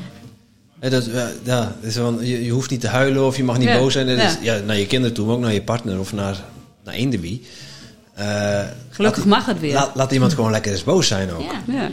Ja, 0.81 0.89
dat, 0.89 1.09
ja, 1.43 1.75
is 1.81 1.95
van, 1.95 2.17
je, 2.21 2.43
je, 2.43 2.51
hoeft 2.51 2.69
niet 2.69 2.81
te 2.81 2.87
huilen 2.87 3.25
of 3.25 3.37
je 3.37 3.43
mag 3.43 3.57
niet 3.57 3.73
boos 3.73 3.93
zijn. 3.93 4.07
Dat 4.07 4.17
is, 4.17 4.37
ja. 4.41 4.57
naar 4.59 4.77
je 4.77 4.87
kinderen 4.87 5.15
toe, 5.15 5.25
maar 5.25 5.35
ook 5.35 5.41
naar 5.41 5.53
je 5.53 5.61
partner 5.61 5.99
of 5.99 6.13
naar, 6.13 6.43
naar 6.83 6.93
eender 6.93 7.19
wie. 7.19 7.41
Uh, 8.19 8.61
Gelukkig 8.89 9.25
mag 9.25 9.45
het 9.45 9.59
weer. 9.59 9.73
Laat, 9.73 9.95
laat, 9.95 10.11
iemand 10.11 10.33
gewoon 10.33 10.51
lekker 10.51 10.71
eens 10.71 10.83
boos 10.83 11.07
zijn 11.07 11.31
ook. 11.31 11.41
Ja, 11.41 11.61
ja. 11.73 11.91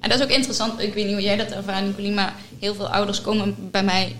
En 0.00 0.12
dat 0.12 0.20
is 0.20 0.24
ook 0.24 0.36
interessant. 0.36 0.80
Ik 0.80 0.94
weet 0.94 1.04
niet 1.04 1.14
hoe 1.14 1.22
jij 1.22 1.36
dat 1.36 1.50
ervaart, 1.50 1.84
Nicolie, 1.84 2.12
maar 2.12 2.34
heel 2.58 2.74
veel 2.74 2.88
ouders 2.88 3.20
komen 3.20 3.54
bij 3.70 3.84
mij 3.84 4.16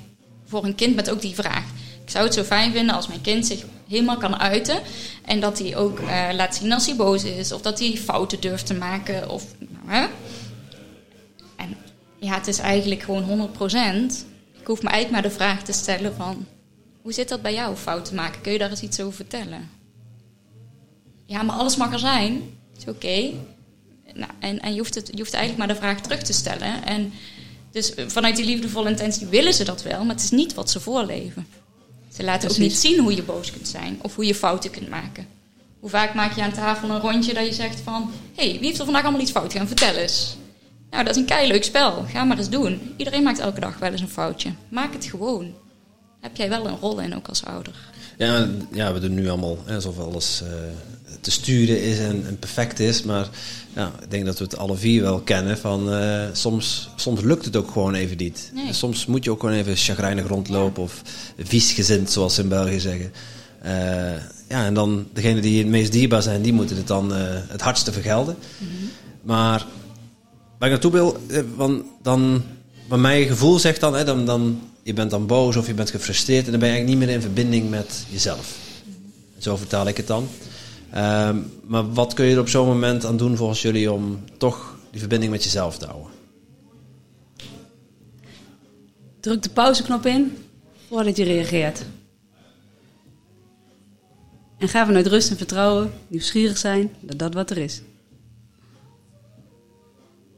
voor 0.46 0.64
een 0.64 0.74
kind 0.74 0.94
met 0.94 1.10
ook 1.10 1.20
die 1.20 1.34
vraag. 1.34 1.64
Ik 2.06 2.12
zou 2.12 2.24
het 2.24 2.34
zo 2.34 2.42
fijn 2.42 2.72
vinden 2.72 2.94
als 2.94 3.06
mijn 3.06 3.20
kind 3.20 3.46
zich 3.46 3.64
helemaal 3.88 4.16
kan 4.16 4.38
uiten. 4.38 4.80
En 5.24 5.40
dat 5.40 5.58
hij 5.58 5.76
ook 5.76 6.00
uh, 6.00 6.28
laat 6.32 6.56
zien 6.56 6.72
als 6.72 6.86
hij 6.86 6.96
boos 6.96 7.24
is. 7.24 7.52
Of 7.52 7.60
dat 7.60 7.78
hij 7.78 7.96
fouten 7.96 8.40
durft 8.40 8.66
te 8.66 8.74
maken. 8.74 9.30
Of, 9.30 9.44
nou, 9.58 9.96
hè? 9.96 10.06
En 11.56 11.76
ja, 12.20 12.34
het 12.34 12.46
is 12.46 12.58
eigenlijk 12.58 13.02
gewoon 13.02 13.50
100%. 13.50 14.12
Ik 14.60 14.66
hoef 14.66 14.82
me 14.82 14.88
eigenlijk 14.88 15.10
maar 15.10 15.30
de 15.30 15.36
vraag 15.36 15.62
te 15.62 15.72
stellen 15.72 16.14
van... 16.14 16.46
Hoe 17.02 17.12
zit 17.12 17.28
dat 17.28 17.42
bij 17.42 17.54
jou, 17.54 17.76
fouten 17.76 18.14
maken? 18.14 18.40
Kun 18.40 18.52
je 18.52 18.58
daar 18.58 18.70
eens 18.70 18.82
iets 18.82 19.00
over 19.00 19.14
vertellen? 19.14 19.70
Ja, 21.24 21.42
maar 21.42 21.56
alles 21.56 21.76
mag 21.76 21.92
er 21.92 21.98
zijn. 21.98 22.58
Is 22.76 22.86
oké. 22.88 23.32
Nou, 24.14 24.30
en 24.38 24.60
en 24.60 24.72
je, 24.72 24.78
hoeft 24.78 24.94
het, 24.94 25.06
je 25.10 25.18
hoeft 25.18 25.34
eigenlijk 25.34 25.66
maar 25.66 25.76
de 25.76 25.82
vraag 25.82 26.00
terug 26.00 26.22
te 26.22 26.32
stellen. 26.32 26.84
En 26.84 27.12
dus 27.70 27.92
vanuit 28.06 28.36
die 28.36 28.44
liefdevolle 28.44 28.88
intentie 28.88 29.26
willen 29.26 29.54
ze 29.54 29.64
dat 29.64 29.82
wel, 29.82 30.04
maar 30.04 30.14
het 30.14 30.24
is 30.24 30.30
niet 30.30 30.54
wat 30.54 30.70
ze 30.70 30.80
voorleven. 30.80 31.46
Ze 32.16 32.24
laten 32.24 32.50
ook 32.50 32.58
niet 32.58 32.76
zien 32.76 33.00
hoe 33.00 33.14
je 33.14 33.22
boos 33.22 33.50
kunt 33.50 33.68
zijn 33.68 33.98
of 34.02 34.14
hoe 34.14 34.26
je 34.26 34.34
fouten 34.34 34.70
kunt 34.70 34.88
maken. 34.88 35.26
Hoe 35.80 35.90
vaak 35.90 36.14
maak 36.14 36.32
je 36.36 36.42
aan 36.42 36.52
tafel 36.52 36.90
een 36.90 37.00
rondje 37.00 37.34
dat 37.34 37.46
je 37.46 37.52
zegt 37.52 37.80
van... 37.80 38.10
Hé, 38.34 38.50
hey, 38.50 38.58
wie 38.58 38.66
heeft 38.66 38.78
er 38.78 38.84
vandaag 38.84 39.02
allemaal 39.02 39.20
iets 39.20 39.30
fout 39.30 39.52
gaan? 39.52 39.66
Vertel 39.66 39.94
eens. 39.94 40.36
Nou, 40.90 41.04
dat 41.04 41.14
is 41.14 41.20
een 41.20 41.28
kei 41.28 41.48
leuk 41.48 41.64
spel. 41.64 42.04
Ga 42.08 42.24
maar 42.24 42.38
eens 42.38 42.48
doen. 42.48 42.94
Iedereen 42.96 43.22
maakt 43.22 43.38
elke 43.38 43.60
dag 43.60 43.78
wel 43.78 43.90
eens 43.90 44.00
een 44.00 44.08
foutje. 44.08 44.52
Maak 44.68 44.92
het 44.92 45.04
gewoon. 45.04 45.54
heb 46.20 46.36
jij 46.36 46.48
wel 46.48 46.66
een 46.66 46.78
rol 46.78 47.00
in, 47.00 47.16
ook 47.16 47.28
als 47.28 47.44
ouder. 47.44 47.74
Ja, 48.18 48.48
ja 48.72 48.92
we 48.92 49.00
doen 49.00 49.14
nu 49.14 49.28
allemaal 49.28 49.58
alsof 49.68 49.98
alles 49.98 50.42
uh, 50.42 50.48
te 51.26 51.32
sturen 51.32 51.82
is 51.82 51.98
en, 51.98 52.24
en, 52.26 52.38
perfect 52.38 52.80
is. 52.80 53.02
Maar 53.02 53.28
ja, 53.74 53.92
ik 54.02 54.10
denk 54.10 54.24
dat 54.24 54.38
we 54.38 54.44
het 54.44 54.56
alle 54.56 54.76
vier 54.76 55.02
wel 55.02 55.20
kennen. 55.20 55.58
Van, 55.58 55.92
uh, 55.92 56.22
soms, 56.32 56.88
soms 56.96 57.20
lukt 57.20 57.44
het 57.44 57.56
ook 57.56 57.70
gewoon 57.70 57.94
even 57.94 58.16
niet. 58.16 58.52
Soms 58.70 59.06
moet 59.06 59.24
je 59.24 59.30
ook 59.30 59.40
gewoon 59.40 59.54
even 59.54 59.76
chagrijnig 59.76 60.26
rondlopen 60.26 60.82
of 60.82 61.02
viesgezind, 61.38 62.10
zoals 62.10 62.34
ze 62.34 62.42
in 62.42 62.48
België 62.48 62.80
zeggen. 62.80 63.12
Uh, 63.64 63.70
ja, 64.48 64.64
en 64.64 64.74
dan 64.74 65.06
degene 65.12 65.40
die 65.40 65.58
het 65.58 65.66
meest 65.66 65.92
dierbaar 65.92 66.22
zijn, 66.22 66.42
die 66.42 66.52
moeten 66.52 66.76
het 66.76 66.86
dan 66.86 67.12
het 67.48 67.60
hardste 67.60 67.92
vergelden. 67.92 68.36
Mm 68.58 68.68
-hmm. 68.68 68.90
Maar 69.22 69.66
waar 70.58 70.68
ik 70.68 70.74
naartoe 70.74 70.92
wil, 70.92 71.16
want 71.56 71.82
dan, 72.02 72.42
bij 72.88 72.98
mijn 72.98 73.26
gevoel 73.26 73.58
zegt 73.58 73.80
dan, 73.80 73.94
hè, 73.94 74.04
dan, 74.04 74.26
dan, 74.26 74.60
je 74.82 74.92
bent 74.92 75.10
dan 75.10 75.26
boos 75.26 75.56
of 75.56 75.66
je 75.66 75.74
bent 75.74 75.90
gefrustreerd 75.90 76.44
en 76.44 76.50
dan 76.50 76.60
ben 76.60 76.68
je 76.68 76.74
eigenlijk 76.74 76.98
niet 76.98 77.08
meer 77.08 77.16
in 77.16 77.22
verbinding 77.22 77.70
met 77.70 78.04
jezelf. 78.10 78.54
Zo 79.38 79.56
vertaal 79.56 79.88
ik 79.88 79.96
het 79.96 80.06
dan. 80.06 80.28
Um, 80.94 81.50
maar 81.62 81.92
wat 81.92 82.14
kun 82.14 82.24
je 82.24 82.34
er 82.34 82.40
op 82.40 82.48
zo'n 82.48 82.66
moment 82.66 83.04
aan 83.04 83.16
doen 83.16 83.36
volgens 83.36 83.62
jullie 83.62 83.92
om 83.92 84.24
toch 84.38 84.78
die 84.90 85.00
verbinding 85.00 85.32
met 85.32 85.44
jezelf 85.44 85.78
te 85.78 85.86
houden? 85.86 86.10
Druk 89.20 89.42
de 89.42 89.50
pauzeknop 89.50 90.06
in 90.06 90.36
voordat 90.88 91.16
je 91.16 91.24
reageert. 91.24 91.84
En 94.58 94.68
ga 94.68 94.86
vanuit 94.86 95.06
rust 95.06 95.30
en 95.30 95.36
vertrouwen, 95.36 95.92
nieuwsgierig 96.08 96.58
zijn 96.58 96.94
dat 97.00 97.18
dat 97.18 97.34
wat 97.34 97.50
er 97.50 97.58
is. 97.58 97.82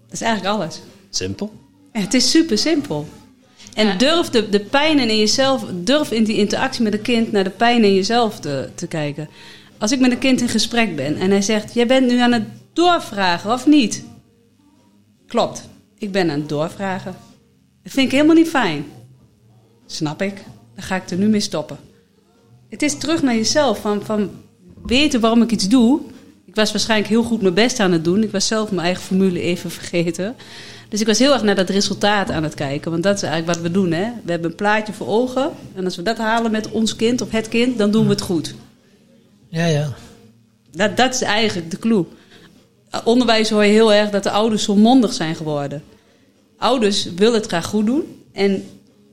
Dat 0.05 0.13
is 0.13 0.21
eigenlijk 0.21 0.55
alles. 0.55 0.81
Simpel? 1.11 1.53
Ja, 1.93 2.01
het 2.01 2.15
is 2.15 2.31
super 2.31 2.59
simpel. 2.59 3.09
En 3.75 3.99
durf 3.99 4.31
de, 4.31 4.49
de 4.49 4.61
pijn 4.61 4.99
in 4.99 5.19
jezelf, 5.19 5.65
durf 5.75 6.11
in 6.11 6.25
die 6.25 6.37
interactie 6.37 6.83
met 6.83 6.93
het 6.93 7.03
kind 7.03 7.33
naar 7.33 7.45
de 7.45 7.51
pijn 7.51 7.85
in 7.85 7.95
jezelf 7.95 8.41
te, 8.41 8.69
te 8.75 8.87
kijken. 8.87 9.29
Als 9.79 9.93
ik 9.93 10.01
met 10.01 10.11
een 10.11 10.19
kind 10.19 10.41
in 10.41 10.49
gesprek 10.49 10.97
ben 10.97 11.17
en 11.17 11.31
hij 11.31 11.43
zegt: 11.43 11.75
Jij 11.75 11.87
bent 11.87 12.09
nu 12.09 12.19
aan 12.19 12.33
het 12.33 12.45
doorvragen 12.73 13.53
of 13.53 13.67
niet? 13.67 14.05
Klopt, 15.27 15.69
ik 15.99 16.13
ben 16.13 16.31
aan 16.31 16.39
het 16.39 16.49
doorvragen. 16.49 17.17
Dat 17.83 17.93
vind 17.93 18.07
ik 18.07 18.13
helemaal 18.13 18.35
niet 18.35 18.49
fijn. 18.49 18.85
Snap 19.87 20.23
ik. 20.23 20.35
Dan 20.75 20.85
ga 20.85 20.97
ik 20.97 21.11
er 21.11 21.17
nu 21.17 21.29
mee 21.29 21.41
stoppen. 21.41 21.79
Het 22.69 22.83
is 22.83 22.99
terug 22.99 23.23
naar 23.23 23.35
jezelf. 23.35 23.81
Van, 23.81 24.05
van 24.05 24.31
weten 24.87 25.21
waarom 25.21 25.43
ik 25.43 25.51
iets 25.51 25.69
doe. 25.69 26.01
Ik 26.45 26.55
was 26.55 26.71
waarschijnlijk 26.71 27.11
heel 27.11 27.23
goed 27.23 27.43
mijn 27.43 27.55
best 27.55 27.81
aan 27.81 27.93
het 27.93 28.05
doen. 28.05 28.23
Ik 28.23 28.31
was 28.31 28.47
zelf 28.47 28.71
mijn 28.71 28.87
eigen 28.87 29.03
formule 29.03 29.41
even 29.41 29.71
vergeten. 29.81 30.37
Dus 30.89 31.01
ik 31.01 31.07
was 31.07 31.19
heel 31.19 31.33
erg 31.33 31.43
naar 31.43 31.55
dat 31.55 31.69
resultaat 31.69 32.31
aan 32.31 32.43
het 32.43 32.55
kijken. 32.55 32.91
Want 32.91 33.03
dat 33.03 33.17
is 33.17 33.23
eigenlijk 33.23 33.55
wat 33.55 33.67
we 33.67 33.73
doen. 33.73 33.93
Hè? 33.93 34.11
We 34.25 34.31
hebben 34.31 34.51
een 34.51 34.57
plaatje 34.57 34.93
voor 34.93 35.07
ogen. 35.07 35.51
En 35.75 35.85
als 35.85 35.97
we 35.97 36.03
dat 36.03 36.19
halen 36.19 36.51
met 36.51 36.71
ons 36.71 36.97
kind 36.97 37.21
of 37.21 37.31
het 37.31 37.49
kind, 37.49 37.79
dan 37.79 37.91
doen 37.91 38.05
we 38.05 38.11
het 38.11 38.21
goed. 38.21 38.55
Ja, 39.49 39.65
ja. 39.65 39.95
Dat, 40.71 40.97
dat 40.97 41.15
is 41.15 41.23
eigenlijk 41.23 41.71
de 41.71 41.79
clue. 41.79 42.05
Onderwijs 43.05 43.51
hoor 43.51 43.65
je 43.65 43.73
heel 43.73 43.93
erg 43.93 44.11
dat 44.11 44.23
de 44.23 44.31
ouders 44.31 44.65
zo 44.65 44.77
mondig 44.77 45.13
zijn 45.13 45.35
geworden. 45.35 45.83
Ouders 46.57 47.05
willen 47.05 47.35
het 47.35 47.47
graag 47.47 47.67
goed 47.67 47.87
doen. 47.87 48.25
En 48.33 48.65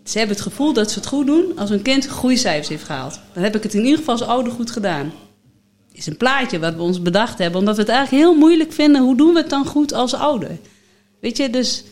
ze 0.04 0.18
hebben 0.18 0.36
het 0.36 0.46
gevoel 0.46 0.74
dat 0.74 0.92
ze 0.92 1.00
het 1.00 1.08
goed 1.08 1.26
doen 1.26 1.58
als 1.58 1.70
hun 1.70 1.82
kind 1.82 2.10
goede 2.10 2.38
cijfers 2.38 2.68
heeft 2.68 2.84
gehaald. 2.84 3.20
Dan 3.34 3.44
heb 3.44 3.56
ik 3.56 3.64
het 3.64 3.74
in 3.74 3.84
ieder 3.84 3.98
geval 3.98 4.14
als 4.14 4.24
ouder 4.24 4.54
goed 4.54 4.72
gedaan. 4.72 5.14
Is 5.92 6.06
een 6.06 6.18
plaatje 6.18 6.60
wat 6.60 6.76
we 6.76 6.82
ons 6.82 7.02
bedacht 7.02 7.38
hebben, 7.38 7.60
omdat 7.60 7.76
we 7.76 7.82
het 7.82 7.92
eigenlijk 7.92 8.24
heel 8.24 8.36
moeilijk 8.36 8.74
vinden. 8.74 9.02
Hoe 9.02 9.18
doen 9.18 9.34
we 9.34 9.40
het 9.40 9.50
dan 9.50 9.66
goed 9.66 9.94
als 9.94 10.14
ouder? 10.14 10.58
Weet 11.20 11.38
je, 11.38 11.50
dus 11.50 11.84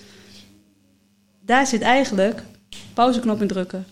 daar 1.45 1.67
zit 1.67 1.81
eigenlijk 1.81 2.43
pauzeknop 2.93 3.41
in 3.41 3.47
drukken. 3.47 3.85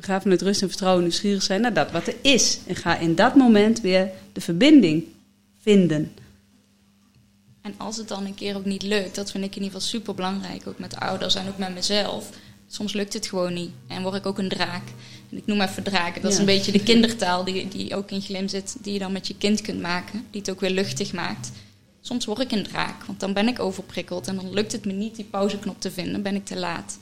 Ga 0.00 0.20
vanuit 0.20 0.42
rust 0.42 0.62
en 0.62 0.68
vertrouwen 0.68 1.02
nieuwsgierig 1.02 1.42
zijn 1.42 1.60
naar 1.60 1.74
dat 1.74 1.90
wat 1.90 2.06
er 2.06 2.14
is. 2.20 2.58
En 2.66 2.76
ga 2.76 2.98
in 2.98 3.14
dat 3.14 3.34
moment 3.34 3.80
weer 3.80 4.10
de 4.32 4.40
verbinding 4.40 5.04
vinden. 5.60 6.12
En 7.62 7.74
als 7.76 7.96
het 7.96 8.08
dan 8.08 8.24
een 8.24 8.34
keer 8.34 8.56
ook 8.56 8.64
niet 8.64 8.82
lukt, 8.82 9.14
dat 9.14 9.30
vind 9.30 9.44
ik 9.44 9.56
in 9.56 9.62
ieder 9.62 9.80
geval 9.80 9.88
super 9.88 10.14
belangrijk, 10.14 10.66
ook 10.66 10.78
met 10.78 10.96
ouders 10.96 11.34
en 11.34 11.48
ook 11.48 11.58
met 11.58 11.74
mezelf. 11.74 12.30
Soms 12.68 12.92
lukt 12.92 13.12
het 13.12 13.26
gewoon 13.26 13.52
niet 13.52 13.70
en 13.86 14.02
word 14.02 14.14
ik 14.14 14.26
ook 14.26 14.38
een 14.38 14.48
draak. 14.48 14.82
En 15.30 15.36
ik 15.36 15.46
noem 15.46 15.60
even 15.60 15.82
draken. 15.82 16.22
Dat 16.22 16.32
is 16.32 16.38
een 16.38 16.44
beetje 16.44 16.72
de 16.72 16.82
kindertaal 16.82 17.44
die, 17.44 17.68
die 17.68 17.94
ook 17.94 18.10
in 18.10 18.20
glim 18.20 18.48
zit, 18.48 18.76
die 18.82 18.92
je 18.92 18.98
dan 18.98 19.12
met 19.12 19.26
je 19.26 19.36
kind 19.38 19.60
kunt 19.60 19.80
maken, 19.80 20.24
die 20.30 20.40
het 20.40 20.50
ook 20.50 20.60
weer 20.60 20.70
luchtig 20.70 21.12
maakt. 21.12 21.50
Soms 22.00 22.24
word 22.24 22.38
ik 22.38 22.52
een 22.52 22.62
draak, 22.62 23.04
want 23.04 23.20
dan 23.20 23.32
ben 23.32 23.48
ik 23.48 23.58
overprikkeld 23.58 24.26
en 24.28 24.36
dan 24.36 24.52
lukt 24.52 24.72
het 24.72 24.84
me 24.84 24.92
niet 24.92 25.16
die 25.16 25.24
pauzeknop 25.24 25.80
te 25.80 25.90
vinden, 25.90 26.22
ben 26.22 26.34
ik 26.34 26.44
te 26.44 26.56
laat. 26.56 26.98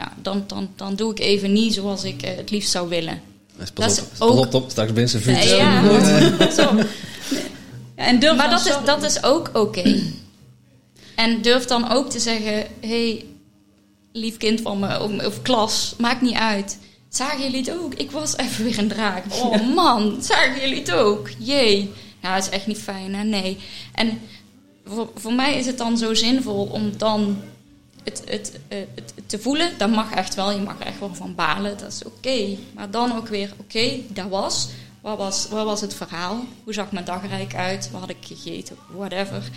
Ja, 0.00 0.12
dan, 0.22 0.44
dan, 0.46 0.68
dan 0.76 0.94
doe 0.94 1.10
ik 1.10 1.18
even 1.18 1.52
niet 1.52 1.74
zoals 1.74 2.04
ik 2.04 2.22
eh, 2.22 2.36
het 2.36 2.50
liefst 2.50 2.70
zou 2.70 2.88
willen. 2.88 3.20
Dus 3.56 3.70
pas, 3.70 3.96
dat 3.96 4.04
op, 4.04 4.12
is 4.12 4.20
ook... 4.20 4.54
op, 4.54 4.70
straks 4.70 4.92
ben 4.92 5.08
ze 5.08 5.20
nee, 5.26 5.48
ja, 5.48 5.82
zo. 6.58 6.76
Ja, 7.96 8.04
en 8.06 8.18
durf 8.18 8.36
maar 8.36 8.50
dat 8.50 8.66
is, 8.66 8.74
dat 8.84 9.02
is 9.02 9.22
ook 9.22 9.50
oké. 9.52 10.02
En 11.14 11.42
durf 11.42 11.64
dan 11.64 11.90
ook 11.90 12.10
te 12.10 12.18
zeggen: 12.18 12.66
hey, 12.80 13.24
lief 14.12 14.36
kind 14.36 14.60
van 14.60 14.78
me, 14.78 15.02
of, 15.02 15.26
of, 15.26 15.42
klas, 15.42 15.94
maakt 15.98 16.20
niet 16.20 16.36
uit. 16.36 16.78
Zagen 17.08 17.42
jullie 17.42 17.58
het 17.60 17.72
ook? 17.72 17.94
Ik 17.94 18.10
was 18.10 18.36
even 18.36 18.64
weer 18.64 18.78
een 18.78 18.88
draak. 18.88 19.24
Oh 19.42 19.74
man, 19.74 20.16
zagen 20.22 20.60
jullie 20.60 20.78
het 20.78 20.92
ook? 20.92 21.28
Jee. 21.38 21.92
Ja, 22.22 22.34
het 22.34 22.44
is 22.44 22.50
echt 22.50 22.66
niet 22.66 22.78
fijn, 22.78 23.14
hè? 23.14 23.24
Nee. 23.24 23.58
En 23.94 24.20
voor, 24.84 25.10
voor 25.14 25.32
mij 25.32 25.56
is 25.56 25.66
het 25.66 25.78
dan 25.78 25.98
zo 25.98 26.14
zinvol 26.14 26.68
om 26.72 26.92
dan 26.96 27.36
het, 28.04 28.22
het, 28.26 28.58
eh, 28.68 28.78
het, 28.94 29.12
te 29.26 29.38
voelen. 29.38 29.70
Dat 29.78 29.90
mag 29.90 30.12
echt 30.12 30.34
wel. 30.34 30.52
Je 30.52 30.60
mag 30.60 30.80
er 30.80 30.86
echt 30.86 30.98
wel 30.98 31.14
van 31.14 31.34
balen. 31.34 31.78
Dat 31.78 31.92
is 31.92 32.04
oké. 32.04 32.56
Maar 32.74 32.90
dan 32.90 33.16
ook 33.16 33.28
weer, 33.28 33.52
oké, 33.58 33.90
dat 34.08 34.28
was. 34.28 34.68
Wat, 35.00 35.18
was. 35.18 35.48
wat 35.48 35.64
was 35.64 35.80
het 35.80 35.94
verhaal? 35.94 36.44
Hoe 36.64 36.72
zag 36.72 36.92
mijn 36.92 37.04
dagrijk 37.04 37.54
uit? 37.54 37.90
Wat 37.90 38.00
had 38.00 38.10
ik 38.10 38.16
gegeten? 38.20 38.76
Whatever. 38.96 39.50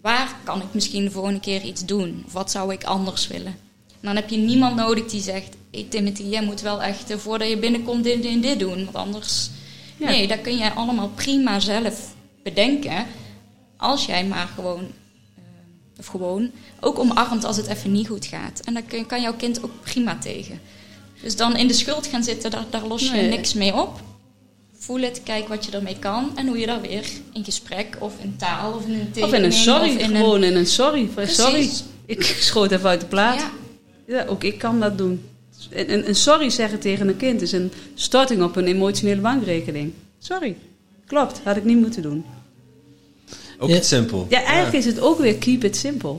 Waar 0.00 0.36
kan 0.44 0.60
ik 0.60 0.74
misschien 0.74 1.04
de 1.04 1.10
volgende 1.10 1.40
keer 1.40 1.62
iets 1.62 1.84
doen? 1.84 2.22
Of 2.26 2.32
wat 2.32 2.50
zou 2.50 2.72
ik 2.72 2.84
anders 2.84 3.26
willen? 3.26 3.56
En 3.88 4.06
dan 4.06 4.16
heb 4.16 4.28
je 4.28 4.36
niemand 4.36 4.76
nodig 4.76 5.06
die 5.06 5.22
zegt... 5.22 5.56
Hey 5.70 5.86
Timothy, 5.88 6.22
jij 6.22 6.42
moet 6.42 6.60
wel 6.60 6.82
echt, 6.82 7.10
eh, 7.10 7.16
voordat 7.16 7.48
je 7.48 7.58
binnenkomt, 7.58 8.04
dit 8.04 8.24
en 8.24 8.40
dit 8.40 8.58
doen. 8.58 8.84
Want 8.84 8.94
anders... 8.96 9.50
Nee, 9.96 10.28
dat 10.28 10.40
kun 10.40 10.56
jij 10.56 10.70
allemaal 10.70 11.08
prima 11.08 11.60
zelf 11.60 12.14
bedenken. 12.42 13.06
Als 13.76 14.06
jij 14.06 14.24
maar 14.24 14.46
gewoon 14.54 14.86
of 16.00 16.06
gewoon 16.06 16.50
ook 16.80 16.98
omarmt 16.98 17.44
als 17.44 17.56
het 17.56 17.66
even 17.66 17.92
niet 17.92 18.08
goed 18.08 18.26
gaat. 18.26 18.60
En 18.64 18.74
dan 18.74 19.06
kan 19.06 19.22
jouw 19.22 19.34
kind 19.34 19.62
ook 19.62 19.70
prima 19.80 20.18
tegen. 20.18 20.60
Dus 21.22 21.36
dan 21.36 21.56
in 21.56 21.66
de 21.66 21.74
schuld 21.74 22.06
gaan 22.06 22.22
zitten, 22.22 22.50
daar, 22.50 22.64
daar 22.70 22.86
los 22.86 23.10
je 23.10 23.20
niks 23.20 23.54
mee 23.54 23.74
op. 23.74 24.00
Voel 24.78 25.00
het, 25.00 25.22
kijk 25.22 25.48
wat 25.48 25.64
je 25.64 25.70
ermee 25.70 25.98
kan 25.98 26.32
en 26.36 26.46
hoe 26.46 26.58
je 26.58 26.66
daar 26.66 26.80
weer 26.80 27.04
in 27.32 27.44
gesprek 27.44 27.96
of 27.98 28.14
in 28.22 28.36
taal 28.36 28.72
of 28.72 28.86
in 28.86 28.92
een 28.92 29.12
tekening... 29.12 29.26
Of 29.26 29.32
in 29.32 29.44
een 29.44 29.52
sorry, 29.52 29.96
in 29.96 30.16
gewoon 30.16 30.42
in 30.42 30.56
een 30.56 30.66
sorry. 30.66 31.08
Sorry, 31.26 31.70
ik 32.06 32.22
schoot 32.50 32.70
even 32.70 32.88
uit 32.88 33.00
de 33.00 33.06
plaat. 33.06 33.40
Ja. 33.40 33.50
ja. 34.06 34.26
ook 34.26 34.44
ik 34.44 34.58
kan 34.58 34.80
dat 34.80 34.98
doen. 34.98 35.24
Een, 35.70 36.08
een 36.08 36.14
sorry 36.14 36.50
zeggen 36.50 36.80
tegen 36.80 37.08
een 37.08 37.16
kind 37.16 37.42
is 37.42 37.52
een 37.52 37.72
starting 37.94 38.42
op 38.42 38.56
een 38.56 38.66
emotionele 38.66 39.20
bankrekening. 39.20 39.92
Sorry. 40.18 40.56
Klopt, 41.06 41.40
had 41.44 41.56
ik 41.56 41.64
niet 41.64 41.80
moeten 41.80 42.02
doen. 42.02 42.24
Ook 43.60 43.68
ja. 43.68 43.82
simpel. 43.82 44.26
Ja, 44.28 44.42
eigenlijk 44.42 44.76
is 44.76 44.84
het 44.84 45.00
ook 45.00 45.18
weer 45.18 45.34
keep 45.34 45.64
it 45.64 45.76
simple. 45.76 46.16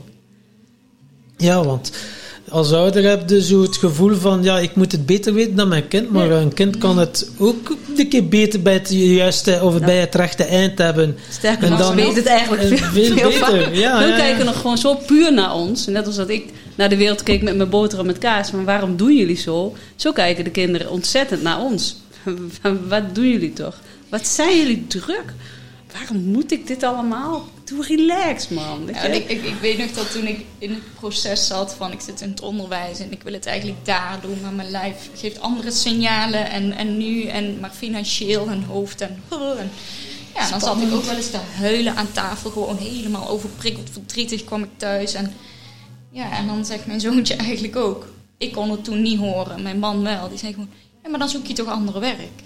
Ja, 1.36 1.64
want 1.64 1.92
als 2.48 2.72
ouder 2.72 3.04
heb 3.04 3.30
je 3.30 3.42
zo 3.42 3.62
het 3.62 3.76
gevoel 3.76 4.14
van, 4.14 4.42
ja, 4.42 4.58
ik 4.58 4.74
moet 4.74 4.92
het 4.92 5.06
beter 5.06 5.34
weten 5.34 5.54
dan 5.54 5.68
mijn 5.68 5.88
kind. 5.88 6.10
Maar 6.10 6.30
een 6.30 6.54
kind 6.54 6.78
kan 6.78 6.98
het 6.98 7.30
ook 7.38 7.76
een 7.96 8.08
keer 8.08 8.28
beter 8.28 8.62
bij 8.62 8.72
het 8.72 8.88
juiste 8.92 9.58
of 9.62 9.80
bij 9.80 9.96
het 9.96 10.14
rechte 10.14 10.44
eind 10.44 10.78
hebben. 10.78 11.16
Sterker 11.30 11.70
nog, 11.70 11.78
dan 11.78 11.94
weet 11.94 12.16
het 12.16 12.26
eigenlijk 12.26 12.62
veel, 12.62 13.16
veel, 13.16 13.28
beter. 13.28 13.74
Ja, 13.74 13.98
We 13.98 14.14
kijken 14.16 14.44
nog 14.44 14.60
gewoon 14.60 14.78
zo 14.78 14.94
puur 14.94 15.32
naar 15.32 15.54
ons. 15.54 15.86
Net 15.86 16.06
als 16.06 16.16
dat 16.16 16.28
ik 16.28 16.44
naar 16.74 16.88
de 16.88 16.96
wereld 16.96 17.22
keek 17.22 17.42
met 17.42 17.56
mijn 17.56 17.70
boterham 17.70 18.06
met 18.06 18.18
kaas. 18.18 18.50
Maar 18.50 18.64
waarom 18.64 18.96
doen 18.96 19.16
jullie 19.16 19.36
zo? 19.36 19.74
Zo 19.96 20.12
kijken 20.12 20.44
de 20.44 20.50
kinderen 20.50 20.90
ontzettend 20.90 21.42
naar 21.42 21.60
ons. 21.60 21.96
Wat 22.88 23.14
doen 23.14 23.28
jullie 23.28 23.52
toch? 23.52 23.80
Wat 24.08 24.26
zijn 24.26 24.58
jullie 24.58 24.86
druk? 24.86 25.34
Waarom 25.92 26.22
moet 26.22 26.52
ik 26.52 26.66
dit 26.66 26.82
allemaal? 26.82 27.48
Doe 27.64 27.86
relax, 27.86 28.48
man. 28.48 28.88
Ja, 28.92 29.02
ik, 29.02 29.28
ik, 29.28 29.44
ik, 29.44 29.54
weet 29.60 29.78
nog 29.78 29.90
dat 29.90 30.12
toen 30.12 30.26
ik 30.26 30.44
in 30.58 30.70
het 30.70 30.94
proces 30.94 31.46
zat 31.46 31.74
van 31.74 31.92
ik 31.92 32.00
zit 32.00 32.20
in 32.20 32.30
het 32.30 32.40
onderwijs 32.40 32.98
en 32.98 33.12
ik 33.12 33.22
wil 33.22 33.32
het 33.32 33.46
eigenlijk 33.46 33.84
daar 33.84 34.18
doen, 34.22 34.40
maar 34.42 34.52
mijn 34.52 34.70
lijf 34.70 35.10
geeft 35.14 35.40
andere 35.40 35.70
signalen 35.70 36.50
en, 36.50 36.72
en 36.72 36.96
nu 36.96 37.24
en 37.24 37.60
maar 37.60 37.70
financieel 37.70 38.48
en 38.48 38.64
hoofd 38.64 39.00
en, 39.00 39.22
en 39.30 39.70
ja, 40.34 40.50
dan 40.50 40.60
zat 40.60 40.80
ik 40.80 40.92
ook 40.92 41.04
wel 41.04 41.16
eens 41.16 41.30
te 41.30 41.40
huilen 41.58 41.96
aan 41.96 42.12
tafel, 42.12 42.50
gewoon 42.50 42.76
helemaal 42.76 43.28
overprikkeld, 43.28 43.90
verdrietig 43.90 44.44
kwam 44.44 44.62
ik 44.62 44.70
thuis 44.76 45.14
en 45.14 45.34
ja, 46.10 46.38
en 46.38 46.46
dan 46.46 46.64
zegt 46.64 46.86
mijn 46.86 47.00
zoontje 47.00 47.36
eigenlijk 47.36 47.76
ook. 47.76 48.06
Ik 48.38 48.52
kon 48.52 48.70
het 48.70 48.84
toen 48.84 49.02
niet 49.02 49.18
horen, 49.18 49.62
mijn 49.62 49.78
man 49.78 50.02
wel. 50.02 50.28
Die 50.28 50.38
zei 50.38 50.52
gewoon, 50.52 50.68
ja, 51.02 51.10
maar 51.10 51.18
dan 51.18 51.28
zoek 51.28 51.46
je 51.46 51.54
toch 51.54 51.68
andere 51.68 51.98
werk. 51.98 52.42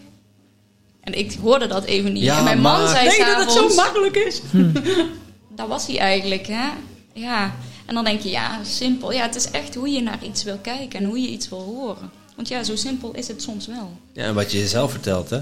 En 1.07 1.19
ik 1.19 1.37
hoorde 1.43 1.67
dat 1.67 1.85
even 1.85 2.13
niet. 2.13 2.23
Ja, 2.23 2.39
en 2.39 2.45
mijn 2.45 2.61
man 2.61 2.89
zei 2.89 3.09
Nee, 3.09 3.19
dat 3.19 3.37
het 3.37 3.53
zo 3.53 3.75
makkelijk 3.75 4.17
is. 4.17 4.41
Hm. 4.51 4.71
dat 5.57 5.69
was 5.69 5.87
hij 5.87 5.99
eigenlijk, 5.99 6.47
hè. 6.47 6.69
Ja. 7.13 7.55
En 7.85 7.95
dan 7.95 8.05
denk 8.05 8.21
je, 8.21 8.31
ja, 8.31 8.61
simpel. 8.65 9.13
Ja, 9.13 9.23
het 9.23 9.35
is 9.35 9.51
echt 9.51 9.75
hoe 9.75 9.89
je 9.89 10.03
naar 10.03 10.19
iets 10.25 10.43
wil 10.43 10.59
kijken 10.63 10.99
en 11.01 11.05
hoe 11.05 11.21
je 11.21 11.29
iets 11.29 11.49
wil 11.49 11.63
horen. 11.63 12.11
Want 12.37 12.49
ja, 12.49 12.63
zo 12.63 12.77
simpel 12.77 13.13
is 13.15 13.29
het 13.29 13.43
soms 13.43 13.67
wel. 13.67 13.99
Ja, 14.13 14.25
en 14.25 14.35
wat 14.35 14.53
je 14.53 14.59
jezelf 14.59 14.91
vertelt, 14.91 15.31
hè. 15.31 15.37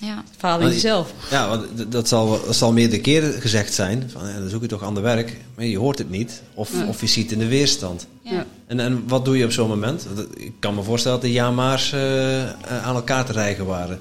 Ja. 0.00 0.16
Het 0.16 0.36
verhaal 0.38 0.60
in 0.60 0.68
jezelf. 0.68 1.12
Ja, 1.30 1.48
want 1.48 1.92
dat 1.92 2.08
zal, 2.08 2.44
dat 2.44 2.56
zal 2.56 2.72
meerdere 2.72 3.00
keren 3.00 3.40
gezegd 3.40 3.74
zijn. 3.74 4.10
Van, 4.10 4.28
ja, 4.28 4.38
dan 4.38 4.48
zoek 4.48 4.62
je 4.62 4.68
toch 4.68 4.82
ander 4.82 5.02
werk. 5.02 5.36
Maar 5.54 5.64
je 5.64 5.78
hoort 5.78 5.98
het 5.98 6.10
niet. 6.10 6.42
Of, 6.54 6.70
of 6.88 7.00
je 7.00 7.06
ziet 7.06 7.32
in 7.32 7.38
de 7.38 7.48
weerstand. 7.48 8.06
Ja. 8.22 8.46
En, 8.66 8.80
en 8.80 9.04
wat 9.08 9.24
doe 9.24 9.36
je 9.38 9.44
op 9.44 9.52
zo'n 9.52 9.68
moment? 9.68 10.06
Ik 10.36 10.52
kan 10.58 10.74
me 10.74 10.82
voorstellen 10.82 11.20
dat 11.20 11.26
de 11.26 11.32
ja-maars 11.32 11.92
uh, 11.92 12.50
aan 12.82 12.94
elkaar 12.94 13.24
te 13.24 13.32
rijgen 13.32 13.66
waren 13.66 14.00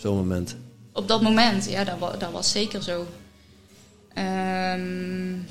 zo'n 0.00 0.16
moment? 0.16 0.56
Op 0.92 1.08
dat 1.08 1.22
moment, 1.22 1.70
ja, 1.70 1.84
dat, 1.84 2.20
dat 2.20 2.32
was 2.32 2.50
zeker 2.50 2.82
zo. 2.82 3.06
Um, 4.18 5.46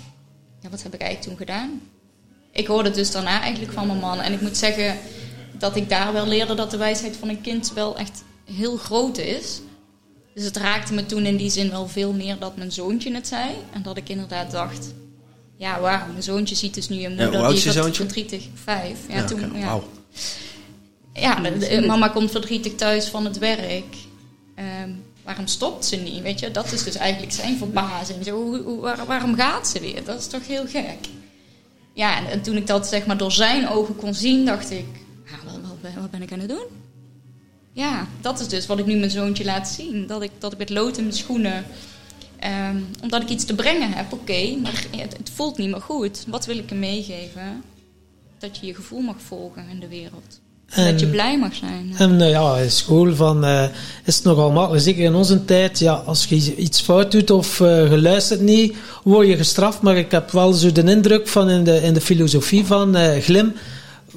ja, 0.61 0.69
wat 0.69 0.83
heb 0.83 0.93
ik 0.93 1.01
eigenlijk 1.01 1.21
toen 1.21 1.37
gedaan? 1.37 1.81
Ik 2.51 2.67
hoorde 2.67 2.89
dus 2.89 3.11
daarna 3.11 3.41
eigenlijk 3.41 3.73
van 3.73 3.87
mijn 3.87 3.99
man. 3.99 4.19
En 4.19 4.33
ik 4.33 4.41
moet 4.41 4.57
zeggen 4.57 4.97
dat 5.57 5.75
ik 5.75 5.89
daar 5.89 6.13
wel 6.13 6.27
leerde 6.27 6.53
dat 6.53 6.71
de 6.71 6.77
wijsheid 6.77 7.15
van 7.15 7.29
een 7.29 7.41
kind 7.41 7.73
wel 7.73 7.97
echt 7.97 8.23
heel 8.45 8.77
groot 8.77 9.17
is. 9.17 9.61
Dus 10.33 10.45
het 10.45 10.57
raakte 10.57 10.93
me 10.93 11.05
toen 11.05 11.25
in 11.25 11.37
die 11.37 11.49
zin 11.49 11.69
wel 11.69 11.87
veel 11.87 12.13
meer 12.13 12.39
dat 12.39 12.57
mijn 12.57 12.71
zoontje 12.71 13.13
het 13.13 13.27
zei. 13.27 13.49
En 13.73 13.81
dat 13.81 13.97
ik 13.97 14.09
inderdaad 14.09 14.51
dacht, 14.51 14.93
ja 15.57 15.79
wauw, 15.79 16.07
mijn 16.11 16.23
zoontje 16.23 16.55
ziet 16.55 16.73
dus 16.73 16.89
nu 16.89 17.03
een 17.03 17.15
moeder 17.15 17.39
ja, 17.39 17.47
die 17.47 17.57
is 17.57 17.97
verdrietig. 17.97 18.43
Vijf. 18.53 18.99
Ja, 19.09 19.25
toen, 19.25 19.57
ja. 19.57 19.79
ja 21.13 21.39
de, 21.39 21.83
mama 21.87 22.07
komt 22.07 22.31
verdrietig 22.31 22.75
thuis 22.75 23.07
van 23.07 23.25
het 23.25 23.37
werk. 23.37 23.95
Ehm, 24.57 24.89
waarom 25.23 25.47
stopt 25.47 25.85
ze 25.85 25.95
niet? 25.95 26.21
Weet 26.21 26.39
je, 26.39 26.51
dat 26.51 26.71
is 26.71 26.83
dus 26.83 26.95
eigenlijk 26.95 27.33
zijn 27.33 27.57
verbazing. 27.57 28.27
Hoe, 28.27 28.79
waarom 29.07 29.35
gaat 29.35 29.67
ze 29.67 29.79
weer? 29.79 30.03
Dat 30.03 30.19
is 30.19 30.27
toch 30.27 30.47
heel 30.47 30.67
gek. 30.67 31.07
Ja, 31.93 32.27
en, 32.27 32.41
toen 32.41 32.55
ik 32.55 32.67
dat 32.67 32.87
zeg 32.87 33.05
maar 33.05 33.17
door 33.17 33.31
zijn 33.31 33.69
ogen 33.69 33.95
kon 33.95 34.13
zien, 34.13 34.45
dacht 34.45 34.71
ik, 34.71 34.85
wat, 35.95 36.11
ben 36.11 36.21
ik 36.21 36.31
aan 36.31 36.39
het 36.39 36.49
doen? 36.49 36.65
Ja, 37.71 38.07
dat 38.21 38.39
is 38.39 38.47
dus 38.47 38.65
wat 38.65 38.79
ik 38.79 38.85
nu 38.85 38.95
mijn 38.95 39.11
zoontje 39.11 39.45
laat 39.45 39.67
zien. 39.67 40.07
Dat 40.07 40.21
ik, 40.21 40.31
dat 40.37 40.51
ik 40.51 40.57
met 40.57 40.69
lood 40.69 40.97
in 40.97 41.03
mijn 41.03 41.15
schoenen, 41.15 41.65
um, 42.43 42.87
omdat 43.01 43.21
ik 43.21 43.29
iets 43.29 43.45
te 43.45 43.55
brengen 43.55 43.91
heb, 43.91 44.13
oké, 44.13 44.55
maar 44.55 44.85
het, 44.91 45.17
het 45.17 45.29
voelt 45.29 45.57
niet 45.57 45.69
meer 45.69 45.81
goed. 45.81 46.25
Wat 46.27 46.45
wil 46.45 46.57
ik 46.57 46.69
hem 46.69 46.79
meegeven? 46.79 47.63
Dat 48.37 48.57
je 48.57 48.65
je 48.65 48.75
gevoel 48.75 49.01
mag 49.01 49.21
volgen 49.21 49.69
in 49.69 49.79
de 49.79 49.87
wereld. 49.87 50.39
En, 50.69 50.91
dat 50.91 50.99
je 50.99 51.07
blij 51.07 51.37
mag 51.37 51.55
zijn. 51.55 51.93
En 51.97 52.19
uh, 52.19 52.29
ja, 52.29 52.57
in 52.57 52.71
school 52.71 53.15
van, 53.15 53.45
uh, 53.45 53.63
is 54.05 54.15
het 54.15 54.23
nogal 54.23 54.51
makkelijk. 54.51 54.83
Zeker 54.83 55.03
in 55.03 55.15
onze 55.15 55.45
tijd, 55.45 55.79
ja, 55.79 55.93
als 55.93 56.25
je 56.25 56.55
iets 56.55 56.81
fout 56.81 57.11
doet 57.11 57.31
of 57.31 57.59
uh, 57.59 57.89
geluisterd 57.89 58.41
niet, 58.41 58.75
word 59.03 59.27
je 59.27 59.37
gestraft. 59.37 59.81
Maar 59.81 59.97
ik 59.97 60.11
heb 60.11 60.31
wel 60.31 60.53
zo 60.53 60.71
de 60.71 60.83
indruk 60.83 61.27
van 61.27 61.49
in 61.49 61.63
de, 61.63 61.81
in 61.81 61.93
de 61.93 62.01
filosofie 62.01 62.65
van 62.65 62.95
Glim, 63.21 63.53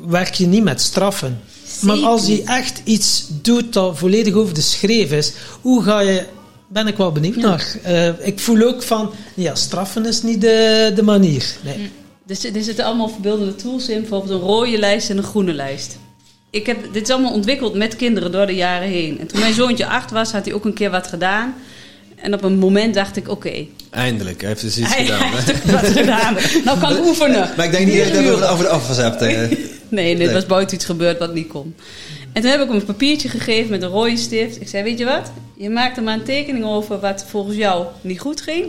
werk 0.06 0.34
je 0.34 0.46
niet 0.46 0.62
met 0.62 0.80
straffen. 0.80 1.40
Maar 1.80 1.96
als 1.96 2.26
je 2.26 2.42
echt 2.44 2.80
iets 2.84 3.26
doet 3.42 3.72
dat 3.72 3.98
volledig 3.98 4.34
over 4.34 4.54
de 4.54 4.60
schreef 4.60 5.12
is, 5.12 5.32
hoe 5.60 5.82
ga 5.82 6.00
je 6.00 6.26
ben 6.68 6.86
ik 6.86 6.96
wel 6.96 7.12
benieuwd 7.12 7.36
naar. 7.36 7.76
ik 8.20 8.38
voel 8.38 8.62
ook 8.62 8.82
van, 8.82 9.10
ja, 9.34 9.54
straffen 9.54 10.06
is 10.06 10.22
niet 10.22 10.40
de, 10.40 10.92
de 10.94 11.02
manier. 11.02 11.56
Nee. 11.64 11.78
Mm. 11.78 11.88
Dus 12.26 12.44
er 12.44 12.62
zitten 12.62 12.84
allemaal 12.84 13.08
verbeeldende 13.08 13.54
tools 13.54 13.88
in, 13.88 14.00
bijvoorbeeld 14.00 14.30
een 14.30 14.46
rode 14.46 14.78
lijst 14.78 15.10
en 15.10 15.16
een 15.16 15.22
groene 15.22 15.52
lijst 15.52 15.98
ik 16.50 16.66
heb 16.66 16.92
dit 16.92 17.02
is 17.02 17.10
allemaal 17.10 17.32
ontwikkeld 17.32 17.74
met 17.74 17.96
kinderen 17.96 18.32
door 18.32 18.46
de 18.46 18.54
jaren 18.54 18.88
heen. 18.88 19.18
En 19.20 19.26
toen 19.26 19.40
mijn 19.40 19.54
zoontje 19.54 19.86
acht 19.86 20.10
was, 20.10 20.32
had 20.32 20.44
hij 20.44 20.54
ook 20.54 20.64
een 20.64 20.74
keer 20.74 20.90
wat 20.90 21.06
gedaan. 21.06 21.54
En 22.16 22.34
op 22.34 22.42
een 22.42 22.58
moment 22.58 22.94
dacht 22.94 23.16
ik, 23.16 23.28
oké. 23.28 23.66
Eindelijk, 23.90 24.40
hij 24.40 24.48
heeft 24.48 24.60
dus 24.60 24.78
iets 24.78 24.94
gedaan. 24.94 25.18
Hij 25.18 25.40
heeft 25.44 25.70
wat 25.70 25.86
gedaan. 25.86 26.36
Nou 26.64 26.78
kan 26.78 26.96
ik 26.96 27.04
oefenen. 27.04 27.50
Maar 27.56 27.64
ik 27.66 27.70
denk 27.70 27.86
niet 27.86 27.98
dat 27.98 28.08
je 28.08 28.30
het 28.30 28.46
over 28.46 28.64
de 28.64 28.70
afwas 28.70 28.96
hebt. 28.96 29.20
Nee, 29.20 29.36
nee, 29.88 30.16
nee, 30.16 30.26
er 30.26 30.32
was 30.32 30.46
buiten 30.46 30.76
iets 30.76 30.84
gebeurd 30.84 31.18
wat 31.18 31.34
niet 31.34 31.48
kon. 31.48 31.74
En 32.32 32.42
toen 32.42 32.50
heb 32.50 32.60
ik 32.60 32.66
hem 32.66 32.76
een 32.76 32.84
papiertje 32.84 33.28
gegeven 33.28 33.70
met 33.70 33.82
een 33.82 33.88
rode 33.88 34.16
stift. 34.16 34.60
Ik 34.60 34.68
zei, 34.68 34.82
weet 34.82 34.98
je 34.98 35.04
wat? 35.04 35.32
Je 35.56 35.70
maakt 35.70 35.96
er 35.96 36.02
maar 36.02 36.14
een 36.14 36.24
tekening 36.24 36.64
over 36.64 37.00
wat 37.00 37.24
volgens 37.28 37.56
jou 37.56 37.86
niet 38.00 38.20
goed 38.20 38.40
ging. 38.40 38.66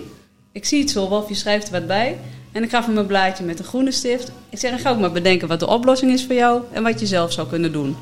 Ik 0.51 0.65
zie 0.65 0.79
het 0.81 0.89
zo, 0.89 1.03
of 1.03 1.29
je 1.29 1.35
schrijft 1.35 1.65
er 1.65 1.71
wat 1.71 1.87
bij. 1.87 2.17
En 2.51 2.63
ik 2.63 2.69
gaf 2.69 2.85
hem 2.85 2.97
een 2.97 3.05
blaadje 3.05 3.43
met 3.43 3.59
een 3.59 3.65
groene 3.65 3.91
stift. 3.91 4.31
Ik 4.49 4.59
zeg, 4.59 4.71
dan 4.71 4.79
ga 4.79 4.89
ook 4.89 4.99
maar 4.99 5.11
bedenken 5.11 5.47
wat 5.47 5.59
de 5.59 5.67
oplossing 5.67 6.11
is 6.11 6.25
voor 6.25 6.35
jou 6.35 6.61
en 6.71 6.83
wat 6.83 6.99
je 6.99 7.05
zelf 7.05 7.31
zou 7.31 7.47
kunnen 7.47 7.71
doen. 7.71 7.95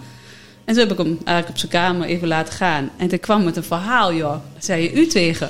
En 0.65 0.75
toen 0.75 0.83
heb 0.87 0.91
ik 0.91 0.97
hem 0.97 1.17
eigenlijk 1.23 1.49
op 1.49 1.57
zijn 1.57 1.71
kamer 1.71 2.07
even 2.07 2.27
laten 2.27 2.53
gaan. 2.53 2.89
En 2.97 3.07
toen 3.07 3.19
kwam 3.19 3.43
met 3.43 3.55
een 3.55 3.63
verhaal, 3.63 4.13
joh. 4.13 4.35
Dat 4.53 4.65
zei 4.65 4.83
je 4.83 4.93
u 4.93 5.07
tegen. 5.07 5.49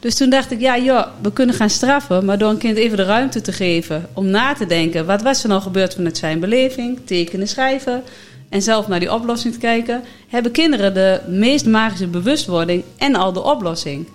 Dus 0.00 0.14
toen 0.14 0.30
dacht 0.30 0.50
ik, 0.50 0.60
ja 0.60 0.78
joh, 0.78 1.06
we 1.22 1.32
kunnen 1.32 1.54
gaan 1.54 1.70
straffen, 1.70 2.24
maar 2.24 2.38
door 2.38 2.50
een 2.50 2.58
kind 2.58 2.76
even 2.76 2.96
de 2.96 3.04
ruimte 3.04 3.40
te 3.40 3.52
geven 3.52 4.08
om 4.12 4.26
na 4.26 4.54
te 4.54 4.66
denken, 4.66 5.06
wat 5.06 5.22
was 5.22 5.42
er 5.42 5.48
nou 5.48 5.62
gebeurd 5.62 5.94
vanuit 5.94 6.16
zijn 6.16 6.40
beleving, 6.40 6.98
tekenen, 7.04 7.48
schrijven 7.48 8.02
en 8.48 8.62
zelf 8.62 8.88
naar 8.88 9.00
die 9.00 9.12
oplossing 9.12 9.54
te 9.54 9.60
kijken, 9.60 10.02
hebben 10.28 10.52
kinderen 10.52 10.94
de 10.94 11.20
meest 11.26 11.66
magische 11.66 12.06
bewustwording 12.06 12.82
en 12.96 13.14
al 13.14 13.32
de 13.32 13.42
oplossing. 13.42 14.06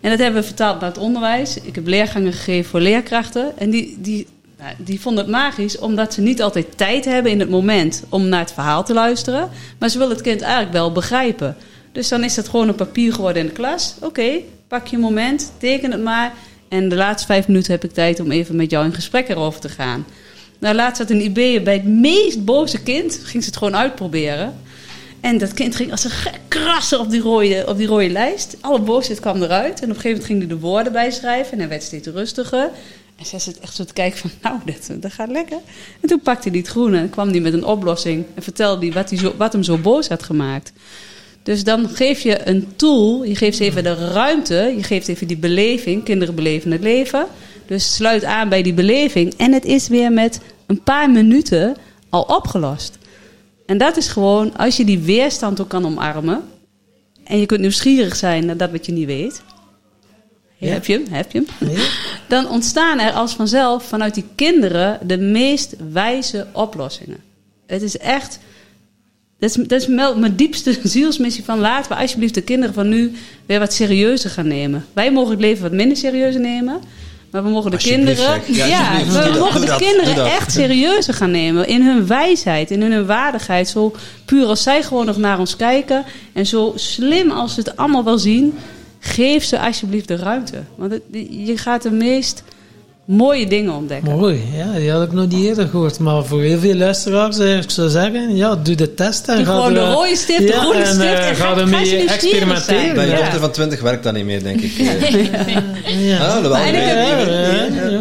En 0.00 0.10
dat 0.10 0.18
hebben 0.18 0.40
we 0.40 0.46
vertaald 0.46 0.80
naar 0.80 0.88
het 0.88 0.98
onderwijs. 0.98 1.60
Ik 1.60 1.74
heb 1.74 1.86
leergangen 1.86 2.32
gegeven 2.32 2.70
voor 2.70 2.80
leerkrachten. 2.80 3.58
En 3.58 3.70
die, 3.70 3.96
die, 4.00 4.26
nou, 4.58 4.74
die 4.78 5.00
vonden 5.00 5.24
het 5.24 5.32
magisch 5.32 5.78
omdat 5.78 6.14
ze 6.14 6.20
niet 6.20 6.42
altijd 6.42 6.76
tijd 6.76 7.04
hebben 7.04 7.32
in 7.32 7.40
het 7.40 7.50
moment 7.50 8.04
om 8.08 8.28
naar 8.28 8.40
het 8.40 8.52
verhaal 8.52 8.84
te 8.84 8.92
luisteren. 8.92 9.48
Maar 9.78 9.88
ze 9.88 9.98
willen 9.98 10.12
het 10.12 10.22
kind 10.22 10.40
eigenlijk 10.40 10.72
wel 10.72 10.92
begrijpen. 10.92 11.56
Dus 11.92 12.08
dan 12.08 12.24
is 12.24 12.36
het 12.36 12.48
gewoon 12.48 12.68
een 12.68 12.74
papier 12.74 13.12
geworden 13.12 13.42
in 13.42 13.48
de 13.48 13.54
klas. 13.54 13.94
Oké, 14.00 14.30
pak 14.68 14.86
je 14.86 14.98
moment, 14.98 15.52
teken 15.58 15.90
het 15.90 16.02
maar. 16.02 16.32
En 16.68 16.88
de 16.88 16.96
laatste 16.96 17.26
vijf 17.26 17.48
minuten 17.48 17.72
heb 17.72 17.84
ik 17.84 17.92
tijd 17.92 18.20
om 18.20 18.30
even 18.30 18.56
met 18.56 18.70
jou 18.70 18.84
in 18.84 18.94
gesprek 18.94 19.28
erover 19.28 19.60
te 19.60 19.68
gaan. 19.68 20.06
Nou, 20.58 20.74
laatst 20.74 20.98
had 20.98 21.10
een 21.10 21.20
IB 21.20 21.64
bij 21.64 21.74
het 21.74 21.84
meest 21.84 22.44
boze 22.44 22.82
kind. 22.82 23.20
Ging 23.22 23.42
ze 23.42 23.48
het 23.48 23.58
gewoon 23.58 23.76
uitproberen. 23.76 24.54
En 25.20 25.38
dat 25.38 25.54
kind 25.54 25.76
ging 25.76 25.90
als 25.90 26.04
een 26.04 26.10
krassen 26.48 27.00
op 27.00 27.10
die 27.10 27.20
rode, 27.20 27.64
op 27.66 27.76
die 27.76 27.86
rode 27.86 28.10
lijst. 28.10 28.56
Alle 28.60 28.80
boosheid 28.80 29.20
kwam 29.20 29.42
eruit. 29.42 29.80
En 29.80 29.90
op 29.90 29.96
een 29.96 30.00
gegeven 30.00 30.10
moment 30.10 30.24
ging 30.24 30.38
hij 30.38 30.48
de 30.48 30.58
woorden 30.58 30.92
bijschrijven. 30.92 31.52
En 31.52 31.58
hij 31.58 31.68
werd 31.68 31.82
steeds 31.82 32.08
rustiger. 32.08 32.70
En 33.16 33.26
zij 33.26 33.38
zit 33.38 33.58
echt 33.58 33.74
zo 33.74 33.84
te 33.84 33.92
kijken 33.92 34.18
van, 34.18 34.30
nou, 34.42 34.58
dit, 34.64 35.02
dat 35.02 35.12
gaat 35.12 35.30
lekker. 35.30 35.58
En 36.00 36.08
toen 36.08 36.20
pakte 36.20 36.48
hij 36.48 36.58
het 36.58 36.68
groene 36.68 36.98
en 36.98 37.10
kwam 37.10 37.28
hij 37.28 37.40
met 37.40 37.52
een 37.52 37.64
oplossing. 37.64 38.24
En 38.34 38.42
vertelde 38.42 38.86
hij 38.86 38.94
wat, 38.94 39.10
hij 39.10 39.18
zo, 39.18 39.34
wat 39.36 39.52
hem 39.52 39.62
zo 39.62 39.78
boos 39.78 40.08
had 40.08 40.22
gemaakt. 40.22 40.72
Dus 41.42 41.64
dan 41.64 41.88
geef 41.88 42.20
je 42.20 42.48
een 42.48 42.68
tool. 42.76 43.24
Je 43.24 43.36
geeft 43.36 43.60
even 43.60 43.82
de 43.82 43.94
ruimte. 43.94 44.72
Je 44.76 44.82
geeft 44.82 45.08
even 45.08 45.26
die 45.26 45.36
beleving. 45.36 46.04
Kinderen 46.04 46.34
beleven 46.34 46.70
het 46.70 46.82
leven. 46.82 47.26
Dus 47.66 47.94
sluit 47.94 48.24
aan 48.24 48.48
bij 48.48 48.62
die 48.62 48.74
beleving. 48.74 49.34
En 49.36 49.52
het 49.52 49.64
is 49.64 49.88
weer 49.88 50.12
met 50.12 50.40
een 50.66 50.82
paar 50.82 51.10
minuten 51.10 51.76
al 52.08 52.22
opgelost. 52.22 52.97
En 53.68 53.78
dat 53.78 53.96
is 53.96 54.08
gewoon, 54.08 54.56
als 54.56 54.76
je 54.76 54.84
die 54.84 54.98
weerstand 54.98 55.60
ook 55.60 55.68
kan 55.68 55.86
omarmen. 55.86 56.42
En 57.24 57.38
je 57.38 57.46
kunt 57.46 57.60
nieuwsgierig 57.60 58.16
zijn 58.16 58.46
naar 58.46 58.56
dat 58.56 58.70
wat 58.70 58.86
je 58.86 58.92
niet 58.92 59.06
weet. 59.06 59.42
Ja. 60.56 60.72
Heb 60.72 60.86
je 60.86 60.92
hem? 60.92 61.06
Heb 61.10 61.32
je 61.32 61.44
hem? 61.58 61.76
Dan 62.28 62.48
ontstaan 62.48 62.98
er 62.98 63.12
als 63.12 63.34
vanzelf 63.34 63.84
vanuit 63.84 64.14
die 64.14 64.24
kinderen 64.34 64.98
de 65.06 65.18
meest 65.18 65.76
wijze 65.92 66.46
oplossingen. 66.52 67.18
Het 67.66 67.82
is 67.82 67.98
echt. 67.98 68.38
Dat 69.38 69.50
is, 69.50 69.66
dat 69.66 69.80
is 69.80 69.86
mijn 69.86 70.36
diepste 70.36 70.78
zielsmissie 70.96 71.44
van 71.44 71.58
laten 71.58 71.92
we 71.92 71.98
alsjeblieft 71.98 72.34
de 72.34 72.42
kinderen 72.42 72.74
van 72.74 72.88
nu 72.88 73.12
weer 73.46 73.58
wat 73.58 73.72
serieuzer 73.72 74.30
gaan 74.30 74.48
nemen. 74.48 74.86
Wij 74.92 75.12
mogen 75.12 75.30
het 75.30 75.40
leven 75.40 75.62
wat 75.62 75.72
minder 75.72 75.96
serieus 75.96 76.36
nemen. 76.36 76.80
Maar 77.30 77.42
we 77.42 77.48
mogen 77.48 77.70
de 77.70 77.76
kinderen, 77.76 78.40
ja, 78.46 79.04
we 79.04 79.36
mogen 79.38 79.60
de 79.60 79.76
kinderen 79.76 80.24
echt 80.24 80.52
serieuzer 80.52 81.14
gaan 81.14 81.30
nemen 81.30 81.68
in 81.68 81.82
hun 81.82 82.06
wijsheid, 82.06 82.70
in 82.70 82.82
hun 82.82 83.06
waardigheid. 83.06 83.68
Zo 83.68 83.94
puur 84.24 84.46
als 84.46 84.62
zij 84.62 84.82
gewoon 84.82 85.06
nog 85.06 85.16
naar 85.16 85.38
ons 85.38 85.56
kijken 85.56 86.04
en 86.32 86.46
zo 86.46 86.72
slim 86.76 87.30
als 87.30 87.54
ze 87.54 87.60
het 87.60 87.76
allemaal 87.76 88.04
wel 88.04 88.18
zien, 88.18 88.58
geef 88.98 89.44
ze 89.44 89.60
alsjeblieft 89.60 90.08
de 90.08 90.16
ruimte. 90.16 90.62
Want 90.76 91.00
je 91.30 91.56
gaat 91.56 91.82
de 91.82 91.90
meest 91.90 92.42
mooie 93.08 93.46
dingen 93.46 93.72
ontdekken. 93.72 94.18
Mooi, 94.18 94.42
ja, 94.52 94.72
die 94.72 94.90
had 94.90 95.02
ik 95.02 95.12
nog 95.12 95.28
niet 95.28 95.44
eerder 95.44 95.68
gehoord. 95.68 95.98
Maar 95.98 96.24
voor 96.24 96.40
heel 96.40 96.58
veel 96.58 96.74
luisteraars 96.74 97.38
eh, 97.38 97.56
ik 97.56 97.70
zou 97.70 97.88
zeggen, 97.88 98.36
ja, 98.36 98.56
doe 98.56 98.74
de 98.74 98.94
test. 98.94 99.28
En 99.28 99.36
doe 99.36 99.44
gewoon 99.44 99.74
de 99.74 99.92
rode 99.92 100.16
stift, 100.16 100.46
de 100.46 100.52
groene 100.52 100.84
stift. 100.84 101.00
En, 101.00 101.06
uh, 101.06 101.28
en 101.28 101.36
ga 101.36 101.56
ermee 101.56 102.08
experimenteren. 102.08 102.94
Bij 102.94 103.06
je 103.06 103.14
dochter 103.14 103.40
van 103.40 103.50
20 103.50 103.80
werkt 103.80 104.02
dat 104.02 104.14
niet 104.14 104.24
meer, 104.24 104.42
denk 104.42 104.60
ik. 104.60 104.72
Ja. 104.72 104.92
ja. 105.98 106.36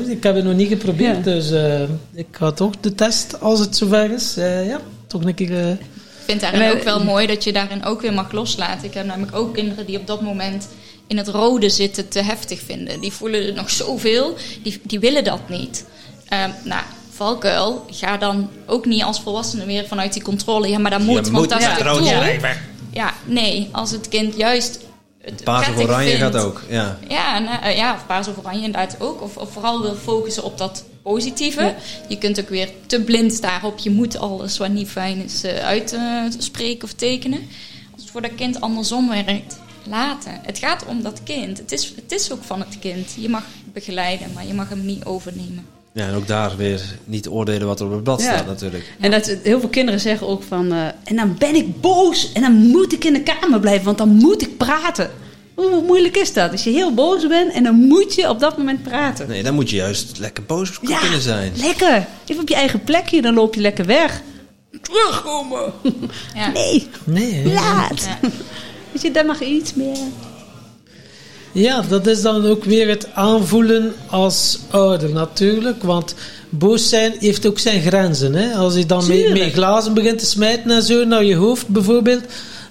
ik, 0.07 0.23
heb, 0.23 0.35
het 0.35 0.43
nog 0.43 0.53
niet 0.53 0.67
geprobeerd, 0.67 1.23
dus 1.23 1.51
uh, 1.51 1.81
ik 2.13 2.27
ga 2.31 2.51
toch 2.51 2.73
de 2.81 2.95
test, 2.95 3.41
als 3.41 3.59
het 3.59 3.75
zover 3.75 4.11
is, 4.11 4.35
ja, 4.67 4.79
toch 5.07 5.23
een 5.23 5.33
keer... 5.33 5.69
ik 5.69 5.77
vind 6.25 6.41
het 6.41 6.51
eigenlijk 6.51 6.79
ook 6.79 6.83
wel 6.83 7.03
mooi 7.03 7.27
dat 7.27 7.43
je 7.43 7.53
daarin 7.53 7.85
ook 7.85 8.01
weer 8.01 8.13
mag 8.13 8.31
loslaten. 8.31 8.87
Ik 8.87 8.93
heb 8.93 9.05
namelijk 9.05 9.35
ook 9.35 9.53
kinderen 9.53 9.85
die 9.85 9.97
op 9.97 10.07
dat 10.07 10.21
moment 10.21 10.67
in 11.07 11.17
het 11.17 11.27
rode 11.27 11.69
zitten 11.69 12.07
te 12.07 12.21
heftig 12.21 12.59
vinden. 12.65 12.99
Die 12.99 13.11
voelen 13.11 13.55
nog 13.55 13.69
zoveel, 13.69 14.35
die, 14.63 14.79
die 14.83 14.99
willen 14.99 15.23
dat 15.23 15.49
niet. 15.49 15.85
Um, 16.33 16.53
nou, 16.63 16.83
valkuil, 17.11 17.85
ga 17.89 18.17
dan 18.17 18.49
ook 18.65 18.85
niet 18.85 19.03
als 19.03 19.21
volwassene 19.21 19.65
weer 19.65 19.87
vanuit 19.87 20.13
die 20.13 20.21
controle. 20.21 20.67
Ja, 20.67 20.79
maar 20.79 20.91
dat 20.91 21.01
moet, 21.01 21.29
want 21.29 21.49
dat 21.49 21.59
is 21.59 21.65
het 21.65 21.83
doel. 21.83 22.05
Ja, 22.91 23.13
nee, 23.25 23.69
als 23.71 23.91
het 23.91 24.07
kind 24.07 24.35
juist... 24.35 24.79
Paars 25.43 25.69
of 25.69 25.77
oranje 25.77 26.15
gaat 26.15 26.35
ook, 26.35 26.63
ja. 26.69 26.99
Ja, 27.07 27.39
nou, 27.39 27.61
eh, 27.61 27.77
ja 27.77 27.93
of 27.93 28.05
paars 28.05 28.27
of 28.27 28.37
oranje 28.37 28.63
inderdaad 28.63 28.95
ook. 28.99 29.21
Of, 29.21 29.37
of 29.37 29.51
vooral 29.51 29.81
wil 29.81 29.95
focussen 29.95 30.43
op 30.43 30.57
dat 30.57 30.83
positieve. 31.01 31.75
Je 32.07 32.17
kunt 32.17 32.39
ook 32.39 32.49
weer 32.49 32.69
te 32.85 33.01
blind 33.01 33.41
daarop. 33.41 33.79
Je 33.79 33.89
moet 33.89 34.17
alles 34.17 34.57
wat 34.57 34.69
niet 34.69 34.89
fijn 34.89 35.23
is 35.23 35.43
uh, 35.43 35.57
uitspreken 35.57 36.83
of 36.83 36.93
tekenen. 36.93 37.39
Als 37.93 38.01
het 38.01 38.11
voor 38.11 38.21
dat 38.21 38.35
kind 38.35 38.61
andersom 38.61 39.09
werkt, 39.09 39.59
laten. 39.89 40.39
Het 40.43 40.57
gaat 40.57 40.85
om 40.85 41.01
dat 41.01 41.21
kind. 41.23 41.57
Het 41.57 41.71
is, 41.71 41.93
het 41.95 42.11
is 42.11 42.31
ook 42.31 42.43
van 42.43 42.59
het 42.59 42.79
kind. 42.79 43.15
Je 43.17 43.29
mag 43.29 43.43
begeleiden, 43.73 44.27
maar 44.33 44.47
je 44.47 44.53
mag 44.53 44.69
hem 44.69 44.85
niet 44.85 45.05
overnemen. 45.05 45.65
Ja, 45.91 46.07
en 46.07 46.15
ook 46.15 46.27
daar 46.27 46.57
weer 46.57 46.81
niet 47.03 47.27
oordelen 47.27 47.67
wat 47.67 47.79
er 47.79 47.85
op 47.85 47.91
het 47.91 48.03
blad 48.03 48.21
staat 48.21 48.45
natuurlijk. 48.45 48.93
En 48.99 49.11
dat, 49.11 49.37
heel 49.43 49.59
veel 49.59 49.69
kinderen 49.69 49.99
zeggen 49.99 50.27
ook 50.27 50.43
van... 50.43 50.73
Uh, 50.73 50.85
en 51.03 51.15
dan 51.15 51.35
ben 51.37 51.55
ik 51.55 51.81
boos 51.81 52.31
en 52.31 52.41
dan 52.41 52.53
moet 52.53 52.93
ik 52.93 53.03
in 53.03 53.13
de 53.13 53.23
kamer 53.23 53.59
blijven, 53.59 53.85
want 53.85 53.97
dan 53.97 54.09
moet 54.09 54.41
ik 54.41 54.57
praten. 54.57 55.11
Hoe 55.55 55.81
moeilijk 55.81 56.17
is 56.17 56.33
dat? 56.33 56.51
Als 56.51 56.63
je 56.63 56.69
heel 56.69 56.93
boos 56.93 57.27
bent 57.27 57.53
en 57.53 57.63
dan 57.63 57.75
moet 57.75 58.15
je 58.15 58.29
op 58.29 58.39
dat 58.39 58.57
moment 58.57 58.83
praten. 58.83 59.27
Nee, 59.27 59.43
dan 59.43 59.53
moet 59.53 59.69
je 59.69 59.75
juist 59.75 60.17
lekker 60.17 60.43
boos 60.43 60.79
kunnen 60.79 61.21
zijn. 61.21 61.51
lekker. 61.55 62.07
Even 62.25 62.41
op 62.41 62.49
je 62.49 62.55
eigen 62.55 62.83
plekje, 62.83 63.21
dan 63.21 63.33
loop 63.33 63.55
je 63.55 63.61
lekker 63.61 63.85
weg. 63.85 64.21
Terugkomen. 64.81 65.73
Ja. 66.33 66.51
Nee. 66.53 66.87
Nee. 67.03 67.53
Laat. 67.53 68.07
Ja. 68.21 68.29
Dus 68.97 69.05
je, 69.05 69.11
daar 69.11 69.25
mag 69.25 69.41
iets 69.41 69.73
meer. 69.73 69.97
Ja, 71.51 71.81
dat 71.81 72.07
is 72.07 72.21
dan 72.21 72.45
ook 72.45 72.63
weer 72.63 72.87
het 72.87 73.07
aanvoelen 73.13 73.93
als 74.09 74.59
ouder 74.69 75.09
natuurlijk. 75.09 75.83
Want 75.83 76.15
boos 76.49 76.89
zijn 76.89 77.13
heeft 77.19 77.45
ook 77.45 77.59
zijn 77.59 77.81
grenzen. 77.81 78.33
Hè? 78.33 78.53
Als 78.53 78.75
je 78.75 78.85
dan 78.85 79.07
met, 79.07 79.51
glazen 79.51 79.93
begint 79.93 80.19
te 80.19 80.25
smijten 80.25 80.71
en 80.71 80.83
zo 80.83 81.05
naar 81.05 81.23
je 81.23 81.35
hoofd 81.35 81.67
bijvoorbeeld. 81.67 82.23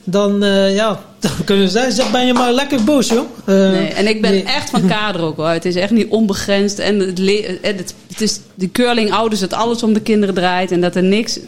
Dan, 0.08 0.44
uh, 0.44 0.74
ja, 0.74 1.00
dan 1.18 1.30
kunnen 1.44 1.64
we 1.64 1.70
zeggen, 1.70 2.12
ben 2.12 2.26
je 2.26 2.32
maar 2.32 2.52
lekker 2.52 2.84
boos, 2.84 3.08
joh. 3.08 3.28
Uh, 3.46 3.70
nee, 3.70 3.88
en 3.88 4.06
ik 4.06 4.20
ben 4.20 4.44
echt 4.44 4.70
van 4.70 4.86
kader 4.86 5.20
ook 5.20 5.36
hoor. 5.36 5.48
Het 5.48 5.64
is 5.64 5.74
echt 5.74 5.90
niet 5.90 6.08
onbegrensd. 6.08 6.78
En 6.78 6.98
het, 6.98 7.18
het, 7.62 7.94
het 8.08 8.20
is 8.20 8.40
de 8.54 8.70
curling 8.70 9.12
ouders 9.12 9.40
dat 9.40 9.52
alles 9.52 9.82
om 9.82 9.92
de 9.92 10.00
kinderen 10.00 10.34
draait. 10.34 10.72
En 10.72 10.80
dat 10.80 10.96
er 10.96 11.02
niks, 11.02 11.38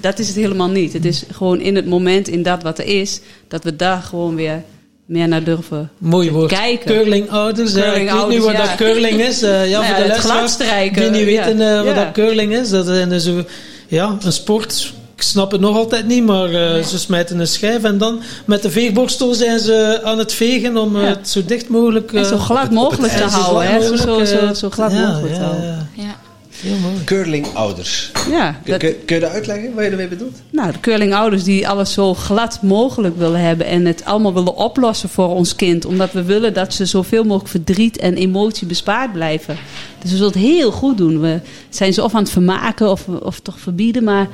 dat 0.00 0.18
is 0.18 0.26
het 0.26 0.36
helemaal 0.36 0.68
niet. 0.68 0.92
Het 0.92 1.04
is 1.04 1.24
gewoon 1.32 1.60
in 1.60 1.76
het 1.76 1.86
moment, 1.86 2.28
in 2.28 2.42
dat 2.42 2.62
wat 2.62 2.78
er 2.78 2.86
is, 3.00 3.20
dat 3.48 3.64
we 3.64 3.76
daar 3.76 4.02
gewoon 4.02 4.34
weer 4.34 4.62
meer 5.04 5.28
naar 5.28 5.44
durven 5.44 5.90
Mooi 5.98 6.30
woord. 6.30 6.52
kijken. 6.52 6.86
Curling-ouders. 6.86 7.72
Curling 7.72 8.10
ik 8.10 8.16
weet 8.16 8.28
niet 8.28 8.44
wat 8.44 8.56
dat 8.56 8.74
curling 8.74 9.20
is. 9.20 9.42
Uh, 9.42 9.70
ja, 9.70 9.80
nou 9.90 9.94
voor 9.94 10.02
de 10.02 10.28
luisteraars 10.28 10.56
die 10.92 11.10
niet 11.10 11.24
weten 11.24 11.84
wat 11.84 11.94
dat 11.94 12.12
curling 12.12 12.52
is. 12.52 12.70
Dat 12.70 12.88
is 12.88 13.24
zo, 13.24 13.44
ja, 13.88 14.16
een 14.22 14.32
sport 14.32 14.92
ik 15.20 15.26
snap 15.26 15.50
het 15.50 15.60
nog 15.60 15.76
altijd 15.76 16.06
niet, 16.06 16.24
maar 16.24 16.50
uh, 16.50 16.84
ze 16.84 16.98
smijten 16.98 17.38
een 17.38 17.46
schijf 17.46 17.82
en 17.82 17.98
dan 17.98 18.20
met 18.44 18.62
de 18.62 18.70
veegborstel 18.70 19.34
zijn 19.34 19.58
ze 19.58 20.00
aan 20.04 20.18
het 20.18 20.32
vegen 20.32 20.76
om 20.76 20.96
ja. 20.96 21.04
het 21.04 21.28
zo 21.28 21.44
dicht 21.44 21.68
mogelijk... 21.68 22.12
Uh, 22.12 22.24
zo 22.24 22.38
glad 22.38 22.70
mogelijk 22.70 23.12
te 23.12 23.22
houden. 23.22 23.70
Hè? 23.70 23.86
Zo, 23.86 23.96
zo, 23.96 24.24
zo, 24.24 24.54
zo 24.54 24.70
glad 24.70 24.92
ja, 24.92 25.10
mogelijk 25.10 25.34
te 25.34 25.40
houden. 25.40 25.88
Ja. 25.92 26.16
Heel 26.60 26.76
mooi. 26.76 27.04
Curling-ouders. 27.04 28.10
Ja, 28.30 28.60
dat... 28.64 28.78
kun, 28.78 29.04
kun, 29.04 29.16
je 29.16 29.22
dat 29.22 29.30
uitleggen 29.30 29.74
wat 29.74 29.84
je 29.84 29.90
ermee 29.90 30.08
bedoelt? 30.08 30.42
Nou, 30.50 30.72
de 30.72 30.80
curling-ouders 30.80 31.44
die 31.44 31.68
alles 31.68 31.92
zo 31.92 32.14
glad 32.14 32.62
mogelijk 32.62 33.16
willen 33.16 33.40
hebben 33.40 33.66
en 33.66 33.86
het 33.86 34.04
allemaal 34.04 34.34
willen 34.34 34.56
oplossen 34.56 35.08
voor 35.08 35.28
ons 35.28 35.54
kind. 35.54 35.84
Omdat 35.84 36.12
we 36.12 36.22
willen 36.22 36.54
dat 36.54 36.74
ze 36.74 36.86
zoveel 36.86 37.24
mogelijk 37.24 37.48
verdriet 37.48 37.98
en 37.98 38.14
emotie 38.14 38.66
bespaard 38.66 39.12
blijven. 39.12 39.56
Dus 39.98 40.10
we 40.10 40.16
zullen 40.16 40.32
het 40.32 40.42
heel 40.42 40.72
goed 40.72 40.96
doen. 40.96 41.20
We 41.20 41.40
zijn 41.68 41.92
ze 41.92 42.02
of 42.02 42.14
aan 42.14 42.22
het 42.22 42.32
vermaken 42.32 42.90
of, 42.90 43.08
of 43.08 43.40
toch 43.40 43.58
verbieden, 43.58 44.04
maar 44.04 44.28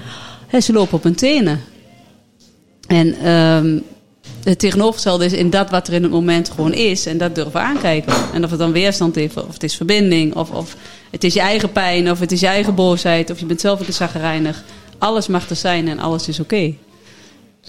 ze 0.61 0.73
lopen 0.73 0.97
op 0.97 1.03
hun 1.03 1.15
tenen. 1.15 1.61
En 2.87 3.33
um, 3.33 3.83
het 4.43 4.59
tegenovergestelde 4.59 5.25
is 5.25 5.33
in 5.33 5.51
dat 5.51 5.71
wat 5.71 5.89
er 5.89 5.95
in 5.95 6.03
het 6.03 6.13
moment 6.13 6.51
gewoon 6.51 6.73
is. 6.73 7.07
En 7.07 7.19
dat 7.19 7.35
durven 7.35 7.61
aankijken. 7.61 8.15
En 8.33 8.45
of 8.45 8.51
het 8.51 8.59
dan 8.59 8.73
weerstand 8.73 9.15
heeft, 9.15 9.37
of 9.37 9.53
het 9.53 9.63
is 9.63 9.77
verbinding, 9.77 10.35
of, 10.35 10.51
of 10.51 10.77
het 11.11 11.25
is 11.25 11.35
je 11.35 11.41
eigen 11.41 11.73
pijn, 11.73 12.11
of 12.11 12.21
het 12.21 12.33
is 12.33 12.41
je 12.41 12.47
eigen 12.47 12.75
boosheid, 12.75 13.31
of 13.31 13.41
je 13.41 13.47
bent 13.47 13.61
zelf 13.61 13.87
een 13.87 13.93
zagrijnig. 13.93 14.65
Alles 14.99 15.27
mag 15.27 15.51
er 15.51 15.57
zijn 15.57 15.89
en 15.89 15.99
alles 15.99 16.29
is 16.29 16.41
oké. 16.41 16.75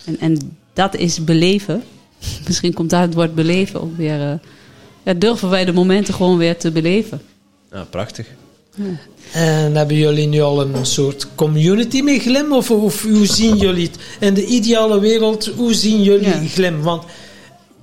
En, 0.06 0.20
en 0.20 0.58
dat 0.74 0.96
is 0.96 1.24
beleven. 1.24 1.84
Misschien 2.48 2.74
komt 2.74 2.90
daar 2.90 3.02
het 3.02 3.14
woord 3.14 3.36
beleven 3.36 3.82
ook 3.82 3.98
weer. 3.98 4.40
Uh, 5.04 5.14
durven 5.18 5.50
wij 5.50 5.66
de 5.66 5.74
momenten 5.74 6.14
gewoon 6.14 6.38
weer 6.38 6.58
te 6.58 6.72
beleven. 6.72 7.22
Ja, 7.72 7.84
prachtig. 7.84 8.28
En 9.34 9.76
hebben 9.76 9.98
jullie 9.98 10.28
nu 10.28 10.42
al 10.42 10.62
een 10.62 10.86
soort 10.86 11.28
community 11.36 12.02
met 12.02 12.22
Glim? 12.22 12.54
Of, 12.54 12.72
of 12.72 13.02
hoe 13.02 13.26
zien 13.26 13.58
jullie 13.58 13.88
het? 13.88 13.98
In 14.20 14.34
de 14.34 14.46
ideale 14.46 15.00
wereld, 15.00 15.46
hoe 15.46 15.74
zien 15.74 16.04
jullie 16.04 16.50
Glim? 16.50 16.82
Want 16.82 17.04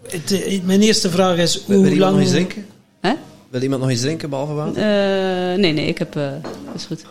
het, 0.09 0.43
eh, 0.43 0.62
mijn 0.62 0.83
eerste 0.83 1.11
vraag 1.11 1.37
is, 1.37 1.61
hoe 1.66 1.83
Wil 1.83 1.97
lang... 1.97 2.12
nog 2.12 2.23
iets 2.23 2.31
drinken? 2.31 2.66
Wil 3.55 3.62
iemand 3.62 3.83
nog 3.83 3.91
iets 3.91 4.01
drinken, 4.01 4.31
behalve 4.31 4.53
water? 4.53 4.77
Uh, 4.77 5.59
nee, 5.59 5.73
nee, 5.73 5.87
ik 5.87 5.99
heb... 5.99 6.16
Uh, 6.16 6.33
is 6.75 6.85
goed. 6.85 7.05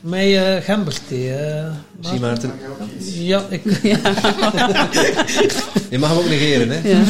Met 0.00 0.26
uh, 0.26 0.56
gemberthee. 0.56 1.28
Uh, 1.28 1.66
Zie 2.00 2.20
Maarten. 2.20 2.52
Ja, 2.98 3.42
ik... 3.50 3.62
Ja. 3.82 3.98
Je 5.90 5.98
mag 5.98 6.08
hem 6.08 6.18
ook 6.18 6.28
negeren, 6.28 6.68
hè? 6.70 6.88
Ja. 6.88 7.02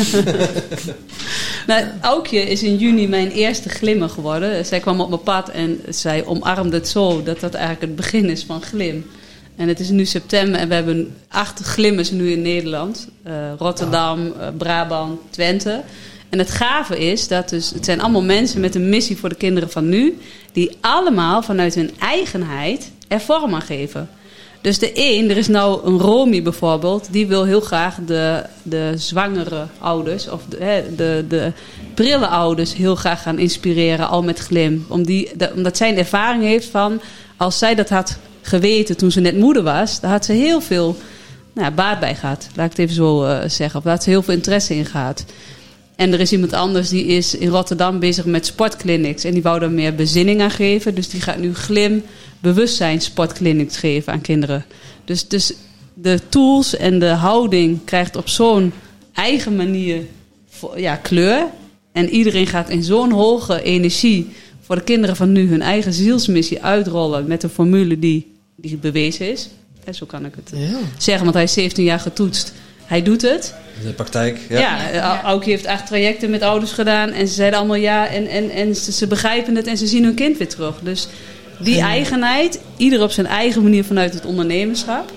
nou, 1.66 1.84
Aukje 2.00 2.40
is 2.40 2.62
in 2.62 2.76
juni 2.76 3.08
mijn 3.08 3.30
eerste 3.30 3.68
glimmer 3.68 4.08
geworden. 4.08 4.66
Zij 4.66 4.80
kwam 4.80 5.00
op 5.00 5.08
mijn 5.08 5.22
pad 5.22 5.48
en 5.48 5.80
zij 5.88 6.24
omarmde 6.24 6.76
het 6.76 6.88
zo 6.88 7.22
dat 7.22 7.40
dat 7.40 7.54
eigenlijk 7.54 7.86
het 7.86 7.96
begin 7.96 8.30
is 8.30 8.44
van 8.44 8.62
glim. 8.62 9.06
En 9.56 9.68
het 9.68 9.80
is 9.80 9.88
nu 9.88 10.04
september 10.04 10.60
en 10.60 10.68
we 10.68 10.74
hebben 10.74 11.16
acht 11.28 11.60
glimmers 11.60 12.10
nu 12.10 12.30
in 12.30 12.42
Nederland. 12.42 13.08
Uh, 13.26 13.32
Rotterdam, 13.58 14.32
Brabant, 14.56 15.20
Twente. 15.30 15.82
En 16.28 16.38
het 16.38 16.50
gave 16.50 16.98
is 16.98 17.28
dat 17.28 17.48
dus, 17.48 17.70
het 17.70 17.84
zijn 17.84 18.00
allemaal 18.00 18.22
mensen 18.22 18.60
met 18.60 18.74
een 18.74 18.88
missie 18.88 19.16
voor 19.16 19.28
de 19.28 19.34
kinderen 19.34 19.70
van 19.70 19.88
nu, 19.88 20.18
die 20.52 20.76
allemaal 20.80 21.42
vanuit 21.42 21.74
hun 21.74 21.90
eigenheid 21.98 22.90
er 23.08 23.20
vorm 23.20 23.54
aan 23.54 23.62
geven. 23.62 24.08
Dus 24.60 24.78
de 24.78 24.90
een, 24.94 25.30
er 25.30 25.36
is 25.36 25.48
nou 25.48 25.86
een 25.86 25.98
Romy 25.98 26.42
bijvoorbeeld, 26.42 27.08
die 27.10 27.26
wil 27.26 27.44
heel 27.44 27.60
graag 27.60 27.98
de, 28.06 28.44
de 28.62 28.92
zwangere 28.96 29.66
ouders 29.78 30.28
of 30.28 30.42
de, 30.48 30.92
de, 30.96 31.24
de 31.28 31.52
prille 31.94 32.26
ouders 32.26 32.74
heel 32.74 32.94
graag 32.94 33.22
gaan 33.22 33.38
inspireren, 33.38 34.08
al 34.08 34.22
met 34.22 34.38
glim. 34.38 34.86
Om 34.88 35.04
die, 35.04 35.30
omdat 35.54 35.76
zij 35.76 35.88
een 35.88 35.98
ervaring 35.98 36.42
heeft 36.42 36.68
van, 36.68 37.00
als 37.36 37.58
zij 37.58 37.74
dat 37.74 37.88
had 37.88 38.18
geweten 38.42 38.96
toen 38.96 39.10
ze 39.10 39.20
net 39.20 39.36
moeder 39.36 39.62
was, 39.62 40.00
dan 40.00 40.10
had 40.10 40.24
ze 40.24 40.32
heel 40.32 40.60
veel 40.60 40.96
nou 41.52 41.72
baat 41.72 42.00
bij 42.00 42.14
gehad. 42.14 42.48
Laat 42.54 42.64
ik 42.64 42.70
het 42.70 42.80
even 42.80 42.94
zo 42.94 43.24
uh, 43.24 43.38
zeggen. 43.46 43.78
Of 43.78 43.84
daar 43.84 43.92
had 43.92 44.02
ze 44.02 44.10
heel 44.10 44.22
veel 44.22 44.34
interesse 44.34 44.74
in 44.74 44.86
gehad. 44.86 45.24
En 45.96 46.12
er 46.12 46.20
is 46.20 46.32
iemand 46.32 46.52
anders 46.52 46.88
die 46.88 47.04
is 47.04 47.34
in 47.34 47.48
Rotterdam 47.48 47.98
bezig 47.98 48.24
met 48.24 48.46
sportclinics. 48.46 49.24
En 49.24 49.32
die 49.32 49.42
wou 49.42 49.60
daar 49.60 49.70
meer 49.70 49.94
bezinning 49.94 50.40
aan 50.40 50.50
geven. 50.50 50.94
Dus 50.94 51.08
die 51.08 51.20
gaat 51.20 51.38
nu 51.38 51.54
glim 51.54 52.02
bewustzijnssportclinics 52.40 53.76
geven 53.76 54.12
aan 54.12 54.20
kinderen. 54.20 54.64
Dus, 55.04 55.28
dus 55.28 55.52
de 55.94 56.20
tools 56.28 56.76
en 56.76 56.98
de 56.98 57.08
houding 57.08 57.84
krijgt 57.84 58.16
op 58.16 58.28
zo'n 58.28 58.72
eigen 59.12 59.56
manier 59.56 60.02
ja, 60.76 60.96
kleur. 60.96 61.46
En 61.92 62.08
iedereen 62.08 62.46
gaat 62.46 62.70
in 62.70 62.82
zo'n 62.82 63.10
hoge 63.10 63.62
energie 63.62 64.28
voor 64.60 64.76
de 64.76 64.82
kinderen 64.82 65.16
van 65.16 65.32
nu 65.32 65.48
hun 65.48 65.62
eigen 65.62 65.92
zielsmissie 65.92 66.62
uitrollen 66.62 67.26
met 67.26 67.42
een 67.42 67.48
formule 67.48 67.98
die, 67.98 68.32
die 68.56 68.76
bewezen 68.76 69.32
is. 69.32 69.48
En 69.84 69.94
zo 69.94 70.06
kan 70.06 70.24
ik 70.24 70.34
het 70.34 70.52
zeggen, 70.98 71.22
want 71.22 71.34
hij 71.34 71.44
is 71.44 71.52
17 71.52 71.84
jaar 71.84 72.00
getoetst. 72.00 72.52
Hij 72.86 73.02
doet 73.02 73.22
het. 73.22 73.54
In 73.80 73.86
de 73.86 73.92
praktijk, 73.92 74.38
ja. 74.48 74.58
Ja, 74.58 74.88
ja. 74.92 75.22
Aukie 75.22 75.52
heeft 75.52 75.66
acht 75.66 75.86
trajecten 75.86 76.30
met 76.30 76.42
ouders 76.42 76.72
gedaan. 76.72 77.10
En 77.10 77.28
ze 77.28 77.34
zeiden 77.34 77.58
allemaal 77.58 77.76
ja. 77.76 78.08
En, 78.08 78.26
en, 78.26 78.50
en 78.50 78.74
ze, 78.74 78.92
ze 78.92 79.06
begrijpen 79.06 79.56
het 79.56 79.66
en 79.66 79.76
ze 79.76 79.86
zien 79.86 80.04
hun 80.04 80.14
kind 80.14 80.38
weer 80.38 80.48
terug. 80.48 80.74
Dus 80.82 81.08
die 81.58 81.80
eigenheid, 81.80 82.60
ieder 82.76 83.02
op 83.02 83.10
zijn 83.10 83.26
eigen 83.26 83.62
manier 83.62 83.84
vanuit 83.84 84.14
het 84.14 84.24
ondernemerschap. 84.24 85.12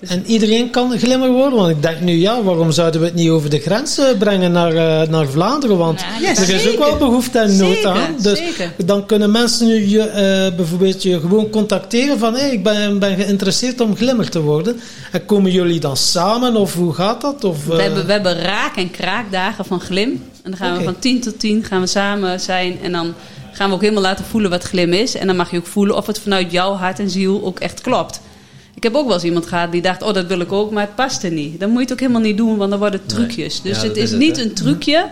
Dus 0.00 0.08
en 0.08 0.26
iedereen 0.26 0.70
kan 0.70 0.98
glimmer 0.98 1.30
worden. 1.30 1.58
Want 1.58 1.70
ik 1.70 1.82
denk 1.82 2.00
nu, 2.00 2.12
ja, 2.12 2.42
waarom 2.42 2.70
zouden 2.72 3.00
we 3.00 3.06
het 3.06 3.14
niet 3.14 3.30
over 3.30 3.50
de 3.50 3.58
grens 3.58 4.00
brengen 4.18 4.52
naar, 4.52 4.72
uh, 4.72 5.08
naar 5.08 5.26
Vlaanderen? 5.26 5.78
Want 5.78 6.04
ja, 6.20 6.36
er 6.36 6.48
is 6.48 6.68
ook 6.68 6.78
wel 6.78 6.96
behoefte 6.96 7.38
en 7.38 7.56
nood 7.56 7.84
aan. 7.84 8.14
Dus 8.22 8.38
zeker. 8.38 8.72
dan 8.84 9.06
kunnen 9.06 9.30
mensen 9.30 9.66
nu 9.66 9.88
je, 9.88 9.98
uh, 9.98 10.56
bijvoorbeeld 10.56 11.02
je 11.02 11.20
gewoon 11.20 11.50
contacteren 11.50 12.18
van 12.18 12.34
hey, 12.34 12.50
ik 12.50 12.62
ben, 12.62 12.98
ben 12.98 13.16
geïnteresseerd 13.16 13.80
om 13.80 13.96
glimmer 13.96 14.30
te 14.30 14.40
worden. 14.40 14.80
En 15.12 15.24
komen 15.24 15.50
jullie 15.50 15.80
dan 15.80 15.96
samen 15.96 16.56
of 16.56 16.74
hoe 16.74 16.94
gaat 16.94 17.20
dat? 17.20 17.44
Of, 17.44 17.66
uh... 17.68 17.76
we, 17.76 17.82
hebben, 17.82 18.06
we 18.06 18.12
hebben 18.12 18.40
raak- 18.40 18.76
en 18.76 18.90
kraakdagen 18.90 19.64
van 19.64 19.80
glim. 19.80 20.10
En 20.42 20.50
dan 20.50 20.56
gaan 20.56 20.72
okay. 20.72 20.78
we 20.78 20.84
van 20.84 20.98
10 20.98 21.20
tot 21.20 21.38
10 21.38 21.64
gaan 21.64 21.80
we 21.80 21.86
samen 21.86 22.40
zijn 22.40 22.78
en 22.82 22.92
dan 22.92 23.14
gaan 23.52 23.68
we 23.68 23.74
ook 23.74 23.80
helemaal 23.80 24.02
laten 24.02 24.24
voelen 24.24 24.50
wat 24.50 24.62
glim 24.62 24.92
is. 24.92 25.14
En 25.14 25.26
dan 25.26 25.36
mag 25.36 25.50
je 25.50 25.56
ook 25.56 25.66
voelen 25.66 25.96
of 25.96 26.06
het 26.06 26.20
vanuit 26.20 26.52
jouw 26.52 26.72
hart 26.72 26.98
en 26.98 27.10
ziel 27.10 27.44
ook 27.44 27.58
echt 27.58 27.80
klopt. 27.80 28.20
Ik 28.76 28.82
heb 28.82 28.94
ook 28.94 29.04
wel 29.04 29.14
eens 29.14 29.24
iemand 29.24 29.46
gehad 29.46 29.72
die 29.72 29.82
dacht, 29.82 30.02
oh 30.02 30.12
dat 30.12 30.26
wil 30.26 30.40
ik 30.40 30.52
ook, 30.52 30.70
maar 30.70 30.86
het 30.86 30.94
paste 30.94 31.28
niet. 31.28 31.60
Dan 31.60 31.68
moet 31.68 31.78
je 31.78 31.84
het 31.84 31.92
ook 31.92 32.00
helemaal 32.00 32.20
niet 32.20 32.36
doen, 32.36 32.56
want 32.56 32.70
dan 32.70 32.78
worden 32.78 33.00
het 33.00 33.08
trucjes. 33.08 33.62
Dus 33.62 33.82
het 33.82 33.96
is, 33.96 34.10
niet 34.10 34.38
een 34.38 34.52
trucje. 34.54 35.10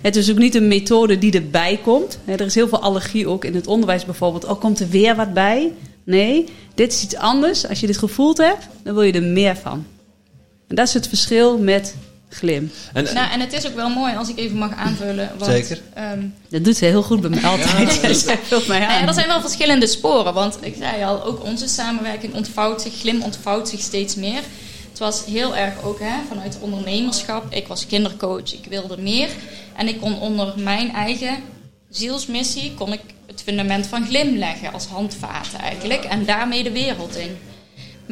Het 0.00 0.16
is 0.16 0.30
ook 0.30 0.38
niet 0.38 0.54
een 0.54 0.68
methode 0.68 1.18
die 1.18 1.32
erbij 1.32 1.80
komt. 1.82 2.18
Er 2.24 2.40
is 2.40 2.54
heel 2.54 2.68
veel 2.68 2.80
allergie 2.80 3.28
ook 3.28 3.44
in 3.44 3.54
het 3.54 3.66
onderwijs 3.66 4.04
bijvoorbeeld. 4.04 4.44
Oh, 4.44 4.60
komt 4.60 4.80
er 4.80 4.88
weer 4.88 5.16
wat 5.16 5.32
bij? 5.32 5.72
Nee, 6.04 6.44
dit 6.74 6.92
is 6.92 7.02
iets 7.02 7.16
anders. 7.16 7.68
Als 7.68 7.80
je 7.80 7.86
dit 7.86 7.98
gevoeld 7.98 8.38
hebt, 8.38 8.68
dan 8.82 8.94
wil 8.94 9.02
je 9.02 9.12
er 9.12 9.22
meer 9.22 9.56
van. 9.56 9.84
En 10.68 10.76
dat 10.76 10.86
is 10.86 10.94
het 10.94 11.08
verschil 11.08 11.58
met 11.58 11.94
glim. 12.32 12.70
En, 12.92 13.04
nou, 13.04 13.30
en 13.30 13.40
het 13.40 13.52
is 13.52 13.66
ook 13.66 13.74
wel 13.74 13.88
mooi 13.88 14.16
als 14.16 14.28
ik 14.28 14.38
even 14.38 14.56
mag 14.56 14.74
aanvullen. 14.74 15.30
Want, 15.38 15.50
Zeker. 15.50 15.80
Um, 16.12 16.34
dat 16.48 16.64
doet 16.64 16.76
ze 16.76 16.84
heel 16.84 17.02
goed 17.02 17.20
bij 17.20 17.30
mij 17.30 17.44
altijd. 17.44 18.24
Ja, 18.24 18.36
dat 18.50 18.66
mij 18.66 18.86
aan. 18.86 19.00
Ja, 19.00 19.06
er 19.06 19.14
zijn 19.14 19.26
wel 19.26 19.40
verschillende 19.40 19.86
sporen. 19.86 20.34
Want 20.34 20.58
ik 20.60 20.74
zei 20.78 21.04
al, 21.04 21.24
ook 21.24 21.44
onze 21.44 21.68
samenwerking 21.68 22.34
ontvouwt 22.34 22.82
zich, 22.82 22.92
glim 23.00 23.22
ontvouwt 23.22 23.68
zich 23.68 23.80
steeds 23.80 24.14
meer. 24.14 24.42
Het 24.90 24.98
was 24.98 25.24
heel 25.24 25.56
erg 25.56 25.82
ook 25.82 25.98
hè, 26.00 26.14
vanuit 26.28 26.58
ondernemerschap. 26.60 27.54
Ik 27.54 27.66
was 27.66 27.86
kindercoach, 27.86 28.52
ik 28.52 28.66
wilde 28.68 28.96
meer. 28.98 29.28
En 29.76 29.88
ik 29.88 30.00
kon 30.00 30.20
onder 30.20 30.54
mijn 30.56 30.92
eigen 30.92 31.36
zielsmissie 31.90 32.74
kon 32.74 32.92
ik 32.92 33.00
het 33.26 33.42
fundament 33.42 33.86
van 33.86 34.06
glim 34.06 34.36
leggen 34.36 34.72
als 34.72 34.86
handvaten 34.86 35.58
eigenlijk. 35.58 36.04
En 36.04 36.24
daarmee 36.24 36.62
de 36.62 36.72
wereld 36.72 37.16
in. 37.16 37.36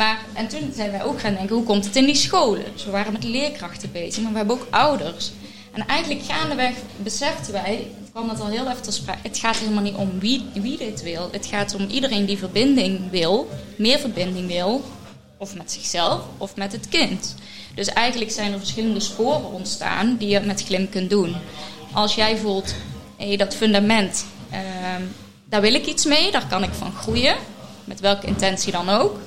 Maar, 0.00 0.18
en 0.32 0.48
toen 0.48 0.72
zijn 0.74 0.90
wij 0.90 1.04
ook 1.04 1.20
gaan 1.20 1.34
denken, 1.34 1.56
hoe 1.56 1.64
komt 1.64 1.84
het 1.84 1.96
in 1.96 2.04
die 2.04 2.14
scholen? 2.14 2.64
Dus 2.72 2.84
we 2.84 2.90
waren 2.90 3.12
met 3.12 3.24
leerkrachten 3.24 3.92
bezig, 3.92 4.22
maar 4.22 4.32
we 4.32 4.38
hebben 4.38 4.56
ook 4.56 4.66
ouders. 4.70 5.30
En 5.72 5.86
eigenlijk 5.86 6.22
gaandeweg 6.24 6.74
beseften 6.96 7.52
wij, 7.52 7.90
kwam 8.10 8.28
dat 8.28 8.40
al 8.40 8.46
heel 8.46 8.68
even 8.68 8.82
te 8.82 8.90
sprake, 8.90 9.18
het 9.22 9.38
gaat 9.38 9.56
helemaal 9.56 9.82
niet 9.82 9.94
om 9.94 10.18
wie, 10.18 10.44
wie 10.54 10.78
dit 10.78 11.02
wil. 11.02 11.28
Het 11.32 11.46
gaat 11.46 11.74
om 11.74 11.88
iedereen 11.88 12.24
die 12.24 12.38
verbinding 12.38 13.10
wil, 13.10 13.48
meer 13.76 13.98
verbinding 13.98 14.46
wil, 14.46 14.84
of 15.36 15.56
met 15.56 15.72
zichzelf 15.72 16.22
of 16.38 16.56
met 16.56 16.72
het 16.72 16.88
kind. 16.88 17.34
Dus 17.74 17.88
eigenlijk 17.88 18.30
zijn 18.30 18.52
er 18.52 18.58
verschillende 18.58 19.00
sporen 19.00 19.52
ontstaan 19.52 20.16
die 20.16 20.28
je 20.28 20.40
met 20.40 20.64
glim 20.64 20.88
kunt 20.88 21.10
doen. 21.10 21.36
Als 21.92 22.14
jij 22.14 22.36
voelt, 22.36 22.74
hey, 23.16 23.36
dat 23.36 23.54
fundament, 23.54 24.24
uh, 24.52 24.58
daar 25.44 25.60
wil 25.60 25.74
ik 25.74 25.86
iets 25.86 26.04
mee, 26.04 26.30
daar 26.30 26.46
kan 26.46 26.62
ik 26.62 26.72
van 26.72 26.92
groeien, 26.92 27.36
met 27.84 28.00
welke 28.00 28.26
intentie 28.26 28.72
dan 28.72 28.88
ook 28.88 29.18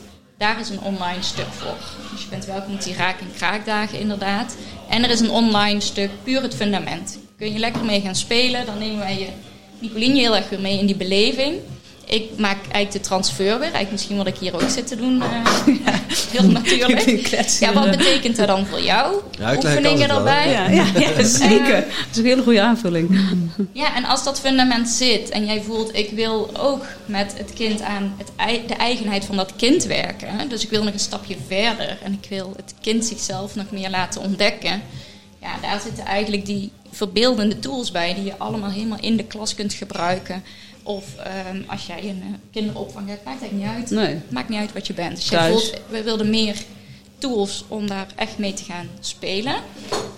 daar 0.43 0.59
is 0.59 0.69
een 0.69 0.81
online 0.81 1.21
stuk 1.21 1.51
voor. 1.51 1.77
Dus 2.11 2.21
je 2.21 2.29
bent 2.29 2.45
welkom 2.45 2.73
op 2.73 2.83
die 2.83 2.95
raak- 2.95 3.19
en 3.19 3.31
kraakdagen 3.35 3.99
inderdaad. 3.99 4.55
En 4.89 5.03
er 5.03 5.09
is 5.09 5.19
een 5.19 5.29
online 5.29 5.79
stuk, 5.79 6.09
puur 6.23 6.41
het 6.41 6.55
fundament. 6.55 7.19
Kun 7.37 7.53
je 7.53 7.59
lekker 7.59 7.85
mee 7.85 8.01
gaan 8.01 8.15
spelen. 8.15 8.65
Dan 8.65 8.77
nemen 8.77 8.97
wij 8.97 9.19
je, 9.19 9.27
Nicoline 9.79 10.19
heel 10.19 10.35
erg 10.35 10.49
weer 10.49 10.59
mee 10.59 10.79
in 10.79 10.85
die 10.85 10.95
beleving 10.95 11.55
ik 12.05 12.29
maak 12.37 12.57
eigenlijk 12.57 12.91
de 12.91 12.99
transfer 12.99 13.45
weer. 13.45 13.59
Eigenlijk 13.59 13.91
misschien 13.91 14.17
wat 14.17 14.27
ik 14.27 14.37
hier 14.37 14.53
ook 14.53 14.69
zit 14.69 14.87
te 14.87 14.95
doen. 14.95 15.15
Uh, 15.15 15.77
ja. 15.85 15.99
Heel 16.31 16.49
natuurlijk. 16.61 17.27
Ja, 17.59 17.73
wat 17.73 17.91
betekent 17.91 18.35
dat 18.35 18.47
dan 18.47 18.65
voor 18.65 18.81
jou? 18.81 19.21
Ja, 19.39 19.55
Oefeningen 19.55 20.09
erbij? 20.09 20.49
ja, 20.49 20.69
ja, 20.69 20.85
ja, 20.99 21.23
zeker. 21.47 21.79
Dat 21.81 22.07
is 22.11 22.17
een 22.17 22.25
hele 22.25 22.43
goede 22.43 22.61
aanvulling. 22.61 23.19
Ja, 23.71 23.95
en 23.95 24.05
als 24.05 24.23
dat 24.23 24.39
fundament 24.39 24.89
zit 24.89 25.29
en 25.29 25.45
jij 25.45 25.61
voelt... 25.61 25.95
ik 25.95 26.09
wil 26.09 26.49
ook 26.57 26.85
met 27.05 27.33
het 27.37 27.53
kind 27.53 27.81
aan 27.81 28.15
het, 28.17 28.67
de 28.67 28.75
eigenheid 28.75 29.25
van 29.25 29.35
dat 29.35 29.53
kind 29.55 29.83
werken. 29.83 30.49
Dus 30.49 30.63
ik 30.63 30.69
wil 30.69 30.83
nog 30.83 30.93
een 30.93 30.99
stapje 30.99 31.35
verder. 31.47 31.97
En 32.03 32.13
ik 32.21 32.29
wil 32.29 32.53
het 32.55 32.73
kind 32.81 33.05
zichzelf 33.05 33.55
nog 33.55 33.71
meer 33.71 33.89
laten 33.89 34.21
ontdekken. 34.21 34.81
Ja, 35.41 35.55
daar 35.61 35.79
zitten 35.79 36.05
eigenlijk 36.05 36.45
die 36.45 36.71
verbeeldende 36.91 37.59
tools 37.59 37.91
bij... 37.91 38.13
die 38.13 38.23
je 38.23 38.37
allemaal 38.37 38.71
helemaal 38.71 38.99
in 39.01 39.17
de 39.17 39.23
klas 39.23 39.55
kunt 39.55 39.73
gebruiken... 39.73 40.43
Of 40.83 41.05
ehm, 41.17 41.61
als 41.67 41.85
jij 41.85 41.99
een 41.99 42.23
uh, 42.27 42.35
kinderopvang 42.51 43.07
hebt, 43.07 43.25
maakt 43.25 43.41
het 43.41 43.51
niet 43.51 43.65
uit. 43.65 43.89
Nee. 43.89 44.19
Maakt 44.29 44.49
niet 44.49 44.59
uit 44.59 44.73
wat 44.73 44.87
je 44.87 44.93
bent. 44.93 45.15
Dus 45.15 45.29
jij 45.29 45.49
voelt, 45.49 45.73
we 45.89 46.03
wilden 46.03 46.29
meer 46.29 46.55
tools 47.17 47.63
om 47.67 47.87
daar 47.87 48.07
echt 48.15 48.37
mee 48.37 48.53
te 48.53 48.63
gaan 48.63 48.87
spelen. 48.99 49.55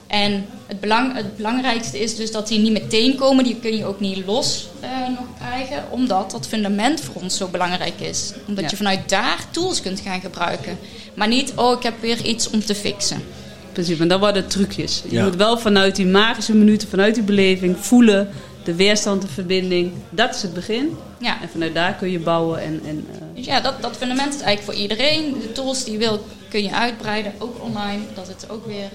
En 0.07 0.45
het, 0.67 0.79
belang, 0.79 1.15
het 1.15 1.37
belangrijkste 1.37 1.99
is 1.99 2.15
dus 2.15 2.31
dat 2.31 2.47
die 2.47 2.59
niet 2.59 2.71
meteen 2.71 3.15
komen. 3.15 3.43
Die 3.43 3.55
kun 3.55 3.77
je 3.77 3.85
ook 3.85 3.99
niet 3.99 4.25
los 4.25 4.67
uh, 4.83 4.89
nog 5.07 5.27
krijgen. 5.39 5.83
Omdat 5.89 6.31
dat 6.31 6.47
fundament 6.47 7.01
voor 7.01 7.21
ons 7.21 7.37
zo 7.37 7.47
belangrijk 7.47 7.99
is. 7.99 8.33
Omdat 8.47 8.69
je 8.69 8.77
vanuit 8.77 9.09
daar 9.09 9.45
tools 9.51 9.81
kunt 9.81 9.99
gaan 9.99 10.21
gebruiken. 10.21 10.77
Maar 11.13 11.27
niet, 11.27 11.53
oh 11.55 11.77
ik 11.77 11.83
heb 11.83 12.01
weer 12.01 12.25
iets 12.25 12.49
om 12.49 12.65
te 12.65 12.75
fixen. 12.75 13.23
Precies, 13.71 13.97
maar 13.97 14.07
dan 14.07 14.19
worden 14.19 14.47
trucjes. 14.47 15.03
Je 15.09 15.21
moet 15.21 15.35
wel 15.35 15.57
vanuit 15.57 15.95
die 15.95 16.05
magische 16.05 16.55
minuten, 16.55 16.87
vanuit 16.87 17.15
die 17.15 17.23
beleving 17.23 17.77
voelen 17.79 18.29
de 18.65 18.75
weerstand, 18.75 19.21
de 19.21 19.27
verbinding, 19.27 19.91
dat 20.09 20.35
is 20.35 20.41
het 20.41 20.53
begin. 20.53 20.97
Ja. 21.19 21.41
En 21.41 21.49
vanuit 21.49 21.73
daar 21.73 21.93
kun 21.93 22.11
je 22.11 22.19
bouwen. 22.19 22.61
En, 22.61 22.81
en, 22.85 23.07
uh... 23.11 23.35
Dus 23.35 23.45
ja, 23.45 23.59
dat, 23.59 23.81
dat 23.81 23.97
fundament 23.97 24.33
is 24.33 24.41
eigenlijk 24.41 24.63
voor 24.63 24.81
iedereen. 24.81 25.39
De 25.41 25.51
tools 25.51 25.83
die 25.83 25.93
je 25.93 25.99
wil 25.99 26.25
kun 26.49 26.63
je 26.63 26.71
uitbreiden, 26.71 27.33
ook 27.37 27.63
online. 27.63 28.01
Dat 28.13 28.27
het 28.27 28.49
ook 28.49 28.65
weer 28.65 28.89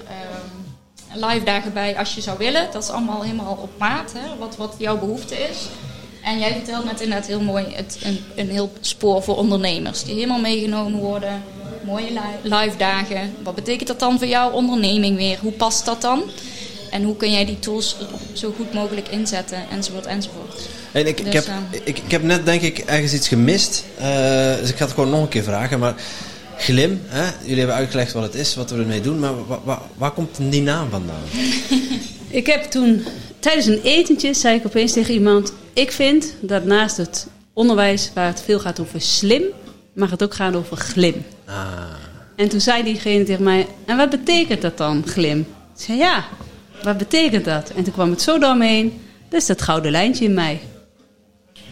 um, 1.12 1.22
live 1.28 1.44
dagen 1.44 1.72
bij 1.72 1.98
als 1.98 2.14
je 2.14 2.20
zou 2.20 2.38
willen. 2.38 2.68
Dat 2.72 2.82
is 2.82 2.90
allemaal 2.90 3.22
helemaal 3.22 3.58
op 3.62 3.70
maat, 3.78 4.12
hè, 4.12 4.38
wat, 4.38 4.56
wat 4.56 4.74
jouw 4.78 4.98
behoefte 4.98 5.34
is. 5.34 5.68
En 6.22 6.38
jij 6.38 6.52
vertelt 6.52 6.84
net 6.84 7.00
inderdaad 7.00 7.26
heel 7.26 7.40
mooi 7.40 7.64
het, 7.72 7.98
een, 8.02 8.18
een 8.36 8.50
heel 8.50 8.72
spoor 8.80 9.22
voor 9.22 9.36
ondernemers. 9.36 10.04
Die 10.04 10.14
helemaal 10.14 10.40
meegenomen 10.40 11.00
worden. 11.00 11.42
Mooie 11.84 12.20
live 12.42 12.76
dagen. 12.76 13.34
Wat 13.42 13.54
betekent 13.54 13.88
dat 13.88 13.98
dan 13.98 14.18
voor 14.18 14.26
jouw 14.26 14.50
onderneming 14.50 15.16
weer? 15.16 15.38
Hoe 15.38 15.52
past 15.52 15.84
dat 15.84 16.00
dan? 16.00 16.22
En 16.90 17.02
hoe 17.02 17.16
kun 17.16 17.30
jij 17.32 17.44
die 17.44 17.58
tools 17.58 17.96
zo 18.32 18.52
goed 18.56 18.72
mogelijk 18.72 19.08
inzetten, 19.08 19.58
enzovoort, 19.70 20.06
enzovoort. 20.06 20.68
En 20.92 21.06
ik, 21.06 21.20
ik, 21.20 21.24
dus, 21.24 21.34
heb, 21.34 21.46
uh, 21.46 21.80
ik, 21.84 21.98
ik 21.98 22.10
heb 22.10 22.22
net 22.22 22.44
denk 22.44 22.62
ik 22.62 22.78
ergens 22.78 23.12
iets 23.12 23.28
gemist. 23.28 23.84
Uh, 24.00 24.56
dus 24.56 24.70
ik 24.70 24.76
ga 24.76 24.84
het 24.84 24.94
gewoon 24.94 25.10
nog 25.10 25.22
een 25.22 25.28
keer 25.28 25.42
vragen. 25.42 25.78
Maar 25.78 25.94
glim, 26.56 27.00
hè? 27.06 27.30
jullie 27.40 27.58
hebben 27.58 27.76
uitgelegd 27.76 28.12
wat 28.12 28.22
het 28.22 28.34
is, 28.34 28.54
wat 28.54 28.70
we 28.70 28.76
ermee 28.76 29.00
doen. 29.00 29.18
Maar 29.18 29.32
waar 29.96 30.10
komt 30.10 30.36
die 30.50 30.62
naam 30.62 30.90
vandaan? 30.90 31.22
ik 32.40 32.46
heb 32.46 32.62
toen, 32.62 33.04
tijdens 33.38 33.66
een 33.66 33.80
etentje, 33.82 34.34
zei 34.34 34.56
ik 34.56 34.66
opeens 34.66 34.92
tegen 34.92 35.14
iemand... 35.14 35.52
Ik 35.72 35.92
vind 35.92 36.34
dat 36.40 36.64
naast 36.64 36.96
het 36.96 37.26
onderwijs, 37.52 38.10
waar 38.14 38.26
het 38.26 38.42
veel 38.42 38.60
gaat 38.60 38.80
over 38.80 39.00
slim... 39.00 39.42
mag 39.92 40.10
het 40.10 40.22
ook 40.22 40.34
gaan 40.34 40.56
over 40.56 40.76
glim. 40.76 41.24
Ah. 41.44 41.54
En 42.36 42.48
toen 42.48 42.60
zei 42.60 42.82
diegene 42.82 43.24
tegen 43.24 43.44
mij, 43.44 43.66
en 43.86 43.96
wat 43.96 44.10
betekent 44.10 44.62
dat 44.62 44.76
dan, 44.76 45.02
glim? 45.06 45.38
Ik 45.40 45.84
zei, 45.84 45.98
ja, 45.98 46.24
wat 46.82 46.98
betekent 46.98 47.44
dat? 47.44 47.70
En 47.76 47.84
toen 47.84 47.92
kwam 47.92 48.10
het 48.10 48.22
zo 48.22 48.38
door 48.38 48.56
me 48.56 48.66
heen. 48.66 49.00
Dat 49.28 49.40
is 49.40 49.46
dat 49.46 49.62
gouden 49.62 49.90
lijntje 49.90 50.24
in 50.24 50.34
mij. 50.34 50.60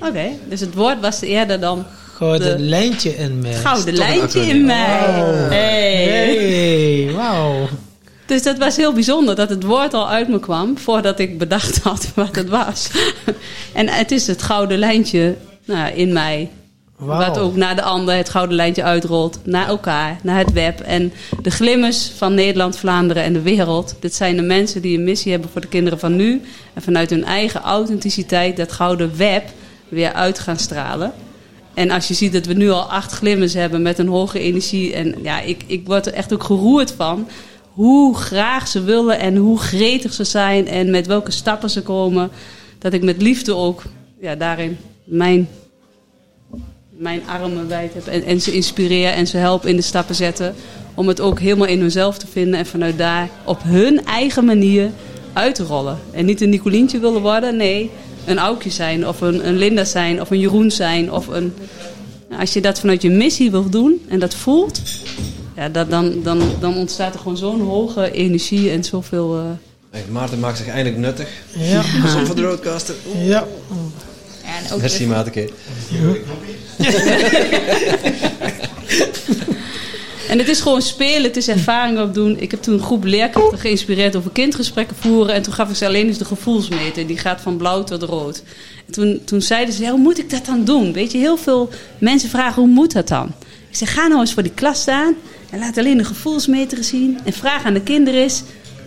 Oké, 0.00 0.28
dus 0.48 0.60
het 0.60 0.74
woord 0.74 1.00
was 1.00 1.20
eerder 1.20 1.60
dan... 1.60 1.86
Gouden 2.14 2.60
lijntje 2.68 3.16
in 3.16 3.40
mij. 3.40 3.54
Gouden 3.54 3.94
lijntje 3.94 4.40
in 4.40 4.64
mij. 4.64 5.14
Wow. 5.16 5.50
Hey. 5.50 6.04
hey, 6.04 7.12
wauw. 7.14 7.68
Dus 8.26 8.42
dat 8.42 8.58
was 8.58 8.76
heel 8.76 8.92
bijzonder 8.92 9.34
dat 9.34 9.48
het 9.48 9.62
woord 9.62 9.94
al 9.94 10.08
uit 10.08 10.28
me 10.28 10.40
kwam 10.40 10.78
voordat 10.78 11.18
ik 11.18 11.38
bedacht 11.38 11.78
had 11.78 12.08
wat 12.14 12.36
het 12.36 12.48
was. 12.48 12.90
en 13.72 13.88
het 13.88 14.10
is 14.10 14.26
het 14.26 14.42
gouden 14.42 14.78
lijntje 14.78 15.36
nou, 15.64 15.92
in 15.92 16.12
mij 16.12 16.50
wat 16.98 17.38
ook 17.38 17.56
naar 17.56 17.76
de 17.76 17.82
ander 17.82 18.16
het 18.16 18.28
gouden 18.28 18.56
lijntje 18.56 18.82
uitrolt. 18.82 19.38
Naar 19.44 19.68
elkaar, 19.68 20.18
naar 20.22 20.38
het 20.38 20.52
web. 20.52 20.80
En 20.80 21.12
de 21.42 21.50
glimmers 21.50 22.10
van 22.16 22.34
Nederland, 22.34 22.78
Vlaanderen 22.78 23.22
en 23.22 23.32
de 23.32 23.42
wereld. 23.42 23.96
Dit 24.00 24.14
zijn 24.14 24.36
de 24.36 24.42
mensen 24.42 24.82
die 24.82 24.98
een 24.98 25.04
missie 25.04 25.32
hebben 25.32 25.50
voor 25.50 25.60
de 25.60 25.68
kinderen 25.68 25.98
van 25.98 26.16
nu. 26.16 26.42
En 26.74 26.82
vanuit 26.82 27.10
hun 27.10 27.24
eigen 27.24 27.60
authenticiteit 27.60 28.56
dat 28.56 28.72
gouden 28.72 29.16
web 29.16 29.44
weer 29.88 30.12
uit 30.12 30.38
gaan 30.38 30.58
stralen. 30.58 31.12
En 31.74 31.90
als 31.90 32.08
je 32.08 32.14
ziet 32.14 32.32
dat 32.32 32.46
we 32.46 32.54
nu 32.54 32.70
al 32.70 32.90
acht 32.90 33.12
glimmers 33.12 33.54
hebben 33.54 33.82
met 33.82 33.98
een 33.98 34.08
hoge 34.08 34.38
energie. 34.38 34.94
En 34.94 35.14
ja, 35.22 35.40
ik, 35.40 35.64
ik 35.66 35.86
word 35.86 36.06
er 36.06 36.12
echt 36.12 36.32
ook 36.32 36.44
geroerd 36.44 36.92
van. 36.96 37.28
Hoe 37.72 38.16
graag 38.16 38.68
ze 38.68 38.82
willen 38.82 39.18
en 39.18 39.36
hoe 39.36 39.58
gretig 39.58 40.12
ze 40.12 40.24
zijn. 40.24 40.68
En 40.68 40.90
met 40.90 41.06
welke 41.06 41.30
stappen 41.30 41.70
ze 41.70 41.82
komen. 41.82 42.30
Dat 42.78 42.92
ik 42.92 43.02
met 43.02 43.22
liefde 43.22 43.54
ook 43.54 43.82
ja, 44.20 44.34
daarin 44.34 44.78
mijn, 45.04 45.48
mijn 46.98 47.22
armen 47.26 47.68
wijd 47.68 47.94
heb. 47.94 48.06
En, 48.06 48.24
en 48.24 48.40
ze 48.40 48.52
inspireer 48.52 49.10
en 49.10 49.26
ze 49.26 49.36
help 49.36 49.66
in 49.66 49.76
de 49.76 49.82
stappen 49.82 50.14
zetten. 50.14 50.54
Om 50.94 51.08
het 51.08 51.20
ook 51.20 51.40
helemaal 51.40 51.66
in 51.66 51.80
hunzelf 51.80 52.18
te 52.18 52.26
vinden. 52.26 52.58
En 52.58 52.66
vanuit 52.66 52.98
daar 52.98 53.28
op 53.44 53.62
hun 53.62 54.04
eigen 54.04 54.44
manier 54.44 54.90
uit 55.32 55.54
te 55.54 55.64
rollen. 55.64 55.98
En 56.10 56.24
niet 56.24 56.40
een 56.40 56.48
Nicolientje 56.48 56.98
willen 56.98 57.20
worden. 57.20 57.56
Nee, 57.56 57.90
een 58.24 58.38
Aukje 58.38 58.70
zijn, 58.70 59.08
of 59.08 59.20
een, 59.20 59.48
een 59.48 59.56
Linda 59.56 59.84
zijn, 59.84 60.20
of 60.20 60.30
een 60.30 60.38
Jeroen 60.38 60.70
zijn. 60.70 61.12
Of 61.12 61.26
een, 61.26 61.54
als 62.38 62.52
je 62.52 62.60
dat 62.60 62.80
vanuit 62.80 63.02
je 63.02 63.10
missie 63.10 63.50
wil 63.50 63.70
doen 63.70 64.06
en 64.08 64.18
dat 64.18 64.34
voelt, 64.34 64.80
ja, 65.56 65.68
dat, 65.68 65.90
dan, 65.90 66.22
dan, 66.22 66.40
dan 66.60 66.76
ontstaat 66.76 67.14
er 67.14 67.20
gewoon 67.20 67.36
zo'n 67.36 67.60
hoge 67.60 68.10
energie 68.10 68.70
en 68.70 68.84
zoveel. 68.84 69.38
Uh... 69.38 70.00
Maarten 70.10 70.40
maakt 70.40 70.58
zich 70.58 70.68
eindelijk 70.68 70.96
nuttig. 70.96 71.28
Ja. 71.56 71.82
Som 72.06 72.26
van 72.26 72.36
de 72.36 72.42
roadcaster. 72.42 72.94
Ja. 73.18 73.46
En 74.64 74.72
ook 74.72 74.80
Merci. 74.80 75.06
En 80.28 80.38
het 80.38 80.48
is 80.48 80.60
gewoon 80.60 80.82
spelen, 80.82 81.22
het 81.22 81.36
is 81.36 81.48
ervaring 81.48 82.00
opdoen. 82.00 82.40
Ik 82.40 82.50
heb 82.50 82.62
toen 82.62 82.74
een 82.74 82.82
groep 82.82 83.04
leerkrachten 83.04 83.58
geïnspireerd 83.58 84.16
over 84.16 84.30
kindgesprekken 84.30 84.96
voeren. 84.96 85.34
En 85.34 85.42
toen 85.42 85.52
gaf 85.52 85.70
ik 85.70 85.76
ze 85.76 85.86
alleen 85.86 86.06
eens 86.06 86.18
de 86.18 86.24
gevoelsmeter. 86.24 87.06
Die 87.06 87.18
gaat 87.18 87.40
van 87.40 87.56
blauw 87.56 87.84
tot 87.84 88.02
rood. 88.02 88.42
En 88.86 88.92
toen, 88.92 89.20
toen 89.24 89.42
zeiden 89.42 89.74
ze, 89.74 89.82
ja, 89.82 89.90
hoe 89.90 89.98
moet 89.98 90.18
ik 90.18 90.30
dat 90.30 90.46
dan 90.46 90.64
doen? 90.64 90.92
Weet 90.92 91.12
je, 91.12 91.18
heel 91.18 91.36
veel 91.36 91.70
mensen 91.98 92.28
vragen, 92.28 92.62
hoe 92.62 92.70
moet 92.70 92.92
dat 92.92 93.08
dan? 93.08 93.32
Ik 93.68 93.76
zeg, 93.76 93.94
ga 93.94 94.06
nou 94.06 94.20
eens 94.20 94.32
voor 94.32 94.42
die 94.42 94.54
klas 94.54 94.80
staan. 94.80 95.14
En 95.50 95.58
laat 95.58 95.78
alleen 95.78 95.98
de 95.98 96.04
gevoelsmeter 96.04 96.84
zien. 96.84 97.18
En 97.24 97.32
vraag 97.32 97.64
aan 97.64 97.74
de 97.74 97.82
kinderen 97.82 98.24
is, 98.24 98.42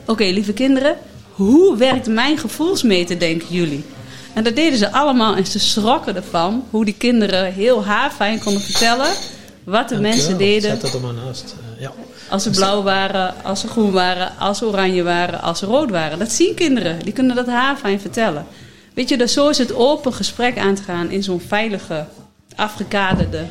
oké, 0.05 0.23
lieve 0.23 0.53
kinderen. 0.53 0.95
Hoe 1.31 1.77
werkt 1.77 2.07
mijn 2.07 2.37
gevoelsmeter, 2.37 3.19
denken 3.19 3.47
jullie? 3.49 3.83
En 4.33 4.43
dat 4.43 4.55
deden 4.55 4.77
ze 4.77 4.91
allemaal 4.91 5.35
en 5.35 5.45
ze 5.45 5.59
schrokken 5.59 6.15
ervan. 6.15 6.63
Hoe 6.69 6.85
die 6.85 6.93
kinderen 6.97 7.53
heel 7.53 7.85
haarfijn 7.85 8.39
konden 8.39 8.61
vertellen 8.61 9.11
wat 9.63 9.89
de 9.89 9.99
mensen 9.99 10.37
deden. 10.37 10.69
Zet 10.69 10.81
dat 10.81 10.93
er 10.93 11.01
maar 11.01 11.13
naast. 11.13 11.55
Uh, 11.75 11.81
ja. 11.81 11.91
Als 12.29 12.43
ze 12.43 12.49
blauw 12.49 12.83
waren, 12.83 13.43
als 13.43 13.59
ze 13.59 13.67
groen 13.67 13.91
waren, 13.91 14.37
als 14.37 14.57
ze 14.57 14.65
oranje 14.65 15.03
waren, 15.03 15.41
als 15.41 15.59
ze 15.59 15.65
rood 15.65 15.89
waren. 15.89 16.19
Dat 16.19 16.31
zien 16.31 16.55
kinderen. 16.55 16.99
Die 16.99 17.13
kunnen 17.13 17.35
dat 17.35 17.47
haarfijn 17.47 17.99
vertellen. 17.99 18.45
Weet 18.93 19.09
je, 19.09 19.17
dus 19.17 19.33
zo 19.33 19.49
is 19.49 19.57
het 19.57 19.75
open 19.75 20.13
gesprek 20.13 20.57
aan 20.57 20.75
te 20.75 20.83
gaan 20.83 21.09
in 21.09 21.23
zo'n 21.23 21.41
veilige, 21.47 22.05
afgekaderde 22.55 23.45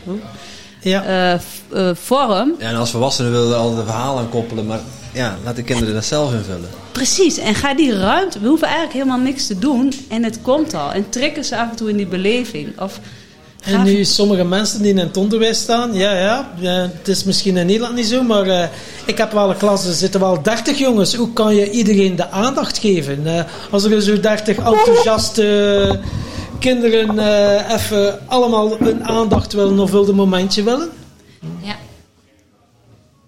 ja. 0.80 1.32
Uh, 1.32 1.40
uh, 1.74 1.90
vorm. 1.94 2.54
Ja, 2.58 2.68
en 2.68 2.76
als 2.76 2.90
volwassenen 2.90 3.32
willen 3.32 3.48
we 3.48 3.54
altijd 3.54 3.78
een 3.78 3.84
verhaal 3.84 4.18
aan 4.18 4.28
koppelen, 4.28 4.66
maar 4.66 4.80
ja, 5.12 5.36
laat 5.44 5.56
de 5.56 5.62
kinderen 5.62 5.94
dat 5.94 6.04
zelf 6.04 6.32
invullen. 6.32 6.68
Precies, 6.92 7.38
en 7.38 7.54
ga 7.54 7.74
die 7.74 7.98
ruimte, 7.98 8.40
we 8.40 8.48
hoeven 8.48 8.66
eigenlijk 8.66 8.96
helemaal 8.96 9.18
niks 9.18 9.46
te 9.46 9.58
doen 9.58 9.92
en 10.08 10.22
het 10.22 10.42
komt 10.42 10.74
al. 10.74 10.92
En 10.92 11.08
trekken 11.08 11.44
ze 11.44 11.56
af 11.56 11.70
en 11.70 11.76
toe 11.76 11.88
in 11.88 11.96
die 11.96 12.06
beleving. 12.06 12.80
Of 12.80 13.00
en 13.64 13.82
nu 13.82 14.04
sommige 14.04 14.44
mensen 14.44 14.82
die 14.82 14.90
in 14.90 14.98
het 14.98 15.16
onderwijs 15.16 15.58
staan, 15.58 15.94
ja, 15.94 16.12
ja, 16.58 16.90
het 16.98 17.08
is 17.08 17.24
misschien 17.24 17.56
in 17.56 17.66
Nederland 17.66 17.94
niet 17.94 18.06
zo, 18.06 18.22
maar 18.22 18.46
uh, 18.46 18.64
ik 19.06 19.18
heb 19.18 19.32
wel 19.32 19.50
een 19.50 19.56
klas, 19.56 19.86
er 19.86 19.92
zitten 19.92 20.20
wel 20.20 20.42
30 20.42 20.78
jongens. 20.78 21.14
Hoe 21.14 21.32
kan 21.32 21.54
je 21.54 21.70
iedereen 21.70 22.16
de 22.16 22.30
aandacht 22.30 22.78
geven? 22.78 23.22
Uh, 23.24 23.42
als 23.70 23.84
er 23.84 24.02
zo 24.02 24.20
30 24.20 24.56
enthousiaste 24.56 26.00
kinderen 26.60 27.14
uh, 27.14 27.72
even 27.72 28.28
allemaal 28.28 28.80
een 28.80 29.04
aandacht 29.04 29.52
willen 29.52 29.78
of 29.78 29.90
wilde 29.90 30.12
momentje 30.12 30.62
willen? 30.62 30.90
Ja. 31.62 31.76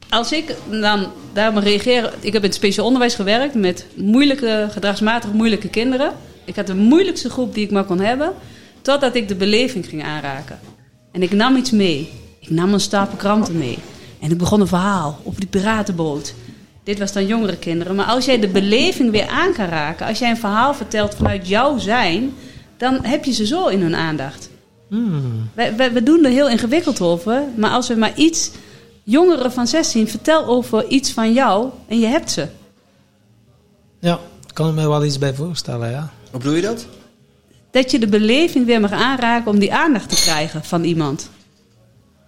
Als 0.08 0.32
ik 0.32 0.56
dan 0.70 1.06
daarom 1.32 1.58
reageer, 1.58 2.12
ik 2.20 2.32
heb 2.32 2.42
in 2.42 2.48
het 2.48 2.54
speciaal 2.54 2.86
onderwijs 2.86 3.14
gewerkt 3.14 3.54
met 3.54 3.86
moeilijke, 3.94 4.68
gedragsmatig 4.70 5.32
moeilijke 5.32 5.68
kinderen. 5.68 6.12
Ik 6.44 6.56
had 6.56 6.66
de 6.66 6.74
moeilijkste 6.74 7.30
groep 7.30 7.54
die 7.54 7.64
ik 7.64 7.70
maar 7.70 7.84
kon 7.84 8.00
hebben. 8.00 8.32
Totdat 8.82 9.14
ik 9.14 9.28
de 9.28 9.34
beleving 9.34 9.88
ging 9.88 10.04
aanraken. 10.04 10.58
En 11.12 11.22
ik 11.22 11.32
nam 11.32 11.56
iets 11.56 11.70
mee. 11.70 12.10
Ik 12.40 12.50
nam 12.50 12.72
een 12.72 12.80
stapel 12.80 13.16
kranten 13.16 13.58
mee. 13.58 13.78
En 14.20 14.30
ik 14.30 14.38
begon 14.38 14.60
een 14.60 14.66
verhaal 14.66 15.18
over 15.24 15.40
die 15.40 15.48
piratenboot. 15.48 16.34
Dit 16.84 16.98
was 16.98 17.12
dan 17.12 17.26
jongere 17.26 17.56
kinderen. 17.56 17.94
Maar 17.94 18.06
als 18.06 18.24
jij 18.24 18.40
de 18.40 18.48
beleving 18.48 19.10
weer 19.10 19.28
aan 19.28 19.52
kan 19.52 19.66
raken, 19.66 20.06
als 20.06 20.18
jij 20.18 20.30
een 20.30 20.36
verhaal 20.36 20.74
vertelt 20.74 21.14
vanuit 21.14 21.48
jouw 21.48 21.78
zijn, 21.78 22.34
dan 22.82 23.04
heb 23.04 23.24
je 23.24 23.32
ze 23.32 23.46
zo 23.46 23.66
in 23.66 23.80
hun 23.80 23.96
aandacht. 23.96 24.48
Hmm. 24.88 25.50
We, 25.54 25.90
we, 25.92 26.02
doen 26.02 26.24
er 26.24 26.30
heel 26.30 26.48
ingewikkeld 26.48 27.00
over, 27.00 27.42
maar 27.56 27.70
als 27.70 27.88
we 27.88 27.94
maar 27.94 28.12
iets 28.14 28.50
jongeren 29.02 29.52
van 29.52 29.66
16 29.66 30.08
vertel 30.08 30.46
over 30.46 30.86
iets 30.86 31.12
van 31.12 31.32
jou 31.32 31.70
en 31.88 31.98
je 31.98 32.06
hebt 32.06 32.30
ze. 32.30 32.46
Ja, 33.98 34.18
kan 34.52 34.68
ik 34.68 34.74
me 34.74 34.88
wel 34.88 35.04
iets 35.04 35.18
bij 35.18 35.34
voorstellen, 35.34 35.90
ja. 35.90 36.12
Hoe 36.30 36.40
bedoel 36.40 36.54
je 36.54 36.62
dat? 36.62 36.86
dat 37.70 37.90
je 37.90 37.98
de 37.98 38.06
beleving 38.06 38.66
weer 38.66 38.80
mag 38.80 38.92
aanraken 38.92 39.50
om 39.50 39.58
die 39.58 39.74
aandacht 39.74 40.08
te 40.08 40.14
krijgen 40.14 40.64
van 40.64 40.84
iemand. 40.84 41.30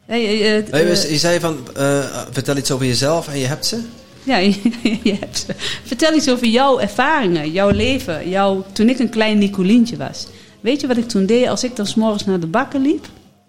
je, 0.07 0.15
je, 0.17 0.65
je, 0.71 1.07
je 1.11 1.19
zei 1.19 1.41
van, 1.41 1.69
uh, 1.77 2.05
vertel 2.31 2.57
iets 2.57 2.71
over 2.71 2.87
jezelf 2.87 3.29
en 3.29 3.39
je 3.39 3.47
hebt 3.47 3.67
ze? 3.67 3.81
Ja, 4.25 4.37
je, 5.03 5.17
hebt 5.21 5.39
ze. 5.39 5.55
Vertel 5.85 6.15
iets 6.15 6.31
over 6.31 6.47
jouw 6.47 6.79
ervaringen, 6.79 7.51
jouw 7.53 7.71
leven. 7.71 8.29
Jouw, 8.29 8.65
toen 8.73 8.89
ik 8.89 8.99
een 8.99 9.09
klein 9.09 9.39
Nicolientje 9.39 9.97
was. 9.97 10.27
Weet 10.65 10.81
je 10.81 10.87
wat 10.87 10.97
ik 10.97 11.09
toen 11.09 11.27
deed 11.27 11.49
als 11.49 11.65
ik 11.65 11.77
dan 11.77 11.87
s'morgens 11.87 12.25
naar 12.25 12.41
de 12.41 12.47
bakken 12.47 12.83
liep? 12.83 13.07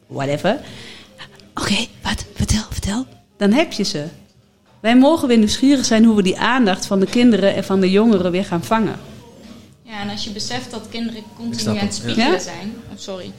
Whatever. 0.08 0.60
Oké, 1.54 1.76
wat? 2.02 2.26
Vertel, 2.34 2.64
vertel. 2.70 3.06
Dan 3.38 3.52
heb 3.52 3.72
je 3.72 3.84
ze. 3.84 4.06
Wij 4.80 4.98
mogen 4.98 5.28
weer 5.28 5.38
nieuwsgierig 5.38 5.86
zijn 5.86 6.04
hoe 6.04 6.16
we 6.16 6.22
die 6.22 6.40
aandacht 6.40 6.86
van 6.86 7.00
de 7.00 7.06
kinderen 7.06 7.56
en 7.56 7.64
van 7.64 7.80
de 7.80 7.92
jongeren 7.92 8.32
weer 8.32 8.46
gaan 8.46 8.64
vangen. 8.64 9.00
Ja, 9.82 10.02
en 10.02 10.10
als 10.10 10.24
je 10.24 10.30
beseft 10.30 10.72
dat 10.72 10.88
kinderen 10.90 11.24
continu 11.36 11.70
aan 11.70 11.86
het 11.86 11.96
spiegelen 11.96 12.42
zijn. 12.42 12.76
Oh, 12.92 12.98
sorry. 12.98 13.32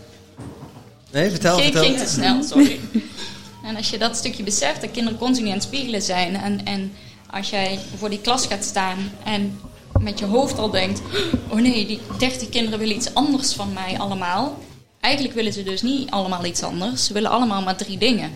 Nee, 1.13 1.31
vertel, 1.31 1.59
vertel. 1.59 1.83
ging 1.83 1.99
te 1.99 2.07
snel, 2.07 2.43
sorry. 2.43 2.81
en 3.69 3.77
als 3.77 3.91
je 3.91 3.99
dat 3.99 4.17
stukje 4.17 4.43
beseft, 4.43 4.81
dat 4.81 4.91
kinderen 4.91 5.19
continu 5.19 5.47
aan 5.47 5.55
het 5.55 5.63
spiegelen 5.63 6.03
zijn. 6.03 6.37
En, 6.37 6.65
en 6.65 6.93
als 7.31 7.51
jij 7.51 7.79
voor 7.97 8.11
die 8.11 8.21
klas 8.21 8.47
gaat 8.47 8.65
staan 8.65 8.99
en 9.25 9.59
met 10.01 10.19
je 10.19 10.25
hoofd 10.25 10.59
al 10.59 10.71
denkt... 10.71 11.01
Oh 11.49 11.61
nee, 11.61 11.87
die 11.87 12.01
30 12.19 12.49
kinderen 12.49 12.79
willen 12.79 12.97
iets 12.97 13.15
anders 13.15 13.53
van 13.53 13.73
mij 13.73 13.99
allemaal. 13.99 14.59
Eigenlijk 15.01 15.35
willen 15.35 15.53
ze 15.53 15.63
dus 15.63 15.83
niet 15.83 16.11
allemaal 16.11 16.45
iets 16.45 16.63
anders. 16.63 17.05
Ze 17.05 17.13
willen 17.13 17.31
allemaal 17.31 17.63
maar 17.63 17.77
drie 17.77 17.99
dingen. 17.99 18.31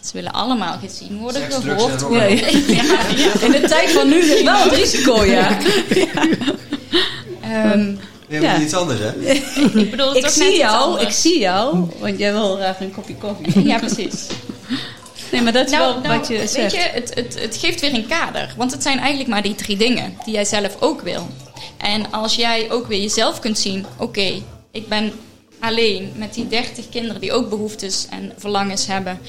Ze 0.00 0.12
willen 0.12 0.32
allemaal 0.32 0.78
gezien 0.78 1.18
worden, 1.18 1.42
gehoord 1.52 2.00
worden. 2.00 2.36
Ja, 2.74 2.82
ja. 3.16 3.40
In 3.46 3.50
de 3.50 3.64
tijd 3.68 3.90
van 3.90 4.08
nu 4.08 4.18
is 4.18 4.42
wel 4.42 4.62
het 4.62 4.72
risico, 4.72 5.24
ja. 5.24 5.58
Um, 7.74 7.98
je 8.28 8.40
ja. 8.40 8.60
iets 8.60 8.74
anders, 8.74 9.00
hè? 9.00 9.30
ik 9.78 9.90
bedoel, 9.90 10.16
ik 10.16 10.26
zie 10.26 10.56
jou, 10.56 11.00
ik 11.00 11.10
zie 11.10 11.38
jou, 11.38 11.88
want 11.98 12.18
jij 12.18 12.32
wil 12.32 12.56
graag 12.56 12.80
een 12.80 12.92
kopje 12.92 13.14
koffie. 13.14 13.66
ja, 13.66 13.78
precies. 13.78 14.26
Nee, 15.32 15.42
maar 15.42 15.52
dat 15.52 15.66
is 15.66 15.72
nou, 15.72 15.92
wel 15.92 16.02
nou, 16.02 16.18
wat 16.18 16.28
je 16.28 16.36
weet 16.38 16.50
zegt. 16.50 16.72
je, 16.72 16.78
het, 16.78 17.14
het, 17.14 17.40
het 17.40 17.56
geeft 17.56 17.80
weer 17.80 17.94
een 17.94 18.06
kader. 18.06 18.54
Want 18.56 18.72
het 18.72 18.82
zijn 18.82 18.98
eigenlijk 18.98 19.28
maar 19.28 19.42
die 19.42 19.54
drie 19.54 19.76
dingen 19.76 20.16
die 20.24 20.34
jij 20.34 20.44
zelf 20.44 20.76
ook 20.80 21.00
wil. 21.00 21.28
En 21.76 22.12
als 22.12 22.34
jij 22.34 22.70
ook 22.70 22.86
weer 22.86 23.00
jezelf 23.00 23.40
kunt 23.40 23.58
zien... 23.58 23.86
Oké, 23.96 24.42
ik 24.70 24.88
ben 24.88 25.12
alleen 25.60 26.12
met 26.16 26.34
die 26.34 26.48
30 26.48 26.88
kinderen 26.88 27.20
die 27.20 27.32
ook 27.32 27.48
behoeftes 27.48 28.06
en 28.10 28.32
verlangens 28.36 28.86
hebben... 28.86 29.20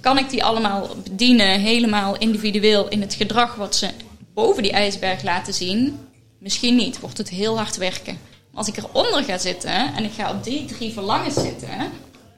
kan 0.00 0.18
ik 0.18 0.30
die 0.30 0.44
allemaal 0.44 0.88
bedienen, 1.04 1.60
helemaal 1.60 2.16
individueel 2.18 2.88
in 2.88 3.00
het 3.00 3.14
gedrag... 3.14 3.54
wat 3.54 3.76
ze 3.76 3.88
boven 4.34 4.62
die 4.62 4.72
ijsberg 4.72 5.22
laten 5.22 5.54
zien... 5.54 5.98
Misschien 6.38 6.76
niet, 6.76 7.00
wordt 7.00 7.18
het 7.18 7.28
heel 7.28 7.56
hard 7.56 7.76
werken. 7.76 8.18
Maar 8.50 8.58
als 8.64 8.68
ik 8.68 8.76
eronder 8.76 9.24
ga 9.24 9.38
zitten 9.38 9.94
en 9.94 10.04
ik 10.04 10.12
ga 10.16 10.30
op 10.30 10.44
die 10.44 10.64
drie 10.64 10.92
verlangens 10.92 11.34
zitten, 11.34 11.92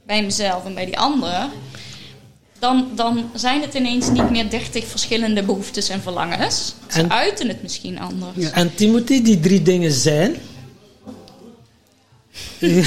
bij 0.06 0.22
mezelf 0.22 0.64
en 0.64 0.74
bij 0.74 0.84
die 0.84 0.98
ander, 0.98 1.48
dan, 2.60 2.88
dan 2.94 3.30
zijn 3.34 3.60
het 3.60 3.74
ineens 3.74 4.10
niet 4.10 4.30
meer 4.30 4.50
dertig 4.50 4.86
verschillende 4.86 5.42
behoeftes 5.42 5.88
en 5.88 6.02
verlangens. 6.02 6.74
Ze 6.86 7.00
en, 7.00 7.10
uiten 7.10 7.48
het 7.48 7.62
misschien 7.62 7.98
anders. 7.98 8.36
Ja. 8.36 8.50
En 8.50 8.74
Timothy, 8.74 9.22
die 9.22 9.40
drie 9.40 9.62
dingen 9.62 9.92
zijn. 9.92 10.36
ik 12.58 12.84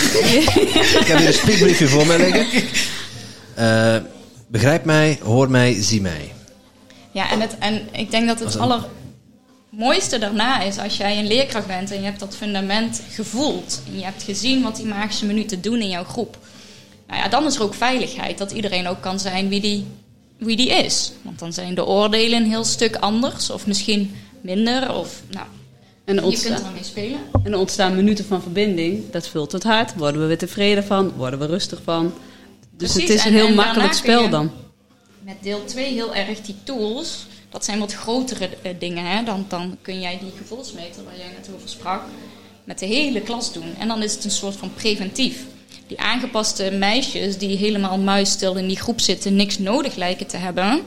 heb 1.06 1.18
hier 1.18 1.28
een 1.28 1.34
speakbriefje 1.34 1.88
voor 1.88 2.08
mij 2.08 2.18
liggen. 2.18 2.64
Uh, 3.60 3.96
begrijp 4.48 4.86
mij, 4.86 5.20
hoor 5.24 5.50
mij, 5.50 5.82
zie 5.82 6.02
mij. 6.02 6.34
Ja, 7.12 7.32
en, 7.32 7.42
het, 7.42 7.58
en 7.60 7.82
ik 7.92 8.12
denk 8.12 8.28
dat 8.28 8.40
het 8.40 8.58
aller 8.58 8.86
mooiste 9.70 10.20
daarna 10.20 10.62
is 10.62 10.78
als 10.78 10.98
jij 10.98 11.18
een 11.18 11.28
leerkracht 11.28 11.68
bent 11.68 11.92
en 11.92 11.98
je 11.98 12.06
hebt 12.06 12.20
dat 12.20 12.36
fundament 12.36 13.02
gevoeld. 13.12 13.82
En 13.88 13.98
je 13.98 14.04
hebt 14.04 14.24
gezien 14.24 14.62
wat 14.62 14.76
die 14.76 14.86
magische 14.86 15.26
minuten 15.26 15.62
doen 15.62 15.82
in 15.82 15.90
jouw 15.90 16.04
groep. 16.04 16.38
Nou 17.14 17.26
ja, 17.26 17.32
dan 17.32 17.46
is 17.46 17.56
er 17.56 17.64
ook 17.64 17.74
veiligheid. 17.74 18.38
Dat 18.38 18.52
iedereen 18.52 18.88
ook 18.88 19.02
kan 19.02 19.20
zijn 19.20 19.50
wie 19.50 19.62
die, 19.62 19.86
wie 20.38 20.56
die 20.56 20.70
is. 20.70 21.12
Want 21.22 21.40
dan 21.40 21.54
zijn 21.54 21.76
de 21.76 21.86
oordelen 21.86 22.42
een 22.42 22.50
heel 22.50 22.64
stuk 22.64 22.96
anders. 22.96 23.50
Of 23.50 23.68
misschien 23.68 24.16
minder. 24.42 24.94
Of, 24.96 25.22
nou, 25.32 25.46
en 26.06 26.16
je 26.16 26.22
kunt 26.22 26.60
er 26.60 26.72
mee 26.74 26.84
spelen. 26.84 27.20
En 27.44 27.52
er 27.52 27.58
ontstaan 27.58 27.96
minuten 27.96 28.26
van 28.26 28.42
verbinding. 28.42 29.12
Dat 29.12 29.28
vult 29.28 29.52
het 29.52 29.64
hart. 29.64 29.96
Worden 29.96 30.22
we 30.22 30.28
weer 30.28 30.38
tevreden 30.38 30.84
van? 30.84 31.12
Worden 31.16 31.40
we 31.40 31.46
rustig 31.46 31.82
van? 31.84 32.14
Dus 32.78 32.94
het 32.94 33.10
is 33.10 33.26
een 33.26 33.34
heel 33.34 33.54
makkelijk 33.54 33.94
spel 33.94 34.30
dan. 34.30 34.52
Met 35.20 35.36
deel 35.42 35.66
2 35.66 35.94
heel 35.94 36.16
erg 36.16 36.42
die 36.42 36.56
tools. 36.64 37.26
Dat 37.50 37.66
zijn 37.66 37.80
wat 37.80 37.94
grotere 37.94 38.50
uh, 38.66 38.72
dingen. 38.80 39.06
Hè? 39.06 39.24
Dan, 39.24 39.46
dan 39.48 39.78
kun 39.82 40.02
jij 40.02 40.20
die 40.20 40.32
gevoelsmeter 40.38 41.04
waar 41.04 41.18
jij 41.18 41.32
net 41.38 41.50
over 41.56 41.70
sprak. 41.70 42.02
Met 42.64 42.80
de 42.80 42.86
hele 42.86 43.22
klas 43.22 43.54
doen. 43.54 43.76
En 43.80 43.88
dan 43.88 44.04
is 44.04 44.14
het 44.14 44.24
een 44.24 44.32
soort 44.32 44.56
van 44.56 44.74
preventief. 44.74 45.46
Die 45.94 46.02
aangepaste 46.02 46.72
meisjes 46.72 47.38
die 47.38 47.58
helemaal 47.58 47.98
muisstil 47.98 48.56
in 48.56 48.68
die 48.68 48.78
groep 48.78 49.02
zitten. 49.02 49.36
Niks 49.36 49.60
nodig 49.60 49.96
lijken 49.96 50.28
te 50.28 50.38
hebben. 50.38 50.82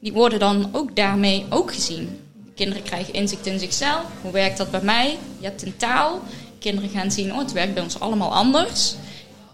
Die 0.00 0.12
worden 0.12 0.38
dan 0.38 0.68
ook 0.72 0.96
daarmee 0.96 1.46
ook 1.50 1.74
gezien. 1.74 2.20
Kinderen 2.54 2.82
krijgen 2.82 3.14
inzicht 3.14 3.46
in 3.46 3.58
zichzelf. 3.58 4.04
Hoe 4.22 4.32
werkt 4.32 4.58
dat 4.58 4.70
bij 4.70 4.82
mij? 4.82 5.18
Je 5.38 5.46
hebt 5.46 5.62
een 5.62 5.76
taal. 5.76 6.20
Kinderen 6.58 6.90
gaan 6.90 7.10
zien, 7.10 7.32
oh, 7.32 7.38
het 7.38 7.52
werkt 7.52 7.74
bij 7.74 7.82
ons 7.82 8.00
allemaal 8.00 8.34
anders. 8.34 8.94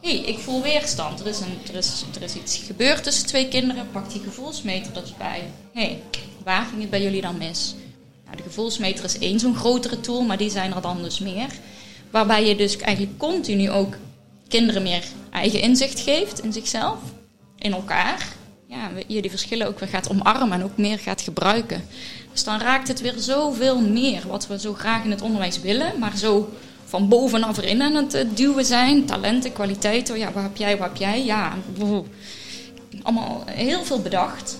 Hey, 0.03 0.17
ik 0.17 0.39
voel 0.39 0.63
weerstand. 0.63 1.21
Er 1.21 1.27
is, 1.27 1.41
een, 1.41 1.59
er, 1.69 1.79
is, 1.79 2.05
er 2.15 2.23
is 2.23 2.35
iets 2.35 2.57
gebeurd 2.57 3.03
tussen 3.03 3.27
twee 3.27 3.49
kinderen. 3.49 3.91
Pak 3.93 4.13
die 4.13 4.23
gevoelsmeter 4.23 4.93
dat 4.93 5.09
je 5.09 5.15
bij. 5.19 5.43
Hey, 5.73 6.03
waar 6.45 6.65
ging 6.65 6.81
het 6.81 6.91
bij 6.91 7.03
jullie 7.03 7.23
dan 7.23 7.39
mis? 7.39 7.75
Nou, 8.25 8.37
de 8.37 8.43
gevoelsmeter 8.43 9.05
is 9.05 9.19
één 9.19 9.41
zo'n 9.41 9.57
grotere 9.57 10.01
tool, 10.01 10.23
maar 10.23 10.39
die 10.39 10.51
zijn 10.51 10.75
er 10.75 10.83
dan 10.83 11.03
dus 11.03 11.19
meer. 11.19 11.49
Waarbij 12.11 12.47
je 12.47 12.57
dus 12.57 12.77
eigenlijk 12.77 13.19
continu 13.19 13.71
ook 13.71 13.95
kinderen 14.53 14.83
meer 14.83 15.05
eigen 15.31 15.61
inzicht 15.61 16.01
geeft 16.01 16.39
in 16.39 16.53
zichzelf, 16.53 16.99
in 17.59 17.73
elkaar. 17.73 18.29
Ja, 18.67 18.91
je 19.07 19.23
die 19.23 19.31
verschillen 19.31 19.67
ook 19.67 19.79
weer 19.79 19.89
gaat 19.89 20.11
omarmen 20.11 20.53
en 20.53 20.65
ook 20.65 20.77
meer 20.77 20.99
gaat 20.99 21.21
gebruiken. 21.21 21.85
Dus 22.33 22.45
dan 22.45 22.59
raakt 22.61 22.89
het 22.89 23.01
weer 23.01 23.15
zoveel 23.17 23.81
meer 23.81 24.23
wat 24.27 24.47
we 24.47 24.59
zo 24.59 24.75
graag 24.75 25.05
in 25.05 25.11
het 25.11 25.23
onderwijs 25.23 25.61
willen, 25.61 25.99
maar 25.99 26.17
zo 26.17 26.53
van 26.85 27.09
bovenaf 27.09 27.59
erin 27.59 27.83
aan 27.83 27.95
het 27.95 28.27
duwen 28.35 28.65
zijn. 28.65 29.05
Talenten, 29.05 29.53
kwaliteiten, 29.53 30.19
ja, 30.19 30.33
wat 30.33 30.43
heb 30.43 30.57
jij, 30.57 30.77
wat 30.77 30.89
heb 30.89 30.97
jij? 30.97 31.25
Ja, 31.25 31.57
allemaal 33.03 33.43
heel 33.47 33.85
veel 33.85 34.01
bedacht. 34.01 34.59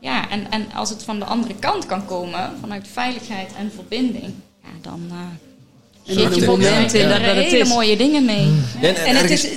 Ja, 0.00 0.30
en, 0.30 0.50
en 0.50 0.72
als 0.72 0.90
het 0.90 1.02
van 1.02 1.18
de 1.18 1.24
andere 1.24 1.54
kant 1.54 1.86
kan 1.86 2.06
komen, 2.06 2.52
vanuit 2.60 2.88
veiligheid 2.88 3.52
en 3.58 3.72
verbinding, 3.72 4.34
ja, 4.62 4.68
dan 4.80 5.00
uh, 5.10 5.18
geef 6.06 6.34
je 6.34 6.46
momenten 6.46 7.00
ja. 7.00 7.08
dat, 7.08 7.24
dat 7.24 7.34
hele 7.34 7.58
is. 7.58 7.68
mooie 7.68 7.96
dingen 7.96 8.24
mee. 8.24 8.46
Ja. 8.80 8.88
En, 8.88 8.96
en, 8.96 9.04
en 9.04 9.16
het 9.16 9.30
is, 9.30 9.48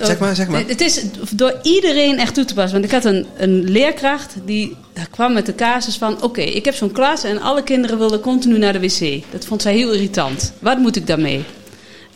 zeg 0.00 0.18
maar, 0.18 0.34
zeg 0.34 0.48
maar. 0.48 0.64
Het 0.66 0.80
is 0.80 1.02
door 1.30 1.58
iedereen 1.62 2.18
echt 2.18 2.34
toe 2.34 2.44
te 2.44 2.54
passen. 2.54 2.72
Want 2.72 2.84
ik 2.84 2.90
had 2.90 3.04
een, 3.04 3.26
een 3.36 3.70
leerkracht 3.70 4.34
die 4.44 4.76
kwam 5.10 5.32
met 5.32 5.46
de 5.46 5.54
casus 5.54 5.96
van... 5.96 6.14
oké, 6.14 6.24
okay, 6.24 6.44
ik 6.44 6.64
heb 6.64 6.74
zo'n 6.74 6.92
klas 6.92 7.24
en 7.24 7.40
alle 7.40 7.62
kinderen 7.62 7.98
wilden 7.98 8.20
continu 8.20 8.58
naar 8.58 8.72
de 8.72 8.80
wc. 8.80 9.22
Dat 9.30 9.44
vond 9.44 9.62
zij 9.62 9.74
heel 9.74 9.92
irritant. 9.92 10.52
Wat 10.58 10.78
moet 10.78 10.96
ik 10.96 11.06
daarmee? 11.06 11.44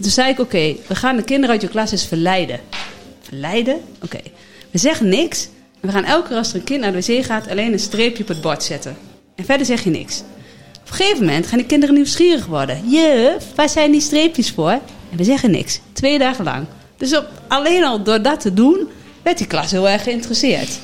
toen 0.00 0.10
zei 0.10 0.30
ik, 0.30 0.38
oké, 0.38 0.56
okay, 0.56 0.78
we 0.86 0.94
gaan 0.94 1.16
de 1.16 1.22
kinderen 1.22 1.50
uit 1.50 1.62
je 1.62 1.68
klas 1.68 1.92
eens 1.92 2.06
verleiden. 2.06 2.60
Verleiden? 3.20 3.74
Oké. 3.74 4.04
Okay. 4.04 4.32
We 4.70 4.78
zeggen 4.78 5.08
niks. 5.08 5.48
En 5.80 5.88
we 5.88 5.94
gaan 5.94 6.04
elke 6.04 6.28
keer 6.28 6.36
als 6.36 6.50
er 6.50 6.56
een 6.56 6.64
kind 6.64 6.80
naar 6.80 6.92
de 6.92 6.98
wc 6.98 7.24
gaat... 7.24 7.48
alleen 7.48 7.72
een 7.72 7.78
streepje 7.78 8.22
op 8.22 8.28
het 8.28 8.40
bord 8.40 8.62
zetten. 8.62 8.96
En 9.34 9.44
verder 9.44 9.66
zeg 9.66 9.84
je 9.84 9.90
niks. 9.90 10.22
Op 10.84 10.90
een 10.90 10.96
gegeven 10.96 11.24
moment 11.24 11.46
gaan 11.46 11.58
die 11.58 11.66
kinderen 11.66 11.94
nieuwsgierig 11.94 12.46
worden. 12.46 12.90
Juf, 12.90 13.44
waar 13.54 13.68
zijn 13.68 13.90
die 13.90 14.00
streepjes 14.00 14.50
voor? 14.50 14.70
En 15.10 15.16
we 15.16 15.24
zeggen 15.24 15.50
niks. 15.50 15.80
Twee 15.92 16.18
dagen 16.18 16.44
lang. 16.44 16.66
Dus 16.96 17.20
alleen 17.48 17.84
al 17.84 18.02
door 18.02 18.22
dat 18.22 18.40
te 18.40 18.54
doen, 18.54 18.88
werd 19.22 19.38
die 19.38 19.46
klas 19.46 19.70
heel 19.70 19.88
erg 19.88 20.02
geïnteresseerd. 20.02 20.78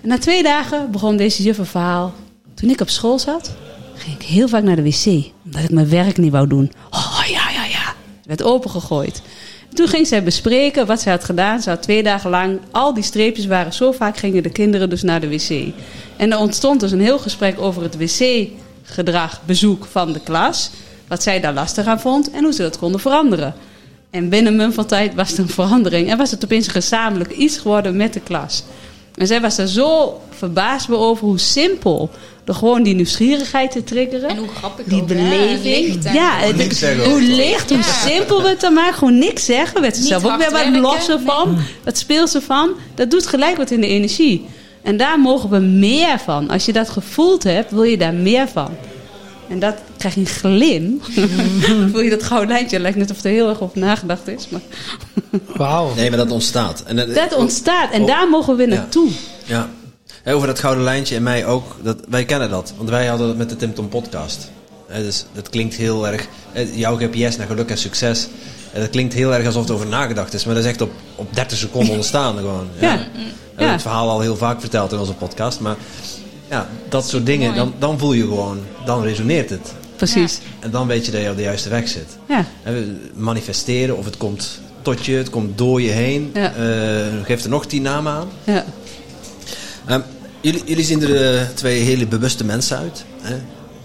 En 0.00 0.08
na 0.08 0.18
twee 0.18 0.42
dagen 0.42 0.90
begon 0.90 1.16
deze 1.16 1.42
juf 1.42 1.58
een 1.58 1.66
verhaal. 1.66 2.14
Toen 2.54 2.70
ik 2.70 2.80
op 2.80 2.88
school 2.88 3.18
zat, 3.18 3.54
ging 3.94 4.20
ik 4.20 4.26
heel 4.26 4.48
vaak 4.48 4.62
naar 4.62 4.76
de 4.76 4.82
wc. 4.82 5.06
Omdat 5.44 5.62
ik 5.62 5.70
mijn 5.70 5.88
werk 5.88 6.16
niet 6.16 6.32
wou 6.32 6.48
doen. 6.48 6.72
Oh 6.90 7.22
ja, 7.26 7.50
ja, 7.50 7.64
ja. 7.64 7.94
Het 8.16 8.26
werd 8.26 8.42
opengegooid. 8.42 9.22
Toen 9.74 9.88
ging 9.88 10.06
zij 10.06 10.22
bespreken 10.22 10.86
wat 10.86 11.00
zij 11.00 11.12
had 11.12 11.24
gedaan. 11.24 11.62
Ze 11.62 11.70
had 11.70 11.82
twee 11.82 12.02
dagen 12.02 12.30
lang, 12.30 12.58
al 12.70 12.94
die 12.94 13.02
streepjes 13.02 13.46
waren 13.46 13.72
zo 13.72 13.92
vaak, 13.92 14.16
gingen 14.16 14.42
de 14.42 14.52
kinderen 14.52 14.90
dus 14.90 15.02
naar 15.02 15.20
de 15.20 15.28
wc. 15.28 15.72
En 16.16 16.32
er 16.32 16.38
ontstond 16.38 16.80
dus 16.80 16.92
een 16.92 17.00
heel 17.00 17.18
gesprek 17.18 17.60
over 17.60 17.82
het 17.82 17.96
wc-gedrag, 18.86 19.40
bezoek 19.46 19.86
van 19.90 20.12
de 20.12 20.20
klas. 20.20 20.70
Wat 21.08 21.22
zij 21.22 21.40
daar 21.40 21.54
lastig 21.54 21.86
aan 21.86 22.00
vond 22.00 22.30
en 22.30 22.42
hoe 22.42 22.52
ze 22.52 22.62
dat 22.62 22.78
konden 22.78 23.00
veranderen. 23.00 23.54
En 24.10 24.28
binnen 24.28 24.56
mum 24.56 24.72
van 24.72 24.86
tijd 24.86 25.14
was 25.14 25.32
er 25.32 25.38
een 25.38 25.48
verandering. 25.48 26.10
En 26.10 26.18
was 26.18 26.30
het 26.30 26.44
opeens 26.44 26.68
gezamenlijk 26.68 27.30
iets 27.30 27.58
geworden 27.58 27.96
met 27.96 28.12
de 28.12 28.20
klas. 28.20 28.64
En 29.14 29.26
zij 29.26 29.40
was 29.40 29.58
er 29.58 29.68
zo 29.68 30.20
verbaasd 30.30 30.90
over 30.90 31.26
hoe 31.26 31.38
simpel 31.38 32.10
door 32.44 32.54
gewoon 32.54 32.82
die 32.82 32.94
nieuwsgierigheid 32.94 33.70
te 33.70 33.84
triggeren. 33.84 34.28
En 34.28 34.36
hoe 34.36 34.48
grappig 34.48 34.86
Die 34.86 35.00
ook, 35.00 35.06
beleving. 35.06 36.02
Ja, 36.12 36.52
hoe 37.04 37.22
licht, 37.22 37.70
hoe 37.70 37.82
simpel 37.82 38.42
we 38.42 38.48
het 38.48 38.60
dan 38.60 38.72
maken. 38.72 38.94
Gewoon 38.94 39.18
niks 39.18 39.44
zeggen. 39.44 39.80
Werd 39.80 39.96
ze 39.96 40.02
zelf 40.02 40.24
ook 40.24 40.38
weer 40.38 40.50
wat 40.50 40.76
losser 40.80 41.20
van. 41.24 41.54
Nee. 41.54 41.64
Wat 41.84 41.98
speelt 41.98 42.30
ze 42.30 42.40
van. 42.40 42.70
Dat 42.94 43.10
doet 43.10 43.26
gelijk 43.26 43.56
wat 43.56 43.70
in 43.70 43.80
de 43.80 43.86
energie. 43.86 44.46
En 44.84 44.96
daar 44.96 45.20
mogen 45.20 45.50
we 45.50 45.58
meer 45.58 46.18
van. 46.18 46.48
Als 46.48 46.64
je 46.64 46.72
dat 46.72 46.88
gevoeld 46.90 47.42
hebt, 47.42 47.70
wil 47.70 47.82
je 47.82 47.98
daar 47.98 48.14
meer 48.14 48.48
van. 48.48 48.76
En 49.48 49.58
dat 49.58 49.74
krijg 49.96 50.14
je 50.14 50.20
een 50.20 50.26
glim. 50.26 51.00
Voel 51.92 52.00
je 52.00 52.10
dat 52.10 52.22
gouden 52.22 52.48
lijntje? 52.48 52.78
Lijkt 52.78 52.96
net 52.96 53.10
of 53.10 53.24
er 53.24 53.30
heel 53.30 53.48
erg 53.48 53.60
op 53.60 53.74
nagedacht 53.74 54.28
is. 54.28 54.48
Maar 54.48 54.60
Wauw. 55.56 55.94
Nee, 55.94 56.08
maar 56.08 56.18
dat 56.18 56.30
ontstaat. 56.30 56.82
En 56.82 56.96
dat, 56.96 57.14
dat 57.14 57.34
ontstaat. 57.34 57.92
En 57.92 58.00
oh, 58.00 58.06
daar 58.06 58.28
mogen 58.28 58.56
we 58.56 58.66
naartoe. 58.66 59.08
Ja. 59.44 59.68
ja. 60.24 60.32
Over 60.32 60.46
dat 60.46 60.58
gouden 60.58 60.84
lijntje 60.84 61.16
en 61.16 61.22
mij 61.22 61.46
ook. 61.46 61.76
Dat, 61.82 61.98
wij 62.08 62.24
kennen 62.24 62.50
dat. 62.50 62.74
Want 62.76 62.88
wij 62.88 63.06
hadden 63.06 63.26
dat 63.26 63.36
met 63.36 63.48
de 63.48 63.56
Tim 63.56 63.74
Tom 63.74 63.88
podcast. 63.88 64.50
dus 64.88 65.24
dat 65.32 65.48
klinkt 65.48 65.74
heel 65.74 66.08
erg... 66.08 66.26
Jouw 66.74 66.96
GPS 66.96 67.36
naar 67.36 67.46
geluk 67.46 67.70
en 67.70 67.78
succes. 67.78 68.28
Dat 68.74 68.90
klinkt 68.90 69.14
heel 69.14 69.34
erg 69.34 69.46
alsof 69.46 69.62
het 69.62 69.70
over 69.70 69.86
nagedacht 69.86 70.34
is. 70.34 70.44
Maar 70.44 70.54
dat 70.54 70.64
is 70.64 70.70
echt 70.70 70.80
op, 70.80 70.90
op 71.14 71.34
30 71.34 71.58
seconden 71.58 71.94
ontstaan 72.00 72.36
gewoon. 72.36 72.68
Ja. 72.80 72.92
ja. 72.92 73.06
We 73.54 73.60
hebben 73.60 73.72
het 73.72 73.82
verhaal 73.82 74.08
al 74.10 74.20
heel 74.20 74.36
vaak 74.36 74.60
verteld 74.60 74.92
in 74.92 74.98
onze 74.98 75.14
podcast. 75.14 75.60
Maar 75.60 75.76
ja, 76.50 76.68
dat 76.88 77.08
soort 77.08 77.26
dingen, 77.26 77.54
dan, 77.54 77.74
dan 77.78 77.98
voel 77.98 78.12
je 78.12 78.22
gewoon, 78.22 78.60
dan 78.84 79.02
resoneert 79.02 79.50
het. 79.50 79.74
Precies. 79.96 80.40
En 80.60 80.70
dan 80.70 80.86
weet 80.86 81.06
je 81.06 81.12
dat 81.12 81.20
je 81.20 81.30
op 81.30 81.36
de 81.36 81.42
juiste 81.42 81.68
weg 81.68 81.88
zit. 81.88 82.16
Ja. 82.28 82.44
manifesteren, 83.14 83.96
of 83.96 84.04
het 84.04 84.16
komt 84.16 84.60
tot 84.82 85.04
je, 85.04 85.16
het 85.16 85.30
komt 85.30 85.58
door 85.58 85.82
je 85.82 85.90
heen. 85.90 86.30
Ja. 86.34 86.52
Uh, 86.56 87.24
geef 87.24 87.42
er 87.42 87.48
nog 87.48 87.66
tien 87.66 87.82
namen 87.82 88.12
aan. 88.12 88.28
Ja. 88.44 88.64
Um, 89.90 90.02
jullie, 90.40 90.62
jullie 90.64 90.84
zien 90.84 91.02
er 91.02 91.34
uh, 91.34 91.42
twee 91.54 91.80
hele 91.80 92.06
bewuste 92.06 92.44
mensen 92.44 92.78
uit. 92.78 93.04
Hè? 93.20 93.34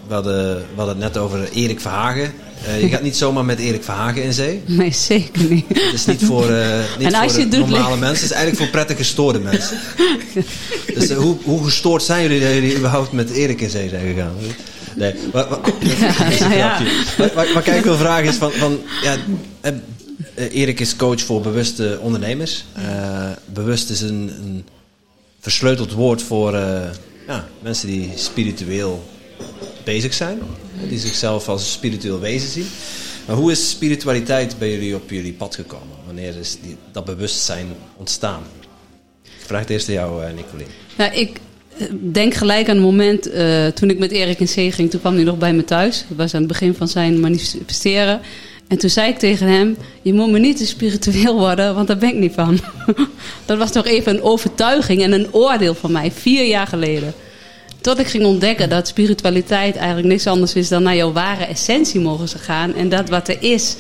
We, 0.08 0.14
hadden, 0.14 0.56
we 0.56 0.76
hadden 0.76 0.96
het 0.96 1.14
net 1.14 1.18
over 1.18 1.52
Erik 1.52 1.80
Verhagen. 1.80 2.34
Uh, 2.68 2.82
je 2.82 2.90
gaat 2.90 3.02
niet 3.02 3.18
zomaar 3.18 3.46
met 3.46 3.60
Erik 3.60 3.84
Verhagen 3.84 4.24
in 4.24 4.34
zee. 4.34 4.62
Nee, 4.66 4.94
zeker 4.94 5.44
niet. 5.44 5.66
Het 5.68 5.94
is 5.94 6.06
niet 6.06 6.26
voor, 6.26 6.50
uh, 6.52 6.80
niet 6.98 7.16
voor 7.16 7.48
normale 7.48 7.98
mensen. 7.98 8.24
Het 8.24 8.24
is 8.24 8.32
eigenlijk 8.32 8.58
voor 8.58 8.68
prettig 8.68 8.98
gestoorde 8.98 9.40
mensen. 9.40 9.78
dus 10.94 11.10
uh, 11.10 11.18
hoe, 11.18 11.38
hoe 11.44 11.64
gestoord 11.64 12.04
zijn 12.04 12.22
jullie 12.22 12.40
dat 12.40 12.54
jullie 12.54 12.78
überhaupt 12.78 13.12
met 13.12 13.30
Erik 13.30 13.62
in 13.62 13.70
zee 13.70 13.90
zijn 13.90 14.08
gegaan? 14.08 14.34
Nee, 14.96 15.14
maar, 15.34 15.48
maar, 15.50 16.58
ja, 16.58 16.82
maar, 17.36 17.62
kijk, 17.62 17.78
ik 17.78 17.84
wil 17.84 17.98
vragen 17.98 18.30
is 18.30 18.36
van... 18.36 18.52
van 18.52 18.80
ja, 19.04 19.16
Erik 20.36 20.80
is 20.80 20.96
coach 20.96 21.22
voor 21.22 21.42
bewuste 21.42 22.00
ondernemers. 22.02 22.66
bewust 23.46 23.90
is 23.90 24.02
een, 24.02 24.32
een 24.44 24.66
versleuteld 25.40 25.92
woord 25.92 26.22
voor 26.22 26.52
ja, 27.28 27.48
mensen 27.62 27.88
die 27.88 28.12
spiritueel 28.16 29.04
bezig 29.84 30.14
zijn. 30.14 30.40
Die 30.90 31.00
zichzelf 31.00 31.50
als 31.50 31.72
spiritueel 31.72 32.20
wezen 32.20 32.50
zien. 32.50 32.68
Maar 33.26 33.36
hoe 33.36 33.52
is 33.52 33.70
spiritualiteit 33.70 34.56
bij 34.60 34.72
jullie 34.72 34.96
op 34.96 35.10
jullie 35.10 35.34
pad 35.34 35.56
gekomen? 35.56 35.98
Wanneer 36.06 36.36
is 36.40 36.58
die, 36.62 36.78
dat 36.92 37.06
bewustzijn 37.06 37.68
ontstaan? 37.98 38.44
Ik 39.24 39.46
vraag 39.46 39.60
het 39.60 39.70
eerst 39.70 39.88
aan 39.88 39.94
jou, 39.94 40.24
uh, 40.24 40.34
Nicolien. 40.36 40.68
Nou, 40.98 41.14
ik 41.14 41.40
eh, 41.78 41.88
denk 42.12 42.34
gelijk 42.34 42.70
aan 42.70 42.76
het 42.76 42.86
moment 42.86 43.28
uh, 43.28 43.68
toen 43.68 43.90
ik 43.90 44.00
met 44.00 44.12
Erik 44.12 44.40
in 44.40 44.48
zee 44.48 44.72
ging. 44.72 44.90
Toen 44.90 45.00
kwam 45.00 45.16
hij 45.16 45.24
nog 45.24 45.38
bij 45.38 45.54
me 45.54 45.64
thuis. 45.64 46.06
Dat 46.08 46.18
was 46.18 46.34
aan 46.34 46.40
het 46.40 46.50
begin 46.50 46.76
van 46.76 46.88
zijn 46.88 47.20
manifesteren. 47.20 48.22
En 48.68 48.78
toen 48.78 48.90
zei 48.90 49.10
ik 49.10 49.18
tegen 49.18 49.48
hem: 49.48 49.78
Je 50.02 50.14
moet 50.14 50.32
me 50.32 50.40
niet 50.40 50.58
te 50.58 50.66
spiritueel 50.66 51.38
worden, 51.38 51.76
want 51.76 51.88
daar 51.88 51.98
ben 51.98 52.10
ik 52.10 52.16
niet 52.16 52.34
van. 52.34 52.60
dat 53.46 53.58
was 53.58 53.72
nog 53.72 53.86
even 53.86 54.16
een 54.16 54.22
overtuiging 54.22 55.02
en 55.02 55.12
een 55.12 55.34
oordeel 55.34 55.76
van 55.76 55.92
mij, 55.92 56.12
vier 56.12 56.46
jaar 56.46 56.68
geleden. 56.68 57.14
Tot 57.82 58.00
ik 58.00 58.08
ging 58.08 58.26
ontdekken 58.26 58.70
dat 58.70 58.88
spiritualiteit 58.88 59.76
eigenlijk 59.76 60.08
niks 60.08 60.28
anders 60.28 60.54
is 60.54 60.68
dan 60.68 60.84
naar 60.84 60.96
jouw 60.96 61.12
ware 61.12 61.46
essentie 61.46 62.00
mogen 62.00 62.30
ze 62.30 62.38
gaan. 62.38 62.74
En 62.74 62.90
dat 62.90 63.10
wat 63.10 63.28
er 63.28 63.38
is, 63.44 63.76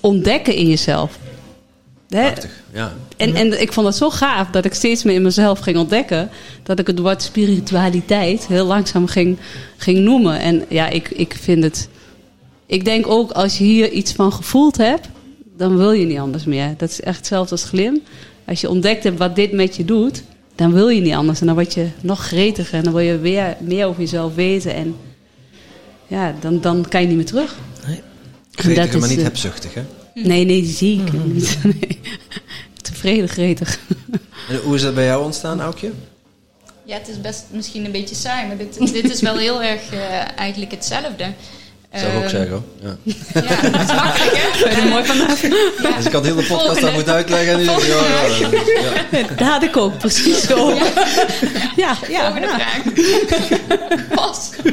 ontdekken 0.00 0.54
in 0.54 0.68
jezelf. 0.68 1.18
Prachtig, 2.08 2.62
ja. 2.72 2.92
En, 3.16 3.34
en 3.34 3.60
ik 3.60 3.72
vond 3.72 3.86
het 3.86 3.96
zo 3.96 4.10
gaaf 4.10 4.50
dat 4.50 4.64
ik 4.64 4.74
steeds 4.74 5.02
meer 5.02 5.14
in 5.14 5.22
mezelf 5.22 5.58
ging 5.58 5.76
ontdekken. 5.76 6.30
Dat 6.62 6.78
ik 6.78 6.86
het 6.86 6.98
woord 6.98 7.22
spiritualiteit 7.22 8.46
heel 8.46 8.66
langzaam 8.66 9.06
ging, 9.06 9.38
ging 9.76 9.98
noemen. 9.98 10.40
En 10.40 10.64
ja, 10.68 10.88
ik, 10.88 11.10
ik 11.10 11.36
vind 11.40 11.62
het. 11.62 11.88
Ik 12.66 12.84
denk 12.84 13.06
ook 13.06 13.30
als 13.30 13.58
je 13.58 13.64
hier 13.64 13.90
iets 13.90 14.12
van 14.12 14.32
gevoeld 14.32 14.76
hebt, 14.76 15.08
dan 15.56 15.76
wil 15.76 15.92
je 15.92 16.06
niet 16.06 16.18
anders 16.18 16.44
meer. 16.44 16.74
Dat 16.76 16.90
is 16.90 17.00
echt 17.00 17.16
hetzelfde 17.16 17.50
als 17.50 17.64
glim. 17.64 18.02
Als 18.46 18.60
je 18.60 18.70
ontdekt 18.70 19.04
hebt 19.04 19.18
wat 19.18 19.36
dit 19.36 19.52
met 19.52 19.76
je 19.76 19.84
doet, 19.84 20.22
dan 20.54 20.72
wil 20.72 20.88
je 20.88 21.00
niet 21.00 21.14
anders. 21.14 21.40
En 21.40 21.46
dan 21.46 21.54
word 21.54 21.74
je 21.74 21.88
nog 22.00 22.26
gretiger 22.26 22.78
en 22.78 22.84
dan 22.84 22.92
wil 22.92 23.02
je 23.02 23.18
weer 23.18 23.56
meer 23.60 23.86
over 23.86 24.00
jezelf 24.00 24.34
weten. 24.34 24.74
En 24.74 24.96
ja, 26.06 26.34
dan, 26.40 26.60
dan 26.60 26.88
kan 26.88 27.00
je 27.00 27.06
niet 27.06 27.16
meer 27.16 27.24
terug. 27.24 27.56
Nee. 27.86 28.00
Gretig, 28.50 29.00
maar 29.00 29.08
niet 29.08 29.22
hebzuchtig, 29.22 29.74
hè? 29.74 29.82
Nee, 30.14 30.44
nee, 30.44 30.64
zeker 30.64 31.14
mm. 31.14 31.32
niet. 31.32 31.58
Nee. 31.80 32.00
Tevreden 32.82 33.28
gretig. 33.28 33.78
En 34.48 34.56
hoe 34.56 34.74
is 34.74 34.82
dat 34.82 34.94
bij 34.94 35.04
jou 35.04 35.24
ontstaan, 35.24 35.60
Aukje? 35.60 35.92
Ja, 36.84 36.96
het 36.98 37.08
is 37.08 37.20
best 37.20 37.44
misschien 37.50 37.84
een 37.84 37.92
beetje 37.92 38.14
saai, 38.14 38.46
maar 38.46 38.56
dit, 38.56 38.92
dit 38.92 39.10
is 39.10 39.20
wel 39.20 39.36
heel 39.36 39.62
erg 39.62 39.92
uh, 39.92 40.38
eigenlijk 40.38 40.70
hetzelfde. 40.70 41.32
Zou 41.92 42.10
ik 42.10 42.16
ook 42.16 42.22
ehm, 42.22 42.30
zeggen. 42.30 42.64
Ja. 42.82 42.96
ja, 43.40 43.70
dat 43.70 43.80
is 43.80 43.86
makkelijk, 43.94 44.36
hè? 44.36 44.68
er 44.68 44.88
mooi 44.88 45.04
van 45.04 45.16
ja. 45.16 45.26
Dus 45.96 46.06
ik 46.06 46.12
had 46.12 46.24
heel 46.24 46.34
de 46.34 46.42
podcast 46.42 46.84
aan 46.84 46.92
moeten 46.92 47.12
uitleggen. 47.12 47.52
En 47.52 47.58
nu 47.58 47.64
ja, 47.64 47.78
ja, 47.78 47.88
ja. 49.18 49.26
Dat 49.36 49.48
had 49.48 49.62
ik 49.62 49.76
ook 49.76 49.98
precies 49.98 50.42
zo. 50.42 50.74
Ja, 50.74 50.92
ja. 51.76 51.96
ja 52.08 52.24
Volgende 52.24 52.48
vraag. 52.48 52.82
Pas. 54.14 54.50
Uh, 54.54 54.64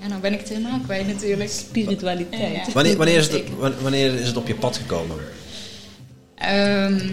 ja, 0.00 0.06
nou 0.08 0.20
ben 0.20 0.32
ik 0.32 0.40
het 0.40 0.48
helemaal 0.48 0.80
kwijt 0.84 1.06
natuurlijk. 1.06 1.50
Spiritualiteit. 1.50 2.72
Wanneer, 2.72 2.96
wanneer, 2.96 3.18
is 3.18 3.28
het, 3.28 3.42
wanneer 3.80 4.14
is 4.14 4.26
het 4.26 4.36
op 4.36 4.46
je 4.46 4.54
pad 4.54 4.76
gekomen? 4.76 5.16
Um, 6.52 7.10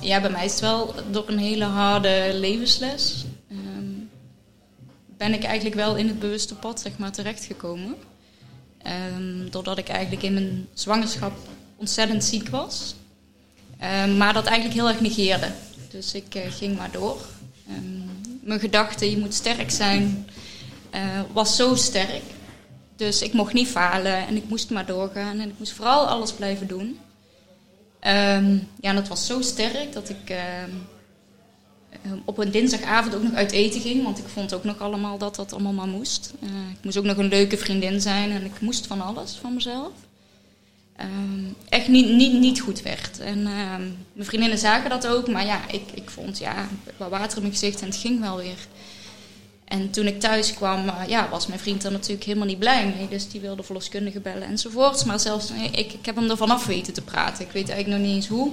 ja, 0.00 0.20
bij 0.20 0.30
mij 0.30 0.44
is 0.44 0.50
het 0.50 0.60
wel 0.60 0.94
door 1.10 1.24
een 1.26 1.38
hele 1.38 1.64
harde 1.64 2.30
levensles 2.32 3.25
ben 5.16 5.34
ik 5.34 5.44
eigenlijk 5.44 5.76
wel 5.76 5.96
in 5.96 6.08
het 6.08 6.18
bewuste 6.18 6.54
pad 6.54 6.80
zeg 6.80 6.98
maar, 6.98 7.12
terechtgekomen. 7.12 7.94
Um, 9.12 9.50
doordat 9.50 9.78
ik 9.78 9.88
eigenlijk 9.88 10.22
in 10.22 10.34
mijn 10.34 10.68
zwangerschap 10.74 11.32
ontzettend 11.76 12.24
ziek 12.24 12.48
was. 12.48 12.94
Um, 14.04 14.16
maar 14.16 14.32
dat 14.32 14.46
eigenlijk 14.46 14.74
heel 14.74 14.88
erg 14.88 15.00
negeerde. 15.00 15.52
Dus 15.90 16.14
ik 16.14 16.34
uh, 16.34 16.42
ging 16.48 16.76
maar 16.76 16.90
door. 16.90 17.20
Um, 17.70 18.10
mijn 18.42 18.60
gedachte, 18.60 19.10
je 19.10 19.18
moet 19.18 19.34
sterk 19.34 19.70
zijn, 19.70 20.28
uh, 20.94 21.00
was 21.32 21.56
zo 21.56 21.74
sterk. 21.74 22.22
Dus 22.96 23.22
ik 23.22 23.32
mocht 23.32 23.52
niet 23.52 23.68
falen 23.68 24.26
en 24.26 24.36
ik 24.36 24.48
moest 24.48 24.70
maar 24.70 24.86
doorgaan. 24.86 25.40
En 25.40 25.48
ik 25.48 25.58
moest 25.58 25.72
vooral 25.72 26.06
alles 26.06 26.32
blijven 26.32 26.66
doen. 26.66 26.98
ja, 28.00 28.50
en 28.80 28.94
dat 28.94 29.08
was 29.08 29.26
zo 29.26 29.40
sterk 29.40 29.92
dat 29.92 30.08
ik 30.08 30.34
Ehm, 32.06 32.18
op 32.24 32.38
een 32.38 32.50
dinsdagavond 32.50 33.14
ook 33.14 33.22
nog 33.22 33.32
uit 33.32 33.52
eten 33.52 33.80
ging. 33.80 34.04
Want 34.04 34.18
ik 34.18 34.28
vond 34.28 34.54
ook 34.54 34.64
nog 34.64 34.80
allemaal 34.80 35.18
dat 35.18 35.36
dat 35.36 35.52
allemaal 35.52 35.72
maar 35.72 35.88
moest. 35.88 36.32
Uh, 36.42 36.48
ik 36.48 36.84
moest 36.84 36.96
ook 36.96 37.04
nog 37.04 37.16
een 37.16 37.28
leuke 37.28 37.56
vriendin 37.56 38.00
zijn 38.00 38.30
en 38.30 38.44
ik 38.44 38.60
moest 38.60 38.86
van 38.86 39.00
alles 39.00 39.38
van 39.40 39.54
mezelf. 39.54 39.92
Um, 41.00 41.54
echt 41.68 41.88
niet, 41.88 42.08
niet, 42.08 42.32
niet 42.32 42.60
goed 42.60 42.82
werd. 42.82 43.20
En 43.20 43.38
uh, 43.38 43.76
mijn 44.12 44.26
vriendinnen 44.26 44.58
zagen 44.58 44.90
dat 44.90 45.06
ook, 45.06 45.28
maar 45.28 45.44
ja, 45.44 45.68
ik, 45.70 45.82
ik 45.94 46.10
vond 46.10 46.38
ja, 46.38 46.68
wat 46.96 47.10
water 47.10 47.36
in 47.36 47.42
mijn 47.42 47.54
gezicht 47.54 47.80
en 47.80 47.86
het 47.86 47.96
ging 47.96 48.20
wel 48.20 48.36
weer. 48.36 48.66
En 49.64 49.90
toen 49.90 50.06
ik 50.06 50.20
thuis 50.20 50.54
kwam, 50.54 50.86
uh, 50.86 51.02
ja, 51.06 51.28
was 51.28 51.46
mijn 51.46 51.60
vriend 51.60 51.84
er 51.84 51.92
natuurlijk 51.92 52.24
helemaal 52.24 52.46
niet 52.46 52.58
blij 52.58 52.94
mee. 52.96 53.08
Dus 53.08 53.28
die 53.28 53.40
wilde 53.40 53.62
verloskundige 53.62 54.20
bellen 54.20 54.48
enzovoorts. 54.48 55.04
Maar 55.04 55.20
zelfs, 55.20 55.50
ik, 55.72 55.92
ik 55.92 56.06
heb 56.06 56.16
hem 56.16 56.30
er 56.30 56.36
vanaf 56.36 56.66
weten 56.66 56.92
te 56.92 57.02
praten. 57.02 57.44
Ik 57.44 57.52
weet 57.52 57.68
eigenlijk 57.68 57.98
nog 57.98 58.08
niet 58.08 58.16
eens 58.16 58.28
hoe. 58.28 58.52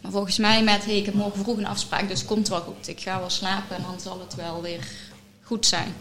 Maar 0.00 0.10
volgens 0.10 0.38
mij 0.38 0.62
met, 0.62 0.84
hey, 0.84 0.96
ik 0.96 1.04
heb 1.04 1.14
morgen 1.14 1.42
vroeg 1.42 1.56
een 1.56 1.66
afspraak, 1.66 2.08
dus 2.08 2.24
komt 2.24 2.48
wel 2.48 2.60
goed. 2.60 2.88
Ik 2.88 3.00
ga 3.00 3.18
wel 3.18 3.30
slapen 3.30 3.76
en 3.76 3.82
dan 3.82 4.00
zal 4.00 4.20
het 4.20 4.34
wel 4.34 4.62
weer 4.62 4.80
goed 5.42 5.66
zijn. 5.66 5.94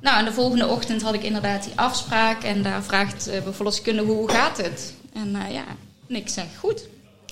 Nou, 0.00 0.18
en 0.18 0.24
de 0.24 0.32
volgende 0.32 0.66
ochtend 0.66 1.02
had 1.02 1.14
ik 1.14 1.22
inderdaad 1.22 1.64
die 1.64 1.72
afspraak 1.74 2.42
en 2.42 2.62
daar 2.62 2.82
vraagt 2.82 3.28
uh, 3.28 3.34
verloskundige 3.50 4.10
hoe 4.10 4.30
gaat 4.30 4.56
het? 4.56 4.94
En 5.12 5.28
uh, 5.28 5.52
ja, 5.52 5.64
en 6.08 6.16
ik 6.16 6.28
zeg 6.28 6.44
goed. 6.58 6.82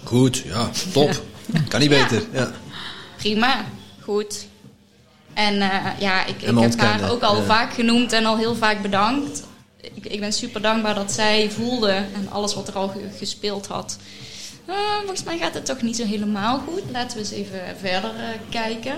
Goed, 0.04 0.36
ja, 0.36 0.70
top. 0.92 1.22
Kan 1.68 1.80
niet 1.80 1.88
beter. 1.88 2.22
Ja. 2.32 2.50
Prima, 3.16 3.64
goed. 4.00 4.46
En 5.34 5.54
uh, 5.54 5.86
ja, 5.98 6.24
ik, 6.24 6.42
ik 6.42 6.58
heb 6.58 6.78
haar 6.78 7.10
ook 7.10 7.22
al 7.22 7.42
vaak 7.42 7.72
genoemd 7.72 8.12
en 8.12 8.24
al 8.24 8.36
heel 8.36 8.54
vaak 8.54 8.82
bedankt. 8.82 9.42
Ik, 9.94 10.06
ik 10.06 10.20
ben 10.20 10.32
super 10.32 10.62
dankbaar 10.62 10.94
dat 10.94 11.12
zij 11.12 11.50
voelde 11.50 11.90
en 11.90 12.28
alles 12.30 12.54
wat 12.54 12.68
er 12.68 12.74
al 12.74 12.92
gespeeld 13.16 13.66
had, 13.66 13.98
uh, 14.68 14.74
volgens 14.98 15.22
mij 15.22 15.38
gaat 15.38 15.54
het 15.54 15.66
toch 15.66 15.82
niet 15.82 15.96
zo 15.96 16.04
helemaal 16.04 16.58
goed. 16.58 16.82
Laten 16.90 17.16
we 17.16 17.22
eens 17.22 17.32
even 17.32 17.60
verder 17.78 18.14
uh, 18.14 18.28
kijken. 18.48 18.94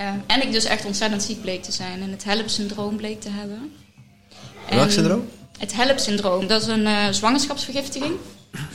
Uh, 0.00 0.08
en 0.26 0.42
ik 0.42 0.52
dus 0.52 0.64
echt 0.64 0.84
ontzettend 0.84 1.22
ziek 1.22 1.40
bleek 1.40 1.62
te 1.62 1.72
zijn 1.72 2.02
en 2.02 2.10
het 2.10 2.24
HELP-syndroom 2.24 2.96
bleek 2.96 3.20
te 3.20 3.28
hebben. 3.28 3.72
Welk 4.70 4.90
syndroom? 4.90 5.28
Het 5.58 5.74
HELP-syndroom, 5.74 6.46
dat 6.46 6.62
is 6.62 6.68
een 6.68 6.86
uh, 6.86 7.08
zwangerschapsvergiftiging. 7.10 8.14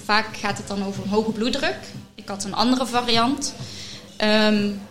Vaak 0.03 0.37
gaat 0.37 0.57
het 0.57 0.67
dan 0.67 0.85
over 0.85 1.03
een 1.03 1.09
hoge 1.09 1.31
bloeddruk. 1.31 1.77
Ik 2.15 2.27
had 2.27 2.43
een 2.43 2.53
andere 2.53 2.85
variant, 2.85 3.53
um, 4.23 4.81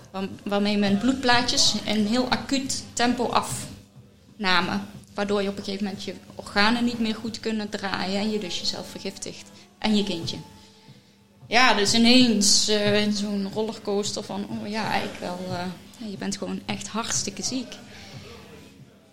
waarmee 0.43 0.78
mijn 0.78 0.99
bloedplaatjes 0.99 1.74
in 1.85 2.07
heel 2.07 2.28
acuut 2.28 2.85
tempo 2.93 3.28
afnamen. 3.28 4.86
Waardoor 5.15 5.43
je 5.43 5.49
op 5.49 5.59
een 5.59 5.65
gegeven 5.65 5.85
moment 5.85 6.05
je 6.05 6.15
organen 6.35 6.85
niet 6.85 6.99
meer 6.99 7.15
goed 7.15 7.40
kunnen 7.40 7.69
draaien 7.69 8.20
en 8.20 8.31
je 8.31 8.39
dus 8.39 8.59
jezelf 8.59 8.90
vergiftigt 8.90 9.51
en 9.78 9.97
je 9.97 10.05
kindje. 10.05 10.36
Ja, 11.49 11.75
dus 11.75 11.95
ineens 11.95 12.69
uh, 12.69 13.01
in 13.03 13.12
zo'n 13.12 13.51
rollercoaster 13.55 14.23
van, 14.23 14.47
oh 14.51 14.69
ja, 14.69 14.91
eigenlijk 14.91 15.20
wel, 15.20 15.39
uh, 15.51 16.11
je 16.11 16.16
bent 16.16 16.37
gewoon 16.37 16.61
echt 16.66 16.89
hartstikke 16.89 17.43
ziek. 17.43 17.75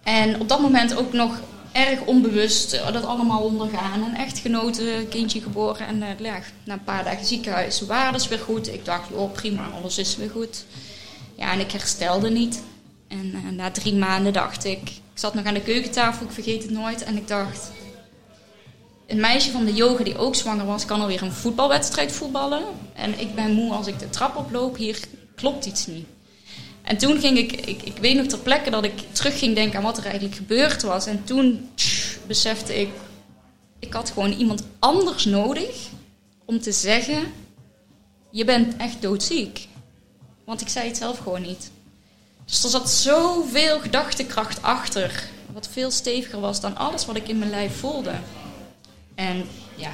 En 0.04 0.40
op 0.40 0.50
dat 0.50 0.60
moment 0.62 0.96
ook 0.96 1.14
nog 1.14 1.40
erg 1.72 2.02
onbewust 2.02 2.74
uh, 2.74 2.92
dat 2.92 3.06
allemaal 3.06 3.42
ondergaan. 3.42 4.04
Een 4.04 4.16
echtgenote, 4.16 5.06
kindje 5.10 5.42
geboren 5.42 5.88
en 5.88 6.04
ja, 6.20 6.40
na 6.64 6.74
een 6.74 6.84
paar 6.84 7.04
dagen 7.04 7.26
ziekenhuis 7.26 7.82
waardes 7.82 8.28
weer 8.28 8.40
goed. 8.40 8.74
Ik 8.74 8.86
dacht, 8.86 9.12
oh 9.12 9.32
prima, 9.32 9.70
alles 9.82 9.98
is 9.98 10.16
weer 10.16 10.30
goed. 10.30 10.66
Ja, 11.36 11.52
en 11.52 11.60
ik 11.60 11.72
herstelde 11.72 12.30
niet. 12.30 12.62
En 13.08 13.56
na 13.56 13.72
drie 13.72 13.96
maanden 13.96 14.34
dacht 14.34 14.66
ik, 14.66 14.82
ik 14.90 15.02
zat 15.14 15.34
nog 15.34 15.46
aan 15.46 15.54
de 15.54 15.62
keukentafel, 15.62 16.26
ik 16.26 16.32
vergeet 16.32 16.64
het 16.64 16.72
nooit. 16.72 17.04
En 17.04 17.18
ik 17.18 17.28
dacht, 17.28 17.72
een 19.08 19.20
meisje 19.20 19.52
van 19.52 19.66
de 19.66 19.74
yoga 19.74 20.04
die 20.04 20.18
ook 20.18 20.36
zwanger 20.36 20.66
was, 20.66 20.86
kan 20.86 21.02
alweer 21.02 21.22
een 21.22 21.32
voetbalwedstrijd 21.32 22.12
voetballen. 22.12 22.64
En 22.94 23.20
ik 23.20 23.36
ben 23.36 23.54
moe 23.54 23.74
als 23.74 23.88
ik 23.88 24.00
de 24.00 24.10
trap 24.10 24.36
oploop. 24.36 24.78
Hier 24.78 25.00
klopt 25.36 25.66
iets 25.66 25.88
niet. 25.88 26.06
En 26.82 26.98
toen 26.98 27.20
ging 27.20 27.38
ik, 27.38 27.52
ik, 27.52 27.82
ik 27.82 27.98
weet 27.98 28.16
nog 28.16 28.26
ter 28.26 28.40
plekke 28.40 28.70
dat 28.70 28.84
ik 28.84 28.94
terug 29.12 29.40
ging 29.40 29.56
denken 29.56 29.78
aan 29.78 29.84
wat 29.84 29.98
er 29.98 30.06
eigenlijk 30.06 30.36
gebeurd 30.36 30.82
was. 30.82 31.06
En 31.06 31.24
toen 31.24 31.70
besefte 32.28 32.80
ik, 32.80 32.90
ik 33.80 33.94
had 33.94 34.10
gewoon 34.10 34.32
iemand 34.32 34.64
anders 34.80 35.26
nodig 35.26 35.88
om 36.46 36.60
te 36.60 36.72
zeggen, 36.72 37.24
je 38.32 38.46
bent 38.46 38.76
echt 38.78 39.02
doodziek. 39.02 39.68
Want 40.46 40.62
ik 40.62 40.68
zei 40.68 40.88
het 40.88 40.98
zelf 40.98 41.18
gewoon 41.18 41.42
niet. 41.42 41.72
Dus 42.46 42.64
er 42.64 42.70
zat 42.70 42.90
zoveel 42.90 43.80
gedachtekracht 43.80 44.62
achter, 44.62 45.24
wat 45.54 45.70
veel 45.72 45.92
steviger 45.92 46.40
was 46.40 46.62
dan 46.62 46.78
alles 46.78 47.06
wat 47.06 47.16
ik 47.16 47.28
in 47.28 47.38
mijn 47.38 47.50
lijf 47.50 47.80
voelde. 47.80 48.14
En 49.16 49.48
ja, 49.76 49.92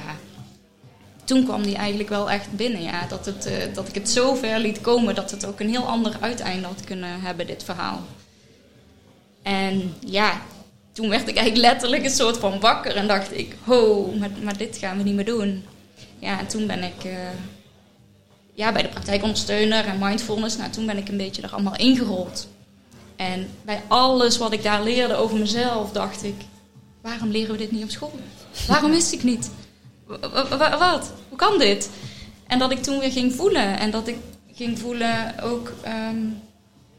toen 1.24 1.44
kwam 1.44 1.62
die 1.62 1.76
eigenlijk 1.76 2.08
wel 2.08 2.30
echt 2.30 2.52
binnen. 2.52 2.82
Ja, 2.82 3.06
dat, 3.06 3.26
het, 3.26 3.46
uh, 3.46 3.74
dat 3.74 3.88
ik 3.88 3.94
het 3.94 4.10
zo 4.10 4.34
ver 4.34 4.58
liet 4.58 4.80
komen 4.80 5.14
dat 5.14 5.30
het 5.30 5.46
ook 5.46 5.60
een 5.60 5.68
heel 5.68 5.86
ander 5.86 6.16
uiteinde 6.20 6.66
had 6.66 6.84
kunnen 6.84 7.20
hebben, 7.20 7.46
dit 7.46 7.64
verhaal. 7.64 8.00
En 9.42 9.94
ja, 10.06 10.40
toen 10.92 11.08
werd 11.08 11.28
ik 11.28 11.36
eigenlijk 11.36 11.66
letterlijk 11.66 12.04
een 12.04 12.10
soort 12.10 12.36
van 12.36 12.60
wakker 12.60 12.96
en 12.96 13.06
dacht 13.06 13.38
ik, 13.38 13.56
ho, 13.64 14.12
maar, 14.18 14.30
maar 14.42 14.56
dit 14.56 14.76
gaan 14.76 14.96
we 14.96 15.02
niet 15.02 15.14
meer 15.14 15.24
doen. 15.24 15.64
Ja, 16.18 16.38
en 16.38 16.46
toen 16.46 16.66
ben 16.66 16.82
ik 16.82 17.04
uh, 17.04 17.12
ja, 18.54 18.72
bij 18.72 18.82
de 18.82 18.88
praktijkondersteuner 18.88 19.84
en 19.84 19.98
mindfulness, 19.98 20.56
nou 20.56 20.70
toen 20.70 20.86
ben 20.86 20.96
ik 20.96 21.08
een 21.08 21.16
beetje 21.16 21.42
er 21.42 21.52
allemaal 21.52 21.76
ingerold. 21.76 22.48
En 23.16 23.48
bij 23.64 23.82
alles 23.88 24.38
wat 24.38 24.52
ik 24.52 24.62
daar 24.62 24.82
leerde 24.82 25.14
over 25.14 25.38
mezelf, 25.38 25.92
dacht 25.92 26.24
ik, 26.24 26.34
waarom 27.02 27.30
leren 27.30 27.52
we 27.52 27.58
dit 27.58 27.70
niet 27.70 27.82
op 27.82 27.90
school? 27.90 28.18
Waarom 28.68 28.90
wist 28.90 29.12
ik 29.12 29.22
niet? 29.22 29.50
wat? 30.78 31.12
Hoe 31.28 31.38
kan 31.38 31.58
dit? 31.58 31.90
En 32.46 32.58
dat 32.58 32.70
ik 32.70 32.82
toen 32.82 32.98
weer 32.98 33.12
ging 33.12 33.34
voelen. 33.34 33.78
En 33.78 33.90
dat 33.90 34.08
ik 34.08 34.16
ging 34.52 34.78
voelen 34.78 35.40
ook 35.42 35.72
ehm, 35.82 36.26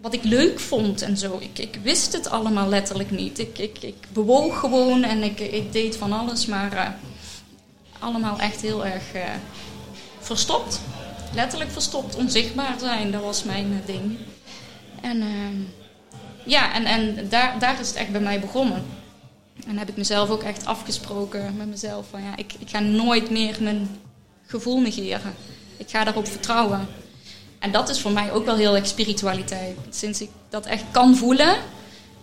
wat 0.02 0.14
ik 0.14 0.24
leuk 0.24 0.60
vond 0.60 1.02
en 1.02 1.18
zo. 1.18 1.38
Ik, 1.40 1.60
ik 1.60 1.80
wist 1.84 2.14
het 2.14 2.30
allemaal 2.30 2.70
letterlijk 2.70 3.12
niet. 3.12 3.40
Ik, 3.40 3.58
ik, 3.58 3.78
ik 3.82 3.96
bewoog 4.14 4.60
gewoon 4.60 5.04
en 5.04 5.24
ik, 5.24 5.40
ik 5.40 5.72
deed 5.72 5.98
van 5.98 6.12
alles. 6.12 6.46
Maar 6.46 6.74
uh, 6.74 6.88
allemaal 8.00 8.40
echt 8.40 8.62
heel 8.62 8.86
erg 8.86 9.16
uh, 9.16 9.22
verstopt. 10.20 10.82
Letterlijk 11.34 11.72
verstopt. 11.72 12.16
Onzichtbaar 12.16 12.76
zijn, 12.80 13.12
dat 13.12 13.22
was 13.22 13.44
mijn 13.44 13.72
uh, 13.72 13.86
ding. 13.86 14.18
En 15.02 15.22
ehm, 15.22 15.56
ja, 16.46 16.74
en, 16.74 16.86
en 16.86 17.30
daar, 17.30 17.60
daar 17.60 17.80
is 17.80 17.88
het 17.88 17.96
echt 17.96 18.12
bij 18.12 18.22
mij 18.22 18.40
begonnen. 18.40 18.84
En 19.68 19.78
heb 19.78 19.90
ik 19.90 19.98
mezelf 19.98 20.30
ook 20.30 20.44
echt 20.44 20.66
afgesproken 20.66 21.58
met 21.58 21.68
mezelf 21.68 22.06
van 22.10 22.24
ja, 22.24 22.38
ik, 22.38 22.54
ik 22.60 22.70
ga 22.70 22.80
nooit 22.80 23.30
meer 23.30 23.58
mijn 23.60 24.00
gevoel 24.46 24.82
negeren. 24.82 25.34
Ik 25.78 25.90
ga 25.90 26.04
daarop 26.04 26.28
vertrouwen. 26.28 26.88
En 27.60 27.72
dat 27.72 27.90
is 27.90 28.02
voor 28.02 28.12
mij 28.12 28.32
ook 28.32 28.46
wel 28.46 28.56
heel 28.56 28.76
erg 28.76 28.88
spiritualiteit. 28.88 29.78
Sinds 29.90 30.22
ik 30.22 30.30
dat 30.50 30.66
echt 30.66 30.84
kan 30.92 31.16
voelen, 31.16 31.56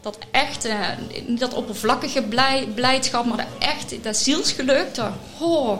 dat 0.00 0.18
echt, 0.30 0.66
uh, 0.66 0.88
niet 1.26 1.40
dat 1.40 1.54
oppervlakkige 1.54 2.22
blij, 2.22 2.68
blijdschap, 2.74 3.24
maar 3.24 3.36
dat 3.36 3.46
echt, 3.58 4.02
dat 4.02 4.16
zielsgeluk, 4.16 4.94
dat, 4.94 5.12
oh, 5.38 5.78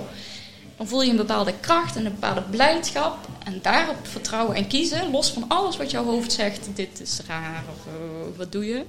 dan 0.76 0.88
voel 0.88 1.02
je 1.02 1.10
een 1.10 1.16
bepaalde 1.16 1.54
kracht 1.60 1.96
en 1.96 2.06
een 2.06 2.12
bepaalde 2.12 2.42
blijdschap. 2.42 3.28
En 3.44 3.58
daarop 3.62 3.96
vertrouwen 4.02 4.56
en 4.56 4.66
kiezen, 4.66 5.10
los 5.10 5.30
van 5.30 5.44
alles 5.48 5.76
wat 5.76 5.90
jouw 5.90 6.04
hoofd 6.04 6.32
zegt, 6.32 6.68
dit 6.74 7.00
is 7.00 7.20
raar 7.26 7.64
of 7.72 7.86
uh, 7.86 8.36
wat 8.36 8.52
doe 8.52 8.66
je 8.66 8.84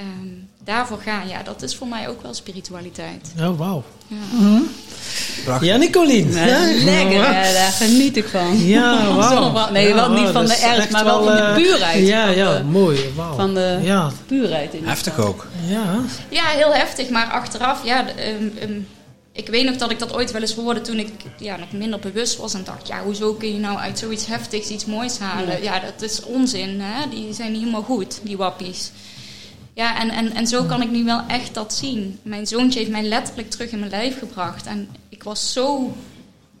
um, 0.00 0.48
daarvoor 0.64 1.00
gaan, 1.04 1.28
ja, 1.28 1.42
dat 1.42 1.62
is 1.62 1.76
voor 1.76 1.86
mij 1.86 2.08
ook 2.08 2.22
wel 2.22 2.34
spiritualiteit. 2.34 3.32
Oh, 3.40 3.58
wauw. 3.58 3.82
Ja. 4.06 4.60
Prachtig. 5.44 5.68
Ja, 5.68 5.76
Nicolien. 5.76 6.32
Ja, 6.32 6.58
lekker, 6.84 7.12
ja, 7.12 7.52
daar 7.52 7.72
geniet 7.72 8.16
ik 8.16 8.28
van. 8.28 8.66
Ja, 8.66 9.06
wauw. 9.14 9.70
Nee, 9.70 9.94
wel 9.94 10.10
niet 10.10 10.28
van 10.28 10.46
de 10.46 10.54
ernst, 10.54 10.90
maar 10.90 11.04
wel, 11.04 11.24
van 11.24 11.36
de 11.36 11.52
puurheid. 11.54 12.06
Ja, 12.06 12.28
ja, 12.28 12.62
mooi. 12.62 12.98
Wauw. 13.16 13.34
Van 13.34 13.54
de 13.54 13.78
ja. 13.82 14.10
puurheid. 14.26 14.74
In 14.74 14.86
heftig 14.86 15.18
ook. 15.18 15.46
Ja. 15.66 16.00
ja, 16.28 16.44
heel 16.44 16.74
heftig. 16.74 17.08
Maar 17.08 17.26
achteraf, 17.26 17.84
ja... 17.84 18.04
Um, 18.40 18.52
um, 18.62 18.86
ik 19.32 19.48
weet 19.48 19.64
nog 19.64 19.76
dat 19.76 19.90
ik 19.90 19.98
dat 19.98 20.12
ooit 20.12 20.30
wel 20.30 20.40
eens 20.40 20.54
hoorde 20.54 20.80
toen 20.80 20.98
ik 20.98 21.08
ja, 21.38 21.56
nog 21.56 21.72
minder 21.72 21.98
bewust 21.98 22.36
was. 22.36 22.54
En 22.54 22.64
dacht, 22.64 22.86
ja, 22.86 23.02
hoezo 23.02 23.34
kun 23.34 23.52
je 23.52 23.58
nou 23.58 23.78
uit 23.78 23.98
zoiets 23.98 24.26
heftigs 24.26 24.68
iets 24.68 24.84
moois 24.84 25.18
halen? 25.18 25.62
Ja, 25.62 25.80
dat 25.80 26.10
is 26.10 26.22
onzin. 26.22 26.80
Hè? 26.80 27.08
Die 27.08 27.34
zijn 27.34 27.52
niet 27.52 27.60
helemaal 27.60 27.82
goed, 27.82 28.20
die 28.22 28.36
wappies. 28.36 28.90
Ja, 29.80 30.00
en, 30.00 30.10
en, 30.10 30.32
en 30.32 30.46
zo 30.46 30.64
kan 30.64 30.82
ik 30.82 30.90
nu 30.90 31.04
wel 31.04 31.22
echt 31.26 31.54
dat 31.54 31.74
zien. 31.74 32.18
Mijn 32.22 32.46
zoontje 32.46 32.78
heeft 32.78 32.90
mij 32.90 33.02
letterlijk 33.02 33.50
terug 33.50 33.70
in 33.70 33.78
mijn 33.78 33.90
lijf 33.90 34.18
gebracht. 34.18 34.66
En 34.66 34.88
ik 35.08 35.22
was 35.22 35.52
zo, 35.52 35.96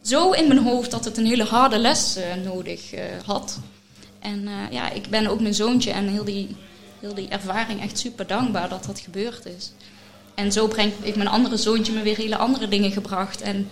zo 0.02 0.30
in 0.30 0.48
mijn 0.48 0.62
hoofd 0.62 0.90
dat 0.90 1.04
het 1.04 1.16
een 1.16 1.26
hele 1.26 1.44
harde 1.44 1.78
les 1.78 2.16
uh, 2.16 2.44
nodig 2.44 2.94
uh, 2.94 3.00
had. 3.24 3.58
En 4.18 4.42
uh, 4.42 4.52
ja, 4.70 4.90
ik 4.90 5.08
ben 5.08 5.26
ook 5.26 5.40
mijn 5.40 5.54
zoontje 5.54 5.90
en 5.90 6.08
heel 6.08 6.24
die, 6.24 6.56
heel 7.00 7.14
die 7.14 7.28
ervaring 7.28 7.82
echt 7.82 7.98
super 7.98 8.26
dankbaar 8.26 8.68
dat 8.68 8.84
dat 8.84 9.00
gebeurd 9.00 9.46
is. 9.46 9.72
En 10.34 10.52
zo 10.52 10.66
brengt, 10.66 10.96
heeft 11.02 11.16
mijn 11.16 11.28
andere 11.28 11.56
zoontje 11.56 11.92
me 11.92 12.02
weer 12.02 12.16
hele 12.16 12.36
andere 12.36 12.68
dingen 12.68 12.92
gebracht. 12.92 13.40
En 13.40 13.68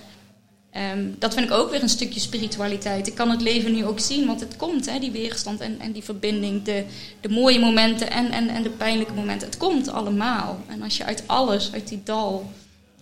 um, 0.76 1.16
dat 1.18 1.34
vind 1.34 1.46
ik 1.46 1.52
ook 1.52 1.70
weer 1.70 1.82
een 1.82 1.88
stukje 1.88 2.20
spiritualiteit. 2.20 3.06
Ik 3.06 3.14
kan 3.14 3.30
het 3.30 3.40
leven 3.40 3.72
nu 3.72 3.84
ook 3.84 4.00
zien, 4.00 4.26
want 4.26 4.40
het 4.40 4.56
komt, 4.56 4.90
hè, 4.90 4.98
die 4.98 5.10
weerstand 5.10 5.60
en, 5.60 5.80
en 5.80 5.92
die 5.92 6.04
verbinding. 6.04 6.62
De, 6.62 6.84
de 7.20 7.28
mooie 7.28 7.58
momenten 7.58 8.10
en, 8.10 8.30
en, 8.30 8.48
en 8.48 8.62
de 8.62 8.70
pijnlijke 8.70 9.12
momenten. 9.12 9.48
Het 9.48 9.56
komt 9.56 9.88
allemaal. 9.88 10.60
En 10.66 10.82
als 10.82 10.96
je 10.96 11.04
uit 11.04 11.22
alles, 11.26 11.72
uit 11.72 11.88
die 11.88 12.00
dal, 12.04 12.50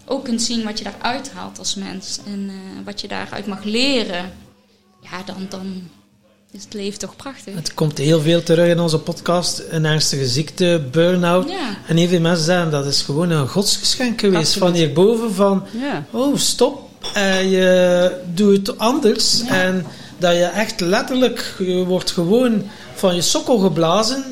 ook 0.06 0.24
kunt 0.24 0.42
zien 0.42 0.64
wat 0.64 0.78
je 0.78 0.84
daaruit 0.84 1.32
haalt 1.32 1.58
als 1.58 1.74
mens. 1.74 2.20
En 2.26 2.40
uh, 2.40 2.54
wat 2.84 3.00
je 3.00 3.08
daaruit 3.08 3.46
mag 3.46 3.64
leren. 3.64 4.32
Ja, 5.02 5.22
dan, 5.24 5.46
dan, 5.48 5.88
is 6.50 6.64
het 6.64 6.74
leven 6.74 6.98
toch 6.98 7.16
prachtig. 7.16 7.54
Het 7.54 7.74
komt 7.74 7.98
heel 7.98 8.20
veel 8.20 8.42
terug 8.42 8.68
in 8.68 8.80
onze 8.80 8.98
podcast. 8.98 9.62
Een 9.70 9.84
ernstige 9.84 10.26
ziekte, 10.26 10.88
burn-out. 10.90 11.48
Ja. 11.48 11.76
En 11.86 11.96
heel 11.96 12.08
veel 12.08 12.20
mensen 12.20 12.44
zeggen 12.44 12.70
dat 12.70 12.86
is 12.86 13.02
gewoon 13.02 13.30
een 13.30 13.48
godsgeschenk 13.48 14.20
geweest 14.20 14.38
Absoluut. 14.38 14.68
van 14.68 14.74
hierboven. 14.74 15.34
Van, 15.34 15.64
ja. 15.80 16.04
oh 16.10 16.36
stop, 16.36 16.90
uh, 17.16 17.50
je 17.50 18.10
doet 18.34 18.66
het 18.66 18.78
anders. 18.78 19.42
Ja. 19.46 19.62
En 19.62 19.86
dat 20.18 20.32
je 20.32 20.44
echt 20.44 20.80
letterlijk, 20.80 21.54
je 21.58 21.84
wordt 21.84 22.10
gewoon 22.10 22.62
van 22.94 23.14
je 23.14 23.22
sokkel 23.22 23.58
geblazen. 23.58 24.24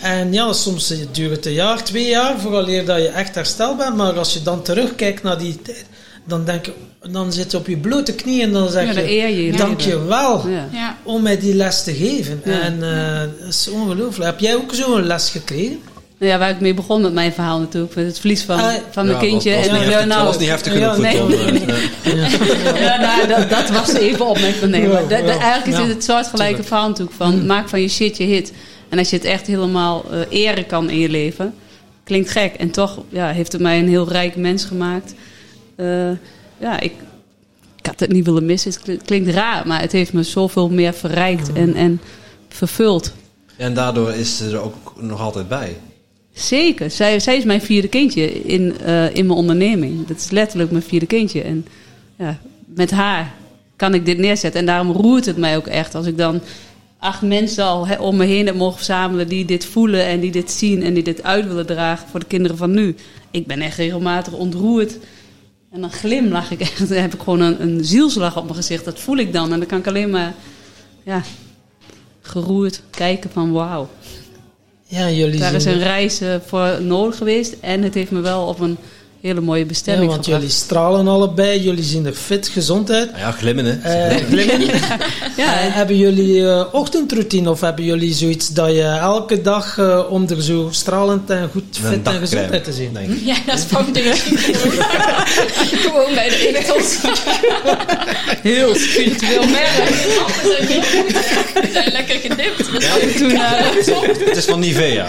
En 0.00 0.32
ja, 0.32 0.52
soms 0.52 0.94
duurt 1.12 1.36
het 1.36 1.46
een 1.46 1.52
jaar, 1.52 1.84
twee 1.84 2.08
jaar, 2.08 2.40
vooraleer 2.40 2.84
dat 2.84 2.98
je 2.98 3.08
echt 3.08 3.34
hersteld 3.34 3.76
bent. 3.76 3.96
Maar 3.96 4.18
als 4.18 4.32
je 4.32 4.42
dan 4.42 4.62
terugkijkt 4.62 5.22
naar 5.22 5.38
die 5.38 5.62
tijd, 5.62 5.84
dan 6.24 6.44
denk 6.44 6.66
je, 6.66 6.72
dan 7.10 7.32
zit 7.32 7.50
je 7.50 7.56
op 7.56 7.66
je 7.66 7.76
blote 7.76 8.12
knieën 8.12 8.42
en 8.42 8.52
dan 8.52 8.70
zeg 8.70 8.94
ja, 8.94 9.00
je, 9.00 9.44
je 9.44 9.52
dank 9.52 9.80
je 9.80 10.04
wel 10.04 10.48
Ja. 10.48 10.96
om 11.02 11.22
mij 11.22 11.38
die 11.38 11.54
les 11.54 11.82
te 11.82 11.94
geven. 11.94 12.40
En 12.44 12.78
uh, 12.80 13.20
dat 13.20 13.48
is 13.48 13.68
ongelooflijk. 13.68 14.30
Heb 14.30 14.40
jij 14.40 14.54
ook 14.56 14.74
zo'n 14.74 15.02
les 15.06 15.30
gekregen? 15.30 15.80
Nou 16.18 16.32
ja, 16.32 16.38
waar 16.38 16.50
ik 16.50 16.60
mee 16.60 16.74
begon 16.74 17.02
met 17.02 17.12
mijn 17.12 17.32
verhaal 17.32 17.58
natuurlijk. 17.58 17.94
Met 17.94 18.06
het 18.06 18.18
verlies 18.18 18.42
van, 18.42 18.58
Ah, 18.58 18.74
van 18.90 19.06
mijn 19.06 19.18
Ja, 19.18 19.28
kindje. 19.28 19.54
was, 19.56 19.66
was, 19.66 19.68
en 19.68 19.74
niet 19.74 19.82
ik, 19.84 19.90
heftig, 19.90 20.08
nou, 20.08 20.24
was 20.26 20.38
niet 20.38 20.48
heftig 20.48 20.72
genoeg 20.72 20.86
ja, 20.88 20.94
voor 20.94 21.28
nee, 21.28 21.50
nee, 21.50 21.60
eh. 22.02 22.80
Ja, 22.80 23.00
nou, 23.00 23.26
dat, 23.28 23.50
dat 23.50 23.70
was 23.70 23.92
even. 23.92 24.70
Nee, 24.70 24.88
maar 24.88 25.02
de, 25.02 25.08
de, 25.08 25.14
Ja, 25.14 25.22
eigenlijk 25.38 25.66
is 25.66 25.74
ja. 25.74 25.80
het 25.82 25.88
het 25.94 26.04
soortgelijke 26.04 26.62
verhaal 26.62 26.88
natuurlijk 26.88 27.16
van... 27.16 27.46
maak 27.46 27.68
van 27.68 27.80
je 27.80 27.88
shit 27.88 28.16
je 28.16 28.24
hit. 28.24 28.52
En 28.88 28.98
als 28.98 29.10
je 29.10 29.16
het 29.16 29.24
echt 29.24 29.46
helemaal 29.46 30.04
eh, 30.10 30.18
eren 30.44 30.66
kan 30.66 30.90
in 30.90 30.98
je 30.98 31.08
leven... 31.08 31.54
klinkt 32.04 32.30
gek. 32.30 32.54
En 32.54 32.70
toch 32.70 32.98
ja, 33.08 33.28
heeft 33.30 33.52
het 33.52 33.60
mij 33.60 33.78
een 33.78 33.88
heel 33.88 34.08
rijk 34.08 34.36
mens 34.36 34.64
gemaakt. 34.64 35.14
Eh, 35.76 36.10
ja, 36.58 36.80
ik, 36.80 36.92
ik 37.78 37.86
had 37.86 38.00
het 38.00 38.12
niet 38.12 38.24
willen 38.24 38.46
missen. 38.46 38.70
Het 38.70 38.80
klinkt- 38.82 39.04
klinkt 39.04 39.30
raar, 39.30 39.66
maar 39.66 39.80
het 39.80 39.92
heeft 39.92 40.12
me 40.12 40.22
zoveel 40.22 40.68
meer 40.68 40.92
verrijkt 40.94 41.52
en, 41.52 41.74
en 41.74 42.00
vervuld. 42.48 43.12
En 43.56 43.74
daardoor 43.74 44.12
is 44.12 44.36
ze 44.36 44.48
er 44.50 44.60
ook 44.62 44.92
nog 45.00 45.20
altijd 45.20 45.48
bij. 45.48 45.76
Zeker. 46.38 46.90
Zij, 46.90 47.20
zij 47.20 47.36
is 47.36 47.44
mijn 47.44 47.60
vierde 47.60 47.88
kindje 47.88 48.42
in, 48.42 48.78
eh, 48.78 49.14
in 49.14 49.26
mijn 49.26 49.38
onderneming. 49.38 50.06
Dat 50.06 50.16
is 50.16 50.30
letterlijk 50.30 50.70
mijn 50.70 50.82
vierde 50.82 51.06
kindje. 51.06 51.42
En 51.42 51.66
ja, 52.16 52.38
met 52.66 52.90
haar 52.90 53.34
kan 53.76 53.94
ik 53.94 54.06
dit 54.06 54.18
neerzetten. 54.18 54.60
En 54.60 54.66
daarom 54.66 54.90
roert 54.90 55.26
het 55.26 55.36
mij 55.36 55.56
ook 55.56 55.66
echt 55.66 55.94
als 55.94 56.06
ik 56.06 56.18
dan 56.18 56.40
acht 56.98 57.22
mensen 57.22 57.64
al 57.64 57.86
om 57.98 58.16
me 58.16 58.24
heen 58.24 58.46
heb 58.46 58.54
mogen 58.54 58.76
verzamelen 58.76 59.28
die 59.28 59.44
dit 59.44 59.64
voelen 59.64 60.04
en 60.04 60.20
die 60.20 60.30
dit 60.30 60.50
zien 60.50 60.82
en 60.82 60.94
die 60.94 61.02
dit 61.02 61.22
uit 61.22 61.46
willen 61.46 61.66
dragen 61.66 62.08
voor 62.08 62.20
de 62.20 62.26
kinderen 62.26 62.56
van 62.56 62.70
nu. 62.70 62.94
Ik 63.30 63.46
ben 63.46 63.60
echt 63.60 63.76
regelmatig 63.76 64.32
ontroerd. 64.32 64.98
En 65.70 65.80
dan 65.80 65.90
glimlach 65.90 66.50
ik 66.50 66.60
echt. 66.60 66.78
Dan 66.88 66.98
heb 66.98 67.14
ik 67.14 67.20
gewoon 67.20 67.40
een, 67.40 67.62
een 67.62 67.84
zielslag 67.84 68.36
op 68.36 68.44
mijn 68.44 68.54
gezicht. 68.54 68.84
Dat 68.84 69.00
voel 69.00 69.16
ik 69.16 69.32
dan. 69.32 69.52
En 69.52 69.58
dan 69.58 69.68
kan 69.68 69.78
ik 69.78 69.86
alleen 69.86 70.10
maar 70.10 70.34
ja, 71.02 71.22
geroerd 72.20 72.82
kijken 72.90 73.30
van 73.30 73.52
wauw. 73.52 73.88
Ja, 74.90 75.10
jullie 75.10 75.40
Daar 75.40 75.54
is 75.54 75.64
een 75.64 75.78
reis 75.78 76.20
eh, 76.20 76.34
voor 76.46 76.82
nodig 76.82 77.16
geweest. 77.16 77.56
En 77.60 77.82
het 77.82 77.94
heeft 77.94 78.10
me 78.10 78.20
wel 78.20 78.46
op 78.46 78.60
een 78.60 78.78
hele 79.20 79.40
mooie 79.40 79.60
ja, 79.60 79.66
bestemming 79.66 80.10
want 80.10 80.24
gebracht. 80.24 80.42
jullie 80.42 80.56
stralen 80.56 81.08
allebei, 81.08 81.60
jullie 81.62 81.84
zien 81.84 82.06
er 82.06 82.12
fit, 82.12 82.48
gezond 82.48 82.90
uit. 82.90 83.08
Nou 83.10 83.20
ja, 83.22 83.30
glimmen 83.30 83.64
hè. 83.64 83.72
Eh, 84.08 84.16
glimmen. 84.28 84.60
Ja, 85.36 85.60
Eh, 85.60 85.74
hebben 85.74 85.96
jullie 85.96 86.48
eh, 86.48 86.64
ochtendroutine 86.72 87.50
of 87.50 87.60
hebben 87.60 87.84
jullie 87.84 88.14
zoiets 88.14 88.48
dat 88.48 88.70
je 88.70 88.82
elke 88.82 89.42
dag 89.42 89.78
eh, 89.78 90.00
om 90.10 90.26
er 90.28 90.42
zo 90.42 90.68
stralend 90.70 91.30
en 91.30 91.48
goed 91.52 91.64
fit 91.70 92.06
en 92.06 92.18
gezond 92.18 92.50
uit 92.52 92.64
te 92.64 92.72
zien? 92.72 92.92
denk 92.92 93.08
ik. 93.10 93.18
Ja, 93.24 93.34
dat 93.46 93.58
is 93.58 93.64
foundation. 93.64 94.38
Gewoon 95.82 96.14
bij 96.14 96.28
de 96.28 96.48
inktels. 96.54 96.96
heel 98.42 98.74
spiritueel 98.74 99.46
merk. 99.46 99.88
We 101.54 101.68
zijn 101.72 101.92
lekker 101.92 102.14
gedipt. 102.20 103.16
Toen, 103.18 103.30
eh, 103.30 104.26
Het 104.26 104.36
is 104.36 104.44
van 104.44 104.58
Nivea. 104.60 105.06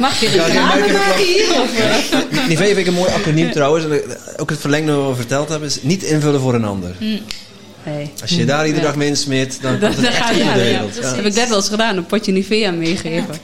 mag 0.00 0.20
je 0.20 0.30
Ja, 0.30 0.46
ramen 0.48 0.78
merk 0.78 0.92
maken 0.92 1.24
hier? 1.24 1.60
Of? 1.60 2.48
Nivea 2.48 2.74
vind 2.84 2.96
ik 2.96 3.00
een 3.02 3.08
mooi 3.08 3.20
acroniem 3.20 3.50
trouwens. 3.50 3.84
En 3.84 4.16
ook 4.36 4.50
het 4.50 4.60
verlengde 4.60 4.92
wat 4.92 5.08
we 5.10 5.14
verteld 5.16 5.48
hebben 5.48 5.68
is 5.68 5.82
niet 5.82 6.02
invullen 6.02 6.40
voor 6.40 6.54
een 6.54 6.64
ander. 6.64 6.94
Nee. 7.84 8.10
Als 8.20 8.30
je 8.30 8.44
daar 8.44 8.66
iedere 8.66 8.84
dag 8.84 8.96
mee 8.96 9.08
insmeert, 9.08 9.62
dan 9.62 9.72
Dat, 9.80 9.94
komt 9.94 9.94
het 9.94 10.04
dat 10.04 10.14
echt 10.14 10.36
ja, 10.36 10.52
in 10.52 10.58
de 10.58 10.64
ja, 10.64 10.70
wereld. 10.70 10.94
Dat 10.94 11.04
Ja. 11.04 11.14
heb 11.14 11.24
ik 11.24 11.34
net 11.34 11.48
wel 11.48 11.56
eens 11.56 11.68
gedaan, 11.68 11.96
een 11.96 12.06
potje 12.06 12.32
Nivea 12.32 12.70
meegeven. 12.70 13.34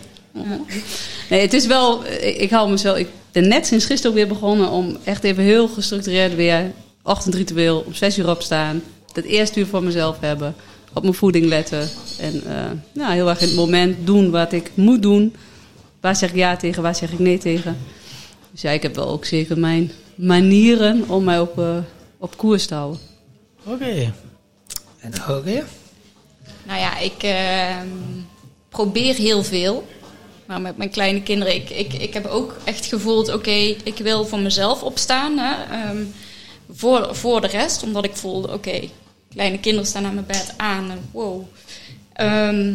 Nee, 1.31 1.41
het 1.41 1.53
is 1.53 1.67
wel, 1.67 2.05
ik, 2.05 2.37
ik 2.37 2.51
hou 2.51 2.71
mezelf, 2.71 2.97
ik 2.97 3.09
ben 3.33 3.49
net 3.49 3.67
sinds 3.67 3.85
gisteren 3.85 4.11
ook 4.11 4.17
weer 4.17 4.29
begonnen 4.29 4.71
om 4.71 4.97
echt 5.05 5.25
even 5.25 5.43
heel 5.43 5.69
gestructureerd 5.69 6.35
weer, 6.35 6.73
ochtendritueel, 7.03 7.85
om 7.87 7.95
zes 7.95 8.19
uur 8.19 8.29
opstaan, 8.29 8.83
het 9.13 9.25
eerste 9.25 9.61
uur 9.61 9.67
voor 9.67 9.83
mezelf 9.83 10.17
hebben, 10.21 10.55
op 10.93 11.03
mijn 11.03 11.15
voeding 11.15 11.47
letten 11.47 11.89
en 12.21 12.43
eh, 12.47 12.55
nou, 12.95 13.13
heel 13.13 13.29
erg 13.29 13.41
in 13.41 13.47
het 13.47 13.57
moment 13.57 13.97
doen 14.05 14.31
wat 14.31 14.53
ik 14.53 14.71
moet 14.75 15.03
doen. 15.03 15.35
Waar 16.01 16.17
zeg 16.17 16.31
ik 16.31 16.37
ja 16.37 16.57
tegen, 16.57 16.83
waar 16.83 16.95
zeg 16.95 17.13
ik 17.13 17.19
nee 17.19 17.39
tegen. 17.39 17.77
Dus 18.57 18.65
ja, 18.65 18.71
ik 18.71 18.83
heb 18.83 18.95
wel 18.95 19.09
ook 19.09 19.25
zeker 19.25 19.59
mijn 19.59 19.93
manieren 20.15 21.09
om 21.09 21.25
mij 21.25 21.41
op, 21.41 21.59
eh, 21.59 21.79
op 22.19 22.37
koers 22.37 22.67
te 22.67 22.75
houden. 22.75 23.01
Oké. 23.65 24.13
En 24.99 25.13
oké. 25.29 25.65
Nou 26.63 26.81
ja, 26.81 26.99
ik 26.99 27.23
ehm, 27.23 27.89
probeer 28.69 29.15
heel 29.15 29.45
veel. 29.45 29.87
Maar 30.47 30.61
met 30.61 30.77
mijn 30.77 30.91
kleine 30.91 31.23
kinderen, 31.23 31.55
ik, 31.55 31.71
ik, 31.71 31.93
ik 31.93 32.15
heb 32.15 32.27
ook 32.27 32.57
echt 32.65 32.87
gevoeld, 32.87 33.35
oké, 33.35 33.75
ik 33.85 33.97
wil 33.99 34.27
voor 34.27 34.41
mezelf 34.41 34.83
opstaan. 34.83 35.39
Hè, 35.39 35.75
ehm, 35.75 36.05
voor, 36.71 37.15
voor 37.15 37.41
de 37.41 37.47
rest, 37.47 37.83
omdat 37.83 38.05
ik 38.05 38.17
voelde, 38.17 38.53
oké, 38.53 38.81
kleine 39.31 39.61
kinderen 39.61 39.87
staan 39.87 40.05
aan 40.05 40.15
mijn 40.15 40.27
bed 40.27 40.55
aan. 40.57 40.91
En 40.91 41.09
wow. 41.11 41.43
Ehm, 42.13 42.75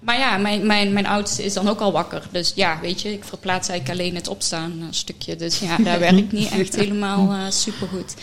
maar 0.00 0.18
ja, 0.18 0.36
mijn, 0.36 0.66
mijn, 0.66 0.92
mijn 0.92 1.06
oudste 1.06 1.44
is 1.44 1.52
dan 1.52 1.68
ook 1.68 1.80
al 1.80 1.92
wakker. 1.92 2.22
Dus 2.30 2.52
ja, 2.54 2.80
weet 2.80 3.00
je, 3.00 3.12
ik 3.12 3.24
verplaats 3.24 3.68
eigenlijk 3.68 4.00
alleen 4.00 4.14
het 4.14 4.28
opstaan 4.28 4.80
een 4.80 4.94
stukje. 4.94 5.36
Dus 5.36 5.58
ja, 5.58 5.76
daar 5.76 5.98
werk 6.08 6.16
ik 6.16 6.32
niet 6.32 6.50
echt 6.50 6.76
helemaal 6.76 7.32
eh 7.32 7.50
supergoed. 7.50 8.14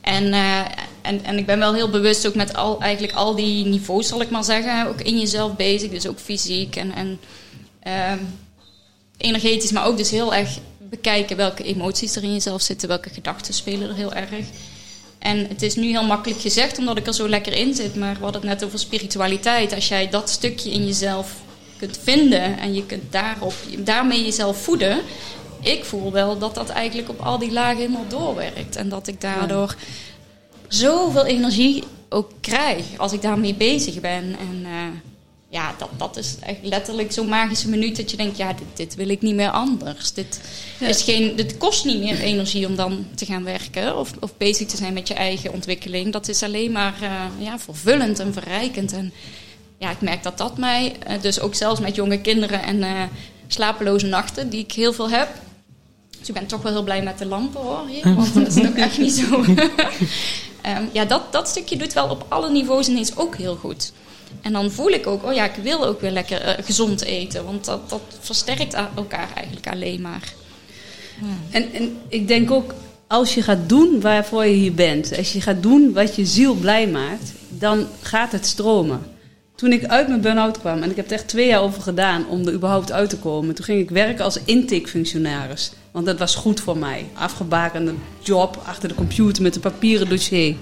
En, 0.00 0.32
eh, 0.32 0.60
en, 1.02 1.24
en 1.24 1.38
ik 1.38 1.46
ben 1.46 1.58
wel 1.58 1.74
heel 1.74 1.90
bewust 1.90 2.26
ook 2.26 2.34
met 2.34 2.54
al, 2.54 2.80
eigenlijk 2.80 3.12
al 3.12 3.34
die 3.34 3.66
niveaus, 3.66 4.08
zal 4.08 4.20
ik 4.20 4.30
maar 4.30 4.44
zeggen, 4.44 4.88
ook 4.88 5.00
in 5.00 5.18
jezelf 5.18 5.56
bezig. 5.56 5.90
Dus 5.90 6.06
ook 6.06 6.18
fysiek 6.18 6.76
en, 6.76 6.92
en 6.92 7.20
ehm, 7.82 8.18
energetisch, 9.16 9.72
maar 9.72 9.86
ook 9.86 9.96
dus 9.96 10.10
heel 10.10 10.34
erg 10.34 10.58
bekijken 10.78 11.36
welke 11.36 11.62
emoties 11.62 12.16
er 12.16 12.22
in 12.22 12.32
jezelf 12.32 12.62
zitten, 12.62 12.88
welke 12.88 13.10
gedachten 13.10 13.54
spelen 13.54 13.88
er 13.88 13.94
heel 13.94 14.12
erg. 14.12 14.46
En 15.24 15.46
het 15.48 15.62
is 15.62 15.74
nu 15.74 15.86
heel 15.86 16.04
makkelijk 16.04 16.40
gezegd, 16.40 16.78
omdat 16.78 16.96
ik 16.96 17.06
er 17.06 17.14
zo 17.14 17.28
lekker 17.28 17.52
in 17.52 17.74
zit. 17.74 17.96
Maar 17.96 18.14
we 18.14 18.22
hadden 18.22 18.40
het 18.40 18.50
net 18.50 18.64
over 18.64 18.78
spiritualiteit. 18.78 19.74
Als 19.74 19.88
jij 19.88 20.08
dat 20.08 20.30
stukje 20.30 20.70
in 20.70 20.86
jezelf 20.86 21.34
kunt 21.78 21.98
vinden 22.02 22.58
en 22.58 22.74
je 22.74 22.86
kunt 22.86 23.12
daarop, 23.12 23.54
daarmee 23.78 24.24
jezelf 24.24 24.62
voeden. 24.62 25.00
Ik 25.60 25.84
voel 25.84 26.12
wel 26.12 26.38
dat 26.38 26.54
dat 26.54 26.68
eigenlijk 26.68 27.08
op 27.08 27.20
al 27.20 27.38
die 27.38 27.52
lagen 27.52 27.76
helemaal 27.76 28.08
doorwerkt. 28.08 28.76
En 28.76 28.88
dat 28.88 29.06
ik 29.06 29.20
daardoor 29.20 29.74
zoveel 30.68 31.24
energie 31.24 31.84
ook 32.08 32.30
krijg 32.40 32.84
als 32.96 33.12
ik 33.12 33.22
daarmee 33.22 33.54
bezig 33.54 34.00
ben. 34.00 34.36
En 34.38 34.62
eh, 34.64 35.13
ja, 35.54 35.74
dat, 35.78 35.88
dat 35.96 36.16
is 36.16 36.36
echt 36.40 36.58
letterlijk 36.62 37.12
zo'n 37.12 37.28
magische 37.28 37.68
minuut 37.68 37.96
dat 37.96 38.10
je 38.10 38.16
denkt, 38.16 38.36
ja, 38.36 38.52
dit, 38.52 38.66
dit 38.74 38.94
wil 38.94 39.08
ik 39.08 39.20
niet 39.20 39.34
meer 39.34 39.50
anders. 39.50 40.12
Dit, 40.12 40.40
is 40.80 41.02
geen, 41.02 41.36
dit 41.36 41.56
kost 41.56 41.84
niet 41.84 41.98
meer 41.98 42.20
energie 42.20 42.66
om 42.66 42.76
dan 42.76 43.06
te 43.14 43.24
gaan 43.24 43.44
werken 43.44 43.98
of, 43.98 44.12
of 44.20 44.36
bezig 44.36 44.66
te 44.66 44.76
zijn 44.76 44.92
met 44.92 45.08
je 45.08 45.14
eigen 45.14 45.52
ontwikkeling. 45.52 46.12
Dat 46.12 46.28
is 46.28 46.42
alleen 46.42 46.72
maar 46.72 46.94
uh, 47.02 47.24
ja, 47.38 47.58
vervullend 47.58 48.18
en 48.18 48.32
verrijkend. 48.32 48.92
En 48.92 49.12
ja, 49.78 49.90
ik 49.90 50.00
merk 50.00 50.22
dat 50.22 50.38
dat 50.38 50.58
mij, 50.58 50.96
uh, 51.08 51.20
dus 51.20 51.40
ook 51.40 51.54
zelfs 51.54 51.80
met 51.80 51.94
jonge 51.94 52.20
kinderen 52.20 52.62
en 52.62 52.76
uh, 52.76 53.02
slapeloze 53.46 54.06
nachten, 54.06 54.48
die 54.48 54.60
ik 54.60 54.72
heel 54.72 54.92
veel 54.92 55.10
heb. 55.10 55.28
Dus 56.18 56.28
ik 56.28 56.34
ben 56.34 56.46
toch 56.46 56.62
wel 56.62 56.72
heel 56.72 56.82
blij 56.82 57.02
met 57.02 57.18
de 57.18 57.26
lampen 57.26 57.60
hoor, 57.60 57.86
hier, 57.88 58.14
want 58.14 58.34
dat 58.34 58.56
is 58.56 58.66
ook 58.66 58.76
echt 58.76 58.98
niet 58.98 59.12
zo. 59.12 59.34
um, 59.34 59.70
ja, 60.92 61.04
dat, 61.04 61.32
dat 61.32 61.48
stukje 61.48 61.76
doet 61.76 61.92
wel 61.92 62.08
op 62.08 62.26
alle 62.28 62.50
niveaus 62.50 62.88
ineens 62.88 63.16
ook 63.16 63.36
heel 63.36 63.56
goed. 63.56 63.92
En 64.40 64.52
dan 64.52 64.70
voel 64.70 64.90
ik 64.90 65.06
ook, 65.06 65.24
oh 65.24 65.34
ja, 65.34 65.44
ik 65.44 65.62
wil 65.62 65.86
ook 65.86 66.00
weer 66.00 66.10
lekker 66.10 66.42
uh, 66.42 66.64
gezond 66.64 67.02
eten. 67.02 67.44
Want 67.44 67.64
dat, 67.64 67.90
dat 67.90 68.02
versterkt 68.20 68.74
elkaar 68.94 69.28
eigenlijk 69.34 69.68
alleen 69.68 70.00
maar. 70.00 70.32
Ja. 71.20 71.26
En, 71.50 71.72
en 71.72 71.96
ik 72.08 72.28
denk 72.28 72.50
ook, 72.50 72.74
als 73.06 73.34
je 73.34 73.42
gaat 73.42 73.68
doen 73.68 74.00
waarvoor 74.00 74.44
je 74.44 74.54
hier 74.54 74.74
bent, 74.74 75.16
als 75.16 75.32
je 75.32 75.40
gaat 75.40 75.62
doen 75.62 75.92
wat 75.92 76.16
je 76.16 76.26
ziel 76.26 76.54
blij 76.54 76.88
maakt, 76.88 77.32
dan 77.48 77.86
gaat 78.00 78.32
het 78.32 78.46
stromen. 78.46 79.00
Toen 79.54 79.72
ik 79.72 79.84
uit 79.84 80.08
mijn 80.08 80.20
burn-out 80.20 80.58
kwam, 80.58 80.82
en 80.82 80.90
ik 80.90 80.96
heb 80.96 81.06
er 81.06 81.12
echt 81.12 81.28
twee 81.28 81.46
jaar 81.46 81.60
over 81.60 81.82
gedaan 81.82 82.28
om 82.28 82.46
er 82.46 82.52
überhaupt 82.52 82.92
uit 82.92 83.10
te 83.10 83.18
komen, 83.18 83.54
toen 83.54 83.64
ging 83.64 83.80
ik 83.80 83.90
werken 83.90 84.24
als 84.24 84.38
intakefunctionaris. 84.44 85.72
Want 85.90 86.06
dat 86.06 86.18
was 86.18 86.34
goed 86.34 86.60
voor 86.60 86.78
mij. 86.78 87.06
Afgebakende 87.12 87.94
job 88.22 88.62
achter 88.66 88.88
de 88.88 88.94
computer 88.94 89.42
met 89.42 89.54
een 89.54 89.60
papieren 89.60 90.08
dossier. 90.08 90.54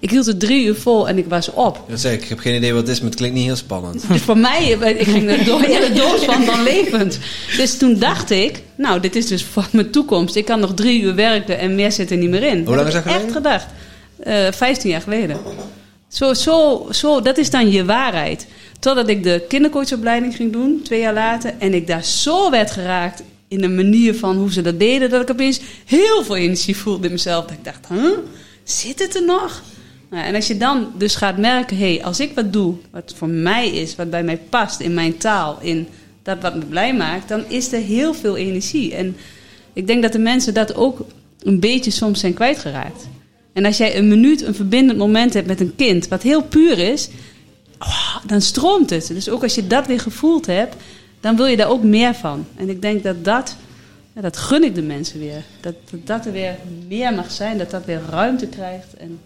Ik 0.00 0.10
hield 0.10 0.26
het 0.26 0.40
drie 0.40 0.66
uur 0.66 0.74
vol 0.74 1.08
en 1.08 1.18
ik 1.18 1.26
was 1.28 1.50
op. 1.50 1.84
Dat 1.88 2.00
zeg 2.00 2.12
ik, 2.12 2.22
ik 2.22 2.28
heb 2.28 2.38
geen 2.38 2.54
idee 2.54 2.72
wat 2.72 2.80
het 2.80 2.90
is, 2.90 2.98
maar 2.98 3.08
het 3.08 3.18
klinkt 3.18 3.36
niet 3.36 3.46
heel 3.46 3.56
spannend. 3.56 4.08
Dus 4.08 4.20
voor 4.20 4.38
mij, 4.38 4.68
ik 4.98 5.08
ging 5.08 5.30
er 5.30 5.44
door 5.44 5.60
hele 5.60 5.92
doos 5.92 6.24
van 6.24 6.44
dan 6.44 6.62
levend. 6.62 7.18
Dus 7.56 7.76
toen 7.76 7.98
dacht 7.98 8.30
ik, 8.30 8.62
nou, 8.74 9.00
dit 9.00 9.16
is 9.16 9.26
dus 9.26 9.44
voor 9.44 9.68
mijn 9.72 9.90
toekomst. 9.90 10.34
Ik 10.34 10.44
kan 10.44 10.60
nog 10.60 10.74
drie 10.74 11.02
uur 11.02 11.14
werken 11.14 11.58
en 11.58 11.74
meer 11.74 11.92
zit 11.92 12.10
er 12.10 12.16
niet 12.16 12.30
meer 12.30 12.42
in. 12.42 12.64
Hoe 12.66 12.74
lang 12.76 12.86
is 12.86 12.94
dat 12.94 13.02
geleden? 13.02 13.24
echt 13.24 13.32
gedacht. 13.32 13.66
Uh, 14.26 14.52
15 14.52 14.90
jaar 14.90 15.00
geleden. 15.00 15.36
Zo, 16.08 16.34
zo, 16.34 16.86
zo, 16.90 17.20
dat 17.20 17.38
is 17.38 17.50
dan 17.50 17.70
je 17.70 17.84
waarheid. 17.84 18.46
Totdat 18.78 19.08
ik 19.08 19.22
de 19.22 19.44
kindercoachopleiding 19.48 20.36
ging 20.36 20.52
doen, 20.52 20.80
twee 20.84 21.00
jaar 21.00 21.14
later. 21.14 21.54
En 21.58 21.74
ik 21.74 21.86
daar 21.86 22.04
zo 22.04 22.50
werd 22.50 22.70
geraakt 22.70 23.22
in 23.48 23.60
de 23.60 23.68
manier 23.68 24.14
van 24.14 24.36
hoe 24.36 24.52
ze 24.52 24.62
dat 24.62 24.78
deden... 24.78 25.10
dat 25.10 25.22
ik 25.22 25.30
opeens 25.30 25.60
heel 25.84 26.24
veel 26.24 26.36
energie 26.36 26.76
voelde 26.76 27.06
in 27.06 27.12
mezelf. 27.12 27.44
Dat 27.44 27.52
ik 27.52 27.64
dacht, 27.64 27.88
huh? 27.88 28.18
Zit 28.64 28.98
het 28.98 29.14
er 29.14 29.24
nog? 29.24 29.62
Nou, 30.10 30.24
en 30.24 30.34
als 30.34 30.46
je 30.46 30.56
dan 30.56 30.92
dus 30.96 31.14
gaat 31.14 31.36
merken, 31.36 31.76
hé, 31.76 31.94
hey, 31.94 32.04
als 32.04 32.20
ik 32.20 32.32
wat 32.34 32.52
doe 32.52 32.74
wat 32.90 33.14
voor 33.16 33.28
mij 33.28 33.68
is, 33.68 33.96
wat 33.96 34.10
bij 34.10 34.22
mij 34.22 34.38
past 34.38 34.80
in 34.80 34.94
mijn 34.94 35.16
taal, 35.16 35.58
in 35.60 35.88
dat 36.22 36.42
wat 36.42 36.54
me 36.54 36.64
blij 36.64 36.94
maakt, 36.94 37.28
dan 37.28 37.44
is 37.48 37.72
er 37.72 37.80
heel 37.80 38.14
veel 38.14 38.36
energie. 38.36 38.94
En 38.94 39.16
ik 39.72 39.86
denk 39.86 40.02
dat 40.02 40.12
de 40.12 40.18
mensen 40.18 40.54
dat 40.54 40.74
ook 40.74 41.06
een 41.42 41.60
beetje 41.60 41.90
soms 41.90 42.20
zijn 42.20 42.34
kwijtgeraakt. 42.34 43.08
En 43.52 43.64
als 43.64 43.76
jij 43.76 43.96
een 43.96 44.08
minuut 44.08 44.42
een 44.42 44.54
verbindend 44.54 44.98
moment 44.98 45.34
hebt 45.34 45.46
met 45.46 45.60
een 45.60 45.74
kind, 45.76 46.08
wat 46.08 46.22
heel 46.22 46.42
puur 46.42 46.78
is, 46.78 47.08
oh, 47.78 48.16
dan 48.26 48.40
stroomt 48.40 48.90
het. 48.90 49.06
Dus 49.06 49.28
ook 49.28 49.42
als 49.42 49.54
je 49.54 49.66
dat 49.66 49.86
weer 49.86 50.00
gevoeld 50.00 50.46
hebt, 50.46 50.76
dan 51.20 51.36
wil 51.36 51.46
je 51.46 51.56
daar 51.56 51.68
ook 51.68 51.82
meer 51.82 52.14
van. 52.14 52.46
En 52.56 52.68
ik 52.68 52.82
denk 52.82 53.02
dat 53.02 53.24
dat, 53.24 53.56
ja, 54.14 54.20
dat 54.20 54.36
gun 54.36 54.64
ik 54.64 54.74
de 54.74 54.82
mensen 54.82 55.18
weer. 55.18 55.42
Dat, 55.60 55.74
dat 55.90 56.06
dat 56.06 56.26
er 56.26 56.32
weer 56.32 56.56
meer 56.88 57.14
mag 57.14 57.30
zijn, 57.30 57.58
dat 57.58 57.70
dat 57.70 57.84
weer 57.84 58.00
ruimte 58.10 58.46
krijgt. 58.46 58.94
En 58.96 59.18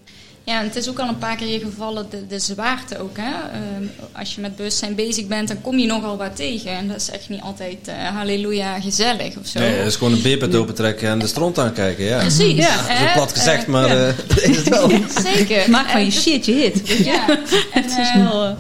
ja, 0.44 0.58
en 0.58 0.66
het 0.66 0.76
is 0.76 0.88
ook 0.88 0.98
al 0.98 1.08
een 1.08 1.18
paar 1.18 1.36
keer 1.36 1.60
gevallen, 1.60 2.06
de, 2.10 2.26
de 2.26 2.38
zwaarte 2.38 2.98
ook. 2.98 3.16
Hè? 3.16 3.30
Uh, 3.30 3.88
als 4.12 4.34
je 4.34 4.40
met 4.40 4.56
bewustzijn 4.56 4.94
bezig 4.94 5.26
bent, 5.26 5.48
dan 5.48 5.60
kom 5.60 5.78
je 5.78 5.86
nogal 5.86 6.16
wat 6.16 6.36
tegen. 6.36 6.70
En 6.70 6.88
dat 6.88 6.96
is 6.96 7.10
echt 7.10 7.28
niet 7.28 7.40
altijd 7.40 7.88
uh, 7.88 7.94
halleluja 7.94 8.80
gezellig 8.80 9.36
of 9.36 9.46
zo. 9.46 9.58
Nee, 9.58 9.74
het 9.74 9.86
is 9.86 9.96
gewoon 9.96 10.12
een 10.12 10.22
beerput 10.22 10.54
opentrekken 10.54 11.08
en 11.08 11.18
de 11.18 11.26
stront 11.26 11.58
aankijken. 11.58 12.04
Ja. 12.04 12.18
Precies. 12.18 12.54
Ja. 12.54 12.76
Dat 12.76 13.06
is 13.06 13.12
plat 13.12 13.32
gezegd, 13.32 13.66
maar 13.66 13.96
uh, 13.96 14.08
is 14.50 14.56
het 14.56 14.68
wel. 14.68 14.90
Zeker. 15.22 15.70
Maak 15.70 15.88
van 15.88 16.04
je 16.04 16.10
shit 16.10 16.46
je 16.46 16.52
hit. 16.52 16.88
Ja. 17.04 17.28
en, 17.28 17.82
het 17.82 17.98
is 17.98 18.08
heel... 18.08 18.56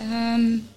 Um, 0.00 0.68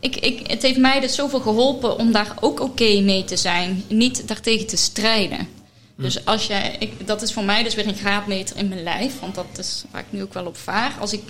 ik, 0.00 0.16
ik, 0.16 0.40
het 0.46 0.62
heeft 0.62 0.78
mij 0.78 1.00
dus 1.00 1.14
zoveel 1.14 1.40
geholpen 1.40 1.98
om 1.98 2.12
daar 2.12 2.34
ook 2.40 2.60
oké 2.60 2.62
okay 2.62 3.00
mee 3.00 3.24
te 3.24 3.36
zijn. 3.36 3.84
Niet 3.88 4.28
daartegen 4.28 4.66
te 4.66 4.76
strijden. 4.76 5.48
Dus 5.96 6.24
als 6.24 6.46
jij, 6.46 6.76
ik, 6.78 7.06
dat 7.06 7.22
is 7.22 7.32
voor 7.32 7.44
mij 7.44 7.62
dus 7.62 7.74
weer 7.74 7.86
een 7.86 7.94
graadmeter 7.94 8.56
in 8.56 8.68
mijn 8.68 8.82
lijf, 8.82 9.20
want 9.20 9.34
dat 9.34 9.58
is 9.58 9.84
waar 9.90 10.00
ik 10.00 10.06
nu 10.10 10.22
ook 10.22 10.34
wel 10.34 10.46
op 10.46 10.56
vaar. 10.56 10.96
Als 11.00 11.12
ik 11.12 11.22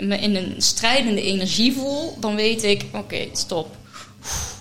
me 0.00 0.18
in 0.18 0.36
een 0.36 0.54
strijdende 0.58 1.22
energie 1.22 1.72
voel, 1.72 2.16
dan 2.20 2.34
weet 2.34 2.62
ik, 2.62 2.84
oké, 2.88 2.98
okay, 2.98 3.28
stop. 3.32 3.76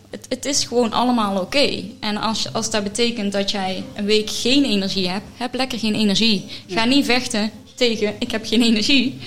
Het, 0.09 0.25
het, 0.29 0.45
is 0.45 0.63
gewoon 0.63 0.91
allemaal 0.91 1.31
oké. 1.33 1.41
Okay. 1.41 1.91
En 1.99 2.17
als, 2.17 2.53
als 2.53 2.69
dat 2.69 2.83
betekent 2.83 3.31
dat 3.31 3.51
jij 3.51 3.83
een 3.95 4.05
week 4.05 4.29
geen 4.29 4.65
energie 4.65 5.09
hebt, 5.09 5.25
heb 5.37 5.53
lekker 5.53 5.79
geen 5.79 5.95
energie. 5.95 6.45
Ga 6.67 6.85
niet 6.85 7.05
vechten 7.05 7.51
tegen, 7.75 8.15
ik 8.19 8.31
heb 8.31 8.45
geen 8.45 8.61
energie. 8.61 9.17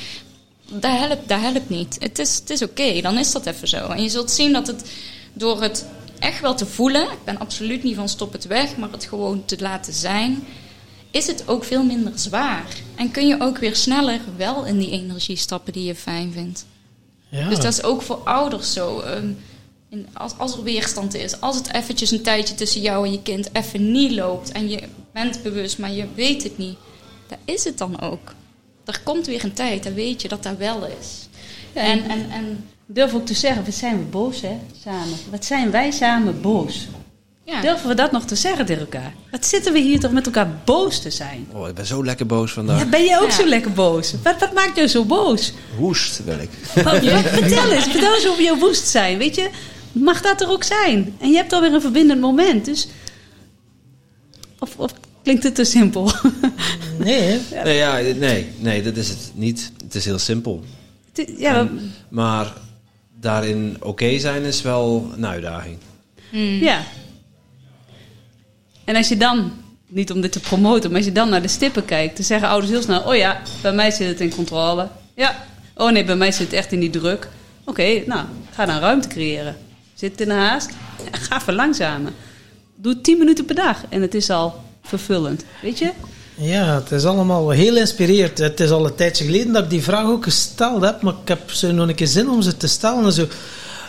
Dat 0.73 0.99
helpt, 0.99 1.29
dat 1.29 1.41
helpt 1.41 1.69
niet. 1.69 1.97
Het 2.01 2.19
is, 2.19 2.35
het 2.35 2.51
is 2.51 2.63
oké, 2.63 3.01
dan 3.01 3.19
is 3.19 3.33
dat 3.33 3.47
even 3.47 3.69
zo. 3.69 3.89
En 3.89 4.03
je 4.03 4.09
zult 4.09 4.31
zien 4.31 4.53
dat 4.53 4.67
het 4.67 4.91
door 5.33 5.63
het 5.63 5.87
echt 6.21 6.41
wel 6.41 6.55
te 6.55 6.67
voelen. 6.67 7.03
Ik 7.03 7.25
ben 7.25 7.39
absoluut 7.39 7.83
niet 7.83 7.97
van 7.97 8.09
stop 8.09 8.33
het 8.33 8.47
weg, 8.47 8.77
maar 8.77 8.91
het 8.91 9.05
gewoon 9.05 9.45
te 9.45 9.57
laten 9.61 9.93
zijn. 9.93 10.45
Is 11.11 11.27
het 11.27 11.49
ook 11.49 11.65
veel 11.65 11.85
minder 11.85 12.13
zwaar. 12.15 12.67
En 12.95 13.11
kun 13.11 13.27
je 13.27 13.41
ook 13.41 13.59
weer 13.59 13.77
sneller 13.77 14.21
wel 14.37 14.65
in 14.65 14.79
die 14.79 14.91
energie 14.91 15.37
stappen 15.37 15.73
die 15.73 15.85
je 15.85 15.95
fijn 15.95 16.33
vindt. 16.33 16.67
Ja. 17.29 17.49
Dus 17.49 17.61
dat 17.61 17.73
is 17.73 17.83
ook 17.83 18.03
voor 18.03 18.17
ouders 18.25 18.73
zo. 18.73 19.01
Um, 19.01 19.37
als, 20.13 20.33
als 20.39 20.57
er 20.57 20.63
weerstand 20.63 21.15
is, 21.15 21.41
als 21.41 21.57
het 21.57 21.73
eventjes 21.73 22.11
een 22.11 22.23
tijdje 22.23 22.55
tussen 22.55 22.81
jou 22.81 23.07
en 23.07 23.13
je 23.13 23.23
kind 23.23 23.49
even 23.53 23.93
niet 23.93 24.13
loopt 24.13 24.53
en 24.53 24.69
je 24.69 24.83
bent 25.13 25.43
bewust, 25.43 25.79
maar 25.79 25.93
je 25.93 26.07
weet 26.15 26.43
het 26.43 26.59
niet, 26.59 26.77
daar 27.27 27.39
is 27.45 27.65
het 27.65 27.79
dan 27.79 28.01
ook. 28.01 28.35
Er 28.85 29.01
komt 29.05 29.27
weer 29.27 29.45
een 29.45 29.53
tijd, 29.53 29.83
dan 29.83 29.95
weet 29.95 30.23
je 30.23 30.29
dat 30.29 30.43
dat 30.43 30.57
wel 30.57 30.87
is. 30.87 31.29
Ja, 31.75 31.81
en, 31.81 32.11
en, 32.11 32.31
en 32.31 32.69
durf 32.93 33.15
ook 33.15 33.27
te 33.27 33.35
zeggen, 33.35 33.65
wat 33.65 33.75
zijn 33.75 33.99
we 33.99 34.05
boos 34.05 34.41
hè, 34.41 34.59
samen. 34.83 35.19
Wat 35.31 35.45
zijn 35.45 35.71
wij 35.71 35.91
samen 35.91 36.41
boos. 36.41 36.89
Ja. 37.45 37.61
Durven 37.61 37.89
we 37.89 37.95
dat 37.95 38.13
nog 38.13 38.25
te 38.25 38.35
zeggen 38.35 38.67
tegen 38.67 38.83
elkaar? 38.83 39.15
Wat 39.31 39.47
zitten 39.47 39.73
we 39.73 39.79
hier 39.79 40.01
toch 40.01 40.11
met 40.11 40.27
elkaar 40.27 40.49
boos 40.65 41.01
te 41.01 41.11
zijn? 41.11 41.47
Oh, 41.53 41.69
ik 41.69 41.75
ben 41.75 41.87
zo 41.87 42.05
lekker 42.05 42.27
boos 42.27 42.53
vandaag. 42.53 42.79
Ja, 42.79 42.87
ben 42.87 43.05
jij 43.05 43.21
ook 43.21 43.31
ja. 43.31 43.35
zo 43.35 43.47
lekker 43.47 43.73
boos? 43.73 44.15
Wat, 44.23 44.41
wat 44.41 44.53
maakt 44.53 44.77
jou 44.77 44.89
zo 44.89 45.05
boos? 45.05 45.53
Woest 45.79 46.25
wil 46.25 46.39
ik. 46.39 46.51
Oh, 46.87 47.03
ja? 47.03 47.23
vertel 47.23 47.71
eens, 47.71 47.85
vertel 47.85 48.15
eens 48.15 48.29
over 48.29 48.43
jouw 48.43 48.59
woest 48.59 48.87
zijn. 48.87 49.19
Weet 49.19 49.35
je, 49.35 49.51
mag 49.93 50.21
dat 50.21 50.41
er 50.41 50.51
ook 50.51 50.65
zijn? 50.65 51.15
En 51.21 51.31
je 51.31 51.37
hebt 51.37 51.53
alweer 51.53 51.75
een 51.75 51.81
verbindend 51.81 52.21
moment. 52.21 52.65
Dus... 52.65 52.89
Of, 54.59 54.77
of 54.77 54.93
klinkt 55.23 55.43
het 55.43 55.55
te 55.55 55.65
simpel? 55.65 56.11
Nee, 56.99 57.21
hè? 57.21 57.63
Nee, 57.63 57.77
ja, 57.77 57.97
nee, 58.17 58.51
nee, 58.59 58.83
dat 58.83 58.97
is 58.97 59.09
het 59.09 59.31
niet. 59.35 59.73
Het 59.85 59.95
is 59.95 60.05
heel 60.05 60.19
simpel. 60.19 60.65
Ja, 61.37 61.57
en, 61.57 61.93
maar 62.09 62.53
daarin 63.21 63.77
oké 63.77 63.87
okay 63.87 64.19
zijn 64.19 64.43
is 64.43 64.63
wel 64.63 65.13
een 65.17 65.27
uitdaging. 65.27 65.79
Mm. 66.31 66.59
Ja. 66.61 66.83
En 68.85 68.97
als 68.97 69.09
je 69.09 69.17
dan, 69.17 69.53
niet 69.87 70.13
om 70.13 70.21
dit 70.21 70.33
te 70.33 70.41
promoten, 70.41 70.91
maar 70.91 70.99
als 70.99 71.09
je 71.09 71.13
dan 71.13 71.29
naar 71.29 71.43
de 71.43 71.49
stippen 71.49 71.85
kijkt, 71.85 72.17
dan 72.17 72.25
zeggen 72.25 72.49
ouders 72.49 72.73
heel 72.73 72.83
snel: 72.83 73.03
Oh 73.03 73.17
ja, 73.17 73.43
bij 73.63 73.73
mij 73.73 73.91
zit 73.91 74.09
het 74.09 74.21
in 74.21 74.35
controle. 74.35 74.89
Ja. 75.15 75.45
Oh 75.75 75.91
nee, 75.91 76.05
bij 76.05 76.17
mij 76.17 76.33
zit 76.33 76.47
het 76.47 76.53
echt 76.53 76.73
in 76.73 76.81
die 76.81 76.91
druk. 76.91 77.29
Oké, 77.61 77.71
okay, 77.71 78.05
nou, 78.07 78.27
ga 78.51 78.67
dan 78.67 78.79
ruimte 78.79 79.09
creëren. 79.09 79.57
Zit 79.95 80.11
het 80.11 80.21
in 80.21 80.29
de 80.29 80.35
haast? 80.35 80.71
Ja, 81.13 81.19
ga 81.19 81.41
verlangzamen. 81.41 82.15
Doe 82.77 83.01
10 83.01 83.19
minuten 83.19 83.45
per 83.45 83.55
dag 83.55 83.85
en 83.89 84.03
het 84.03 84.15
is 84.15 84.31
al 84.31 84.63
vervullend. 84.83 85.45
Weet 85.63 85.79
je? 85.79 85.93
Ja, 86.43 86.75
het 86.75 86.91
is 86.93 87.05
allemaal 87.05 87.51
heel 87.51 87.77
inspirerend. 87.77 88.39
Het 88.39 88.61
is 88.61 88.71
al 88.71 88.87
een 88.87 88.95
tijdje 88.95 89.25
geleden 89.25 89.53
dat 89.53 89.63
ik 89.63 89.71
die 89.71 89.83
vraag 89.83 90.07
ook 90.07 90.25
gesteld 90.25 90.83
heb, 90.83 91.03
maar 91.03 91.15
ik 91.23 91.29
heb 91.29 91.51
zo 91.51 91.73
nog 91.73 91.89
een 91.89 91.95
keer 91.95 92.07
zin 92.07 92.31
om 92.31 92.43
ze 92.43 92.57
te 92.57 92.67
stellen. 92.67 93.13
Zo, 93.13 93.27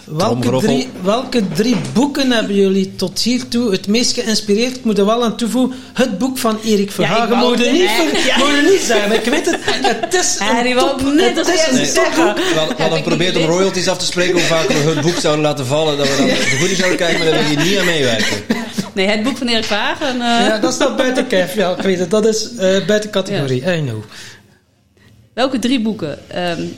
welke, 0.05 0.57
drie, 0.57 0.89
welke 1.03 1.47
drie 1.47 1.75
boeken 1.93 2.31
hebben 2.31 2.55
jullie 2.55 2.95
tot 2.95 3.19
hiertoe 3.19 3.71
het 3.71 3.87
meest 3.87 4.13
geïnspireerd? 4.13 4.75
Ik 4.75 4.83
moet 4.83 4.97
er 4.97 5.05
wel 5.05 5.23
aan 5.23 5.37
toevoegen, 5.37 5.77
het 5.93 6.17
boek 6.17 6.37
van 6.37 6.59
Erik 6.63 6.91
Verhagen 6.91 7.35
ja, 7.35 7.43
moet 7.43 7.65
er 7.65 7.71
niet, 7.71 7.89
ja. 8.25 8.37
moet 8.37 8.69
niet 8.71 8.81
zijn. 8.81 9.11
Ik 9.11 9.25
weet 9.25 9.45
het, 9.45 9.57
het 9.63 10.13
is 10.13 10.37
ja, 10.39 10.63
die 10.63 10.75
top, 10.75 11.01
net 11.13 11.37
als 11.37 11.47
het 11.47 11.79
is 11.79 11.87
een 11.87 11.93
topboek. 11.93 12.35
We 12.35 12.81
hadden 12.81 12.97
geprobeerd 12.97 13.37
om 13.37 13.43
royalties 13.43 13.87
af 13.87 13.97
te 13.97 14.05
spreken 14.05 14.33
hoe 14.33 14.41
vaak 14.41 14.67
we 14.67 14.73
het 14.73 15.01
boek 15.01 15.17
zouden 15.19 15.43
laten 15.43 15.65
vallen, 15.65 15.97
dat 15.97 16.07
we 16.07 16.15
dan 16.17 16.27
de 16.35 16.35
vergoeding 16.35 16.77
zouden 16.77 16.97
kijken, 16.97 17.19
maar 17.19 17.31
daar 17.31 17.43
wil 17.43 17.51
je 17.51 17.69
niet 17.69 17.77
aan 17.77 17.85
meewerken. 17.85 18.43
Nee, 18.95 19.07
het 19.07 19.23
boek 19.23 19.37
van 19.37 19.47
Erik 19.47 19.63
Vagen. 19.63 20.15
Uh... 20.15 20.21
Ja, 20.21 20.59
dat 20.59 20.73
staat 20.73 20.97
buiten 20.97 21.27
KEF. 21.27 21.55
Ja, 21.55 21.75
ik 21.75 21.81
weet 21.81 21.99
het. 21.99 22.09
Dat 22.09 22.25
is 22.25 22.51
uh, 22.51 22.85
buiten 22.85 23.09
categorie. 23.09 23.61
Ja. 23.61 23.73
I 23.73 23.81
know. 23.81 24.03
Welke 25.33 25.59
drie 25.59 25.81
boeken? 25.81 26.19
Um, 26.35 26.75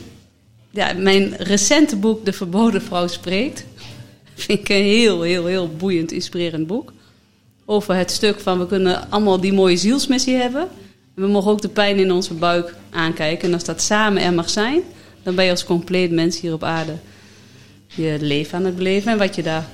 ja, 0.72 0.94
mijn 0.94 1.35
recente 1.38 1.95
boek 1.95 2.26
De 2.26 2.34
Verboden 2.34 2.81
Vrouw 2.81 3.07
Spreekt. 3.07 3.65
Vind 4.35 4.60
ik 4.60 4.69
een 4.69 4.84
heel, 4.84 5.22
heel, 5.22 5.45
heel 5.45 5.69
boeiend, 5.77 6.11
inspirerend 6.11 6.68
boek. 6.68 6.94
Over 7.65 7.95
het 7.95 8.11
stuk 8.11 8.40
van 8.40 8.60
we 8.60 8.68
kunnen 8.68 9.10
allemaal 9.10 9.40
die 9.41 9.53
mooie 9.53 9.77
zielsmissie 9.77 10.35
hebben. 10.35 10.61
En 11.15 11.23
we 11.23 11.27
mogen 11.27 11.52
ook 11.52 11.61
de 11.61 11.69
pijn 11.69 11.98
in 11.98 12.11
onze 12.11 12.34
buik 12.34 12.76
aankijken. 12.90 13.48
En 13.48 13.53
als 13.53 13.64
dat 13.64 13.81
samen 13.81 14.22
er 14.22 14.34
mag 14.34 14.49
zijn, 14.49 14.81
dan 15.23 15.35
ben 15.35 15.45
je 15.45 15.52
als 15.52 15.64
compleet 15.64 16.11
mens 16.11 16.40
hier 16.40 16.53
op 16.53 16.64
aarde. 16.64 16.94
je 17.88 18.18
leven 18.19 18.57
aan 18.57 18.65
het 18.65 18.76
beleven. 18.76 19.11
En 19.11 19.18
wat 19.18 19.35
je 19.35 19.44
daar 19.44 19.68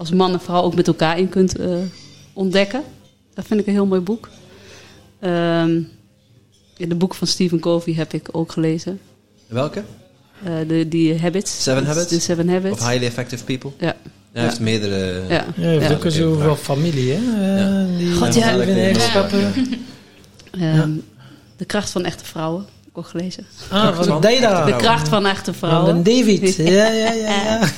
als 0.00 0.10
man 0.10 0.32
en 0.32 0.40
vrouw 0.40 0.62
ook 0.62 0.74
met 0.74 0.86
elkaar 0.86 1.18
in 1.18 1.28
kunt 1.28 1.60
uh, 1.60 1.74
ontdekken. 2.32 2.82
Dat 3.34 3.44
vind 3.46 3.60
ik 3.60 3.66
een 3.66 3.72
heel 3.72 3.86
mooi 3.86 4.00
boek. 4.00 4.28
Um, 5.24 5.88
de 6.76 6.94
boek 6.94 7.14
van 7.14 7.26
Stephen 7.26 7.60
Covey 7.60 7.94
heb 7.94 8.12
ik 8.12 8.28
ook 8.32 8.52
gelezen. 8.52 9.00
Welke? 9.46 9.82
Uh, 10.44 10.68
de, 10.68 10.88
die 10.88 11.20
Habits. 11.20 11.62
Seven 11.62 11.86
Habits? 11.86 12.08
De 12.08 12.20
Seven 12.20 12.48
Habits. 12.48 12.72
Of 12.72 12.88
Highly 12.88 13.06
Effective 13.06 13.44
People? 13.44 13.70
Ja. 13.78 13.96
Hij 14.32 14.42
heeft 14.42 14.60
meerdere... 14.60 15.22
Ja, 15.28 15.34
ja 15.34 15.44
hij 15.54 15.78
heeft 15.78 15.92
ook 15.92 16.12
zo 16.12 16.38
wel 16.38 16.56
familie, 16.56 17.12
hè? 17.12 17.18
Ja. 17.18 17.82
Uh, 17.82 17.98
die 17.98 18.12
God, 18.12 18.34
ja. 18.34 18.58
eigenschappen. 18.58 19.52
Um, 20.60 21.04
de 21.56 21.64
kracht 21.64 21.90
van 21.90 22.04
echte 22.04 22.24
vrouwen. 22.24 22.66
Ook 22.92 23.06
gelezen. 23.06 23.46
Ah, 23.70 24.02
van 24.02 24.20
Deda. 24.20 24.64
De 24.64 24.76
kracht 24.76 25.08
van 25.08 25.26
echte 25.26 25.52
vrouwen. 25.52 25.94
Van 25.94 26.02
David. 26.02 26.56
Ja, 26.56 26.88
ja, 26.88 27.12
ja. 27.12 27.42
ja. 27.42 27.60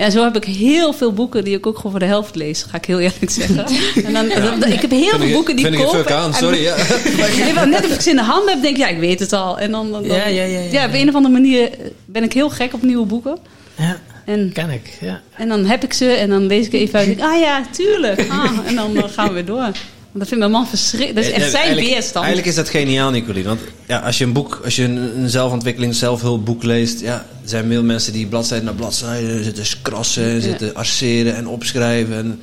Ja, 0.00 0.10
zo 0.10 0.22
heb 0.24 0.36
ik 0.36 0.44
heel 0.44 0.92
veel 0.92 1.12
boeken 1.12 1.44
die 1.44 1.56
ik 1.56 1.66
ook 1.66 1.76
gewoon 1.76 1.90
voor 1.90 2.00
de 2.00 2.06
helft 2.06 2.34
lees, 2.34 2.62
ga 2.62 2.76
ik 2.76 2.84
heel 2.84 2.98
eerlijk 2.98 3.30
zeggen. 3.30 3.66
En 4.04 4.12
dan, 4.12 4.28
ja. 4.28 4.64
ik 4.64 4.80
heb 4.80 4.90
heel 4.90 5.18
veel 5.18 5.30
boeken 5.30 5.56
die 5.56 5.66
ik 5.66 5.78
koop. 5.78 5.90
Vind 5.90 6.04
ik 6.04 6.10
aan, 6.10 6.34
sorry. 6.34 6.62
Ja. 6.62 7.64
net 7.64 7.82
als 7.82 7.92
ik 7.92 8.00
ze 8.00 8.10
in 8.10 8.16
de 8.16 8.22
handen 8.22 8.52
heb, 8.52 8.62
denk 8.62 8.76
ik, 8.76 8.82
ja, 8.82 8.88
ik 8.88 8.98
weet 8.98 9.20
het 9.20 9.32
al. 9.32 9.58
En 9.58 9.70
dan, 9.70 9.90
dan, 9.90 10.04
ja, 10.04 10.14
ja, 10.14 10.26
ja, 10.26 10.44
ja, 10.44 10.60
ja, 10.70 10.86
op 10.86 10.94
een 10.94 11.08
of 11.08 11.14
andere 11.14 11.34
manier 11.34 11.70
ben 12.04 12.22
ik 12.22 12.32
heel 12.32 12.50
gek 12.50 12.74
op 12.74 12.82
nieuwe 12.82 13.06
boeken. 13.06 13.38
Ja, 13.74 14.00
en, 14.24 14.52
ken 14.52 14.70
ik, 14.70 14.96
ja. 15.00 15.20
En 15.36 15.48
dan 15.48 15.64
heb 15.64 15.84
ik 15.84 15.92
ze 15.92 16.06
en 16.12 16.28
dan 16.28 16.46
lees 16.46 16.66
ik 16.66 16.72
even 16.72 16.98
uit 16.98 17.08
en 17.08 17.16
denk 17.16 17.28
ah 17.28 17.40
ja, 17.40 17.62
tuurlijk. 17.70 18.26
Ah, 18.28 18.58
en 18.66 18.74
dan 18.74 18.96
uh, 18.96 19.04
gaan 19.08 19.28
we 19.28 19.34
weer 19.34 19.44
door. 19.44 19.70
Dat 20.12 20.28
vindt 20.28 20.38
mijn 20.38 20.50
man 20.50 20.66
verschrikkelijk. 20.66 21.14
Dat 21.14 21.24
is 21.24 21.42
echt 21.42 21.50
zijn 21.50 21.74
weerstand. 21.74 22.24
Eigenlijk 22.24 22.46
is 22.46 22.54
dat 22.54 22.68
geniaal, 22.68 23.10
Nicolien. 23.10 23.44
Want 23.44 23.60
ja, 23.86 23.98
als 23.98 24.18
je 24.18 24.24
een 24.24 24.32
boek, 24.32 24.60
als 24.64 24.76
je 24.76 24.84
een, 24.84 25.18
een 25.18 25.28
zelfontwikkeling, 25.28 25.94
zelfhulpboek 25.94 26.62
leest, 26.62 27.00
ja, 27.00 27.14
er 27.14 27.48
zijn 27.48 27.68
veel 27.68 27.82
mensen 27.82 28.12
die 28.12 28.26
bladzijde 28.26 28.64
na 28.64 28.72
bladzijde 28.72 29.42
zitten 29.42 29.64
krassen, 29.82 30.34
ja. 30.34 30.40
zitten 30.40 30.74
arceren 30.74 31.36
en 31.36 31.46
opschrijven. 31.46 32.16
En, 32.16 32.40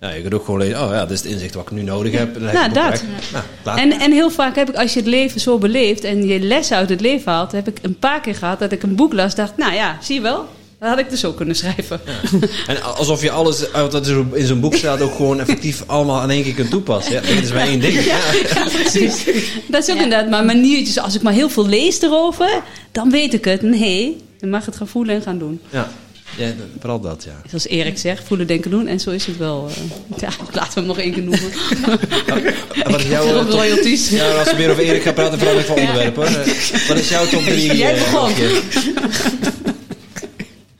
ja, 0.00 0.10
je 0.10 0.20
kunt 0.20 0.34
ook 0.34 0.44
gewoon 0.44 0.60
lezen, 0.60 0.82
oh 0.82 0.90
ja, 0.90 1.00
dit 1.00 1.10
is 1.10 1.22
het 1.22 1.32
inzicht 1.32 1.54
wat 1.54 1.62
ik 1.62 1.70
nu 1.70 1.82
nodig 1.82 2.12
heb. 2.12 2.36
En 2.36 2.42
dan 2.42 2.52
nou, 2.52 2.72
dat. 2.72 3.04
Nou, 3.64 3.78
en, 3.78 3.92
en 4.00 4.12
heel 4.12 4.30
vaak 4.30 4.56
heb 4.56 4.68
ik, 4.68 4.76
als 4.76 4.92
je 4.92 4.98
het 4.98 5.08
leven 5.08 5.40
zo 5.40 5.58
beleeft 5.58 6.04
en 6.04 6.26
je 6.26 6.40
lessen 6.40 6.76
uit 6.76 6.88
het 6.88 7.00
leven 7.00 7.32
haalt, 7.32 7.52
heb 7.52 7.68
ik 7.68 7.78
een 7.82 7.98
paar 7.98 8.20
keer 8.20 8.34
gehad 8.34 8.58
dat 8.58 8.72
ik 8.72 8.82
een 8.82 8.94
boek 8.94 9.12
las 9.12 9.34
dacht, 9.34 9.56
nou 9.56 9.74
ja, 9.74 9.98
zie 10.00 10.14
je 10.14 10.20
wel, 10.20 10.48
dat 10.78 10.88
had 10.88 10.98
ik 10.98 11.10
dus 11.10 11.24
ook 11.24 11.36
kunnen 11.36 11.56
schrijven. 11.56 12.00
Ja. 12.04 12.46
En 12.66 12.82
alsof 12.82 13.22
je 13.22 13.30
alles 13.30 13.70
wat 13.72 14.08
in 14.32 14.46
zo'n 14.46 14.60
boek 14.60 14.74
staat 14.74 15.00
ook 15.00 15.14
gewoon 15.14 15.40
effectief 15.40 15.82
allemaal 15.86 16.22
in 16.22 16.30
één 16.30 16.42
keer 16.42 16.54
kunt 16.54 16.70
toepassen. 16.70 17.12
Ja, 17.14 17.20
dat 17.20 17.42
is 17.42 17.52
maar 17.52 17.66
één 17.66 17.80
ding. 17.80 18.04
Ja, 18.04 18.18
ja 18.54 18.68
precies. 18.80 19.24
Dat 19.68 19.82
is 19.82 19.94
ook 19.94 20.02
inderdaad 20.02 20.28
maar 20.28 20.44
maniertjes. 20.44 20.98
Als 20.98 21.14
ik 21.14 21.22
maar 21.22 21.32
heel 21.32 21.48
veel 21.48 21.66
lees 21.66 22.00
erover, 22.00 22.62
dan 22.92 23.10
weet 23.10 23.34
ik 23.34 23.44
het. 23.44 23.62
Nee, 23.62 24.16
dan 24.38 24.50
mag 24.50 24.66
het 24.66 24.76
gaan 24.76 24.88
voelen 24.88 25.14
en 25.14 25.22
gaan 25.22 25.38
doen. 25.38 25.60
Ja. 25.70 25.90
Ja, 26.36 26.52
vooral 26.80 27.00
dat, 27.00 27.24
ja. 27.24 27.42
Zoals 27.48 27.66
Erik 27.66 27.98
zegt, 27.98 28.26
voelen, 28.26 28.46
denken, 28.46 28.70
doen. 28.70 28.86
En 28.86 29.00
zo 29.00 29.10
is 29.10 29.26
het 29.26 29.36
wel. 29.36 29.68
Uh, 29.70 30.18
ja, 30.18 30.28
laten 30.52 30.72
we 30.72 30.78
hem 30.78 30.86
nog 30.86 30.98
één 30.98 31.12
keer 31.12 31.22
noemen. 31.22 31.50
wat 32.90 33.00
is 33.00 33.08
jouw 33.08 33.26
top... 33.26 33.50
royalties? 33.50 34.10
Ja, 34.10 34.38
als 34.38 34.50
we 34.50 34.56
weer 34.56 34.70
over 34.70 34.82
Erik 34.82 35.02
gaan 35.02 35.14
praten, 35.14 35.38
verander 35.38 35.62
ik 35.62 35.68
van 35.68 35.78
onderwerp, 35.78 36.16
hoor. 36.16 36.24
Wat 36.88 36.96
is 36.96 37.08
jouw 37.08 37.26
top 37.26 37.42
3? 37.42 37.76
Jij 37.76 37.94
begon. 37.94 38.32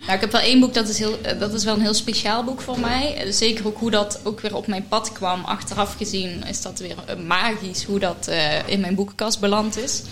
Nou, 0.06 0.18
ik 0.18 0.24
heb 0.24 0.32
wel 0.32 0.40
één 0.40 0.60
boek, 0.60 0.74
dat 0.74 0.88
is, 0.88 0.98
heel, 0.98 1.18
dat 1.38 1.52
is 1.52 1.64
wel 1.64 1.74
een 1.74 1.80
heel 1.80 1.94
speciaal 1.94 2.44
boek 2.44 2.60
voor 2.60 2.80
mij. 2.80 3.32
Zeker 3.32 3.66
ook 3.66 3.78
hoe 3.78 3.90
dat 3.90 4.20
ook 4.24 4.40
weer 4.40 4.54
op 4.54 4.66
mijn 4.66 4.88
pad 4.88 5.12
kwam. 5.12 5.44
Achteraf 5.44 5.94
gezien 5.94 6.44
is 6.44 6.62
dat 6.62 6.78
weer 6.78 6.96
magisch 7.26 7.84
hoe 7.84 7.98
dat 7.98 8.30
in 8.66 8.80
mijn 8.80 8.94
boekenkast 8.94 9.40
beland 9.40 9.76
is. 9.76 10.02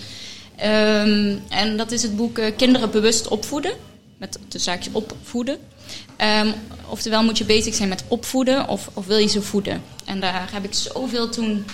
Um, 0.65 1.43
en 1.49 1.77
dat 1.77 1.93
is 1.93 2.03
het 2.03 2.17
boek 2.17 2.41
Kinderen 2.57 2.91
bewust 2.91 3.29
opvoeden. 3.29 3.73
Met 4.19 4.39
de 4.49 4.59
zaakje 4.59 4.91
opvoeden. 4.93 5.59
Um, 6.19 6.55
oftewel 6.89 7.23
moet 7.25 7.39
je 7.39 7.45
bezig 7.45 7.75
zijn 7.75 7.89
met 7.89 8.05
opvoeden 8.09 8.69
of, 8.69 8.91
of 8.95 9.07
wil 9.07 9.19
je 9.19 9.29
ze 9.29 9.43
voeden. 9.43 9.83
En 10.05 10.21
daar 10.21 10.49
heb 10.53 10.65
ik 10.65 10.75
zoveel 10.75 11.29
toen 11.29 11.65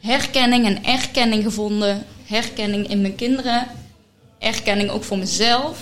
herkenning 0.00 0.66
en 0.66 0.84
erkenning 0.84 1.42
gevonden. 1.42 2.06
Herkenning 2.24 2.88
in 2.88 3.00
mijn 3.00 3.14
kinderen. 3.14 3.66
Erkenning 4.38 4.90
ook 4.90 5.04
voor 5.04 5.18
mezelf 5.18 5.78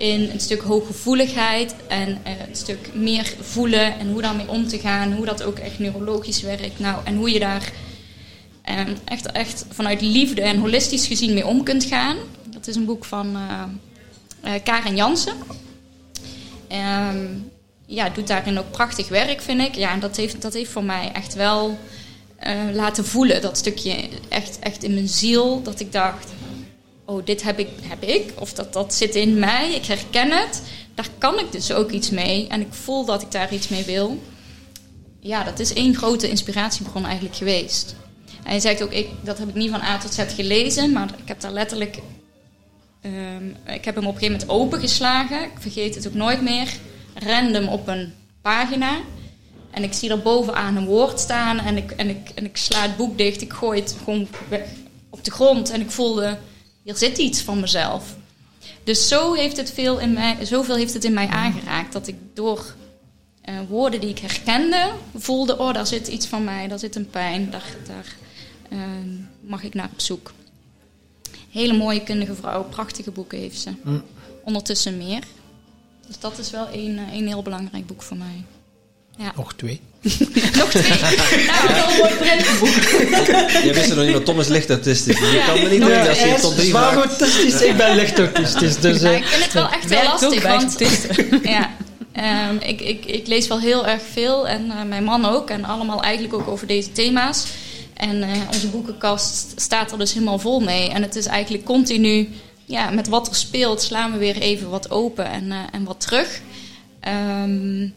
in 0.00 0.30
een 0.30 0.40
stuk 0.40 0.60
hooggevoeligheid 0.60 1.74
en 1.88 2.08
uh, 2.08 2.32
een 2.48 2.56
stuk 2.56 2.90
meer 2.94 3.34
voelen 3.40 3.98
en 3.98 4.10
hoe 4.12 4.22
daarmee 4.22 4.48
om 4.48 4.68
te 4.68 4.78
gaan, 4.78 5.12
hoe 5.12 5.26
dat 5.26 5.42
ook 5.42 5.58
echt 5.58 5.78
neurologisch 5.78 6.40
werkt. 6.40 6.78
Nou, 6.78 7.00
en 7.04 7.16
hoe 7.16 7.30
je 7.30 7.38
daar 7.38 7.72
um, 8.70 8.96
echt, 9.04 9.32
echt 9.32 9.64
vanuit 9.68 10.00
liefde 10.00 10.42
en 10.42 10.58
holistisch 10.58 11.06
gezien 11.06 11.34
mee 11.34 11.46
om 11.46 11.62
kunt 11.62 11.84
gaan. 11.84 12.16
Dat 12.46 12.66
is 12.66 12.76
een 12.76 12.84
boek 12.84 13.04
van 13.04 13.36
uh, 14.44 14.52
Karen 14.64 14.96
Jansen. 14.96 15.34
Um, 17.08 17.50
ja, 17.86 18.08
doet 18.08 18.26
daarin 18.26 18.58
ook 18.58 18.70
prachtig 18.70 19.08
werk, 19.08 19.40
vind 19.40 19.60
ik. 19.60 19.74
Ja, 19.74 19.92
en 19.92 20.00
dat 20.00 20.16
heeft, 20.16 20.42
dat 20.42 20.52
heeft 20.52 20.70
voor 20.70 20.84
mij 20.84 21.10
echt 21.12 21.34
wel 21.34 21.78
laten 22.72 23.04
voelen, 23.04 23.40
dat 23.40 23.58
stukje 23.58 24.08
echt, 24.28 24.58
echt 24.58 24.82
in 24.82 24.94
mijn 24.94 25.08
ziel, 25.08 25.62
dat 25.62 25.80
ik 25.80 25.92
dacht, 25.92 26.30
oh, 27.10 27.24
dit 27.24 27.42
heb 27.42 27.58
ik, 27.58 27.68
heb 27.82 28.02
ik, 28.02 28.32
of 28.38 28.52
dat, 28.52 28.72
dat 28.72 28.94
zit 28.94 29.14
in 29.14 29.38
mij, 29.38 29.74
ik 29.74 29.86
herken 29.86 30.30
het. 30.30 30.62
Daar 30.94 31.08
kan 31.18 31.38
ik 31.38 31.52
dus 31.52 31.72
ook 31.72 31.90
iets 31.90 32.10
mee 32.10 32.46
en 32.48 32.60
ik 32.60 32.72
voel 32.72 33.04
dat 33.04 33.22
ik 33.22 33.30
daar 33.30 33.52
iets 33.52 33.68
mee 33.68 33.84
wil. 33.84 34.22
Ja, 35.20 35.44
dat 35.44 35.58
is 35.58 35.72
één 35.72 35.94
grote 35.94 36.28
inspiratiebron 36.28 37.04
eigenlijk 37.04 37.36
geweest. 37.36 37.96
En 38.44 38.54
je 38.54 38.60
zegt 38.60 38.82
ook, 38.82 38.92
ik, 38.92 39.08
dat 39.22 39.38
heb 39.38 39.48
ik 39.48 39.54
niet 39.54 39.70
van 39.70 39.80
A 39.80 39.98
tot 39.98 40.14
Z 40.14 40.34
gelezen, 40.34 40.92
maar 40.92 41.08
ik 41.22 41.28
heb 41.28 41.40
daar 41.40 41.52
letterlijk. 41.52 41.98
Um, 43.02 43.56
ik 43.66 43.84
heb 43.84 43.94
hem 43.94 44.06
op 44.06 44.14
een 44.14 44.20
gegeven 44.20 44.46
moment 44.46 44.50
opengeslagen. 44.50 45.42
Ik 45.42 45.50
vergeet 45.58 45.94
het 45.94 46.06
ook 46.06 46.14
nooit 46.14 46.42
meer. 46.42 46.68
Random 47.14 47.68
op 47.68 47.88
een 47.88 48.14
pagina. 48.42 49.00
En 49.70 49.82
ik 49.82 49.92
zie 49.92 50.10
er 50.10 50.22
bovenaan 50.22 50.76
een 50.76 50.86
woord 50.86 51.20
staan 51.20 51.58
en 51.58 51.76
ik, 51.76 51.90
en, 51.90 52.08
ik, 52.08 52.30
en 52.34 52.44
ik 52.44 52.56
sla 52.56 52.82
het 52.82 52.96
boek 52.96 53.18
dicht. 53.18 53.40
Ik 53.40 53.52
gooi 53.52 53.80
het 53.80 53.96
gewoon 54.04 54.28
op 55.10 55.24
de 55.24 55.30
grond 55.30 55.70
en 55.70 55.80
ik 55.80 55.90
voelde 55.90 56.38
hier 56.90 56.98
zit 56.98 57.18
iets 57.18 57.40
van 57.40 57.60
mezelf. 57.60 58.16
Dus 58.84 59.08
zo 59.08 59.32
heeft 59.32 59.56
het 59.56 59.72
veel 59.72 59.98
in 59.98 60.12
mij, 60.12 60.44
zoveel 60.44 60.76
heeft 60.76 60.94
het 60.94 61.04
in 61.04 61.12
mij 61.12 61.28
aangeraakt 61.28 61.92
dat 61.92 62.06
ik 62.06 62.16
door 62.34 62.74
uh, 63.48 63.58
woorden 63.68 64.00
die 64.00 64.10
ik 64.10 64.18
herkende 64.18 64.92
voelde: 65.16 65.58
oh, 65.58 65.74
daar 65.74 65.86
zit 65.86 66.08
iets 66.08 66.26
van 66.26 66.44
mij, 66.44 66.68
daar 66.68 66.78
zit 66.78 66.96
een 66.96 67.10
pijn, 67.10 67.50
daar, 67.50 67.76
daar 67.86 68.16
uh, 68.72 68.78
mag 69.40 69.62
ik 69.62 69.74
naar 69.74 69.88
op 69.92 70.00
zoek. 70.00 70.32
Hele 71.50 71.76
mooie 71.76 72.02
kundige 72.02 72.34
vrouw, 72.34 72.64
prachtige 72.64 73.10
boeken 73.10 73.38
heeft 73.38 73.60
ze. 73.60 73.70
Mm. 73.82 74.02
Ondertussen 74.44 74.96
meer. 74.96 75.22
Dus 76.06 76.18
dat 76.18 76.38
is 76.38 76.50
wel 76.50 76.68
een, 76.72 76.98
een 76.98 77.26
heel 77.26 77.42
belangrijk 77.42 77.86
boek 77.86 78.02
voor 78.02 78.16
mij. 78.16 78.44
Ja. 79.16 79.32
Nog 79.36 79.54
twee. 79.54 79.80
nog 80.58 80.70
twee. 80.70 80.82
nou, 81.50 81.68
wel 81.68 81.90
een 81.90 81.96
mooi 81.98 82.14
prentenboek. 82.14 82.74
Je 83.64 83.70
wist 83.74 83.94
nog 83.94 84.04
niet 84.04 84.12
dat 84.12 84.24
Thomas 84.24 84.48
licht 84.48 84.70
autistisch 84.70 85.20
is. 85.20 85.30
Je 85.30 85.42
kan 85.46 85.62
me 85.62 85.68
niet 85.68 85.80
doen 85.80 86.08
als 86.08 86.18
je 86.18 86.38
tot 86.40 86.56
drie 86.56 86.74
autistisch, 86.74 87.62
ik 87.62 87.76
ben 87.76 87.94
licht 87.94 88.18
autistisch. 88.18 88.76
Dus, 88.76 89.02
ik 89.02 89.24
vind 89.24 89.44
het 89.44 89.52
wel 89.52 89.68
echt 89.68 89.88
wel 89.88 90.02
lastig, 90.02 90.42
want... 90.42 90.76
ja, 91.42 91.70
um, 92.50 92.58
ik, 92.60 92.80
ik, 92.80 93.04
ik 93.04 93.26
lees 93.26 93.46
wel 93.48 93.60
heel 93.60 93.86
erg 93.86 94.02
veel 94.12 94.48
en 94.48 94.66
uh, 94.66 94.82
mijn 94.82 95.04
man 95.04 95.24
ook. 95.24 95.50
En 95.50 95.64
allemaal 95.64 96.02
eigenlijk 96.02 96.34
ook 96.34 96.48
over 96.48 96.66
deze 96.66 96.92
thema's. 96.92 97.46
En 97.94 98.16
uh, 98.16 98.28
onze 98.52 98.66
boekenkast 98.66 99.52
staat 99.56 99.92
er 99.92 99.98
dus 99.98 100.12
helemaal 100.12 100.38
vol 100.38 100.60
mee. 100.60 100.90
En 100.90 101.02
het 101.02 101.16
is 101.16 101.26
eigenlijk 101.26 101.64
continu... 101.64 102.28
Ja, 102.64 102.90
met 102.90 103.08
wat 103.08 103.28
er 103.28 103.34
speelt 103.34 103.82
slaan 103.82 104.12
we 104.12 104.18
weer 104.18 104.36
even 104.36 104.70
wat 104.70 104.90
open 104.90 105.30
en, 105.30 105.52
en 105.72 105.84
wat 105.84 106.00
terug. 106.00 106.40
Um, 107.08 107.94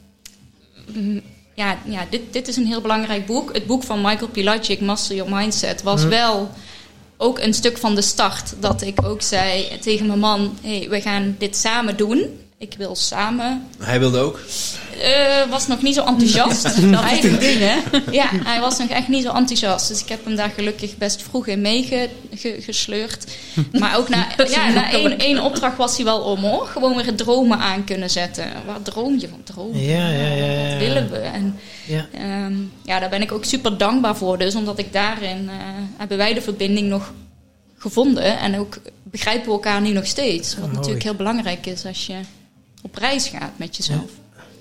ja, 1.54 1.78
ja 1.86 2.06
dit, 2.10 2.22
dit 2.32 2.48
is 2.48 2.56
een 2.56 2.66
heel 2.66 2.82
belangrijk 2.82 3.26
boek. 3.26 3.54
Het 3.54 3.66
boek 3.66 3.84
van 3.84 4.02
Michael 4.02 4.28
Pilacic, 4.28 4.82
Master 4.82 5.16
Your 5.16 5.36
Mindset, 5.36 5.84
was 5.84 6.04
mm. 6.04 6.10
wel 6.10 6.52
ook 7.18 7.40
een 7.40 7.54
stuk 7.54 7.78
van 7.78 7.96
de 7.96 8.02
start. 8.02 8.54
Dat 8.60 8.82
ik 8.82 9.06
ook 9.06 9.22
zei 9.22 9.80
tegen 9.80 10.06
mijn 10.06 10.20
man: 10.20 10.58
hey, 10.62 10.88
we 10.90 11.02
gaan 11.02 11.36
dit 11.40 11.56
samen 11.56 11.98
doen. 11.98 12.40
Ik 12.58 12.74
wil 12.78 12.96
samen. 12.96 13.68
Hij 13.78 14.00
wilde 14.00 14.20
ook? 14.20 14.40
Uh, 14.98 15.50
was 15.50 15.68
nog 15.68 15.82
niet 15.82 15.96
zo 15.96 16.06
enthousiast. 16.06 16.64
dat 16.92 17.12
is 17.12 17.24
een 17.24 17.40
ding, 17.40 17.60
hè? 17.60 17.76
Ja, 18.12 18.30
hij 18.32 18.60
was 18.60 18.78
nog 18.78 18.90
echt 18.90 19.08
niet 19.08 19.24
zo 19.24 19.34
enthousiast. 19.34 19.88
Dus 19.88 20.02
ik 20.02 20.10
heb 20.10 20.26
hem 20.26 20.36
daar 20.36 20.50
gelukkig 20.50 20.98
best 20.98 21.22
vroeg 21.22 21.48
in 21.48 21.62
meegesleurd. 21.62 23.38
Maar 23.72 23.98
ook 23.98 24.10
na, 24.10 24.28
ja, 24.50 24.70
na 24.70 24.92
één, 24.92 25.20
één 25.20 25.40
opdracht 25.40 25.78
was 25.78 25.96
hij 25.96 26.06
wel 26.06 26.20
om, 26.20 26.40
hoor. 26.40 26.68
Gewoon 26.68 26.96
weer 26.96 27.06
het 27.06 27.18
dromen 27.18 27.58
aan 27.58 27.84
kunnen 27.84 28.10
zetten. 28.10 28.48
Waar 28.66 28.82
droom 28.82 29.20
je 29.20 29.28
van? 29.28 29.44
Dromen. 29.44 29.82
Ja, 29.82 30.10
ja, 30.10 30.28
ja. 30.28 30.70
Wat 30.70 30.80
willen 30.80 31.10
we? 31.10 31.18
En 31.18 31.60
ja. 31.86 32.08
Um, 32.46 32.72
ja, 32.84 33.00
daar 33.00 33.10
ben 33.10 33.22
ik 33.22 33.32
ook 33.32 33.46
super 33.46 33.78
dankbaar 33.78 34.16
voor. 34.16 34.38
Dus 34.38 34.56
omdat 34.56 34.80
ik 34.80 34.94
daarin... 34.94 35.44
Uh, 35.44 35.52
hebben 35.98 36.18
wij 36.18 36.34
de 36.34 36.42
verbinding 36.42 36.88
nog 36.88 37.14
gevonden. 37.78 38.40
En 38.40 38.60
ook 38.60 38.78
begrijpen 39.04 39.46
we 39.46 39.52
elkaar 39.52 39.82
nu 39.82 39.92
nog 39.92 40.06
steeds. 40.06 40.56
Wat 40.56 40.66
oh, 40.66 40.74
natuurlijk 40.74 41.04
heel 41.04 41.16
belangrijk 41.16 41.66
is 41.66 41.86
als 41.86 42.06
je 42.06 42.16
op 42.82 42.96
reis 42.96 43.28
gaat 43.28 43.52
met 43.56 43.78
jezelf. 43.78 44.12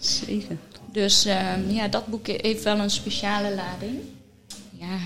Zeker. 0.05 0.57
Dus 0.93 1.27
um, 1.27 1.71
ja, 1.75 1.89
dat 1.89 2.07
boek 2.07 2.27
heeft 2.27 2.63
wel 2.63 2.79
een 2.79 2.91
speciale 2.91 3.55
lading. 3.55 3.99
Ja, 4.79 4.99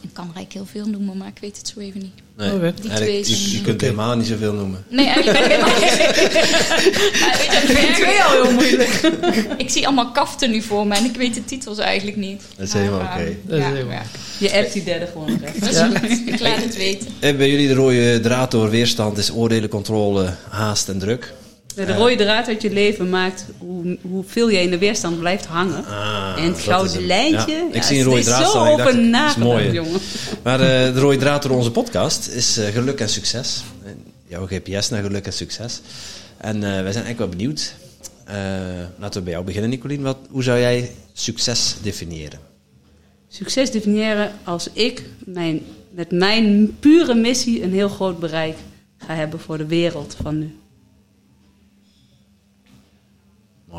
Ik 0.00 0.08
kan 0.12 0.30
er 0.34 0.44
heel 0.48 0.66
veel 0.66 0.86
noemen, 0.86 1.16
maar 1.16 1.28
ik 1.28 1.38
weet 1.40 1.56
het 1.56 1.68
zo 1.68 1.80
even 1.80 2.00
niet. 2.00 2.12
Nee, 2.36 2.52
oh, 2.52 2.60
die 2.82 2.92
twee 2.92 3.18
je, 3.28 3.52
je, 3.52 3.60
kunt 3.62 3.80
helemaal 3.80 4.16
niet 4.16 4.26
zoveel 4.26 4.52
noemen. 4.52 4.84
Nee, 4.88 5.06
eigenlijk 5.06 5.38
ben 5.38 5.44
ik 5.44 5.52
helemaal 5.52 5.80
niet. 5.80 5.96
weet 7.74 7.86
je, 7.86 7.92
twee 7.94 8.22
al 8.22 8.30
heel 8.30 8.52
moeilijk. 8.52 8.90
ik 9.64 9.70
zie 9.70 9.86
allemaal 9.86 10.12
kaften 10.12 10.50
nu 10.50 10.62
voor 10.62 10.86
me 10.86 10.94
en 10.94 11.04
ik 11.04 11.16
weet 11.16 11.34
de 11.34 11.44
titels 11.44 11.78
eigenlijk 11.78 12.16
niet. 12.16 12.42
Dat 12.56 12.66
is 12.66 12.72
helemaal 12.72 13.00
oké. 13.00 13.36
Okay. 13.46 13.68
Ja, 13.88 14.02
Je 14.38 14.52
appt 14.52 14.72
die 14.72 14.84
derde 14.84 15.06
gewoon 15.06 15.40
ja. 15.70 16.02
Ik 16.26 16.40
laat 16.40 16.62
het 16.62 16.76
weten. 16.76 17.08
En 17.18 17.36
bij 17.36 17.50
jullie 17.50 17.68
de 17.68 17.74
rode 17.74 18.20
draad 18.20 18.50
door 18.50 18.70
weerstand 18.70 19.18
is 19.18 19.32
oordelen, 19.32 19.68
controle, 19.68 20.34
haast 20.48 20.88
en 20.88 20.98
druk. 20.98 21.32
De 21.86 21.94
rode 21.94 22.16
draad 22.16 22.48
uit 22.48 22.62
je 22.62 22.70
leven 22.70 23.08
maakt 23.08 23.46
hoe, 23.58 23.98
hoeveel 24.02 24.48
je 24.48 24.60
in 24.60 24.70
de 24.70 24.78
weerstand 24.78 25.18
blijft 25.18 25.46
hangen. 25.46 25.84
Ah, 25.84 26.34
en 26.36 26.44
het 26.44 26.60
gouden 26.60 27.06
lijntje. 27.06 27.52
Ja, 27.52 27.68
ik 27.72 27.82
zie 27.82 27.98
een 27.98 28.04
rode 28.04 28.22
draad 28.22 28.48
staan. 28.48 28.76
Dat 29.12 29.30
is 29.30 29.36
mooi. 29.36 29.70
jongen. 29.70 30.00
Maar 30.42 30.60
uh, 30.60 30.66
de 30.66 31.00
rode 31.00 31.16
draad 31.16 31.42
door 31.42 31.50
onze 31.50 31.70
podcast 31.70 32.28
is 32.28 32.58
uh, 32.58 32.66
geluk 32.66 33.00
en 33.00 33.08
succes. 33.08 33.62
Jouw 34.26 34.46
GPS 34.46 34.88
naar 34.88 35.02
geluk 35.02 35.26
en 35.26 35.32
succes. 35.32 35.80
En 36.36 36.56
uh, 36.56 36.62
wij 36.62 36.92
zijn 36.92 37.04
echt 37.04 37.18
wel 37.18 37.28
benieuwd. 37.28 37.74
laten 38.98 39.18
we 39.18 39.22
bij 39.22 39.32
jou 39.32 39.44
beginnen, 39.44 39.70
Nicolien. 39.70 40.02
Wat, 40.02 40.18
hoe 40.30 40.42
zou 40.42 40.58
jij 40.58 40.90
succes 41.12 41.76
definiëren? 41.82 42.38
Succes 43.28 43.70
definiëren 43.70 44.32
als 44.44 44.68
ik 44.72 45.02
mijn, 45.24 45.62
met 45.90 46.10
mijn 46.10 46.76
pure 46.80 47.14
missie 47.14 47.62
een 47.62 47.72
heel 47.72 47.88
groot 47.88 48.18
bereik 48.18 48.56
ga 48.98 49.14
hebben 49.14 49.40
voor 49.40 49.58
de 49.58 49.66
wereld 49.66 50.16
van 50.22 50.38
nu. 50.38 50.56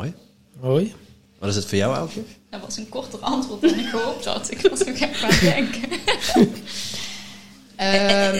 Mooi. 0.00 0.14
Mooi. 0.60 0.94
Wat 1.38 1.48
is 1.48 1.56
het 1.56 1.64
voor 1.66 1.78
jou, 1.78 1.96
Elke? 1.96 2.20
Dat 2.50 2.60
was 2.60 2.76
een 2.76 2.88
korter 2.88 3.18
antwoord 3.18 3.60
dan 3.60 3.78
ik 3.78 3.86
gehoopt 3.86 4.24
had. 4.24 4.50
Ik 4.50 4.60
was 4.60 4.78
nog 4.78 4.88
even 4.88 5.22
aan 5.22 5.30
het 5.32 5.40
denken. 5.40 5.92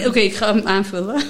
um, 0.01 0.05
Oké, 0.07 0.19
ik 0.19 0.35
ga 0.35 0.53
hem 0.55 0.67
aanvullen. 0.67 1.23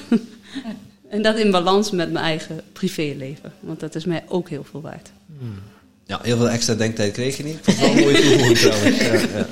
en 1.10 1.22
dat 1.22 1.38
in 1.38 1.52
balans 1.52 1.92
met 1.92 2.12
mijn 2.12 2.26
eigen 2.26 2.62
privéleven. 2.74 3.54
Want 3.60 3.80
dat 3.80 3.96
is 3.96 4.06
mij 4.06 4.24
ook 4.28 4.50
heel 4.50 4.64
veel 4.64 4.82
waard. 4.82 5.12
Hmm. 5.40 5.60
Ja, 6.06 6.20
heel 6.24 6.38
veel 6.38 6.50
extra 6.50 6.74
denktijd 6.74 7.14
kreeg 7.14 7.38
je 7.38 7.44
niet. 7.44 7.58
Ik 7.58 7.64
vond 7.64 7.78
het 7.78 7.88
wel 7.88 7.98
een 7.98 8.04
mooie 8.04 8.22
toevoeging 8.22 8.58
trouwens. 8.58 8.98
Ja, 8.98 9.46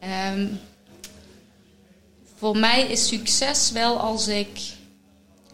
ja. 0.00 0.32
Um, 0.32 0.58
voor 2.38 2.56
mij 2.56 2.86
is 2.86 3.06
succes 3.08 3.70
wel 3.72 3.98
als 3.98 4.28
ik 4.28 4.48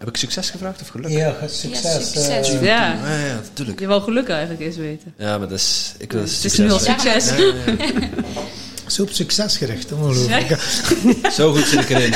heb 0.01 0.09
ik 0.09 0.17
succes 0.17 0.51
gevraagd 0.51 0.81
of 0.81 0.89
geluk? 0.89 1.11
Ja, 1.11 1.37
succes. 1.49 1.83
Ja, 1.83 2.01
succes. 2.01 2.51
Uh, 2.51 2.63
ja. 2.63 2.93
ja. 2.93 3.25
ja, 3.27 3.35
natuurlijk. 3.35 3.81
Je 3.81 3.87
wil 3.87 4.01
geluk 4.01 4.29
eigenlijk 4.29 4.61
eens 4.61 4.77
weten. 4.77 5.15
Ja, 5.17 5.39
maar 5.39 5.49
dat 5.49 5.59
is, 5.59 5.95
ik 5.99 6.13
wil 6.13 6.21
Het 6.21 6.45
is 6.45 6.57
nu 6.57 6.71
al 6.71 6.79
succes. 6.79 7.27
Zo 8.95 9.03
op 9.03 9.11
succes 9.11 9.57
gericht, 9.57 9.93
ongelooflijk. 9.93 10.61
Zo 11.37 11.53
goed 11.53 11.67
zit 11.67 11.81
ik 11.81 11.91
erin. 11.91 12.13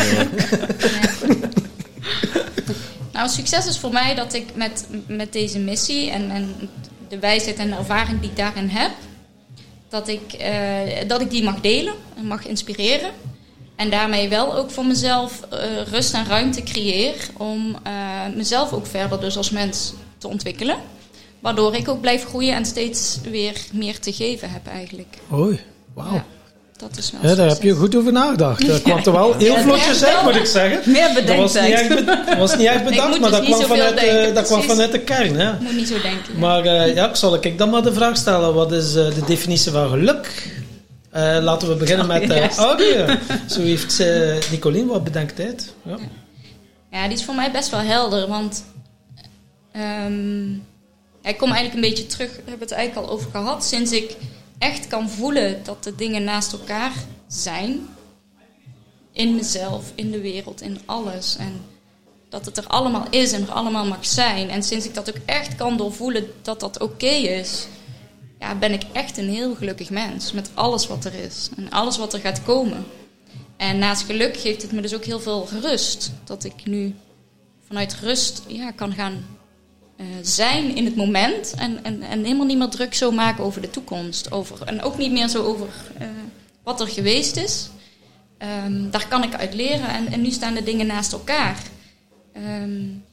Nou, 3.13 3.29
succes 3.29 3.67
is 3.67 3.79
voor 3.79 3.93
mij 3.93 4.15
dat 4.15 4.35
ik 4.35 4.47
met, 4.55 4.87
met 5.07 5.33
deze 5.33 5.59
missie 5.59 6.11
en, 6.11 6.31
en 6.31 6.55
de 7.09 7.19
wijsheid 7.19 7.57
en 7.57 7.71
de 7.71 7.77
ervaring 7.77 8.21
die 8.21 8.31
ik 8.31 8.37
daarin 8.37 8.69
heb, 8.69 8.91
dat 9.89 10.09
ik, 10.09 10.37
uh, 10.41 11.09
dat 11.09 11.21
ik 11.21 11.31
die 11.31 11.43
mag 11.43 11.61
delen 11.61 11.95
en 12.17 12.27
mag 12.27 12.47
inspireren. 12.47 13.11
En 13.77 13.91
daarmee 13.91 14.29
wel 14.29 14.57
ook 14.57 14.71
voor 14.71 14.87
mezelf 14.87 15.41
uh, 15.53 15.59
rust 15.91 16.15
en 16.15 16.27
ruimte 16.27 16.63
creëer 16.63 17.15
om 17.37 17.77
uh, 17.87 18.37
mezelf 18.37 18.73
ook 18.73 18.87
verder 18.87 19.21
dus 19.21 19.37
als 19.37 19.51
mens 19.51 19.93
te 20.19 20.29
ontwikkelen. 20.29 20.77
Waardoor 21.41 21.75
ik 21.75 21.89
ook 21.89 22.01
blijf 22.01 22.25
groeien 22.25 22.55
en 22.55 22.65
steeds 22.65 23.19
weer 23.31 23.57
meer 23.73 23.99
te 24.01 24.13
geven 24.13 24.51
heb 24.51 24.67
eigenlijk. 24.67 25.19
Hoi, 25.29 25.61
wauw. 25.95 26.13
Ja, 26.15 26.25
dat 26.77 26.97
is 26.97 27.11
wel 27.11 27.31
ja, 27.31 27.37
daar 27.37 27.49
heb 27.49 27.63
je 27.63 27.75
goed 27.75 27.97
over 27.97 28.13
nagedacht. 28.13 28.67
Dat 28.67 28.83
kwam 28.83 28.99
er 29.05 29.13
wel 29.13 29.35
heel 29.35 29.57
vlotjes 29.57 30.05
uit, 30.05 30.23
moet 30.23 30.35
ik 30.35 30.47
zeggen. 30.47 30.93
Meer 30.93 31.11
bedenktijd. 31.15 31.89
Dat 31.89 31.97
was 31.97 32.07
niet 32.07 32.07
echt, 32.07 32.27
be 32.27 32.37
was 32.39 32.57
niet 32.57 32.67
echt 32.67 32.85
bedacht, 32.85 33.21
maar 33.21 33.31
dus 33.31 33.39
dat 33.39 33.45
kwam, 33.45 33.63
vanuit, 33.63 34.03
uh, 34.03 34.35
dat 34.35 34.47
kwam 34.47 34.63
vanuit 34.63 34.93
de 34.93 35.01
kern. 35.01 35.37
Hè. 35.37 35.53
Moet 35.61 35.77
niet 35.77 35.89
zo 35.89 36.01
denken. 36.01 36.39
Maar 36.39 36.67
ja, 36.95 37.15
zal 37.15 37.35
ik 37.41 37.59
dan 37.59 37.71
maar 37.71 37.83
de 37.83 37.93
vraag 37.93 38.17
stellen. 38.17 38.55
Wat 38.55 38.73
is 38.73 38.93
de 38.93 39.23
definitie 39.27 39.73
van 39.73 39.89
geluk? 39.89 40.53
Uh, 41.17 41.39
laten 41.43 41.69
we 41.69 41.75
beginnen 41.75 42.07
met 42.07 42.31
uh, 42.31 42.49
audio. 42.57 43.07
Zo 43.49 43.61
heeft 43.61 44.01
uh, 44.01 44.51
Nicolien 44.51 44.87
wat 44.87 45.05
bedenkt 45.05 45.41
uit. 45.41 45.75
Ja. 45.83 45.99
ja, 46.91 47.09
die 47.09 47.17
is 47.17 47.25
voor 47.25 47.35
mij 47.35 47.51
best 47.51 47.71
wel 47.71 47.81
helder. 47.81 48.29
Want 48.29 48.65
um, 49.77 50.53
ja, 51.23 51.29
ik 51.29 51.39
kom 51.39 51.53
eigenlijk 51.53 51.75
een 51.75 51.91
beetje 51.91 52.07
terug, 52.07 52.31
we 52.31 52.43
hebben 52.51 52.69
het 52.69 52.73
eigenlijk 52.73 53.07
al 53.07 53.15
over 53.15 53.31
gehad. 53.31 53.65
Sinds 53.65 53.93
ik 53.93 54.17
echt 54.59 54.87
kan 54.87 55.11
voelen 55.11 55.61
dat 55.65 55.85
de 55.85 55.95
dingen 55.95 56.25
naast 56.25 56.53
elkaar 56.53 56.93
zijn. 57.29 57.89
In 59.13 59.35
mezelf, 59.35 59.93
in 59.95 60.11
de 60.11 60.21
wereld, 60.21 60.61
in 60.61 60.81
alles. 60.85 61.37
En 61.37 61.61
dat 62.29 62.45
het 62.45 62.57
er 62.57 62.67
allemaal 62.67 63.07
is 63.11 63.33
en 63.33 63.43
er 63.43 63.53
allemaal 63.53 63.87
mag 63.87 64.07
zijn. 64.07 64.51
En 64.51 64.63
sinds 64.63 64.87
ik 64.87 64.95
dat 64.95 65.09
ook 65.09 65.23
echt 65.25 65.55
kan 65.55 65.77
doorvoelen 65.77 66.27
dat 66.43 66.61
dat 66.61 66.81
oké 66.81 67.07
is 67.07 67.67
ja, 68.39 68.55
ben 68.55 68.73
ik 68.73 68.83
echt 68.93 69.19
een 69.19 69.29
heel 69.29 69.55
gelukkig 69.55 69.91
mens. 69.91 70.33
Met 70.33 70.51
alles 70.55 70.87
wat 70.87 71.05
er 71.05 71.15
is 71.15 71.49
en 71.57 71.71
alles 71.71 71.97
wat 71.97 72.13
er 72.13 72.21
gaat 72.21 72.43
komen. 72.43 72.85
En 73.57 73.79
naast 73.79 74.05
geluk 74.07 74.37
geeft 74.37 74.63
het 74.63 74.73
me 74.73 74.81
dus 74.81 74.95
ook 74.95 75.05
heel 75.05 75.21
veel 75.21 75.49
rust. 75.61 76.13
Dat 76.25 76.45
ik 76.45 76.65
nu 76.65 76.95
vanuit 77.67 77.95
rust 77.95 78.43
ja, 78.47 78.71
kan 78.71 78.93
gaan 78.93 79.25
uh, 79.97 80.07
zijn 80.23 80.77
in 80.77 80.85
het 80.85 80.97
moment. 80.97 81.55
En, 81.57 81.85
en, 81.85 82.03
en 82.03 82.23
helemaal 82.23 82.47
niet 82.47 82.59
meer 82.59 82.69
druk 82.69 82.95
zo 82.95 83.11
maken 83.11 83.45
over 83.45 83.61
de 83.61 83.71
toekomst. 83.71 84.33
Over, 84.33 84.63
en 84.63 84.83
ook 84.83 84.99
niet 84.99 85.13
meer 85.13 85.29
zo 85.29 85.45
over 85.45 85.69
uh, 86.01 86.09
wat 86.63 86.81
er 86.81 86.89
geweest 86.89 87.37
is. 87.37 87.69
Um, 88.67 88.91
daar 88.91 89.09
kan 89.09 89.23
ik 89.23 89.35
uit 89.35 89.55
leren. 89.55 89.89
En, 89.89 90.13
en 90.13 90.21
nu 90.21 90.31
staan 90.31 90.55
de 90.55 90.63
dingen 90.63 90.87
naast 90.87 91.13
elkaar. 91.13 91.63
Um, 92.37 93.05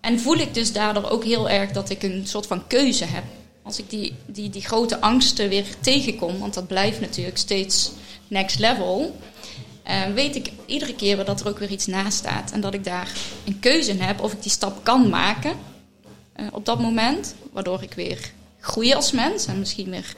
en 0.00 0.20
voel 0.20 0.36
ik 0.36 0.54
dus 0.54 0.72
daardoor 0.72 1.10
ook 1.10 1.24
heel 1.24 1.50
erg 1.50 1.70
dat 1.70 1.90
ik 1.90 2.02
een 2.02 2.26
soort 2.26 2.46
van 2.46 2.66
keuze 2.66 3.04
heb 3.04 3.24
als 3.62 3.78
ik 3.78 3.90
die, 3.90 4.14
die, 4.26 4.50
die 4.50 4.62
grote 4.62 5.00
angsten 5.00 5.48
weer 5.48 5.66
tegenkom, 5.80 6.38
want 6.38 6.54
dat 6.54 6.66
blijft 6.66 7.00
natuurlijk 7.00 7.38
steeds 7.38 7.90
next 8.28 8.58
level, 8.58 9.16
uh, 9.88 10.04
weet 10.14 10.36
ik 10.36 10.52
iedere 10.66 10.94
keer 10.94 11.24
dat 11.24 11.40
er 11.40 11.48
ook 11.48 11.58
weer 11.58 11.70
iets 11.70 11.86
naast 11.86 12.18
staat. 12.18 12.50
En 12.50 12.60
dat 12.60 12.74
ik 12.74 12.84
daar 12.84 13.12
een 13.44 13.60
keuze 13.60 13.90
in 13.90 14.00
heb 14.00 14.20
of 14.20 14.32
ik 14.32 14.42
die 14.42 14.50
stap 14.50 14.84
kan 14.84 15.08
maken 15.08 15.56
uh, 16.36 16.46
op 16.52 16.64
dat 16.64 16.80
moment, 16.80 17.34
waardoor 17.52 17.82
ik 17.82 17.94
weer 17.94 18.32
groei 18.60 18.94
als 18.94 19.12
mens 19.12 19.46
en 19.46 19.58
misschien 19.58 19.90
weer 19.90 20.14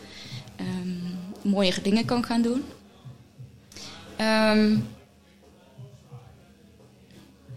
um, 0.61 1.19
mooiere 1.43 1.83
dingen 1.83 2.05
kan 2.05 2.25
gaan 2.25 2.43
doen. 2.43 2.65
Um, 4.21 4.89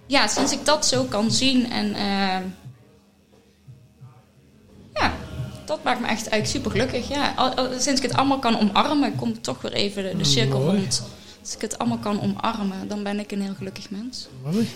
ja, 0.05 0.27
sinds 0.27 0.51
ik 0.51 0.65
dat 0.65 0.85
zo 0.85 1.03
kan 1.03 1.31
zien 1.31 1.71
en 1.71 1.95
uh, 1.95 2.37
dat 5.67 5.83
maakt 5.83 5.99
me 5.99 6.07
echt 6.07 6.27
eigenlijk 6.27 6.47
super 6.47 6.71
gelukkig. 6.71 7.09
Ja. 7.09 7.53
sinds 7.79 8.01
ik 8.01 8.07
het 8.07 8.17
allemaal 8.17 8.39
kan 8.39 8.59
omarmen, 8.59 9.15
komt 9.15 9.43
toch 9.43 9.61
weer 9.61 9.73
even 9.73 10.03
de, 10.03 10.17
de 10.17 10.23
cirkel 10.23 10.59
Mooi. 10.59 10.77
rond. 10.77 11.03
Als 11.41 11.55
ik 11.55 11.61
het 11.61 11.77
allemaal 11.77 11.97
kan 11.97 12.21
omarmen, 12.21 12.87
dan 12.87 13.03
ben 13.03 13.19
ik 13.19 13.31
een 13.31 13.41
heel 13.41 13.53
gelukkig 13.57 13.89
mens. 13.89 14.27
Mooi. 14.43 14.69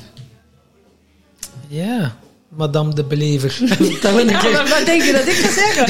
Ja, 1.67 2.15
madame 2.47 2.93
de 2.93 3.03
belever. 3.03 3.57
ja, 3.61 4.67
wat 4.67 4.85
denk 4.85 5.03
je 5.03 5.11
dat 5.11 5.27
ik 5.27 5.33
ga 5.33 5.51
zeggen? 5.51 5.85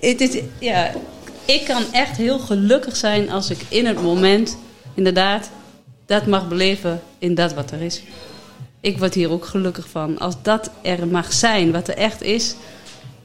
het 0.10 0.20
is, 0.20 0.42
ja, 0.58 0.94
ik 1.44 1.64
kan 1.64 1.82
echt 1.92 2.16
heel 2.16 2.38
gelukkig 2.38 2.96
zijn 2.96 3.30
als 3.30 3.50
ik 3.50 3.58
in 3.68 3.86
het 3.86 4.02
moment 4.02 4.56
inderdaad 4.94 5.50
dat 6.06 6.26
mag 6.26 6.48
beleven 6.48 7.02
in 7.18 7.34
dat 7.34 7.54
wat 7.54 7.70
er 7.70 7.82
is. 7.82 8.02
Ik 8.80 8.98
word 8.98 9.14
hier 9.14 9.30
ook 9.30 9.46
gelukkig 9.46 9.88
van. 9.88 10.18
Als 10.18 10.34
dat 10.42 10.70
er 10.82 11.06
mag 11.06 11.32
zijn, 11.32 11.72
wat 11.72 11.88
er 11.88 11.96
echt 11.96 12.22
is, 12.22 12.54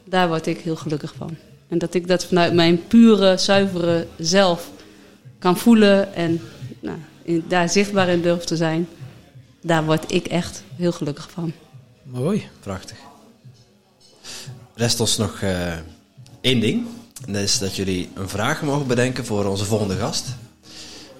daar 0.03 0.27
word 0.27 0.47
ik 0.47 0.57
heel 0.57 0.75
gelukkig 0.75 1.13
van. 1.17 1.35
En 1.67 1.77
dat 1.77 1.93
ik 1.93 2.07
dat 2.07 2.25
vanuit 2.25 2.53
mijn 2.53 2.87
pure, 2.87 3.37
zuivere 3.37 4.07
zelf 4.17 4.69
kan 5.39 5.57
voelen 5.57 6.13
en 6.13 6.41
nou, 6.79 6.97
daar 7.47 7.69
zichtbaar 7.69 8.09
in 8.09 8.21
durf 8.21 8.43
te 8.43 8.55
zijn, 8.55 8.87
daar 9.61 9.85
word 9.85 10.11
ik 10.11 10.25
echt 10.25 10.63
heel 10.75 10.91
gelukkig 10.91 11.31
van. 11.31 11.53
Mooi. 12.03 12.47
Prachtig. 12.59 12.97
Rest 14.75 14.99
ons 14.99 15.17
nog 15.17 15.41
uh, 15.41 15.73
één 16.41 16.59
ding. 16.59 16.85
En 17.25 17.33
dat 17.33 17.41
is 17.41 17.59
dat 17.59 17.75
jullie 17.75 18.09
een 18.13 18.29
vraag 18.29 18.61
mogen 18.61 18.87
bedenken 18.87 19.25
voor 19.25 19.45
onze 19.45 19.65
volgende 19.65 19.95
gast. 19.95 20.25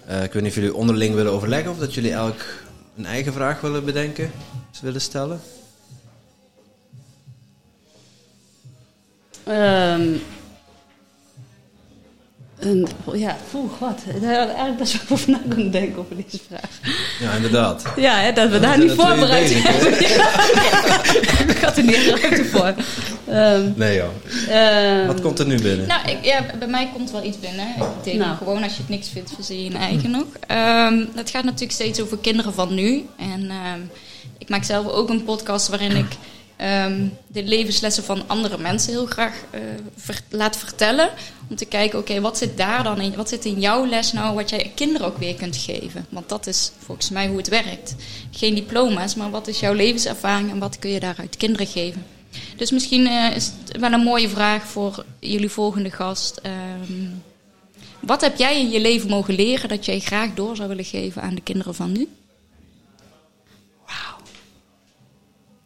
Uh, 0.10 0.24
ik 0.24 0.34
weet 0.34 0.42
niet 0.42 0.52
of 0.52 0.58
jullie 0.58 0.76
onderling 0.76 1.16
willen 1.16 1.32
overleggen 1.32 1.72
of 1.72 1.78
dat 1.78 1.94
jullie 1.94 2.12
elk 2.12 2.42
een 2.98 3.06
eigen 3.06 3.34
vraag 3.34 3.62
willen 3.62 3.86
bedenken, 3.86 4.32
willen 4.82 5.02
stellen. 5.02 5.42
Um, 9.48 10.22
een, 12.60 12.88
ja, 13.14 13.38
poeh, 13.52 13.72
wat. 13.80 14.00
Daar 14.22 14.38
hadden 14.38 14.56
eigenlijk 14.56 14.78
best 14.78 14.94
wel 14.94 15.18
over 15.18 15.30
na 15.32 15.40
kunnen 15.50 15.72
denken 15.72 16.00
over 16.00 16.16
deze 16.16 16.40
vraag. 16.48 16.70
Ja, 17.20 17.32
inderdaad. 17.32 17.84
Ja, 17.96 18.20
hè, 18.20 18.34
dat 18.34 18.50
we 18.50 18.60
daar 18.60 18.78
niet 18.78 18.92
voorbereid 18.92 19.54
hebben. 19.54 20.00
ik 21.56 21.62
had 21.62 21.78
er 21.78 21.84
niet 21.84 22.20
ruimte 22.22 22.46
voor. 22.46 22.74
Um, 23.30 23.74
nee 23.76 23.96
joh. 23.96 25.00
Um, 25.00 25.08
Wat 25.08 25.22
komt 25.22 25.40
er 25.40 25.46
nu 25.46 25.62
binnen? 25.62 25.88
Nou, 25.88 26.10
ik, 26.10 26.26
ja, 26.26 26.46
bij 26.60 26.68
mij 26.68 26.90
komt 26.94 27.12
wel 27.12 27.24
iets 27.24 27.40
binnen. 27.40 27.68
Ik 27.68 28.04
denk 28.04 28.20
nou. 28.20 28.38
gewoon 28.38 28.64
als 28.64 28.72
je 28.72 28.80
het 28.80 28.90
niks 28.90 29.10
vindt, 29.10 29.32
verzin 29.36 29.64
je 29.64 29.70
je 29.70 29.78
eigen 29.78 30.12
nog. 30.12 30.26
Um, 30.52 31.10
het 31.16 31.30
gaat 31.30 31.44
natuurlijk 31.44 31.72
steeds 31.72 32.02
over 32.02 32.18
kinderen 32.18 32.54
van 32.54 32.74
nu. 32.74 33.06
En 33.18 33.52
ik 34.38 34.50
maak 34.50 34.64
zelf 34.64 34.88
ook 34.88 35.10
een 35.10 35.24
podcast 35.24 35.68
waarin 35.68 35.96
ik 35.96 36.18
de 37.28 37.44
levenslessen 37.44 38.04
van 38.04 38.24
andere 38.28 38.58
mensen 38.58 38.92
heel 38.92 39.06
graag 39.06 39.36
ver, 39.96 40.22
laat 40.30 40.58
vertellen. 40.58 41.10
Om 41.50 41.56
te 41.56 41.66
kijken, 41.66 42.00
oké, 42.00 42.22
wat 42.22 42.38
zit 42.38 42.58
daar 42.58 42.84
dan 42.84 43.02
in? 43.02 43.16
Wat 43.16 43.30
zit 43.30 43.46
in 43.46 43.60
jouw 43.60 43.86
les 43.86 44.12
nou, 44.12 44.36
wat 44.36 44.50
jij 44.50 44.72
kinderen 44.76 45.08
ook 45.08 45.18
weer 45.18 45.36
kunt 45.36 45.58
geven? 45.58 46.06
Want 46.10 46.30
dat 46.30 46.48
is 46.48 46.72
volgens 46.78 47.10
mij 47.10 47.28
hoe 47.28 47.38
het 47.38 47.48
werkt. 47.48 47.96
Geen 48.32 48.56
diploma's, 48.56 49.16
maar 49.16 49.30
wat 49.30 49.48
is 49.48 49.60
jouw 49.60 49.74
levenservaring 49.74 50.52
en 50.52 50.60
wat 50.60 50.80
kun 50.80 50.90
je 50.90 51.00
daaruit 51.00 51.38
kinderen 51.38 51.68
geven? 51.68 52.06
Dus 52.56 52.72
misschien 52.72 53.06
uh, 53.06 53.36
is 53.36 53.46
het 53.46 53.78
wel 53.78 53.92
een 53.92 54.04
mooie 54.04 54.30
vraag 54.30 54.64
voor 54.64 55.06
jullie 55.20 55.50
volgende 55.50 55.92
gast. 55.92 56.42
Um, 56.90 57.24
wat 58.00 58.22
heb 58.22 58.38
jij 58.38 58.60
in 58.60 58.70
je 58.70 58.80
leven 58.80 59.10
mogen 59.10 59.36
leren 59.36 59.70
dat 59.70 59.86
jij 59.86 60.00
graag 60.00 60.34
door 60.34 60.56
zou 60.56 60.68
willen 60.68 60.86
geven 60.86 61.22
aan 61.22 61.36
de 61.36 61.42
kinderen 61.42 61.76
van 61.76 61.92
nu? 61.92 62.08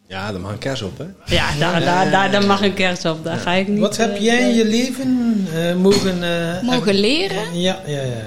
Ja, 0.08 0.32
daar 0.32 0.40
mag 0.40 0.52
een 0.52 0.58
kers 0.58 0.82
op, 0.82 0.98
hè? 0.98 1.34
Ja, 1.34 1.56
daar, 1.58 1.80
daar, 1.80 2.10
daar, 2.10 2.30
daar 2.30 2.46
mag 2.46 2.62
een 2.62 2.74
kers 2.74 3.04
op. 3.04 3.24
Daar 3.24 3.36
ga 3.36 3.52
ik 3.52 3.68
niet. 3.68 3.78
Wat 3.78 3.96
heb 3.96 4.16
jij 4.16 4.48
in 4.48 4.54
je 4.54 4.64
leven 4.64 5.46
uh, 5.54 5.74
mogen... 5.74 6.22
Uh, 6.22 6.62
mogen 6.62 6.94
leren? 6.94 7.60
Ja, 7.60 7.82
ja, 7.86 8.02
ja. 8.02 8.22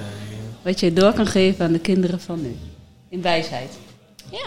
Wat 0.61 0.79
je 0.79 0.93
door 0.93 1.13
kan 1.13 1.27
geven 1.27 1.65
aan 1.65 1.71
de 1.71 1.79
kinderen 1.79 2.21
van 2.21 2.41
nu. 2.41 2.55
In 3.09 3.21
wijsheid. 3.21 3.71
Ja. 4.31 4.45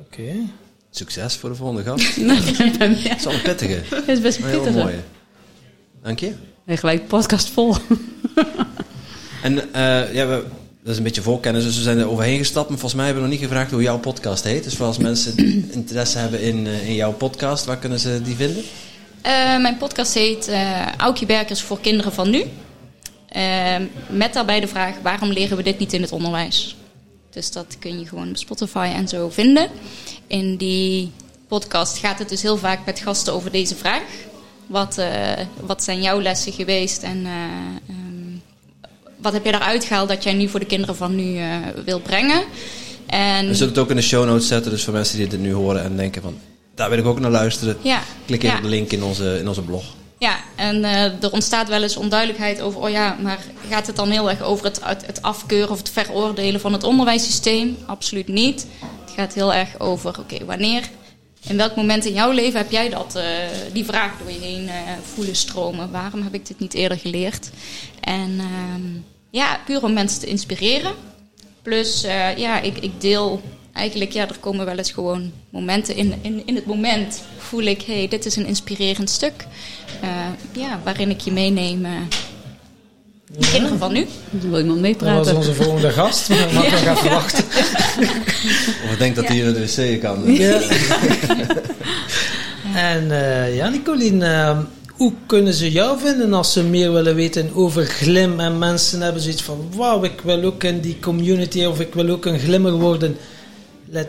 Oké. 0.00 0.32
Succes 0.90 1.36
voor 1.36 1.50
de 1.50 1.56
volgende 1.56 1.82
gast. 1.82 2.16
Het 2.78 3.18
is 3.18 3.26
al 3.26 3.32
een 3.32 3.42
pittige. 3.42 3.80
Het 3.94 4.08
is 4.08 4.20
best 4.20 4.38
een 4.38 4.50
pittige. 4.50 4.70
Heel 4.70 4.82
mooi. 4.82 4.94
Dank 6.02 6.18
je. 6.18 6.34
En 6.64 6.78
gelijk 6.78 7.06
podcast 7.06 7.48
vol. 7.48 7.74
en 9.42 9.54
uh, 9.54 10.14
ja, 10.14 10.26
we, 10.26 10.44
dat 10.82 10.92
is 10.92 10.96
een 10.96 11.02
beetje 11.02 11.22
voorkennis, 11.22 11.64
dus 11.64 11.76
we 11.76 11.82
zijn 11.82 11.98
er 11.98 12.10
overheen 12.10 12.38
gestapt. 12.38 12.68
Maar 12.68 12.78
volgens 12.78 12.94
mij 13.00 13.04
hebben 13.04 13.22
we 13.22 13.28
nog 13.28 13.38
niet 13.38 13.48
gevraagd 13.48 13.70
hoe 13.70 13.82
jouw 13.82 13.98
podcast 13.98 14.44
heet. 14.44 14.64
Dus 14.64 14.80
als 14.80 14.98
mensen 14.98 15.36
interesse 15.72 16.18
hebben 16.18 16.40
in, 16.40 16.66
uh, 16.66 16.88
in 16.88 16.94
jouw 16.94 17.12
podcast, 17.12 17.64
waar 17.64 17.78
kunnen 17.78 18.00
ze 18.00 18.20
die 18.22 18.34
vinden? 18.34 18.62
Uh, 19.26 19.58
mijn 19.58 19.76
podcast 19.76 20.14
heet 20.14 20.48
uh, 20.48 20.92
Aukje 20.96 21.26
Berkers 21.26 21.62
voor 21.62 21.80
kinderen 21.80 22.12
van 22.12 22.30
nu. 22.30 22.44
met 24.08 24.32
daarbij 24.32 24.60
de 24.60 24.68
vraag, 24.68 24.94
waarom 25.02 25.30
leren 25.30 25.56
we 25.56 25.62
dit 25.62 25.78
niet 25.78 25.92
in 25.92 26.02
het 26.02 26.12
onderwijs? 26.12 26.76
Dus 27.30 27.52
dat 27.52 27.76
kun 27.78 27.98
je 27.98 28.06
gewoon 28.06 28.28
op 28.28 28.36
Spotify 28.36 28.90
en 28.94 29.08
zo 29.08 29.28
vinden. 29.28 29.68
In 30.26 30.56
die 30.56 31.10
podcast 31.48 31.98
gaat 31.98 32.18
het 32.18 32.28
dus 32.28 32.42
heel 32.42 32.56
vaak 32.56 32.86
met 32.86 33.00
gasten 33.00 33.32
over 33.32 33.50
deze 33.50 33.76
vraag. 33.76 34.02
Wat, 34.66 34.98
uh, 34.98 35.32
wat 35.60 35.84
zijn 35.84 36.02
jouw 36.02 36.20
lessen 36.20 36.52
geweest 36.52 37.02
en 37.02 37.26
wat 39.22 39.32
heb 39.32 39.44
je 39.44 39.54
eruit 39.54 39.84
gehaald 39.84 40.08
dat 40.08 40.22
jij 40.22 40.32
nu 40.32 40.48
voor 40.48 40.60
de 40.60 40.66
kinderen 40.66 40.96
van 40.96 41.14
nu 41.14 41.38
uh, 41.38 41.56
wil 41.84 42.00
brengen? 42.00 42.44
En 43.06 43.46
we 43.46 43.54
zullen 43.54 43.68
het 43.68 43.82
ook 43.82 43.90
in 43.90 43.96
de 43.96 44.02
show 44.02 44.26
notes 44.26 44.46
zetten, 44.46 44.70
dus 44.70 44.84
voor 44.84 44.92
mensen 44.92 45.18
die 45.18 45.26
dit 45.26 45.40
nu 45.40 45.52
horen 45.52 45.82
en 45.82 45.96
denken 45.96 46.22
van 46.22 46.38
daar 46.74 46.90
wil 46.90 46.98
ik 46.98 47.06
ook 47.06 47.20
naar 47.20 47.30
luisteren. 47.30 47.76
Ja. 47.82 48.02
Klik 48.26 48.42
even 48.42 48.50
ja. 48.50 48.56
op 48.56 48.62
de 48.62 48.68
link 48.76 48.92
in 48.92 49.02
onze, 49.02 49.38
in 49.38 49.48
onze 49.48 49.62
blog. 49.62 49.84
Ja, 50.18 50.36
en 50.56 50.76
uh, 50.76 51.22
er 51.22 51.32
ontstaat 51.32 51.68
wel 51.68 51.82
eens 51.82 51.96
onduidelijkheid 51.96 52.60
over, 52.60 52.80
oh 52.80 52.90
ja, 52.90 53.16
maar 53.22 53.38
gaat 53.68 53.86
het 53.86 53.96
dan 53.96 54.10
heel 54.10 54.30
erg 54.30 54.42
over 54.42 54.64
het, 54.64 54.80
het 54.84 55.22
afkeuren 55.22 55.70
of 55.70 55.78
het 55.78 55.90
veroordelen 55.90 56.60
van 56.60 56.72
het 56.72 56.84
onderwijssysteem? 56.84 57.76
Absoluut 57.86 58.28
niet. 58.28 58.66
Het 59.04 59.14
gaat 59.16 59.34
heel 59.34 59.54
erg 59.54 59.68
over, 59.78 60.08
oké, 60.08 60.20
okay, 60.20 60.46
wanneer, 60.46 60.82
in 61.48 61.56
welk 61.56 61.76
moment 61.76 62.04
in 62.04 62.12
jouw 62.12 62.30
leven 62.30 62.60
heb 62.60 62.70
jij 62.70 62.88
dat, 62.88 63.16
uh, 63.16 63.24
die 63.72 63.84
vraag 63.84 64.18
door 64.18 64.32
je 64.32 64.38
heen 64.38 64.64
uh, 64.64 64.72
voelen 65.14 65.36
stromen? 65.36 65.90
Waarom 65.90 66.22
heb 66.22 66.34
ik 66.34 66.46
dit 66.46 66.58
niet 66.58 66.74
eerder 66.74 66.98
geleerd? 66.98 67.50
En 68.00 68.30
uh, 68.30 69.00
ja, 69.30 69.60
puur 69.64 69.82
om 69.82 69.92
mensen 69.92 70.20
te 70.20 70.26
inspireren. 70.26 70.94
Plus, 71.62 72.00
ja, 72.36 72.60
ik, 72.60 72.78
ik 72.78 73.00
deel 73.00 73.42
eigenlijk, 73.72 74.12
ja, 74.12 74.28
er 74.28 74.38
komen 74.38 74.64
wel 74.64 74.78
eens 74.78 74.90
gewoon 74.90 75.32
momenten 75.50 75.96
in, 75.96 76.14
in, 76.22 76.42
in 76.46 76.54
het 76.54 76.66
moment 76.66 77.22
voel 77.38 77.62
ik, 77.62 77.82
hé, 77.82 77.98
hey, 77.98 78.08
dit 78.08 78.26
is 78.26 78.36
een 78.36 78.46
inspirerend 78.46 79.10
stuk. 79.10 79.46
Ja, 80.52 80.80
waarin 80.84 81.10
ik 81.10 81.20
je 81.20 81.32
meeneem. 81.32 81.86
Uh, 83.32 83.40
de 83.40 83.50
kinderen 83.50 83.78
van 83.78 83.92
nu. 83.92 84.06
Wil 84.30 84.60
iemand 84.60 84.80
meepraten? 84.80 85.16
Dat 85.16 85.26
was 85.26 85.46
onze 85.46 85.62
volgende 85.62 85.90
gast, 85.90 86.28
maar 86.28 86.52
mag 86.52 86.64
ja. 86.64 86.70
nog 86.70 86.98
even 86.98 87.10
wachten. 87.10 87.44
Of 88.84 88.92
ik 88.92 88.98
denk 88.98 89.16
dat 89.16 89.26
hij 89.26 89.36
ja. 89.36 89.44
naar 89.44 89.52
de 89.52 89.60
wc 89.60 90.00
kan. 90.00 90.32
Ja. 90.32 90.60
en 92.92 93.04
uh, 93.04 93.56
ja, 93.56 93.68
Nicolien, 93.68 94.22
hoe 95.00 95.12
kunnen 95.26 95.54
ze 95.54 95.70
jou 95.70 96.00
vinden 96.00 96.32
als 96.32 96.52
ze 96.52 96.64
meer 96.64 96.92
willen 96.92 97.14
weten 97.14 97.50
over 97.54 97.84
glim? 97.84 98.40
En 98.40 98.58
mensen 98.58 99.00
hebben 99.00 99.22
zoiets 99.22 99.42
van, 99.42 99.68
wauw, 99.76 100.04
ik 100.04 100.20
wil 100.20 100.42
ook 100.42 100.64
in 100.64 100.80
die 100.80 100.96
community 101.00 101.64
of 101.64 101.80
ik 101.80 101.94
wil 101.94 102.08
ook 102.08 102.24
een 102.24 102.38
glimmer 102.38 102.72
worden. 102.72 103.16
Let, 103.84 104.08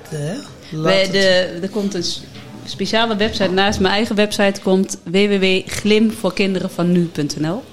Bij 0.69 1.10
de, 1.11 1.60
er 1.61 1.69
komt 1.69 1.93
een 1.93 2.06
speciale 2.65 3.15
website 3.15 3.52
naast 3.52 3.80
mijn 3.80 3.93
eigen 3.93 4.15
website 4.15 4.61
komt 4.61 4.98
www.glimvoorkinderenvannu.nl. 5.03 7.64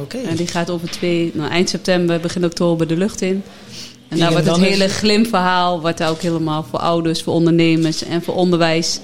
Oké. 0.00 0.18
En 0.18 0.36
die 0.36 0.46
gaat 0.46 0.70
over 0.70 0.90
twee, 0.90 1.30
nou, 1.34 1.50
eind 1.50 1.68
september, 1.68 2.20
begin 2.20 2.44
oktober 2.44 2.86
de 2.86 2.96
lucht 2.96 3.20
in. 3.20 3.42
En 4.08 4.18
daar 4.18 4.32
wordt 4.32 4.46
het 4.46 4.56
hele 4.56 4.88
glimverhaal, 4.88 5.80
wordt 5.80 5.98
daar 5.98 6.10
ook 6.10 6.20
helemaal 6.20 6.62
voor 6.62 6.78
ouders, 6.78 7.22
voor 7.22 7.34
ondernemers 7.34 8.04
en 8.04 8.22
voor 8.22 8.34
onderwijs, 8.34 9.00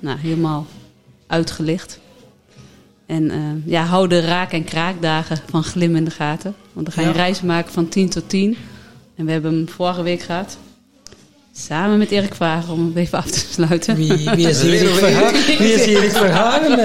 nou, 0.00 0.18
helemaal 0.18 0.66
uitgelicht. 1.26 2.00
En 3.06 3.22
uh, 3.22 3.36
ja, 3.64 3.84
hou 3.84 4.08
de 4.08 4.20
raak- 4.20 4.52
en 4.52 4.64
kraakdagen 4.64 5.38
van 5.50 5.62
Glim 5.62 5.96
in 5.96 6.04
de 6.04 6.10
gaten. 6.10 6.54
Want 6.72 6.86
dan 6.86 6.94
ga 6.94 7.00
je 7.00 7.06
ja. 7.06 7.12
een 7.12 7.20
reis 7.20 7.40
maken 7.40 7.72
van 7.72 7.88
10 7.88 8.08
tot 8.08 8.28
10. 8.28 8.56
En 9.16 9.24
we 9.24 9.32
hebben 9.32 9.54
hem 9.54 9.68
vorige 9.68 10.02
week 10.02 10.20
gehad. 10.20 10.56
Samen 11.56 11.98
met 11.98 12.10
Erik 12.10 12.34
Vragen 12.34 12.72
om 12.72 12.78
hem 12.78 12.92
even 12.96 13.18
af 13.18 13.30
te 13.30 13.38
sluiten. 13.52 13.96
Wie, 13.96 14.30
wie 14.34 14.48
is 14.48 14.62
Erik 14.62 14.88
Verhagen? 14.88 15.58
Wie 15.58 15.72
is 15.72 15.86
Erik 15.86 16.10
Verhagen? 16.10 16.78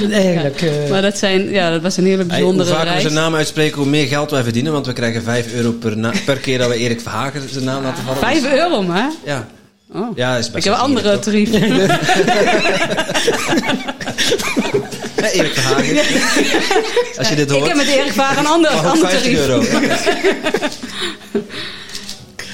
Uh, 0.00 0.16
eigenlijk. 0.16 0.62
Uh. 0.62 0.90
Maar 0.90 1.02
dat, 1.02 1.18
zijn, 1.18 1.50
ja, 1.50 1.70
dat 1.70 1.82
was 1.82 1.96
een 1.96 2.04
hele 2.04 2.24
bijzondere 2.24 2.68
hey, 2.68 2.68
hoe 2.68 2.78
vaker 2.78 2.84
reis. 2.84 3.02
we 3.02 3.08
zijn 3.10 3.22
naam 3.22 3.34
uitspreken, 3.34 3.76
hoe 3.76 3.86
meer 3.86 4.06
geld 4.06 4.30
wij 4.30 4.42
verdienen. 4.42 4.72
Want 4.72 4.86
we 4.86 4.92
krijgen 4.92 5.22
5 5.22 5.52
euro 5.52 5.72
per, 5.72 6.12
per 6.24 6.36
keer 6.36 6.58
dat 6.58 6.68
we 6.68 6.76
Erik 6.76 7.00
Verhagen 7.00 7.48
zijn 7.48 7.64
naam 7.64 7.82
laten 7.82 8.04
vallen. 8.04 8.18
5 8.18 8.52
euro 8.52 8.82
maar? 8.82 9.10
Ja. 9.24 9.46
Oh. 9.92 10.16
ja 10.16 10.36
is 10.36 10.50
best 10.50 10.66
Ik 10.66 10.72
heb 10.72 10.72
een 10.72 10.78
andere 10.80 11.18
tarief. 11.18 11.50
ja, 11.50 11.58
Erik 15.38 15.52
Verhagen. 15.52 15.96
Als 17.18 17.28
je 17.28 17.34
dit 17.34 17.50
hoort. 17.50 17.62
Ik 17.62 17.68
heb 17.68 17.76
met 17.76 17.86
Erik 17.86 18.12
Verhagen 18.12 18.38
een 18.38 18.46
ander, 18.50 18.70
ander 18.70 19.08
50 19.08 19.22
tarief. 19.22 19.38
euro. 19.38 19.62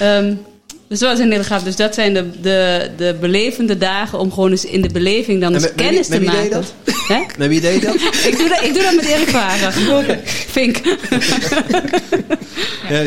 um, 0.03 0.49
dus 0.91 0.99
dat 0.99 1.19
was 1.19 1.29
hele 1.29 1.45
gaaf. 1.45 1.63
Dus 1.63 1.77
dat 1.77 1.95
zijn 1.95 2.15
de, 2.15 2.41
de, 2.41 2.91
de 2.97 3.17
belevende 3.21 3.79
dagen 3.79 4.19
om 4.19 4.33
gewoon 4.33 4.51
eens 4.51 4.65
in 4.65 4.81
de 4.81 4.89
beleving 4.89 5.41
dan 5.41 5.55
eens 5.55 5.63
met, 5.63 5.75
kennis 5.75 6.09
met 6.09 6.19
te 6.19 6.25
wie 6.25 6.35
maken. 6.35 6.51
Dat? 6.51 7.37
Met 7.39 7.49
wie 7.49 7.61
deed 7.61 7.83
dat? 7.83 7.95
ik, 7.95 8.35
doe 8.39 8.49
dat? 8.49 8.63
Ik 8.63 8.75
doe 8.75 8.83
dat 8.83 8.95
met 8.95 9.05
Erik 9.05 9.29
Vragen. 9.29 9.97
Okay. 9.97 10.21
Fink. 10.27 10.77
ja, 12.89 13.03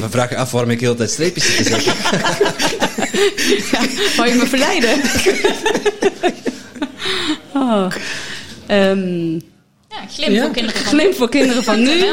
we 0.00 0.06
vragen 0.10 0.36
af 0.36 0.50
waarom 0.50 0.70
ik 0.70 0.80
heel 0.80 0.94
tijd 0.94 1.10
streepjes 1.10 1.46
zit 1.46 1.56
te 1.56 1.64
zetten. 1.64 1.92
ja, 3.72 3.80
wou 4.16 4.28
je 4.28 4.34
me 4.34 4.46
verleiden? 4.46 5.00
oh. 7.54 7.86
um, 8.70 9.32
ja, 9.88 10.06
glim 10.08 10.32
ja? 10.32 10.42
voor 10.42 10.52
kinderen 10.52 10.80
van 10.80 10.98
Glim 10.98 11.14
voor 11.14 11.28
kinderen 11.28 11.64
van 11.64 11.82
nu. 11.82 12.04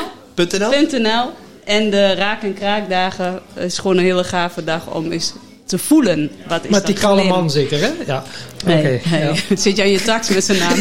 En 1.68 1.89
de 1.89 2.14
raak- 2.14 2.44
en 2.44 2.53
kraakdagen 2.53 3.39
is 3.56 3.77
gewoon 3.77 3.98
een 3.98 4.03
hele 4.03 4.23
gave 4.23 4.64
dag 4.64 4.88
om 4.88 5.11
eens 5.11 5.34
te 5.65 5.77
voelen. 5.77 6.31
Wat 6.48 6.64
is 6.64 6.69
Met 6.69 6.85
die 6.85 6.95
kalle 6.95 7.23
man 7.23 7.52
zeker, 7.52 7.80
hè? 7.80 7.91
Ja. 8.06 8.23
Nee, 8.65 8.77
okay, 8.77 9.02
nee. 9.11 9.22
ja. 9.22 9.34
Zit 9.56 9.76
je 9.76 9.81
aan 9.81 9.89
je 9.89 10.02
tax 10.02 10.30
met 10.30 10.44
zijn 10.44 10.57
naam? 10.57 10.80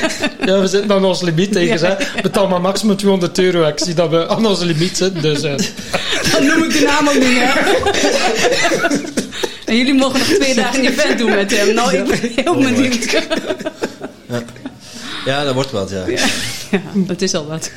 ja, 0.46 0.60
we 0.60 0.66
zitten 0.66 0.92
aan 0.92 1.04
ons 1.04 1.20
limiet 1.20 1.52
tegen 1.52 1.78
ze. 1.78 1.96
Betaal 2.22 2.48
maar 2.48 2.60
maximum 2.60 2.96
200 2.96 3.38
euro. 3.38 3.68
Ik 3.68 3.78
zie 3.78 3.94
dat 3.94 4.10
we 4.10 4.28
aan 4.28 4.46
onze 4.46 4.64
limiet 4.64 4.96
zitten. 4.96 5.22
Dus, 5.22 5.42
uh. 5.44 5.54
Dan 6.32 6.46
noem 6.46 6.62
ik 6.62 6.72
de 6.72 6.82
naam 6.84 7.08
ook 7.08 7.14
niet 7.14 7.22
meer. 7.22 7.58
en 9.64 9.76
jullie 9.76 9.94
mogen 9.94 10.18
nog 10.18 10.28
twee 10.28 10.54
dagen 10.54 10.78
een 10.84 10.90
event 10.90 11.18
doen 11.18 11.30
met 11.30 11.56
hem. 11.56 11.74
Nou, 11.74 11.96
ik 11.96 12.04
ben 12.06 12.18
heel 12.44 12.54
benieuwd. 12.54 13.10
ja. 14.28 14.42
ja, 15.24 15.44
dat 15.44 15.54
wordt 15.54 15.70
wat, 15.70 15.90
ja. 15.90 16.06
ja. 16.06 16.26
Ja, 16.70 16.80
dat 16.94 17.20
is 17.20 17.34
al 17.34 17.46
wat. 17.46 17.70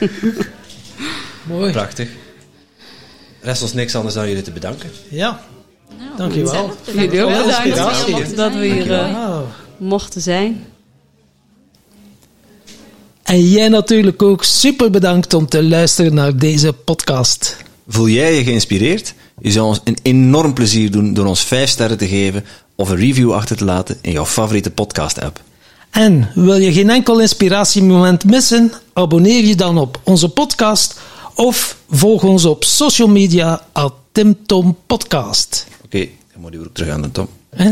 Mooi. 1.43 1.71
Prachtig. 1.71 2.07
Rest 3.41 3.61
ons 3.61 3.73
niks 3.73 3.95
anders 3.95 4.15
dan 4.15 4.27
jullie 4.27 4.43
te 4.43 4.51
bedanken. 4.51 4.89
Ja. 5.09 5.41
Nou, 5.99 6.17
Dankjewel. 6.17 6.71
Jullie 6.93 7.23
ook 7.23 7.29
bedankt 7.29 7.65
inspiratie. 7.65 8.35
dat 8.35 8.53
we 8.53 8.65
hier 8.65 8.87
uh, 8.91 9.27
Wow. 9.27 9.43
mochten 9.77 10.21
zijn. 10.21 10.65
En 13.23 13.49
jij 13.49 13.67
natuurlijk 13.69 14.21
ook 14.23 14.43
super 14.43 14.89
bedankt 14.91 15.33
om 15.33 15.47
te 15.47 15.63
luisteren 15.63 16.13
naar 16.13 16.37
deze 16.37 16.73
podcast. 16.73 17.57
Voel 17.87 18.07
jij 18.09 18.35
je 18.35 18.43
geïnspireerd? 18.43 19.13
Je 19.41 19.51
zou 19.51 19.65
ons 19.67 19.79
een 19.83 19.97
enorm 20.01 20.53
plezier 20.53 20.91
doen 20.91 21.13
door 21.13 21.25
ons 21.25 21.41
5 21.41 21.69
sterren 21.69 21.97
te 21.97 22.07
geven 22.07 22.45
of 22.75 22.89
een 22.89 22.97
review 22.97 23.33
achter 23.33 23.57
te 23.57 23.65
laten 23.65 23.97
in 24.01 24.11
jouw 24.11 24.25
favoriete 24.25 24.71
podcast-app. 24.71 25.41
En 25.89 26.29
wil 26.35 26.55
je 26.57 26.73
geen 26.73 26.89
enkel 26.89 27.19
inspiratiemoment 27.19 28.25
missen? 28.25 28.71
Abonneer 28.93 29.43
je 29.45 29.55
dan 29.55 29.77
op 29.77 29.99
onze 30.03 30.29
podcast 30.29 30.99
of 31.35 31.77
volg 31.89 32.23
ons 32.23 32.45
op 32.45 32.63
social 32.63 33.07
media 33.07 33.61
at 33.71 33.93
Tim 34.11 34.45
Tom 34.45 34.77
Podcast. 34.85 35.67
Oké, 35.85 36.07
dan 36.31 36.41
moet 36.41 36.53
je 36.53 36.59
ook 36.59 36.73
terug 36.73 36.93
aan 36.93 37.01
de 37.01 37.11
Tom. 37.11 37.27
Eh? 37.49 37.71